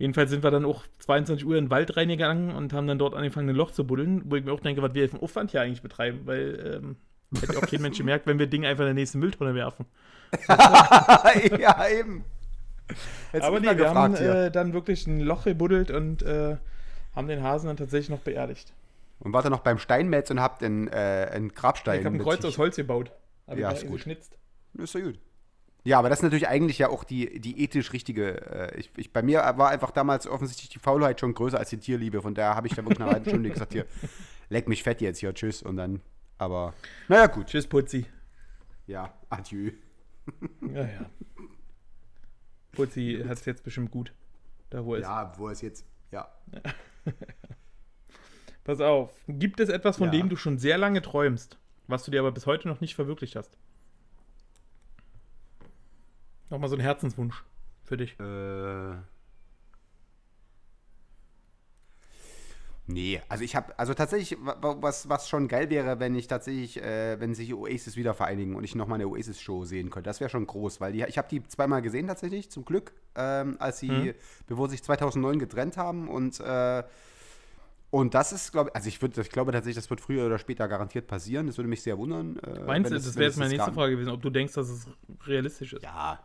jedenfalls 0.00 0.30
sind 0.30 0.42
wir 0.42 0.50
dann 0.50 0.64
auch 0.64 0.82
22 0.98 1.46
Uhr 1.46 1.56
in 1.56 1.66
den 1.66 1.70
Wald 1.70 1.96
reingegangen 1.96 2.54
und 2.54 2.72
haben 2.72 2.86
dann 2.86 2.98
dort 2.98 3.14
angefangen, 3.14 3.50
ein 3.50 3.54
Loch 3.54 3.70
zu 3.70 3.86
buddeln, 3.86 4.22
wo 4.24 4.36
ich 4.36 4.44
mir 4.44 4.52
auch 4.52 4.60
denke, 4.60 4.82
was 4.82 4.94
wir 4.94 5.08
für 5.08 5.14
einen 5.14 5.22
Aufwand 5.22 5.50
hier 5.50 5.60
eigentlich 5.60 5.82
betreiben, 5.82 6.22
weil 6.24 6.80
ähm, 6.82 6.96
hätte 7.38 7.58
auch 7.58 7.66
kein 7.66 7.82
Mensch 7.82 7.98
gemerkt, 7.98 8.26
wenn 8.26 8.38
wir 8.38 8.46
Ding 8.46 8.64
einfach 8.64 8.82
in 8.82 8.88
der 8.88 8.94
nächsten 8.94 9.18
Mülltonne 9.20 9.54
werfen. 9.54 9.84
ja, 10.48 11.88
eben. 11.88 12.24
Jetzt 13.32 13.44
aber 13.44 13.60
nee, 13.60 13.76
wir 13.76 13.90
haben 13.90 14.12
gefragt 14.12 14.20
äh, 14.20 14.50
dann 14.50 14.72
wirklich 14.72 15.06
ein 15.06 15.20
Loch 15.20 15.44
gebuddelt 15.44 15.90
und 15.90 16.22
äh, 16.22 16.56
haben 17.14 17.28
den 17.28 17.42
Hasen 17.42 17.66
dann 17.66 17.76
tatsächlich 17.76 18.08
noch 18.08 18.20
beerdigt. 18.20 18.72
Und 19.20 19.34
wart 19.34 19.44
ihr 19.44 19.50
noch 19.50 19.60
beim 19.60 19.78
Steinmetz 19.78 20.30
und 20.30 20.40
habt 20.40 20.62
einen, 20.62 20.88
äh, 20.88 21.28
einen 21.30 21.50
Grabstein. 21.50 22.00
Ich 22.00 22.06
habe 22.06 22.16
ein 22.16 22.22
Kreuz 22.22 22.42
aus 22.44 22.56
Holz 22.56 22.76
gebaut. 22.76 23.12
Hab 23.46 23.58
Ja, 23.58 23.70
ich 23.70 23.78
ist 23.78 23.86
gut. 23.86 23.96
geschnitzt. 23.96 24.38
Ist 24.74 24.94
ja 24.94 25.00
gut. 25.00 25.18
Ja, 25.82 25.98
aber 25.98 26.08
das 26.10 26.18
ist 26.18 26.22
natürlich 26.24 26.48
eigentlich 26.48 26.78
ja 26.78 26.88
auch 26.90 27.04
die, 27.04 27.40
die 27.40 27.62
ethisch 27.62 27.92
richtige. 27.92 28.40
Äh, 28.72 28.78
ich, 28.80 28.90
ich, 28.96 29.12
bei 29.12 29.22
mir 29.22 29.38
war 29.56 29.70
einfach 29.70 29.90
damals 29.90 30.26
offensichtlich 30.26 30.68
die 30.68 30.78
Faulheit 30.78 31.20
schon 31.20 31.32
größer 31.34 31.58
als 31.58 31.70
die 31.70 31.78
Tierliebe. 31.78 32.20
Von 32.20 32.34
daher 32.34 32.54
habe 32.54 32.66
ich 32.66 32.74
da 32.74 32.82
wirklich 32.82 32.98
nach 32.98 33.06
einer 33.06 33.14
halben 33.14 33.28
Stunde 33.30 33.48
gesagt: 33.50 33.72
Hier, 33.72 33.86
leck 34.50 34.68
mich 34.68 34.82
fett 34.82 35.00
jetzt 35.00 35.20
hier, 35.20 35.32
tschüss. 35.34 35.62
Und 35.62 35.76
dann, 35.78 36.00
aber, 36.38 36.74
naja, 37.08 37.26
gut. 37.28 37.46
Tschüss, 37.46 37.66
Putzi. 37.66 38.04
Ja, 38.86 39.14
adieu. 39.30 39.70
Ja, 40.60 40.82
ja. 40.82 41.10
Putzi 42.72 43.24
hat 43.26 43.38
es 43.38 43.44
jetzt 43.46 43.64
bestimmt 43.64 43.90
gut. 43.90 44.12
Da 44.68 44.84
wo 44.84 44.94
er 44.94 45.00
ist. 45.00 45.06
Ja, 45.06 45.32
wo 45.38 45.48
es 45.48 45.60
jetzt, 45.62 45.84
ja. 46.12 46.28
Pass 48.64 48.80
auf. 48.80 49.12
Gibt 49.26 49.60
es 49.60 49.68
etwas, 49.68 49.96
von 49.96 50.06
Ja. 50.06 50.12
dem 50.12 50.28
du 50.28 50.36
schon 50.36 50.58
sehr 50.58 50.78
lange 50.78 51.02
träumst, 51.02 51.58
was 51.88 52.04
du 52.04 52.10
dir 52.10 52.20
aber 52.20 52.32
bis 52.32 52.46
heute 52.46 52.68
noch 52.68 52.80
nicht 52.80 52.94
verwirklicht 52.94 53.34
hast? 53.36 53.56
Nochmal 56.50 56.68
so 56.68 56.76
ein 56.76 56.80
Herzenswunsch 56.80 57.44
für 57.84 57.96
dich. 57.96 58.18
Äh. 58.20 58.94
Nee, 62.86 63.20
also 63.28 63.44
ich 63.44 63.54
habe, 63.54 63.78
also 63.78 63.94
tatsächlich, 63.94 64.36
wa- 64.44 64.56
wa- 64.60 64.76
was, 64.80 65.08
was 65.08 65.28
schon 65.28 65.46
geil 65.46 65.70
wäre, 65.70 66.00
wenn 66.00 66.16
ich 66.16 66.26
tatsächlich, 66.26 66.82
äh, 66.82 67.20
wenn 67.20 67.34
sich 67.36 67.54
Oasis 67.54 67.96
wieder 67.96 68.14
vereinigen 68.14 68.56
und 68.56 68.64
ich 68.64 68.74
nochmal 68.74 68.96
eine 68.96 69.06
Oasis-Show 69.06 69.64
sehen 69.64 69.90
könnte. 69.90 70.08
Das 70.08 70.18
wäre 70.18 70.28
schon 70.28 70.44
groß, 70.44 70.80
weil 70.80 70.92
die, 70.92 71.04
ich 71.04 71.16
habe 71.16 71.28
die 71.28 71.40
zweimal 71.46 71.82
gesehen 71.82 72.08
tatsächlich, 72.08 72.50
zum 72.50 72.64
Glück, 72.64 72.92
ähm, 73.14 73.56
als 73.60 73.78
sie, 73.78 73.90
Mhm. 73.90 74.14
bevor 74.48 74.66
sie 74.68 74.72
sich 74.72 74.82
2009 74.82 75.38
getrennt 75.38 75.76
haben 75.76 76.08
und 76.08 76.40
äh, 76.40 76.82
und 77.92 78.14
das 78.14 78.32
ist, 78.32 78.52
glaube 78.52 78.70
ich, 78.70 78.76
also 78.76 78.88
ich, 78.88 79.02
würd, 79.02 79.18
ich 79.18 79.30
glaube 79.30 79.50
tatsächlich, 79.50 79.74
das 79.82 79.90
wird 79.90 80.00
früher 80.00 80.24
oder 80.26 80.38
später 80.38 80.68
garantiert 80.68 81.08
passieren. 81.08 81.48
Das 81.48 81.58
würde 81.58 81.68
mich 81.68 81.82
sehr 81.82 81.98
wundern. 81.98 82.36
äh, 82.38 82.60
Meinst 82.64 82.88
du, 82.92 82.94
das 82.94 83.06
wenn 83.06 83.14
wäre 83.16 83.24
jetzt 83.30 83.36
meine 83.36 83.50
das 83.50 83.58
nächste 83.58 83.72
Frage 83.72 83.92
gewesen, 83.94 84.10
ob 84.10 84.22
du 84.22 84.30
denkst, 84.30 84.54
dass 84.54 84.68
es 84.68 84.86
realistisch 85.26 85.72
ist? 85.72 85.82
Ja, 85.82 86.20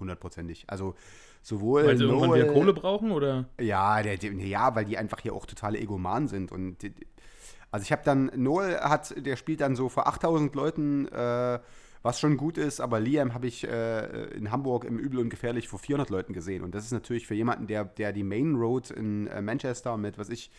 hundertprozentig. 0.00 0.64
Also 0.68 0.94
sowohl 1.42 1.86
Weil 1.86 1.96
sie 1.96 2.04
irgendwann 2.04 2.34
wieder 2.34 2.46
Noel- 2.46 2.54
Kohle 2.54 2.72
brauchen 2.72 3.10
oder? 3.12 3.46
ja, 3.60 4.02
der, 4.02 4.16
der, 4.16 4.32
ja, 4.32 4.74
weil 4.74 4.84
die 4.84 4.98
einfach 4.98 5.20
hier 5.20 5.34
auch 5.34 5.46
totale 5.46 5.78
Egomanen 5.78 6.28
sind. 6.28 6.50
Und 6.52 6.78
also 7.70 7.84
ich 7.84 7.92
habe 7.92 8.02
dann, 8.04 8.30
Noel 8.36 8.78
hat, 8.80 9.14
der 9.24 9.36
spielt 9.36 9.60
dann 9.60 9.76
so 9.76 9.88
vor 9.88 10.06
8000 10.06 10.54
Leuten, 10.54 11.06
äh, 11.08 11.58
was 12.02 12.20
schon 12.20 12.36
gut 12.36 12.56
ist, 12.56 12.80
aber 12.80 13.00
Liam 13.00 13.34
habe 13.34 13.48
ich 13.48 13.66
äh, 13.66 14.26
in 14.34 14.52
Hamburg 14.52 14.84
im 14.84 14.96
Übel 14.98 15.18
und 15.18 15.28
Gefährlich 15.28 15.66
vor 15.68 15.80
400 15.80 16.08
Leuten 16.08 16.32
gesehen. 16.32 16.62
Und 16.62 16.74
das 16.74 16.84
ist 16.84 16.92
natürlich 16.92 17.26
für 17.26 17.34
jemanden, 17.34 17.66
der, 17.66 17.84
der 17.84 18.12
die 18.12 18.22
Main 18.22 18.54
Road 18.54 18.90
in 18.92 19.26
äh, 19.26 19.42
Manchester 19.42 19.96
mit, 19.96 20.16
was 20.16 20.28
ich, 20.28 20.50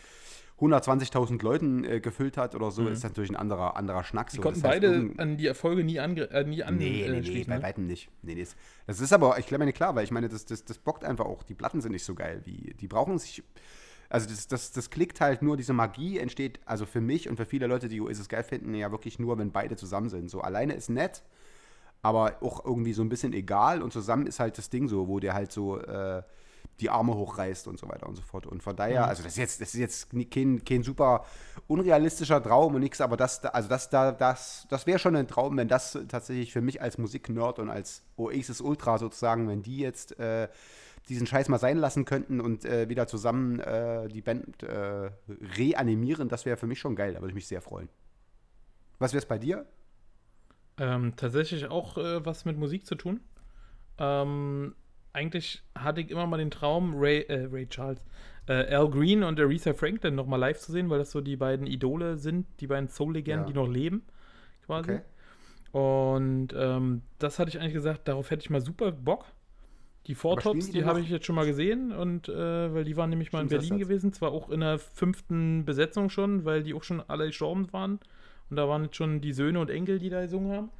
120.000 0.60 1.42
Leuten 1.42 1.84
äh, 1.84 2.00
gefüllt 2.00 2.36
hat 2.36 2.54
oder 2.56 2.70
so, 2.72 2.88
ist 2.88 3.04
natürlich 3.04 3.30
ein 3.30 3.36
anderer, 3.36 3.76
anderer 3.76 4.02
Schnack. 4.02 4.26
Mhm. 4.26 4.30
Die 4.30 4.36
so. 4.36 4.42
konnten 4.42 4.62
Das 4.62 4.70
heißt, 4.72 4.80
beide 4.82 5.10
an 5.18 5.36
die 5.36 5.46
Erfolge 5.46 5.84
nie, 5.84 6.00
ange 6.00 6.30
äh, 6.30 6.42
nie 6.44 6.56
Nee, 6.56 6.64
nee, 6.70 7.08
nee, 7.10 7.16
anschließen. 7.18 7.48
bei 7.50 7.56
ne? 7.58 7.62
weitem 7.62 7.86
nicht. 7.86 8.10
Nee, 8.22 8.34
nee, 8.34 8.46
das- 8.86 9.00
ist 9.00 9.12
aber, 9.12 9.38
ich 9.38 9.46
glaube 9.46 9.64
mir 9.64 9.72
klar, 9.72 9.94
weil 9.94 10.02
ich 10.04 10.10
meine, 10.10 10.28
das, 10.28 10.46
das, 10.46 10.64
das 10.64 10.78
bockt 10.78 11.04
einfach 11.04 11.26
auch. 11.26 11.44
Die 11.44 11.54
Platten 11.54 11.80
sind 11.80 11.92
nicht 11.92 12.04
so 12.04 12.14
geil. 12.14 12.42
Wie, 12.44 12.74
die 12.80 12.88
brauchen 12.88 13.18
sich. 13.18 13.44
Also 14.10 14.28
das, 14.28 14.48
das, 14.48 14.72
das 14.72 14.90
klickt 14.90 15.20
halt 15.20 15.42
nur, 15.42 15.56
diese 15.56 15.74
Magie 15.74 16.18
entsteht, 16.18 16.60
also 16.64 16.86
für 16.86 17.02
mich 17.02 17.28
und 17.28 17.36
für 17.36 17.44
viele 17.44 17.66
Leute, 17.66 17.88
die 17.88 18.00
Oasis 18.00 18.28
geil 18.28 18.42
finden, 18.42 18.74
ja 18.74 18.90
wirklich 18.90 19.18
nur, 19.18 19.36
wenn 19.38 19.52
beide 19.52 19.76
zusammen 19.76 20.08
sind. 20.08 20.30
So 20.30 20.40
alleine 20.40 20.72
ist 20.72 20.88
nett, 20.88 21.22
aber 22.02 22.38
auch 22.42 22.64
irgendwie 22.64 22.94
so 22.94 23.02
ein 23.02 23.10
bisschen 23.10 23.32
egal 23.34 23.82
und 23.82 23.92
zusammen 23.92 24.26
ist 24.26 24.40
halt 24.40 24.56
das 24.56 24.70
Ding 24.70 24.88
so, 24.88 25.08
wo 25.08 25.20
der 25.20 25.34
halt 25.34 25.52
so 25.52 25.78
äh, 25.78 26.22
die 26.80 26.90
Arme 26.90 27.14
hochreißt 27.14 27.66
und 27.68 27.78
so 27.78 27.88
weiter 27.88 28.06
und 28.08 28.14
so 28.16 28.22
fort. 28.22 28.46
Und 28.46 28.62
von 28.62 28.76
daher, 28.76 29.06
also 29.08 29.22
das 29.22 29.32
ist 29.32 29.38
jetzt, 29.38 29.60
das 29.60 29.74
ist 29.74 29.80
jetzt 29.80 30.10
kein, 30.30 30.64
kein 30.64 30.82
super 30.82 31.24
unrealistischer 31.66 32.42
Traum 32.42 32.74
und 32.74 32.80
nichts, 32.80 33.00
aber 33.00 33.16
das, 33.16 33.40
da- 33.40 33.48
also 33.50 33.68
das, 33.68 33.90
da, 33.90 34.12
das, 34.12 34.66
das 34.70 34.86
wäre 34.86 34.98
schon 34.98 35.16
ein 35.16 35.26
Traum, 35.28 35.56
wenn 35.56 35.68
das 35.68 35.98
tatsächlich 36.08 36.52
für 36.52 36.60
mich 36.60 36.80
als 36.80 36.98
Musiknerd 36.98 37.58
und 37.58 37.68
als 37.70 38.04
Oasis 38.16 38.60
Ultra 38.60 38.98
sozusagen, 38.98 39.48
wenn 39.48 39.62
die 39.62 39.78
jetzt 39.78 40.18
äh, 40.20 40.48
diesen 41.08 41.26
Scheiß 41.26 41.48
mal 41.48 41.58
sein 41.58 41.78
lassen 41.78 42.04
könnten 42.04 42.40
und 42.40 42.64
äh, 42.64 42.88
wieder 42.88 43.06
zusammen 43.06 43.60
äh, 43.60 44.08
die 44.08 44.22
Band 44.22 44.62
äh, 44.62 45.10
reanimieren, 45.56 46.28
das 46.28 46.44
wäre 46.44 46.56
für 46.56 46.66
mich 46.66 46.78
schon 46.80 46.96
geil, 46.96 47.14
da 47.14 47.20
würde 47.20 47.30
ich 47.30 47.34
mich 47.34 47.48
sehr 47.48 47.62
freuen. 47.62 47.88
Was 48.98 49.12
wäre 49.12 49.20
es 49.22 49.26
bei 49.26 49.38
dir? 49.38 49.66
Ähm, 50.78 51.14
tatsächlich 51.16 51.66
auch 51.66 51.96
äh, 51.98 52.24
was 52.24 52.44
mit 52.44 52.56
Musik 52.56 52.86
zu 52.86 52.94
tun. 52.94 53.20
Ähm, 53.98 54.74
eigentlich 55.12 55.62
hatte 55.74 56.00
ich 56.00 56.10
immer 56.10 56.26
mal 56.26 56.36
den 56.38 56.50
Traum, 56.50 56.94
Ray, 56.96 57.22
äh, 57.22 57.48
Ray 57.50 57.66
Charles, 57.68 58.00
äh, 58.46 58.74
Al 58.74 58.88
Green 58.88 59.22
und 59.22 59.38
Aretha 59.40 59.74
Franklin 59.74 60.14
nochmal 60.14 60.40
live 60.40 60.58
zu 60.58 60.72
sehen, 60.72 60.88
weil 60.90 60.98
das 60.98 61.10
so 61.10 61.20
die 61.20 61.36
beiden 61.36 61.66
Idole 61.66 62.16
sind, 62.16 62.46
die 62.60 62.66
beiden 62.66 62.88
Soul-Legenden, 62.88 63.46
Ja. 63.46 63.52
die 63.52 63.58
noch 63.58 63.68
leben, 63.68 64.02
quasi. 64.66 64.92
Okay. 64.92 65.00
Und 65.72 66.48
ähm, 66.56 67.02
das 67.18 67.38
hatte 67.38 67.50
ich 67.50 67.60
eigentlich 67.60 67.74
gesagt, 67.74 68.08
darauf 68.08 68.30
hätte 68.30 68.42
ich 68.42 68.50
mal 68.50 68.60
super 68.60 68.90
Bock. 68.92 69.26
Die 70.06 70.14
Four 70.14 70.38
Tops, 70.38 70.66
die 70.66 70.72
die, 70.72 70.84
habe 70.86 71.00
ich 71.00 71.10
jetzt 71.10 71.26
schon 71.26 71.34
mal 71.34 71.44
gesehen 71.44 71.92
und 71.92 72.30
äh, 72.30 72.72
weil 72.72 72.84
die 72.84 72.96
waren 72.96 73.10
nämlich 73.10 73.32
mal 73.32 73.42
in 73.42 73.48
Berlin 73.48 73.78
gewesen, 73.78 74.14
zwar 74.14 74.32
auch 74.32 74.48
in 74.48 74.60
der 74.60 74.78
fünften 74.78 75.66
Besetzung 75.66 76.08
schon, 76.08 76.46
weil 76.46 76.62
die 76.62 76.72
auch 76.72 76.82
schon 76.82 77.02
alle 77.08 77.26
gestorben 77.26 77.70
waren. 77.74 78.00
Und 78.48 78.56
da 78.56 78.66
waren 78.66 78.84
jetzt 78.84 78.96
schon 78.96 79.20
die 79.20 79.34
Söhne 79.34 79.60
und 79.60 79.68
Enkel, 79.68 79.98
die 79.98 80.08
da 80.08 80.22
gesungen 80.22 80.50
haben. 80.52 80.70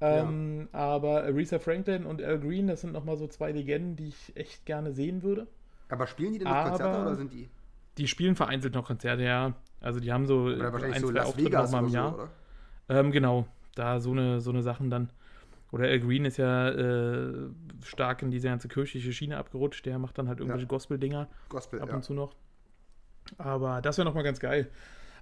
Ähm, 0.00 0.68
Aber 0.72 1.24
Aretha 1.24 1.58
Franklin 1.58 2.04
und 2.06 2.22
Al 2.22 2.38
Green, 2.38 2.68
das 2.68 2.82
sind 2.82 2.92
nochmal 2.92 3.16
so 3.16 3.26
zwei 3.26 3.52
Legenden, 3.52 3.96
die 3.96 4.08
ich 4.08 4.36
echt 4.36 4.64
gerne 4.64 4.92
sehen 4.92 5.22
würde. 5.22 5.46
Aber 5.88 6.06
spielen 6.06 6.32
die 6.32 6.38
denn 6.38 6.48
noch 6.48 6.54
Aber- 6.54 6.68
Konzerte 6.70 7.00
oder 7.00 7.14
sind 7.16 7.32
die? 7.32 7.48
Die 7.96 8.06
spielen 8.06 8.36
vereinzelt 8.36 8.74
noch 8.74 8.86
Konzerte, 8.86 9.24
ja. 9.24 9.54
Also 9.80 9.98
die 9.98 10.12
haben 10.12 10.26
so 10.26 10.44
Oder 10.44 10.72
wahrscheinlich 10.72 10.96
ein, 10.96 11.02
so 11.02 11.08
zwei 11.08 11.14
Las 11.18 11.26
Auftritte 11.28 11.46
Vegas 11.48 11.72
noch 11.72 11.72
mal 11.72 11.78
oder 11.78 11.86
im 11.86 11.90
so, 11.90 11.96
Jahr. 11.96 12.14
oder? 12.14 12.30
Ähm, 13.00 13.10
genau, 13.10 13.46
da 13.74 13.98
so 14.00 14.12
eine, 14.12 14.40
so 14.40 14.50
eine 14.50 14.62
Sachen 14.62 14.88
dann. 14.90 15.10
Oder 15.72 15.84
Al 15.84 16.00
Green 16.00 16.24
ist 16.24 16.36
ja 16.36 16.70
äh, 16.70 17.48
stark 17.84 18.22
in 18.22 18.30
diese 18.30 18.48
ganze 18.48 18.68
kirchliche 18.68 19.12
Schiene 19.12 19.36
abgerutscht. 19.36 19.84
Der 19.84 19.98
macht 19.98 20.16
dann 20.16 20.28
halt 20.28 20.38
irgendwelche 20.38 20.66
Gospel-Dinger 20.66 21.28
Gospel, 21.48 21.80
ab 21.82 21.88
ja. 21.88 21.96
und 21.96 22.04
zu 22.04 22.14
noch. 22.14 22.34
Aber 23.36 23.82
das 23.82 23.98
wäre 23.98 24.06
nochmal 24.06 24.24
ganz 24.24 24.40
geil. 24.40 24.70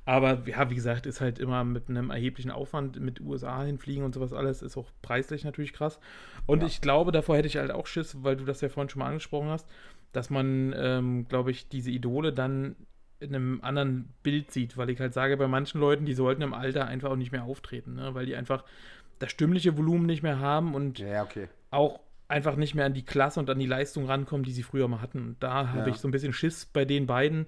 Aber 0.07 0.43
ja, 0.47 0.71
wie 0.71 0.75
gesagt, 0.77 1.05
ist 1.05 1.21
halt 1.21 1.39
immer 1.39 1.65
mit 1.65 1.91
einem 1.91 2.11
erheblichen 2.11 2.51
Aufwand 2.53 2.99
mit 3.01 3.21
USA 3.21 3.63
hinfliegen 3.65 4.05
und 4.05 4.15
sowas 4.15 4.33
alles, 4.33 4.63
ist 4.63 4.77
auch 4.79 4.91
preislich 5.03 5.45
natürlich 5.45 5.73
krass. 5.75 5.99
Und 6.47 6.63
Ja. 6.63 6.67
ich 6.69 6.81
glaube, 6.81 7.13
davor 7.13 7.37
hätte 7.37 7.49
ich 7.49 7.57
halt 7.59 7.73
auch 7.73 7.87
Schiss, 7.87 8.17
weil 8.23 8.37
du 8.37 8.45
das 8.45 8.61
ja 8.63 8.69
vorhin 8.71 8.89
schon 8.89 9.01
mal 9.01 9.09
angesprochen 9.09 9.49
hast. 9.51 9.69
dass 10.13 10.31
man, 10.31 10.73
ähm, 10.79 11.27
glaube 11.29 11.51
ich, 11.51 11.69
diese 11.69 11.91
Idole 11.91 12.33
dann 12.33 12.77
in 13.21 13.35
einem 13.35 13.61
anderen 13.63 14.09
Bild 14.23 14.51
sieht, 14.51 14.77
weil 14.79 14.89
ich 14.89 14.99
halt 15.01 15.13
sage, 15.13 15.37
bei 15.37 15.49
manchen 15.49 15.79
Leuten, 15.81 16.07
die 16.07 16.15
sollten 16.15 16.41
im 16.41 16.55
Alter 16.55 16.87
einfach 16.87 17.11
auch 17.11 17.17
nicht 17.17 17.33
mehr 17.33 17.45
auftreten, 17.45 17.95
ne? 17.97 18.15
weil 18.15 18.25
die 18.25 18.35
einfach 18.37 18.65
das 19.19 19.31
stimmliche 19.31 19.77
Volumen 19.77 20.07
nicht 20.07 20.23
mehr 20.23 20.39
haben 20.39 20.75
und 20.75 21.01
Ja, 21.01 21.23
okay. 21.25 21.49
auch 21.71 22.01
einfach 22.29 22.57
nicht 22.57 22.75
mehr 22.75 22.87
an 22.87 22.95
die 22.95 23.05
Klasse 23.05 23.41
und 23.41 23.51
an 23.51 23.59
die 23.59 23.67
Leistung 23.67 24.07
rankommen, 24.07 24.45
die 24.45 24.53
sie 24.53 24.63
früher 24.63 24.89
mal 24.89 25.01
hatten. 25.03 25.19
Und 25.19 25.43
da 25.43 25.69
habe 25.69 25.81
Ja. 25.81 25.95
ich 25.95 26.01
so 26.01 26.09
ein 26.09 26.13
bisschen 26.13 26.33
Schiss 26.33 26.65
bei 26.65 26.85
den 26.87 27.07
beiden, 27.07 27.47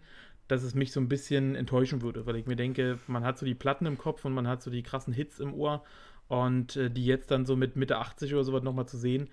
dass 0.49 0.63
es 0.63 0.75
mich 0.75 0.93
so 0.93 1.01
ein 1.01 1.09
bisschen 1.09 1.55
enttäuschen 1.55 2.03
würde, 2.03 2.27
weil 2.27 2.37
ich 2.37 2.47
mir 2.47 2.57
denke, 2.57 2.99
man 3.07 3.25
hat 3.25 3.39
so 3.39 3.47
die 3.47 3.55
Platten 3.55 3.87
im 3.87 3.99
Kopf 3.99 4.25
und 4.25 4.33
man 4.33 4.49
hat 4.49 4.63
so 4.63 4.71
die 4.71 4.83
krassen 4.83 5.13
Hits 5.13 5.39
im 5.41 5.55
Ohr 5.55 5.85
und 6.29 6.77
äh, 6.77 6.91
die 6.91 7.05
jetzt 7.07 7.31
dann 7.31 7.47
so 7.47 7.55
mit 7.57 7.77
Mitte 7.77 7.99
80 7.99 8.35
oder 8.35 8.45
sowas 8.45 8.63
nochmal 8.63 8.87
zu 8.87 8.97
sehen. 8.99 9.29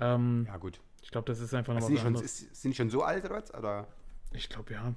Ähm, 0.00 0.44
Ja, 0.48 0.56
gut. 0.56 0.80
Ich 1.02 1.10
glaube, 1.10 1.26
das 1.26 1.40
ist 1.40 1.52
einfach 1.54 1.74
nochmal 1.74 1.90
was 1.92 1.98
schon, 1.98 2.06
anderes. 2.08 2.42
ist, 2.42 2.62
sind 2.62 2.70
die 2.72 2.76
schon 2.76 2.90
so 2.90 3.02
alt 3.02 3.24
oder 3.24 3.34
was? 3.36 3.52
Oder? 3.54 3.86
Ich 4.32 4.48
glaube, 4.48 4.72
ja. 4.74 4.94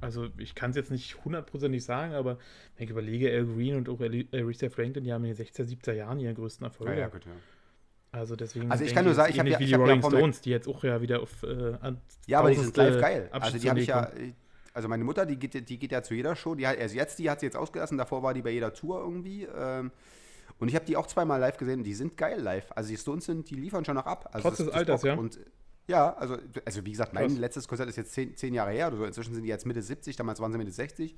Also 0.00 0.28
ich 0.38 0.54
kann 0.54 0.70
es 0.70 0.76
jetzt 0.76 0.90
nicht 0.90 1.24
hundertprozentig 1.24 1.84
sagen, 1.84 2.14
aber 2.14 2.38
wenn 2.76 2.84
ich 2.84 2.90
überlege, 2.90 3.30
Al 3.30 3.44
Green 3.46 3.76
und 3.76 3.88
auch 3.88 4.00
Aretha 4.00 4.68
Franklin, 4.70 5.04
die 5.04 5.12
haben 5.12 5.24
in 5.24 5.34
den 5.34 5.46
60er, 5.46 5.64
70er 5.64 5.92
Jahren 5.92 6.18
ihren 6.18 6.34
größten 6.34 6.64
Erfolg. 6.66 6.90
Ja, 6.90 6.96
ja, 6.96 7.08
gut, 7.08 7.24
ja. 7.26 7.32
Also 8.12 8.36
deswegen. 8.36 8.70
Also 8.70 8.84
ich 8.84 8.94
kann 8.94 9.04
nur 9.04 9.14
sagen, 9.14 9.32
ich 9.32 9.38
hab 9.40 9.46
ähnlich 9.46 9.54
ja- 9.54 9.60
wie 9.60 9.64
die 9.66 9.70
ja 9.72 9.78
Rolling 9.78 10.00
Pommes- 10.00 10.18
Stones, 10.18 10.40
die 10.42 10.50
jetzt 10.50 10.68
auch 10.68 10.84
ja 10.84 11.00
wieder 11.02 11.20
auf. 11.20 11.42
Äh, 11.42 11.72
Ja, 12.26 12.38
aber 12.40 12.50
die 12.50 12.56
sind 12.56 12.76
live 12.76 13.00
geil. 13.00 13.28
Also 13.32 13.58
die 13.58 13.68
habe 13.68 13.80
ich 13.80 13.88
ja. 13.88 14.10
Also 14.74 14.88
meine 14.88 15.04
Mutter, 15.04 15.24
die 15.24 15.38
geht, 15.38 15.68
die 15.68 15.78
geht 15.78 15.92
ja 15.92 16.02
zu 16.02 16.14
jeder 16.14 16.34
Show. 16.34 16.54
Die 16.54 16.66
hat, 16.66 16.78
also 16.78 16.96
jetzt, 16.96 17.18
die 17.18 17.30
hat 17.30 17.40
sie 17.40 17.46
jetzt 17.46 17.56
ausgelassen, 17.56 17.96
davor 17.96 18.22
war 18.22 18.34
die 18.34 18.42
bei 18.42 18.50
jeder 18.50 18.74
Tour 18.74 19.00
irgendwie. 19.00 19.44
Ähm, 19.44 19.92
und 20.58 20.68
ich 20.68 20.74
habe 20.74 20.84
die 20.84 20.96
auch 20.96 21.06
zweimal 21.06 21.40
live 21.40 21.56
gesehen 21.56 21.82
die 21.82 21.94
sind 21.94 22.16
geil 22.16 22.40
live. 22.40 22.66
Also 22.74 22.90
die 22.90 22.96
Stones 22.96 23.24
sind, 23.24 23.48
die 23.50 23.54
liefern 23.54 23.84
schon 23.84 23.94
noch 23.94 24.06
ab. 24.06 24.28
Also 24.32 24.48
Trotz 24.48 24.58
des 24.58 24.68
Alters, 24.68 25.00
Bock. 25.00 25.08
ja? 25.08 25.14
Und 25.16 25.38
ja, 25.86 26.14
also, 26.14 26.38
also 26.64 26.84
wie 26.84 26.90
gesagt, 26.90 27.12
mein 27.12 27.28
Krass. 27.28 27.38
letztes 27.38 27.68
Konzert 27.68 27.88
ist 27.88 27.96
jetzt 27.96 28.12
zehn, 28.12 28.36
zehn 28.36 28.54
Jahre 28.54 28.72
her 28.72 28.88
oder 28.88 28.96
so. 28.96 29.04
Inzwischen 29.04 29.34
sind 29.34 29.44
die 29.44 29.48
jetzt 29.48 29.66
Mitte 29.66 29.82
70, 29.82 30.16
damals 30.16 30.40
waren 30.40 30.50
sie 30.50 30.58
Mitte 30.58 30.72
60. 30.72 31.14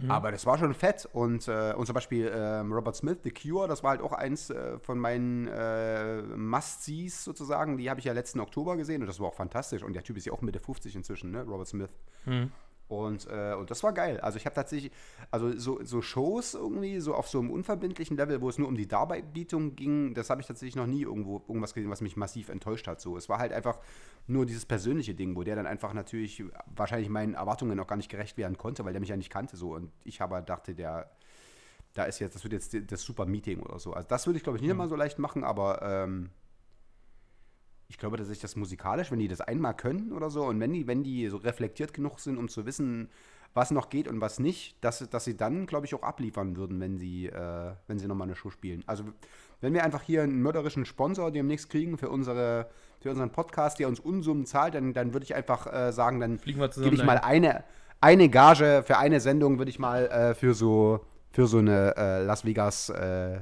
Mhm. 0.00 0.10
Aber 0.10 0.30
das 0.30 0.46
war 0.46 0.58
schon 0.58 0.74
fett. 0.74 1.08
Und, 1.12 1.48
äh, 1.48 1.72
und 1.74 1.86
zum 1.86 1.94
Beispiel 1.94 2.30
ähm, 2.32 2.72
Robert 2.72 2.94
Smith, 2.94 3.18
The 3.24 3.30
Cure, 3.30 3.66
das 3.66 3.82
war 3.82 3.90
halt 3.90 4.02
auch 4.02 4.12
eins 4.12 4.50
äh, 4.50 4.78
von 4.78 4.98
meinen 4.98 5.48
äh, 5.48 6.22
Must-Sees 6.22 7.24
sozusagen. 7.24 7.78
Die 7.78 7.90
habe 7.90 7.98
ich 7.98 8.06
ja 8.06 8.12
letzten 8.12 8.40
Oktober 8.40 8.76
gesehen 8.76 9.00
und 9.00 9.08
das 9.08 9.18
war 9.20 9.28
auch 9.28 9.34
fantastisch. 9.34 9.82
Und 9.82 9.94
der 9.94 10.04
Typ 10.04 10.16
ist 10.16 10.26
ja 10.26 10.32
auch 10.32 10.42
Mitte 10.42 10.60
50 10.60 10.94
inzwischen, 10.94 11.30
ne? 11.30 11.42
Robert 11.42 11.68
Smith. 11.68 11.90
Mhm. 12.26 12.52
Und, 12.88 13.26
äh, 13.30 13.54
und 13.54 13.70
das 13.70 13.82
war 13.82 13.92
geil. 13.92 14.18
Also 14.20 14.38
ich 14.38 14.46
habe 14.46 14.54
tatsächlich, 14.54 14.90
also 15.30 15.56
so, 15.58 15.84
so 15.84 16.00
Shows 16.00 16.54
irgendwie, 16.54 17.00
so 17.00 17.14
auf 17.14 17.28
so 17.28 17.38
einem 17.38 17.50
unverbindlichen 17.50 18.16
Level, 18.16 18.40
wo 18.40 18.48
es 18.48 18.56
nur 18.56 18.66
um 18.66 18.76
die 18.76 18.88
Darbietung 18.88 19.76
ging, 19.76 20.14
das 20.14 20.30
habe 20.30 20.40
ich 20.40 20.46
tatsächlich 20.46 20.76
noch 20.76 20.86
nie 20.86 21.02
irgendwo 21.02 21.42
irgendwas 21.46 21.74
gesehen, 21.74 21.90
was 21.90 22.00
mich 22.00 22.16
massiv 22.16 22.48
enttäuscht 22.48 22.86
hat. 22.86 23.00
So, 23.00 23.18
es 23.18 23.28
war 23.28 23.38
halt 23.38 23.52
einfach 23.52 23.78
nur 24.26 24.46
dieses 24.46 24.64
persönliche 24.64 25.14
Ding, 25.14 25.36
wo 25.36 25.42
der 25.42 25.56
dann 25.56 25.66
einfach 25.66 25.92
natürlich 25.92 26.42
wahrscheinlich 26.74 27.10
meinen 27.10 27.34
Erwartungen 27.34 27.76
noch 27.76 27.86
gar 27.86 27.96
nicht 27.96 28.10
gerecht 28.10 28.38
werden 28.38 28.56
konnte, 28.56 28.84
weil 28.86 28.92
der 28.92 29.00
mich 29.00 29.10
ja 29.10 29.16
nicht 29.16 29.30
kannte 29.30 29.56
so. 29.56 29.74
Und 29.74 29.92
ich 30.04 30.22
aber 30.22 30.40
dachte, 30.40 30.74
der, 30.74 31.10
da 31.92 32.04
ist 32.04 32.20
jetzt, 32.20 32.36
das 32.36 32.44
wird 32.44 32.54
jetzt 32.54 32.74
das 32.90 33.02
super 33.02 33.26
Meeting 33.26 33.60
oder 33.60 33.78
so. 33.78 33.92
Also 33.92 34.08
das 34.08 34.26
würde 34.26 34.38
ich, 34.38 34.44
glaube 34.44 34.56
ich, 34.56 34.62
nicht 34.62 34.70
immer 34.70 34.88
so 34.88 34.96
leicht 34.96 35.18
machen, 35.18 35.44
aber 35.44 35.82
ähm, 35.82 36.30
ich 37.88 37.98
glaube, 37.98 38.16
dass 38.16 38.28
ich 38.28 38.38
das 38.38 38.54
musikalisch, 38.54 39.10
wenn 39.10 39.18
die 39.18 39.28
das 39.28 39.40
einmal 39.40 39.74
können 39.74 40.12
oder 40.12 40.30
so 40.30 40.44
und 40.44 40.60
wenn 40.60 40.72
die, 40.72 40.86
wenn 40.86 41.02
die 41.02 41.28
so 41.28 41.38
reflektiert 41.38 41.94
genug 41.94 42.20
sind, 42.20 42.36
um 42.36 42.48
zu 42.48 42.66
wissen, 42.66 43.08
was 43.54 43.70
noch 43.70 43.88
geht 43.88 44.08
und 44.08 44.20
was 44.20 44.38
nicht, 44.38 44.76
dass, 44.84 45.08
dass 45.08 45.24
sie 45.24 45.36
dann, 45.36 45.66
glaube 45.66 45.86
ich, 45.86 45.94
auch 45.94 46.02
abliefern 46.02 46.56
würden, 46.56 46.78
wenn 46.80 46.98
sie, 46.98 47.26
äh, 47.26 47.72
wenn 47.86 47.98
sie 47.98 48.06
nochmal 48.06 48.28
eine 48.28 48.36
Show 48.36 48.50
spielen. 48.50 48.84
Also 48.86 49.04
wenn 49.62 49.72
wir 49.72 49.84
einfach 49.84 50.02
hier 50.02 50.22
einen 50.22 50.42
mörderischen 50.42 50.84
Sponsor 50.84 51.32
demnächst 51.32 51.70
kriegen 51.70 51.96
für, 51.96 52.10
unsere, 52.10 52.68
für 53.00 53.10
unseren 53.10 53.32
Podcast, 53.32 53.78
der 53.78 53.88
uns 53.88 54.00
Unsummen 54.00 54.44
zahlt, 54.44 54.74
dann, 54.74 54.92
dann 54.92 55.14
würde 55.14 55.24
ich 55.24 55.34
einfach 55.34 55.66
äh, 55.66 55.90
sagen, 55.92 56.20
dann 56.20 56.36
gebe 56.36 56.94
ich 56.94 57.04
mal 57.04 57.18
eine, 57.18 57.64
eine 58.02 58.28
Gage 58.28 58.84
für 58.86 58.98
eine 58.98 59.18
Sendung, 59.18 59.58
würde 59.58 59.70
ich 59.70 59.78
mal 59.78 60.06
äh, 60.08 60.34
für 60.34 60.52
so 60.52 61.00
für 61.30 61.46
so 61.46 61.58
eine 61.58 61.94
äh, 61.96 62.22
Las 62.24 62.44
Vegas 62.44 62.88
äh, 62.90 63.40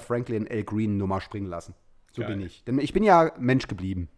Franklin 0.00 0.46
L. 0.46 0.64
Green 0.64 0.96
Nummer 0.96 1.20
springen 1.20 1.46
lassen. 1.46 1.74
So 2.18 2.22
Geil. 2.24 2.32
bin 2.32 2.46
ich. 2.46 2.64
Denn 2.64 2.80
ich 2.80 2.92
bin 2.92 3.04
ja 3.04 3.32
Mensch 3.38 3.68
geblieben. 3.68 4.08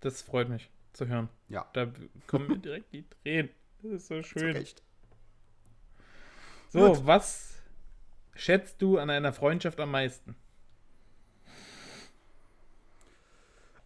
Das 0.00 0.22
freut 0.22 0.48
mich 0.48 0.70
zu 0.94 1.06
hören. 1.06 1.28
Ja. 1.48 1.66
Da 1.74 1.86
kommen 2.26 2.48
mir 2.48 2.56
direkt 2.58 2.94
die 2.94 3.04
Tränen. 3.22 3.50
Das 3.82 3.92
ist 3.92 4.08
so 4.08 4.22
schön. 4.22 4.56
Echt. 4.56 4.82
So, 6.70 6.94
Gut. 6.94 7.06
was 7.06 7.58
schätzt 8.34 8.80
du 8.80 8.96
an 8.96 9.10
einer 9.10 9.34
Freundschaft 9.34 9.78
am 9.80 9.90
meisten? 9.90 10.34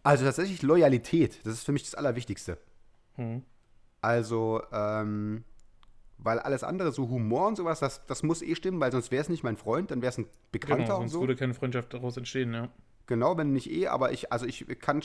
Also 0.01 0.23
tatsächlich 0.23 0.61
Loyalität. 0.61 1.45
Das 1.45 1.53
ist 1.53 1.63
für 1.65 1.73
mich 1.73 1.83
das 1.83 1.95
Allerwichtigste. 1.95 2.57
Hm. 3.15 3.43
Also, 3.99 4.61
ähm, 4.71 5.43
weil 6.19 6.39
alles 6.39 6.63
andere, 6.63 6.93
so 6.93 7.09
Humor 7.09 7.47
und 7.49 7.57
sowas, 7.57 7.81
das, 7.81 8.05
das 8.05 8.23
muss 8.23 8.41
eh 8.41 8.55
stimmen, 8.55 8.79
weil 8.79 8.93
sonst 8.93 9.11
wäre 9.11 9.21
es 9.21 9.27
nicht 9.29 9.43
mein 9.43 9.57
Freund, 9.57 9.91
dann 9.91 10.01
wäre 10.01 10.11
es 10.11 10.17
ein 10.19 10.27
Bekannter 10.53 10.83
Genau, 10.83 10.95
und 10.95 11.01
sonst 11.01 11.11
so. 11.13 11.19
würde 11.21 11.35
keine 11.35 11.53
Freundschaft 11.53 11.93
daraus 11.93 12.15
entstehen, 12.15 12.53
ja. 12.53 12.69
Genau, 13.07 13.37
wenn 13.37 13.51
nicht 13.51 13.69
eh, 13.69 13.87
aber 13.87 14.13
ich, 14.13 14.31
also 14.31 14.47
ich 14.47 14.65
kann 14.79 15.03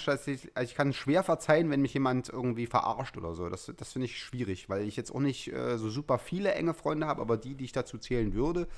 ich 0.63 0.75
kann 0.75 0.93
schwer 0.95 1.23
verzeihen, 1.23 1.69
wenn 1.69 1.83
mich 1.83 1.93
jemand 1.93 2.31
irgendwie 2.31 2.67
verarscht 2.67 3.19
oder 3.19 3.35
so. 3.35 3.51
Das, 3.51 3.71
das 3.77 3.93
finde 3.93 4.07
ich 4.07 4.19
schwierig, 4.19 4.71
weil 4.71 4.89
ich 4.89 4.97
jetzt 4.97 5.15
auch 5.15 5.21
nicht 5.21 5.53
äh, 5.53 5.77
so 5.77 5.91
super 5.91 6.19
viele 6.19 6.55
enge 6.55 6.73
Freunde 6.73 7.07
habe, 7.07 7.21
aber 7.21 7.37
die, 7.37 7.55
die 7.55 7.65
ich 7.67 7.73
dazu 7.73 7.99
zählen 7.99 8.33
würde, 8.33 8.69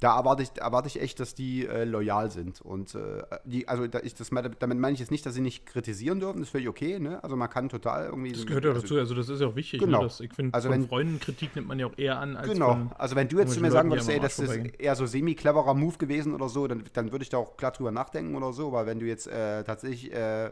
da 0.00 0.18
erwarte 0.18 0.42
ich, 0.42 0.50
erwarte 0.60 0.88
ich 0.88 1.00
echt, 1.00 1.20
dass 1.20 1.34
die 1.34 1.66
äh, 1.66 1.84
loyal 1.84 2.30
sind. 2.30 2.60
Und 2.60 2.94
äh, 2.94 3.22
die, 3.44 3.66
also 3.66 3.86
da 3.86 4.00
ich, 4.02 4.14
das, 4.14 4.28
damit 4.28 4.78
meine 4.78 4.92
ich 4.92 5.00
jetzt 5.00 5.10
nicht, 5.10 5.24
dass 5.24 5.32
sie 5.34 5.40
nicht 5.40 5.64
kritisieren 5.64 6.20
dürfen, 6.20 6.38
das 6.40 6.48
ist 6.48 6.52
völlig 6.52 6.68
okay, 6.68 6.98
ne? 6.98 7.22
Also 7.24 7.34
man 7.34 7.48
kann 7.48 7.70
total 7.70 8.04
irgendwie. 8.06 8.32
Das 8.32 8.44
gehört 8.44 8.64
ja 8.64 8.70
also, 8.72 8.82
dazu, 8.82 8.96
also 8.98 9.14
das 9.14 9.28
ist 9.30 9.40
ja 9.40 9.46
auch 9.46 9.56
wichtig. 9.56 9.80
Genau. 9.80 9.98
Ne? 10.02 10.04
Das, 10.04 10.20
ich 10.20 10.34
finde, 10.34 10.52
Also 10.52 10.68
von 10.68 10.80
wenn- 10.82 10.88
Freunden 10.88 11.18
Kritik 11.18 11.56
nimmt 11.56 11.68
man 11.68 11.78
ja 11.78 11.86
auch 11.86 11.96
eher 11.96 12.18
an 12.18 12.36
als 12.36 12.46
Genau, 12.52 12.72
von 12.72 12.92
also 12.98 13.16
wenn 13.16 13.28
du 13.28 13.38
jetzt 13.38 13.54
zu 13.54 13.60
mir 13.60 13.70
sagen 13.70 13.88
würdest, 13.90 14.10
ey, 14.10 14.20
das 14.20 14.38
ist 14.38 14.54
eher 14.78 14.94
so 14.96 15.06
semi-cleverer 15.06 15.72
Move 15.74 15.96
gewesen 15.96 16.34
oder 16.34 16.48
so, 16.50 16.66
dann, 16.66 16.84
dann 16.92 17.10
würde 17.12 17.22
ich 17.22 17.30
da 17.30 17.38
auch 17.38 17.56
klar 17.56 17.72
drüber 17.72 17.90
nachdenken 17.90 18.34
oder 18.34 18.52
so, 18.52 18.72
weil 18.72 18.84
wenn 18.86 18.98
du 18.98 19.06
jetzt 19.06 19.26
äh, 19.28 19.64
tatsächlich 19.64 20.12
äh, 20.12 20.50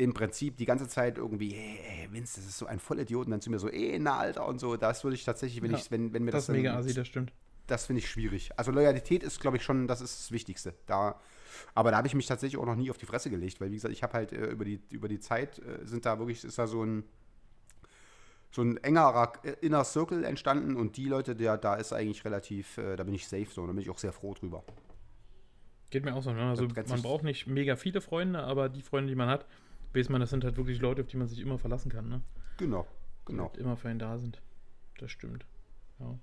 im 0.00 0.14
Prinzip 0.14 0.56
die 0.56 0.64
ganze 0.64 0.86
Zeit 0.88 1.18
irgendwie, 1.18 1.50
hey, 1.50 1.80
ey, 2.04 2.12
Vince, 2.12 2.36
das 2.36 2.48
ist 2.48 2.58
so 2.58 2.66
ein 2.66 2.78
Vollidiot 2.78 3.26
und 3.26 3.32
dann 3.32 3.40
zu 3.40 3.50
mir 3.50 3.58
so, 3.58 3.68
ey, 3.68 3.98
na, 3.98 4.16
Alter 4.16 4.46
und 4.46 4.60
so, 4.60 4.76
das 4.76 5.02
würde 5.02 5.16
ich 5.16 5.24
tatsächlich, 5.24 5.60
wenn 5.60 5.72
Ja, 5.72 5.78
ich, 5.78 5.90
wenn, 5.90 6.12
wenn 6.12 6.22
mir 6.24 6.30
Das 6.30 6.46
das, 6.46 6.54
ist 6.54 6.56
mega 6.56 6.76
assi, 6.76 6.94
das 6.94 7.08
stimmt. 7.08 7.32
Das 7.68 7.86
finde 7.86 8.00
ich 8.00 8.10
schwierig. 8.10 8.50
Also 8.56 8.72
Loyalität 8.72 9.22
ist, 9.22 9.40
glaube 9.40 9.56
ich, 9.56 9.62
schon, 9.62 9.86
das 9.86 10.00
ist 10.00 10.18
das 10.18 10.32
Wichtigste. 10.32 10.74
Da, 10.86 11.20
aber 11.74 11.90
da 11.90 11.98
habe 11.98 12.08
ich 12.08 12.14
mich 12.14 12.26
tatsächlich 12.26 12.60
auch 12.60 12.66
noch 12.66 12.74
nie 12.74 12.90
auf 12.90 12.98
die 12.98 13.06
Fresse 13.06 13.30
gelegt, 13.30 13.60
weil 13.60 13.70
wie 13.70 13.76
gesagt, 13.76 13.92
ich 13.92 14.02
habe 14.02 14.14
halt 14.14 14.32
äh, 14.32 14.46
über, 14.46 14.64
die, 14.64 14.80
über 14.90 15.08
die 15.08 15.20
Zeit 15.20 15.58
äh, 15.60 15.86
sind 15.86 16.04
da 16.04 16.18
wirklich, 16.18 16.44
ist 16.44 16.58
da 16.58 16.66
so 16.66 16.84
ein 16.84 17.04
so 18.50 18.62
ein 18.62 18.78
engerer 18.78 19.32
äh, 19.44 19.54
Inner 19.60 19.84
Circle 19.84 20.24
entstanden 20.24 20.76
und 20.76 20.96
die 20.96 21.06
Leute, 21.06 21.36
der 21.36 21.58
da 21.58 21.74
ist 21.74 21.92
eigentlich 21.92 22.24
relativ, 22.24 22.78
äh, 22.78 22.96
da 22.96 23.04
bin 23.04 23.14
ich 23.14 23.28
safe 23.28 23.48
so, 23.50 23.66
da 23.66 23.72
bin 23.72 23.82
ich 23.82 23.90
auch 23.90 23.98
sehr 23.98 24.12
froh 24.12 24.34
drüber. 24.34 24.64
Geht 25.90 26.04
mir 26.04 26.14
auch 26.14 26.22
so. 26.22 26.32
Ne? 26.32 26.48
Also 26.48 26.66
man 26.66 27.02
braucht 27.02 27.24
nicht 27.24 27.46
mega 27.46 27.76
viele 27.76 28.00
Freunde, 28.00 28.42
aber 28.42 28.68
die 28.68 28.82
Freunde, 28.82 29.10
die 29.10 29.16
man 29.16 29.28
hat, 29.28 29.46
weiß 29.94 30.08
man, 30.08 30.20
das 30.20 30.30
sind 30.30 30.44
halt 30.44 30.56
wirklich 30.56 30.80
Leute, 30.80 31.02
auf 31.02 31.08
die 31.08 31.16
man 31.16 31.28
sich 31.28 31.40
immer 31.40 31.58
verlassen 31.58 31.90
kann. 31.90 32.08
Ne? 32.08 32.22
Genau, 32.56 32.86
Die 33.22 33.32
genau. 33.32 33.44
halt 33.44 33.58
immer 33.58 33.76
für 33.76 33.88
einen 33.88 33.98
da 33.98 34.18
sind. 34.18 34.40
Das 34.98 35.10
stimmt. 35.10 35.46
Ja. 36.00 36.18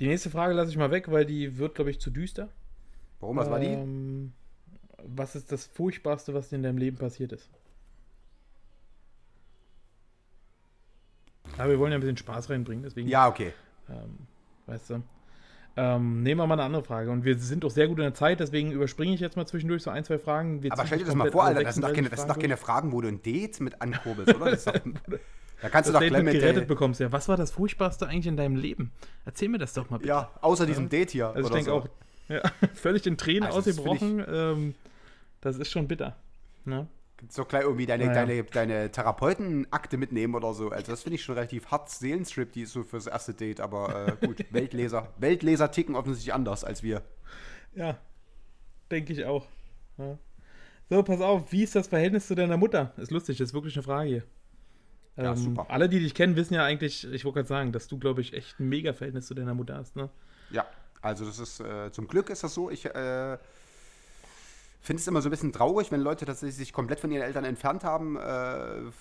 Die 0.00 0.08
nächste 0.08 0.30
Frage 0.30 0.54
lasse 0.54 0.70
ich 0.70 0.76
mal 0.76 0.90
weg, 0.90 1.10
weil 1.10 1.24
die 1.24 1.58
wird, 1.58 1.74
glaube 1.74 1.90
ich, 1.90 2.00
zu 2.00 2.10
düster. 2.10 2.48
Warum, 3.20 3.36
was 3.36 3.50
war 3.50 3.60
die? 3.60 3.66
Ähm, 3.68 4.32
was 5.06 5.36
ist 5.36 5.52
das 5.52 5.66
Furchtbarste, 5.66 6.34
was 6.34 6.48
dir 6.48 6.56
in 6.56 6.62
deinem 6.62 6.78
Leben 6.78 6.96
passiert 6.96 7.32
ist? 7.32 7.48
Aber 11.58 11.70
wir 11.70 11.78
wollen 11.78 11.92
ja 11.92 11.98
ein 11.98 12.00
bisschen 12.00 12.16
Spaß 12.16 12.50
reinbringen, 12.50 12.82
deswegen, 12.82 13.08
Ja, 13.08 13.28
okay. 13.28 13.52
ähm, 13.88 14.18
weißt 14.66 14.90
du. 14.90 15.02
Ähm, 15.76 16.22
nehmen 16.22 16.40
wir 16.40 16.46
mal 16.46 16.54
eine 16.54 16.62
andere 16.62 16.84
Frage. 16.84 17.10
Und 17.10 17.24
wir 17.24 17.36
sind 17.38 17.64
auch 17.64 17.70
sehr 17.70 17.88
gut 17.88 17.98
in 17.98 18.04
der 18.04 18.14
Zeit, 18.14 18.40
deswegen 18.40 18.70
überspringe 18.70 19.12
ich 19.12 19.20
jetzt 19.20 19.36
mal 19.36 19.46
zwischendurch 19.46 19.82
so 19.82 19.90
ein, 19.90 20.04
zwei 20.04 20.18
Fragen. 20.18 20.62
Wir 20.62 20.72
Aber 20.72 20.86
stell 20.86 20.98
dir 20.98 21.04
das 21.04 21.14
mal 21.14 21.30
vor, 21.30 21.44
Alter, 21.44 21.64
das 21.64 21.74
sind 21.74 21.82
doch 21.82 21.92
keine, 21.92 22.08
36 22.08 22.10
das 22.10 22.20
sind 22.20 22.28
doch 22.28 22.34
Fragen 22.34 22.42
keine 22.42 22.56
Fragen, 22.56 22.92
wo 22.92 23.00
du 23.00 23.08
ein 23.08 23.22
Date 23.22 23.60
mit 23.60 23.82
ankurbelst, 23.82 24.34
oder? 24.34 24.50
Das 24.50 24.66
ist 24.66 24.68
doch, 24.68 24.74
da 25.64 25.70
kannst 25.70 25.88
das 25.88 25.94
du 25.98 26.06
doch 26.06 26.14
Date 26.14 26.22
mit, 26.22 26.34
gerettet 26.34 26.64
äh, 26.64 26.66
bekommst. 26.66 27.00
Ja, 27.00 27.10
was 27.10 27.26
war 27.26 27.38
das 27.38 27.50
Furchtbarste 27.50 28.06
eigentlich 28.06 28.26
in 28.26 28.36
deinem 28.36 28.56
Leben? 28.56 28.92
Erzähl 29.24 29.48
mir 29.48 29.56
das 29.56 29.72
doch 29.72 29.88
mal 29.88 29.96
bitte. 29.96 30.10
ja, 30.10 30.30
außer 30.42 30.66
diesem 30.66 30.90
Date 30.90 31.10
hier. 31.12 31.28
Also 31.28 31.48
ich 31.48 31.54
denke 31.54 31.70
so. 31.70 31.76
auch, 31.76 31.88
ja, 32.28 32.42
völlig 32.74 33.06
in 33.06 33.16
Tränen 33.16 33.44
Also 33.44 33.62
das 33.62 33.78
ausgebrochen. 33.78 34.22
ähm, 34.28 34.74
das 35.40 35.56
ist 35.56 35.70
schon 35.70 35.88
bitter. 35.88 36.18
Ne? 36.66 36.86
So 37.30 37.46
gleich 37.46 37.62
irgendwie 37.62 37.86
deine, 37.86 38.04
Naja. 38.04 38.26
deine, 38.26 38.44
deine 38.44 38.92
Therapeutenakte 38.92 39.96
mitnehmen 39.96 40.34
oder 40.34 40.52
so. 40.52 40.68
Also 40.68 40.92
das 40.92 41.02
finde 41.02 41.14
ich 41.14 41.24
schon 41.24 41.34
relativ 41.36 41.68
hart 41.68 41.88
Seelenstrip, 41.88 42.52
die 42.52 42.62
ist 42.64 42.72
so 42.72 42.82
fürs 42.82 43.06
erste 43.06 43.32
Date, 43.32 43.60
aber 43.60 44.08
äh, 44.08 44.16
gut, 44.26 44.44
Weltleser. 44.50 45.14
Weltleser 45.16 45.70
ticken 45.70 45.96
offensichtlich 45.96 46.34
anders 46.34 46.62
als 46.62 46.82
wir. 46.82 47.00
Ja, 47.74 47.96
denke 48.90 49.14
ich 49.14 49.24
auch. 49.24 49.46
Ja. 49.96 50.18
So, 50.90 51.02
pass 51.02 51.22
auf, 51.22 51.50
wie 51.52 51.62
ist 51.62 51.74
das 51.74 51.88
Verhältnis 51.88 52.26
zu 52.26 52.34
deiner 52.34 52.58
Mutter? 52.58 52.92
Ist 52.98 53.10
lustig, 53.10 53.38
das 53.38 53.48
ist 53.48 53.54
wirklich 53.54 53.74
eine 53.76 53.82
Frage 53.82 54.08
hier. 54.10 54.22
Ja, 55.16 55.32
Ähm, 55.32 55.36
super. 55.36 55.66
Alle, 55.68 55.88
die 55.88 56.00
dich 56.00 56.14
kennen, 56.14 56.36
wissen 56.36 56.54
ja 56.54 56.64
eigentlich, 56.64 57.04
ich 57.10 57.24
wollte 57.24 57.36
gerade 57.38 57.48
sagen, 57.48 57.72
dass 57.72 57.88
du, 57.88 57.98
glaube 57.98 58.20
ich, 58.20 58.32
echt 58.32 58.58
ein 58.60 58.68
mega 58.68 58.92
Verhältnis 58.92 59.26
zu 59.26 59.34
deiner 59.34 59.54
Mutter 59.54 59.76
hast, 59.76 59.96
ne? 59.96 60.10
Ja, 60.50 60.66
also 61.02 61.24
das 61.24 61.38
ist, 61.38 61.60
äh, 61.60 61.90
zum 61.92 62.08
Glück 62.08 62.30
ist 62.30 62.42
das 62.44 62.54
so. 62.54 62.70
Ich 62.70 62.86
äh, 62.86 63.38
finde 64.80 65.00
es 65.00 65.06
immer 65.06 65.22
so 65.22 65.28
ein 65.28 65.30
bisschen 65.30 65.52
traurig, 65.52 65.90
wenn 65.92 66.00
Leute 66.00 66.26
tatsächlich 66.26 66.56
sich 66.56 66.72
komplett 66.72 67.00
von 67.00 67.10
ihren 67.10 67.22
Eltern 67.22 67.44
entfernt 67.44 67.84
haben, 67.84 68.16
äh, 68.16 68.20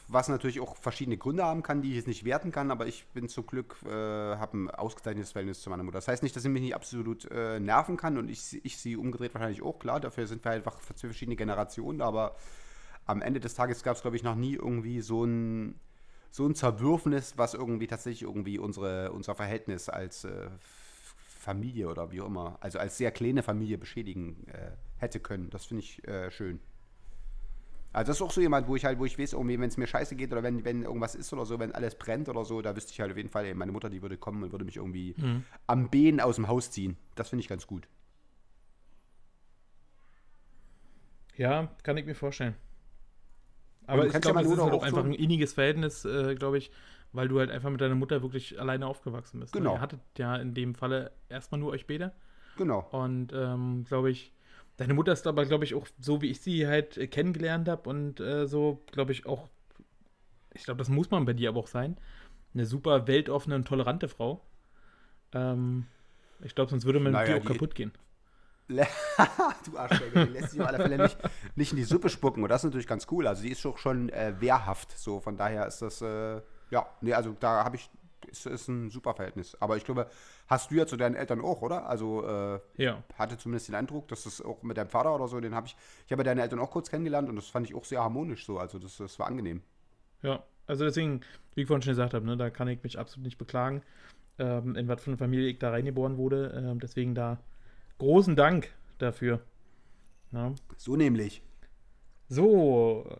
was 0.07 0.29
natürlich 0.29 0.59
auch 0.61 0.77
verschiedene 0.77 1.17
Gründe 1.17 1.43
haben 1.43 1.63
kann, 1.63 1.81
die 1.81 1.89
ich 1.89 1.95
jetzt 1.95 2.07
nicht 2.07 2.23
werten 2.23 2.51
kann, 2.51 2.71
aber 2.71 2.87
ich 2.87 3.05
bin 3.07 3.27
zum 3.27 3.45
Glück, 3.45 3.75
äh, 3.85 3.89
habe 3.89 4.57
ein 4.57 4.69
ausgezeichnetes 4.69 5.31
Verhältnis 5.33 5.61
zu 5.61 5.69
meiner 5.69 5.83
Mutter. 5.83 5.97
Das 5.97 6.07
heißt 6.07 6.23
nicht, 6.23 6.35
dass 6.35 6.43
sie 6.43 6.49
mich 6.49 6.61
nicht 6.61 6.75
absolut 6.75 7.29
äh, 7.31 7.59
nerven 7.59 7.97
kann 7.97 8.17
und 8.17 8.29
ich, 8.29 8.63
ich 8.63 8.77
sie 8.77 8.95
umgedreht 8.95 9.33
wahrscheinlich 9.33 9.61
auch, 9.61 9.79
klar, 9.79 9.99
dafür 9.99 10.27
sind 10.27 10.45
wir 10.45 10.51
einfach 10.51 10.79
für 10.79 10.95
zwei 10.95 11.09
verschiedene 11.09 11.35
Generationen, 11.35 12.01
aber 12.01 12.35
am 13.05 13.21
Ende 13.21 13.41
des 13.41 13.53
Tages 13.53 13.83
gab 13.83 13.97
es, 13.97 14.01
glaube 14.03 14.15
ich, 14.15 14.23
noch 14.23 14.35
nie 14.35 14.53
irgendwie 14.53 15.01
so 15.01 15.25
ein, 15.25 15.79
so 16.33 16.47
ein 16.47 16.55
Zerwürfnis, 16.55 17.37
was 17.37 17.53
irgendwie 17.53 17.85
tatsächlich 17.85 18.23
irgendwie 18.23 18.57
unsere, 18.57 19.11
unser 19.11 19.35
Verhältnis 19.35 19.87
als 19.87 20.23
äh, 20.23 20.49
Familie 21.39 21.87
oder 21.89 22.11
wie 22.11 22.21
auch 22.21 22.25
immer, 22.25 22.57
also 22.59 22.79
als 22.79 22.97
sehr 22.97 23.11
kleine 23.11 23.43
Familie 23.43 23.77
beschädigen 23.77 24.47
äh, 24.47 24.71
hätte 24.97 25.19
können. 25.19 25.51
Das 25.51 25.65
finde 25.65 25.83
ich 25.83 26.03
äh, 26.07 26.31
schön. 26.31 26.59
Also 27.91 28.09
das 28.09 28.17
ist 28.17 28.21
auch 28.23 28.31
so 28.31 28.41
jemand, 28.41 28.67
wo 28.67 28.75
ich 28.75 28.83
halt, 28.83 28.97
wo 28.97 29.05
ich 29.05 29.19
weiß, 29.19 29.33
irgendwie, 29.33 29.59
wenn 29.59 29.67
es 29.69 29.77
mir 29.77 29.85
scheiße 29.85 30.15
geht 30.15 30.31
oder 30.31 30.41
wenn, 30.41 30.65
wenn 30.65 30.81
irgendwas 30.81 31.13
ist 31.13 31.31
oder 31.33 31.45
so, 31.45 31.59
wenn 31.59 31.71
alles 31.75 31.93
brennt 31.93 32.27
oder 32.29 32.43
so, 32.45 32.63
da 32.63 32.75
wüsste 32.75 32.91
ich 32.91 32.99
halt 32.99 33.11
auf 33.11 33.17
jeden 33.17 33.29
Fall, 33.29 33.45
ey, 33.45 33.53
meine 33.53 33.71
Mutter, 33.71 33.91
die 33.91 34.01
würde 34.01 34.17
kommen 34.17 34.41
und 34.41 34.51
würde 34.51 34.65
mich 34.65 34.77
irgendwie 34.77 35.13
Mhm. 35.19 35.43
am 35.67 35.91
Bein 35.91 36.19
aus 36.19 36.37
dem 36.37 36.47
Haus 36.47 36.71
ziehen. 36.71 36.97
Das 37.13 37.29
finde 37.29 37.41
ich 37.41 37.47
ganz 37.47 37.67
gut. 37.67 37.87
Ja, 41.35 41.69
kann 41.83 41.97
ich 41.97 42.05
mir 42.05 42.15
vorstellen. 42.15 42.55
Aber 43.87 44.03
du 44.03 44.07
ich 44.07 44.13
ja 44.13 44.19
glaube, 44.19 44.39
es 44.41 44.51
ist 44.51 44.59
halt 44.59 44.73
auch 44.73 44.83
einfach 44.83 45.03
ein 45.03 45.13
inniges 45.13 45.53
Verhältnis, 45.53 46.05
äh, 46.05 46.35
glaube 46.35 46.57
ich, 46.57 46.71
weil 47.11 47.27
du 47.27 47.39
halt 47.39 47.51
einfach 47.51 47.69
mit 47.69 47.81
deiner 47.81 47.95
Mutter 47.95 48.21
wirklich 48.21 48.59
alleine 48.59 48.87
aufgewachsen 48.87 49.39
bist. 49.39 49.53
ne? 49.53 49.59
Genau. 49.61 49.75
Ihr 49.75 49.81
hattet 49.81 49.99
ja 50.17 50.35
in 50.37 50.53
dem 50.53 50.73
Falle 50.75 51.11
erstmal 51.29 51.59
nur 51.59 51.71
euch 51.71 51.85
beide. 51.87 52.11
Genau. 52.57 52.87
Und 52.91 53.31
ähm, 53.33 53.83
glaube 53.87 54.09
ich, 54.11 54.33
deine 54.77 54.93
Mutter 54.93 55.11
ist 55.13 55.27
aber, 55.27 55.45
glaube 55.45 55.63
ich, 55.63 55.75
auch 55.75 55.87
so, 55.99 56.21
wie 56.21 56.29
ich 56.31 56.41
sie 56.41 56.67
halt 56.67 56.97
äh, 56.97 57.07
kennengelernt 57.07 57.67
habe 57.67 57.89
und 57.89 58.19
äh, 58.19 58.47
so, 58.47 58.83
glaube 58.91 59.11
ich, 59.11 59.25
auch, 59.25 59.47
ich 60.53 60.63
glaube, 60.63 60.77
das 60.79 60.89
muss 60.89 61.11
man 61.11 61.25
bei 61.25 61.33
dir 61.33 61.49
aber 61.49 61.59
auch 61.59 61.67
sein, 61.67 61.97
eine 62.53 62.65
super 62.65 63.07
weltoffene 63.07 63.55
und 63.55 63.67
tolerante 63.67 64.07
Frau. 64.07 64.41
Ähm, 65.33 65.85
ich 66.43 66.55
glaube, 66.55 66.69
sonst 66.69 66.85
würde 66.85 66.99
man 66.99 67.11
mit 67.13 67.21
Naja, 67.21 67.33
dir 67.35 67.37
auch 67.37 67.41
die- 67.41 67.47
kaputt 67.47 67.75
gehen. 67.75 67.91
du 69.65 69.77
Arschbäcker, 69.77 70.25
die 70.25 70.31
lässt 70.33 70.51
sich 70.51 70.61
auf 70.61 70.67
alle 70.67 70.77
Fälle 70.77 70.97
nicht, 70.97 71.17
nicht 71.55 71.71
in 71.71 71.77
die 71.77 71.83
Suppe 71.83 72.09
spucken. 72.09 72.43
Und 72.43 72.49
das 72.49 72.61
ist 72.61 72.65
natürlich 72.65 72.87
ganz 72.87 73.07
cool. 73.11 73.27
Also 73.27 73.43
die 73.43 73.49
ist 73.51 73.63
doch 73.65 73.77
schon 73.77 74.09
äh, 74.09 74.33
wehrhaft. 74.39 74.97
So, 74.97 75.19
von 75.19 75.37
daher 75.37 75.67
ist 75.67 75.81
das, 75.81 76.01
äh, 76.01 76.41
ja, 76.69 76.85
nee, 77.01 77.13
also 77.13 77.35
da 77.39 77.63
habe 77.63 77.75
ich, 77.75 77.89
ist, 78.27 78.45
ist 78.45 78.67
ein 78.67 78.89
super 78.89 79.13
Verhältnis. 79.13 79.55
Aber 79.59 79.77
ich 79.77 79.83
glaube, 79.85 80.07
hast 80.47 80.71
du 80.71 80.75
ja 80.75 80.85
zu 80.85 80.97
deinen 80.97 81.15
Eltern 81.15 81.41
auch, 81.41 81.61
oder? 81.61 81.87
Also 81.87 82.25
äh, 82.25 82.59
Ja. 82.77 83.03
hatte 83.17 83.37
zumindest 83.37 83.67
den 83.67 83.75
Eindruck, 83.75 84.07
dass 84.07 84.23
das 84.23 84.41
auch 84.41 84.63
mit 84.63 84.77
deinem 84.77 84.89
Vater 84.89 85.13
oder 85.13 85.27
so, 85.27 85.39
den 85.39 85.53
habe 85.55 85.67
ich, 85.67 85.75
ich 86.05 86.11
habe 86.11 86.21
ja 86.21 86.25
deine 86.25 86.41
Eltern 86.41 86.59
auch 86.59 86.71
kurz 86.71 86.89
kennengelernt 86.89 87.29
und 87.29 87.35
das 87.35 87.47
fand 87.47 87.67
ich 87.67 87.75
auch 87.75 87.85
sehr 87.85 88.01
harmonisch 88.01 88.45
so. 88.45 88.59
Also 88.59 88.79
das, 88.79 88.97
das 88.97 89.19
war 89.19 89.27
angenehm. 89.27 89.61
Ja, 90.21 90.43
also 90.67 90.85
deswegen, 90.85 91.21
wie 91.55 91.61
ich 91.61 91.67
vorhin 91.67 91.81
schon 91.81 91.91
gesagt 91.91 92.13
habe, 92.13 92.25
ne, 92.25 92.37
da 92.37 92.49
kann 92.49 92.67
ich 92.69 92.81
mich 92.81 92.97
absolut 92.97 93.25
nicht 93.25 93.37
beklagen, 93.37 93.83
ähm, 94.39 94.75
in 94.77 94.87
was 94.87 95.01
für 95.03 95.09
eine 95.11 95.17
Familie 95.17 95.49
ich 95.49 95.59
da 95.59 95.71
reingeboren 95.71 96.17
wurde. 96.17 96.53
Ähm, 96.55 96.79
deswegen 96.79 97.13
da 97.13 97.39
großen 97.97 98.35
Dank 98.35 98.69
dafür. 98.97 99.41
Ja. 100.31 100.53
So 100.77 100.95
nämlich. 100.95 101.41
So, 102.27 103.19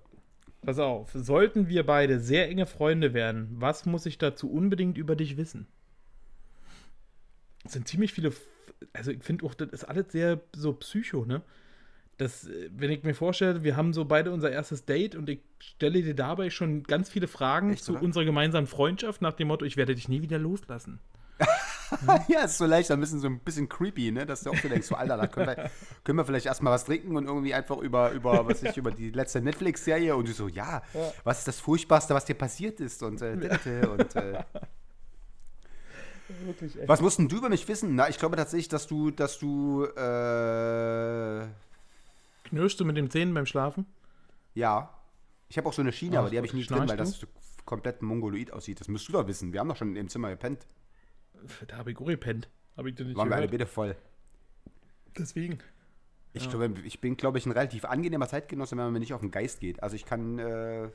pass 0.62 0.80
auf. 0.80 1.12
Sollten 1.14 1.70
wir 1.70 1.86
beide 1.86 2.20
sehr 2.20 2.50
enge 2.50 2.66
Freunde 2.66 3.14
werden, 3.14 3.50
was 3.60 3.86
muss 3.86 4.06
ich 4.06 4.18
dazu 4.18 4.52
unbedingt 4.52 4.98
über 4.98 5.16
dich 5.16 5.38
wissen? 5.38 5.68
Es 7.64 7.74
sind 7.74 7.88
ziemlich 7.88 8.14
viele, 8.14 8.34
also 8.92 9.12
ich 9.12 9.24
finde 9.24 9.46
auch, 9.46 9.54
das 9.54 9.70
ist 9.70 9.84
alles 9.84 10.12
sehr 10.12 10.42
so 10.56 10.74
psycho, 10.74 11.26
ne? 11.26 11.42
Das, 12.18 12.48
äh, 12.48 12.70
wenn 12.76 12.92
ich 12.92 13.04
mir 13.04 13.16
vorstelle, 13.16 13.64
wir 13.64 13.76
haben 13.76 13.94
so 13.94 14.06
beide 14.06 14.32
unser 14.32 14.52
erstes 14.52 14.86
Date 14.86 15.16
und 15.16 15.30
ich 15.30 15.40
stelle 15.60 16.02
dir 16.02 16.14
dabei 16.14 16.50
schon 16.50 16.84
ganz 16.84 17.10
viele 17.10 17.28
Fragen 17.28 17.74
Echt, 17.74 17.84
zu 17.84 17.94
oder? 17.94 18.04
unserer 18.04 18.26
gemeinsamen 18.26 18.68
Freundschaft 18.68 19.22
nach 19.22 19.34
dem 19.34 19.48
Motto, 19.48 19.66
ich 19.66 19.78
werde 19.78 19.96
dich 19.96 20.10
nie 20.10 20.22
wieder 20.22 20.38
loslassen. 20.38 21.00
ja, 22.28 22.42
ist 22.42 22.58
so 22.58 22.66
leicht, 22.66 22.92
ein 22.92 23.00
bisschen 23.00 23.20
so 23.20 23.28
ein 23.28 23.40
bisschen 23.40 23.70
creepy, 23.70 24.12
ne? 24.12 24.26
Dass 24.26 24.42
du 24.44 24.52
auch 24.52 24.56
so 24.56 24.68
denkst, 24.68 24.88
so, 24.88 24.96
Alter, 24.96 25.18
da 25.18 25.28
können 25.28 25.48
wir, 25.48 25.72
können 26.04 26.18
wir 26.18 26.26
vielleicht 26.26 26.46
erstmal 26.46 26.74
was 26.74 26.86
trinken 26.86 27.16
und 27.16 27.26
irgendwie 27.26 27.54
einfach 27.54 27.78
über, 27.78 28.12
über 28.12 28.46
was 28.48 28.64
ich, 28.64 28.78
über 28.78 28.92
die 28.92 29.12
letzte 29.12 29.42
Netflix-Serie 29.42 30.16
und 30.16 30.28
du 30.28 30.34
so, 30.34 30.48
ja, 30.48 30.82
was 31.24 31.40
ist 31.40 31.48
das 31.48 31.60
Furchtbarste, 31.60 32.14
was 32.14 32.26
dir 32.26 32.36
passiert 32.36 32.80
ist? 32.80 33.04
Und, 33.04 33.22
äh, 33.22 33.38
dette 33.38 33.90
und 33.90 34.16
äh, 34.16 34.44
Wirklich, 36.46 36.78
was 36.88 37.02
musst 37.02 37.20
denn 37.20 37.28
du 37.28 37.38
über 37.38 37.50
mich 37.50 37.68
wissen? 37.68 37.96
Na, 37.96 38.10
ich 38.10 38.18
glaube 38.18 38.36
tatsächlich, 38.38 38.70
dass 38.70 38.88
du, 38.88 39.12
dass 39.12 39.40
du, 39.40 39.86
äh, 39.86 41.46
Knirschst 42.46 42.80
du 42.80 42.86
mit 42.86 42.98
den 42.98 43.10
Zähnen 43.10 43.34
beim 43.34 43.46
Schlafen? 43.46 43.86
ja. 44.54 44.90
Ich 45.50 45.58
habe 45.58 45.70
auch 45.70 45.74
so 45.74 45.84
eine 45.84 45.92
Schiene, 45.92 46.16
Ach, 46.16 46.22
aber 46.22 46.32
die 46.32 46.38
habe 46.38 46.48
ich 46.48 46.54
nie 46.54 46.66
drin, 46.66 46.80
weil 46.80 46.96
schnarchst 46.96 47.22
das 47.22 47.28
komplett 47.64 48.02
mongoloid 48.02 48.52
aussieht. 48.52 48.80
Das 48.80 48.88
müsst 48.88 49.08
du 49.08 49.12
doch 49.12 49.28
wissen. 49.28 49.54
Wir 49.54 49.60
haben 49.60 49.70
doch 49.70 49.76
schon 49.76 49.96
im 49.96 50.10
Zimmer 50.10 50.32
gepennt. 50.32 50.66
Da 51.68 51.78
habe 51.78 51.92
ich 51.92 51.98
gepennt. 51.98 52.50
Habe 52.78 52.90
ich 52.90 52.98
nicht 52.98 53.16
Waren 53.16 53.30
wir 53.30 53.36
alle 53.36 53.48
bitte 53.48 53.66
voll. 53.66 53.96
Deswegen. 55.18 55.60
Ich 56.34 56.46
Ja. 56.46 56.50
glaube, 56.50 56.74
ich 56.84 57.00
bin, 57.00 57.16
glaube 57.16 57.38
ich, 57.38 57.46
ein 57.46 57.52
relativ 57.52 57.86
angenehmer 57.86 58.28
Zeitgenosse, 58.28 58.72
wenn 58.76 58.86
man 58.86 58.94
mir 58.94 59.00
nicht 59.00 59.14
auf 59.14 59.22
den 59.22 59.30
Geist 59.32 59.60
geht. 59.60 59.84
Also 59.84 59.96
ich 59.96 60.06
kann, 60.06 60.40
äh, 60.40 60.90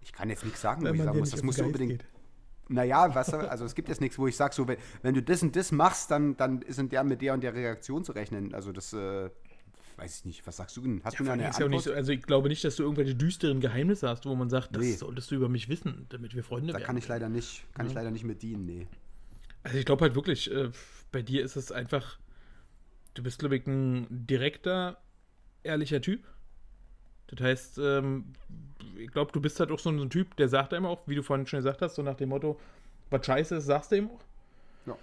ich 0.00 0.12
kann 0.12 0.28
jetzt 0.28 0.44
nichts 0.44 0.60
sagen, 0.60 0.82
wo 0.82 0.86
Wenn 0.86 0.94
ich 0.94 0.98
man 0.98 1.06
sagen 1.06 1.18
muss. 1.20 1.30
Das 1.30 1.42
muss 1.42 1.60
unbedingt. 1.60 2.00
geht. 2.00 2.04
Naja, 2.68 3.08
du, 3.08 3.50
also 3.50 3.64
es 3.64 3.74
gibt 3.74 3.88
jetzt 3.88 4.00
nichts, 4.00 4.18
wo 4.18 4.26
ich 4.28 4.36
sage, 4.36 4.54
so, 4.54 4.66
wenn, 4.68 4.78
wenn 5.02 5.14
du 5.14 5.22
das 5.22 5.42
und 5.42 5.56
das 5.56 5.72
machst, 5.72 6.10
dann, 6.10 6.36
dann 6.36 6.62
ist 6.62 6.78
in 6.78 6.88
der 6.88 7.02
mit 7.02 7.20
der 7.20 7.34
und 7.34 7.40
der 7.42 7.52
Reaktion 7.54 8.04
zu 8.04 8.12
rechnen. 8.12 8.54
Also 8.54 8.70
das, 8.72 8.92
äh, 8.92 9.28
weiß 10.00 10.18
ich 10.20 10.24
nicht. 10.24 10.46
Was 10.46 10.56
sagst 10.56 10.76
du 10.76 10.80
denn? 10.82 11.02
Hast 11.04 11.18
du 11.18 11.24
Ja, 11.24 11.28
da 11.28 11.32
eine 11.34 11.48
ist 11.50 11.58
ja 11.58 11.66
Antwort? 11.66 11.84
so, 11.84 11.92
also 11.92 12.12
ich 12.12 12.22
glaube 12.22 12.48
nicht, 12.48 12.64
dass 12.64 12.76
du 12.76 12.82
irgendwelche 12.84 13.14
düsteren 13.14 13.60
Geheimnisse 13.60 14.08
hast, 14.08 14.24
wo 14.26 14.34
man 14.34 14.48
sagt, 14.48 14.74
das 14.74 14.82
Nee. 14.82 14.92
solltest 14.92 15.30
du 15.30 15.34
über 15.34 15.48
mich 15.48 15.68
wissen, 15.68 16.06
damit 16.08 16.34
wir 16.34 16.42
Freunde 16.42 16.68
da 16.68 16.78
werden. 16.78 16.86
kann 16.86 16.96
ich 16.96 17.06
leider 17.08 17.28
nicht, 17.28 17.64
kann 17.74 17.86
ich 17.86 17.92
Ja. 17.92 17.98
leider 18.00 18.10
nicht 18.10 18.24
mit 18.24 18.42
dienen, 18.42 18.64
nee. 18.66 18.86
Also 19.62 19.76
ich 19.76 19.84
glaube 19.84 20.02
halt 20.02 20.14
wirklich, 20.14 20.50
äh, 20.50 20.70
bei 21.12 21.20
dir 21.22 21.44
ist 21.44 21.56
es 21.56 21.70
einfach, 21.70 22.18
du 23.14 23.22
bist, 23.22 23.38
glaube 23.40 23.56
ich, 23.56 23.66
ein 23.66 24.06
direkter, 24.26 24.96
ehrlicher 25.62 26.00
Typ. 26.00 26.22
Das 27.26 27.40
heißt, 27.40 27.78
ähm, 27.78 28.32
ich 28.98 29.10
glaube, 29.10 29.32
du 29.32 29.40
bist 29.40 29.60
halt 29.60 29.70
auch 29.70 29.78
so 29.78 29.90
ein 29.90 30.10
Typ, 30.10 30.34
der 30.36 30.48
sagt 30.48 30.72
einem 30.72 30.86
auch, 30.86 31.06
wie 31.06 31.14
du 31.14 31.22
vorhin 31.22 31.46
schon 31.46 31.58
gesagt 31.58 31.82
hast, 31.82 31.94
so 31.96 32.02
nach 32.02 32.16
dem 32.16 32.30
Motto, 32.30 32.58
was 33.10 33.24
scheiße 33.26 33.56
ist, 33.56 33.66
sagst 33.66 33.92
du 33.92 33.96
ihm 33.96 34.08
auch. 34.10 34.20
Ja. 34.86 34.96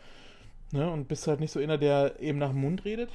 Ne, 0.72 0.90
und 0.90 1.08
bist 1.08 1.28
halt 1.28 1.40
nicht 1.40 1.52
so 1.52 1.60
einer, 1.60 1.78
der 1.78 2.20
eben 2.20 2.40
nach 2.40 2.50
dem 2.50 2.62
Mund 2.62 2.84
redet. 2.84 3.10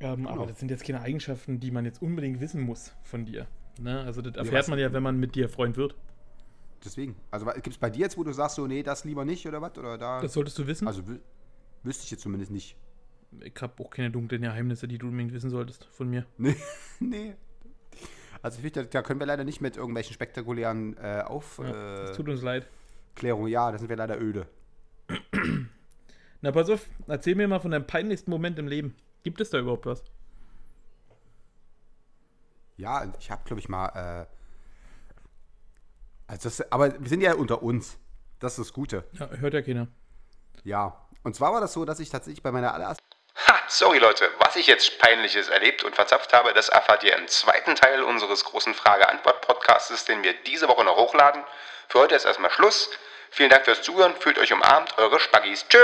Ähm, 0.00 0.26
Aber 0.26 0.34
Genau. 0.36 0.46
das 0.46 0.58
sind 0.58 0.70
jetzt 0.70 0.84
keine 0.84 1.00
Eigenschaften, 1.00 1.58
die 1.60 1.70
man 1.70 1.84
jetzt 1.84 2.02
unbedingt 2.02 2.40
wissen 2.40 2.60
muss 2.62 2.92
von 3.02 3.24
dir. 3.24 3.46
Ne? 3.80 4.00
Also 4.00 4.20
das 4.22 4.36
erfährt 4.36 4.68
man 4.68 4.78
ja, 4.78 4.92
wenn 4.92 5.02
man 5.02 5.18
mit 5.18 5.34
dir 5.34 5.48
Freund 5.48 5.76
wird. 5.76 5.94
Deswegen. 6.84 7.16
Also 7.30 7.46
gibt 7.46 7.68
es 7.68 7.78
bei 7.78 7.90
dir 7.90 8.00
jetzt, 8.00 8.16
wo 8.18 8.24
du 8.24 8.32
sagst, 8.32 8.56
so, 8.56 8.66
nee, 8.66 8.82
das 8.82 9.04
lieber 9.04 9.24
nicht 9.24 9.46
oder 9.46 9.60
was? 9.62 9.76
Oder 9.78 9.98
da? 9.98 10.20
Das 10.20 10.32
solltest 10.34 10.58
du 10.58 10.66
wissen. 10.66 10.86
also 10.86 11.02
wü- 11.02 11.20
wüsste 11.82 12.04
ich 12.04 12.10
jetzt 12.10 12.20
zumindest 12.22 12.50
nicht. 12.52 12.76
ich 13.42 13.54
habe 13.60 13.82
auch 13.82 13.90
keine 13.90 14.10
dunklen 14.10 14.42
Geheimnisse, 14.42 14.86
die 14.86 14.98
du 14.98 15.06
unbedingt 15.08 15.32
wissen 15.32 15.50
solltest 15.50 15.84
von 15.86 16.08
mir. 16.08 16.26
Nee, 16.38 16.54
nee. 17.00 17.34
Also 18.42 18.60
da, 18.68 18.82
da 18.84 19.02
können 19.02 19.18
wir 19.18 19.26
leider 19.26 19.44
nicht 19.44 19.60
mit 19.60 19.76
irgendwelchen 19.76 20.12
spektakulären 20.14 20.96
äh, 20.98 21.18
Ja, 21.18 21.26
Aufklärungen. 21.26 22.04
es 22.04 22.16
tut 22.16 22.28
uns 22.28 22.42
leid. 22.42 22.68
ja, 23.22 23.72
da 23.72 23.78
sind 23.78 23.88
wir 23.88 23.96
leider 23.96 24.20
öde. 24.20 24.46
Na, 26.42 26.52
pass 26.52 26.68
auf, 26.70 26.86
erzähl 27.08 27.34
mir 27.34 27.48
mal 27.48 27.60
von 27.60 27.70
deinem 27.70 27.86
peinlichsten 27.86 28.30
Moment 28.30 28.58
im 28.58 28.68
Leben. 28.68 28.94
Gibt 29.26 29.40
es 29.40 29.50
da 29.50 29.58
überhaupt 29.58 29.86
was? 29.86 30.04
Ja, 32.76 33.12
ich 33.18 33.28
habe, 33.28 33.42
glaube 33.44 33.58
ich, 33.58 33.68
mal. 33.68 33.88
Äh, 33.88 34.26
also 36.28 36.48
das, 36.48 36.70
aber 36.70 37.00
wir 37.00 37.08
sind 37.08 37.22
ja 37.22 37.34
unter 37.34 37.60
uns. 37.60 37.98
Das 38.38 38.52
ist 38.52 38.68
das 38.68 38.72
Gute. 38.72 39.02
Ja, 39.14 39.28
hört 39.30 39.52
ja 39.52 39.62
keiner. 39.62 39.88
Ja. 40.62 41.08
Und 41.24 41.34
zwar 41.34 41.52
war 41.52 41.60
das 41.60 41.72
so, 41.72 41.84
dass 41.84 41.98
ich 41.98 42.08
tatsächlich 42.08 42.40
bei 42.40 42.52
meiner 42.52 42.72
allerersten. 42.72 43.04
Ha, 43.48 43.56
sorry 43.66 43.98
Leute, 43.98 44.30
was 44.38 44.54
ich 44.54 44.68
jetzt 44.68 44.96
Peinliches 45.00 45.48
erlebt 45.48 45.82
und 45.82 45.96
verzapft 45.96 46.32
habe, 46.32 46.54
das 46.54 46.68
erfahrt 46.68 47.02
ihr 47.02 47.18
im 47.18 47.26
zweiten 47.26 47.74
Teil 47.74 48.04
unseres 48.04 48.44
großen 48.44 48.74
Frage-Antwort-Podcastes, 48.74 50.04
den 50.04 50.22
wir 50.22 50.34
diese 50.44 50.68
Woche 50.68 50.84
noch 50.84 50.96
hochladen. 50.96 51.42
Für 51.88 51.98
heute 51.98 52.14
ist 52.14 52.26
erstmal 52.26 52.52
Schluss. 52.52 52.90
Vielen 53.30 53.50
Dank 53.50 53.64
fürs 53.64 53.82
Zuhören, 53.82 54.14
fühlt 54.14 54.38
euch 54.38 54.52
umarmt, 54.52 54.96
eure 54.98 55.18
Spaggis. 55.18 55.66
Tschö! 55.66 55.78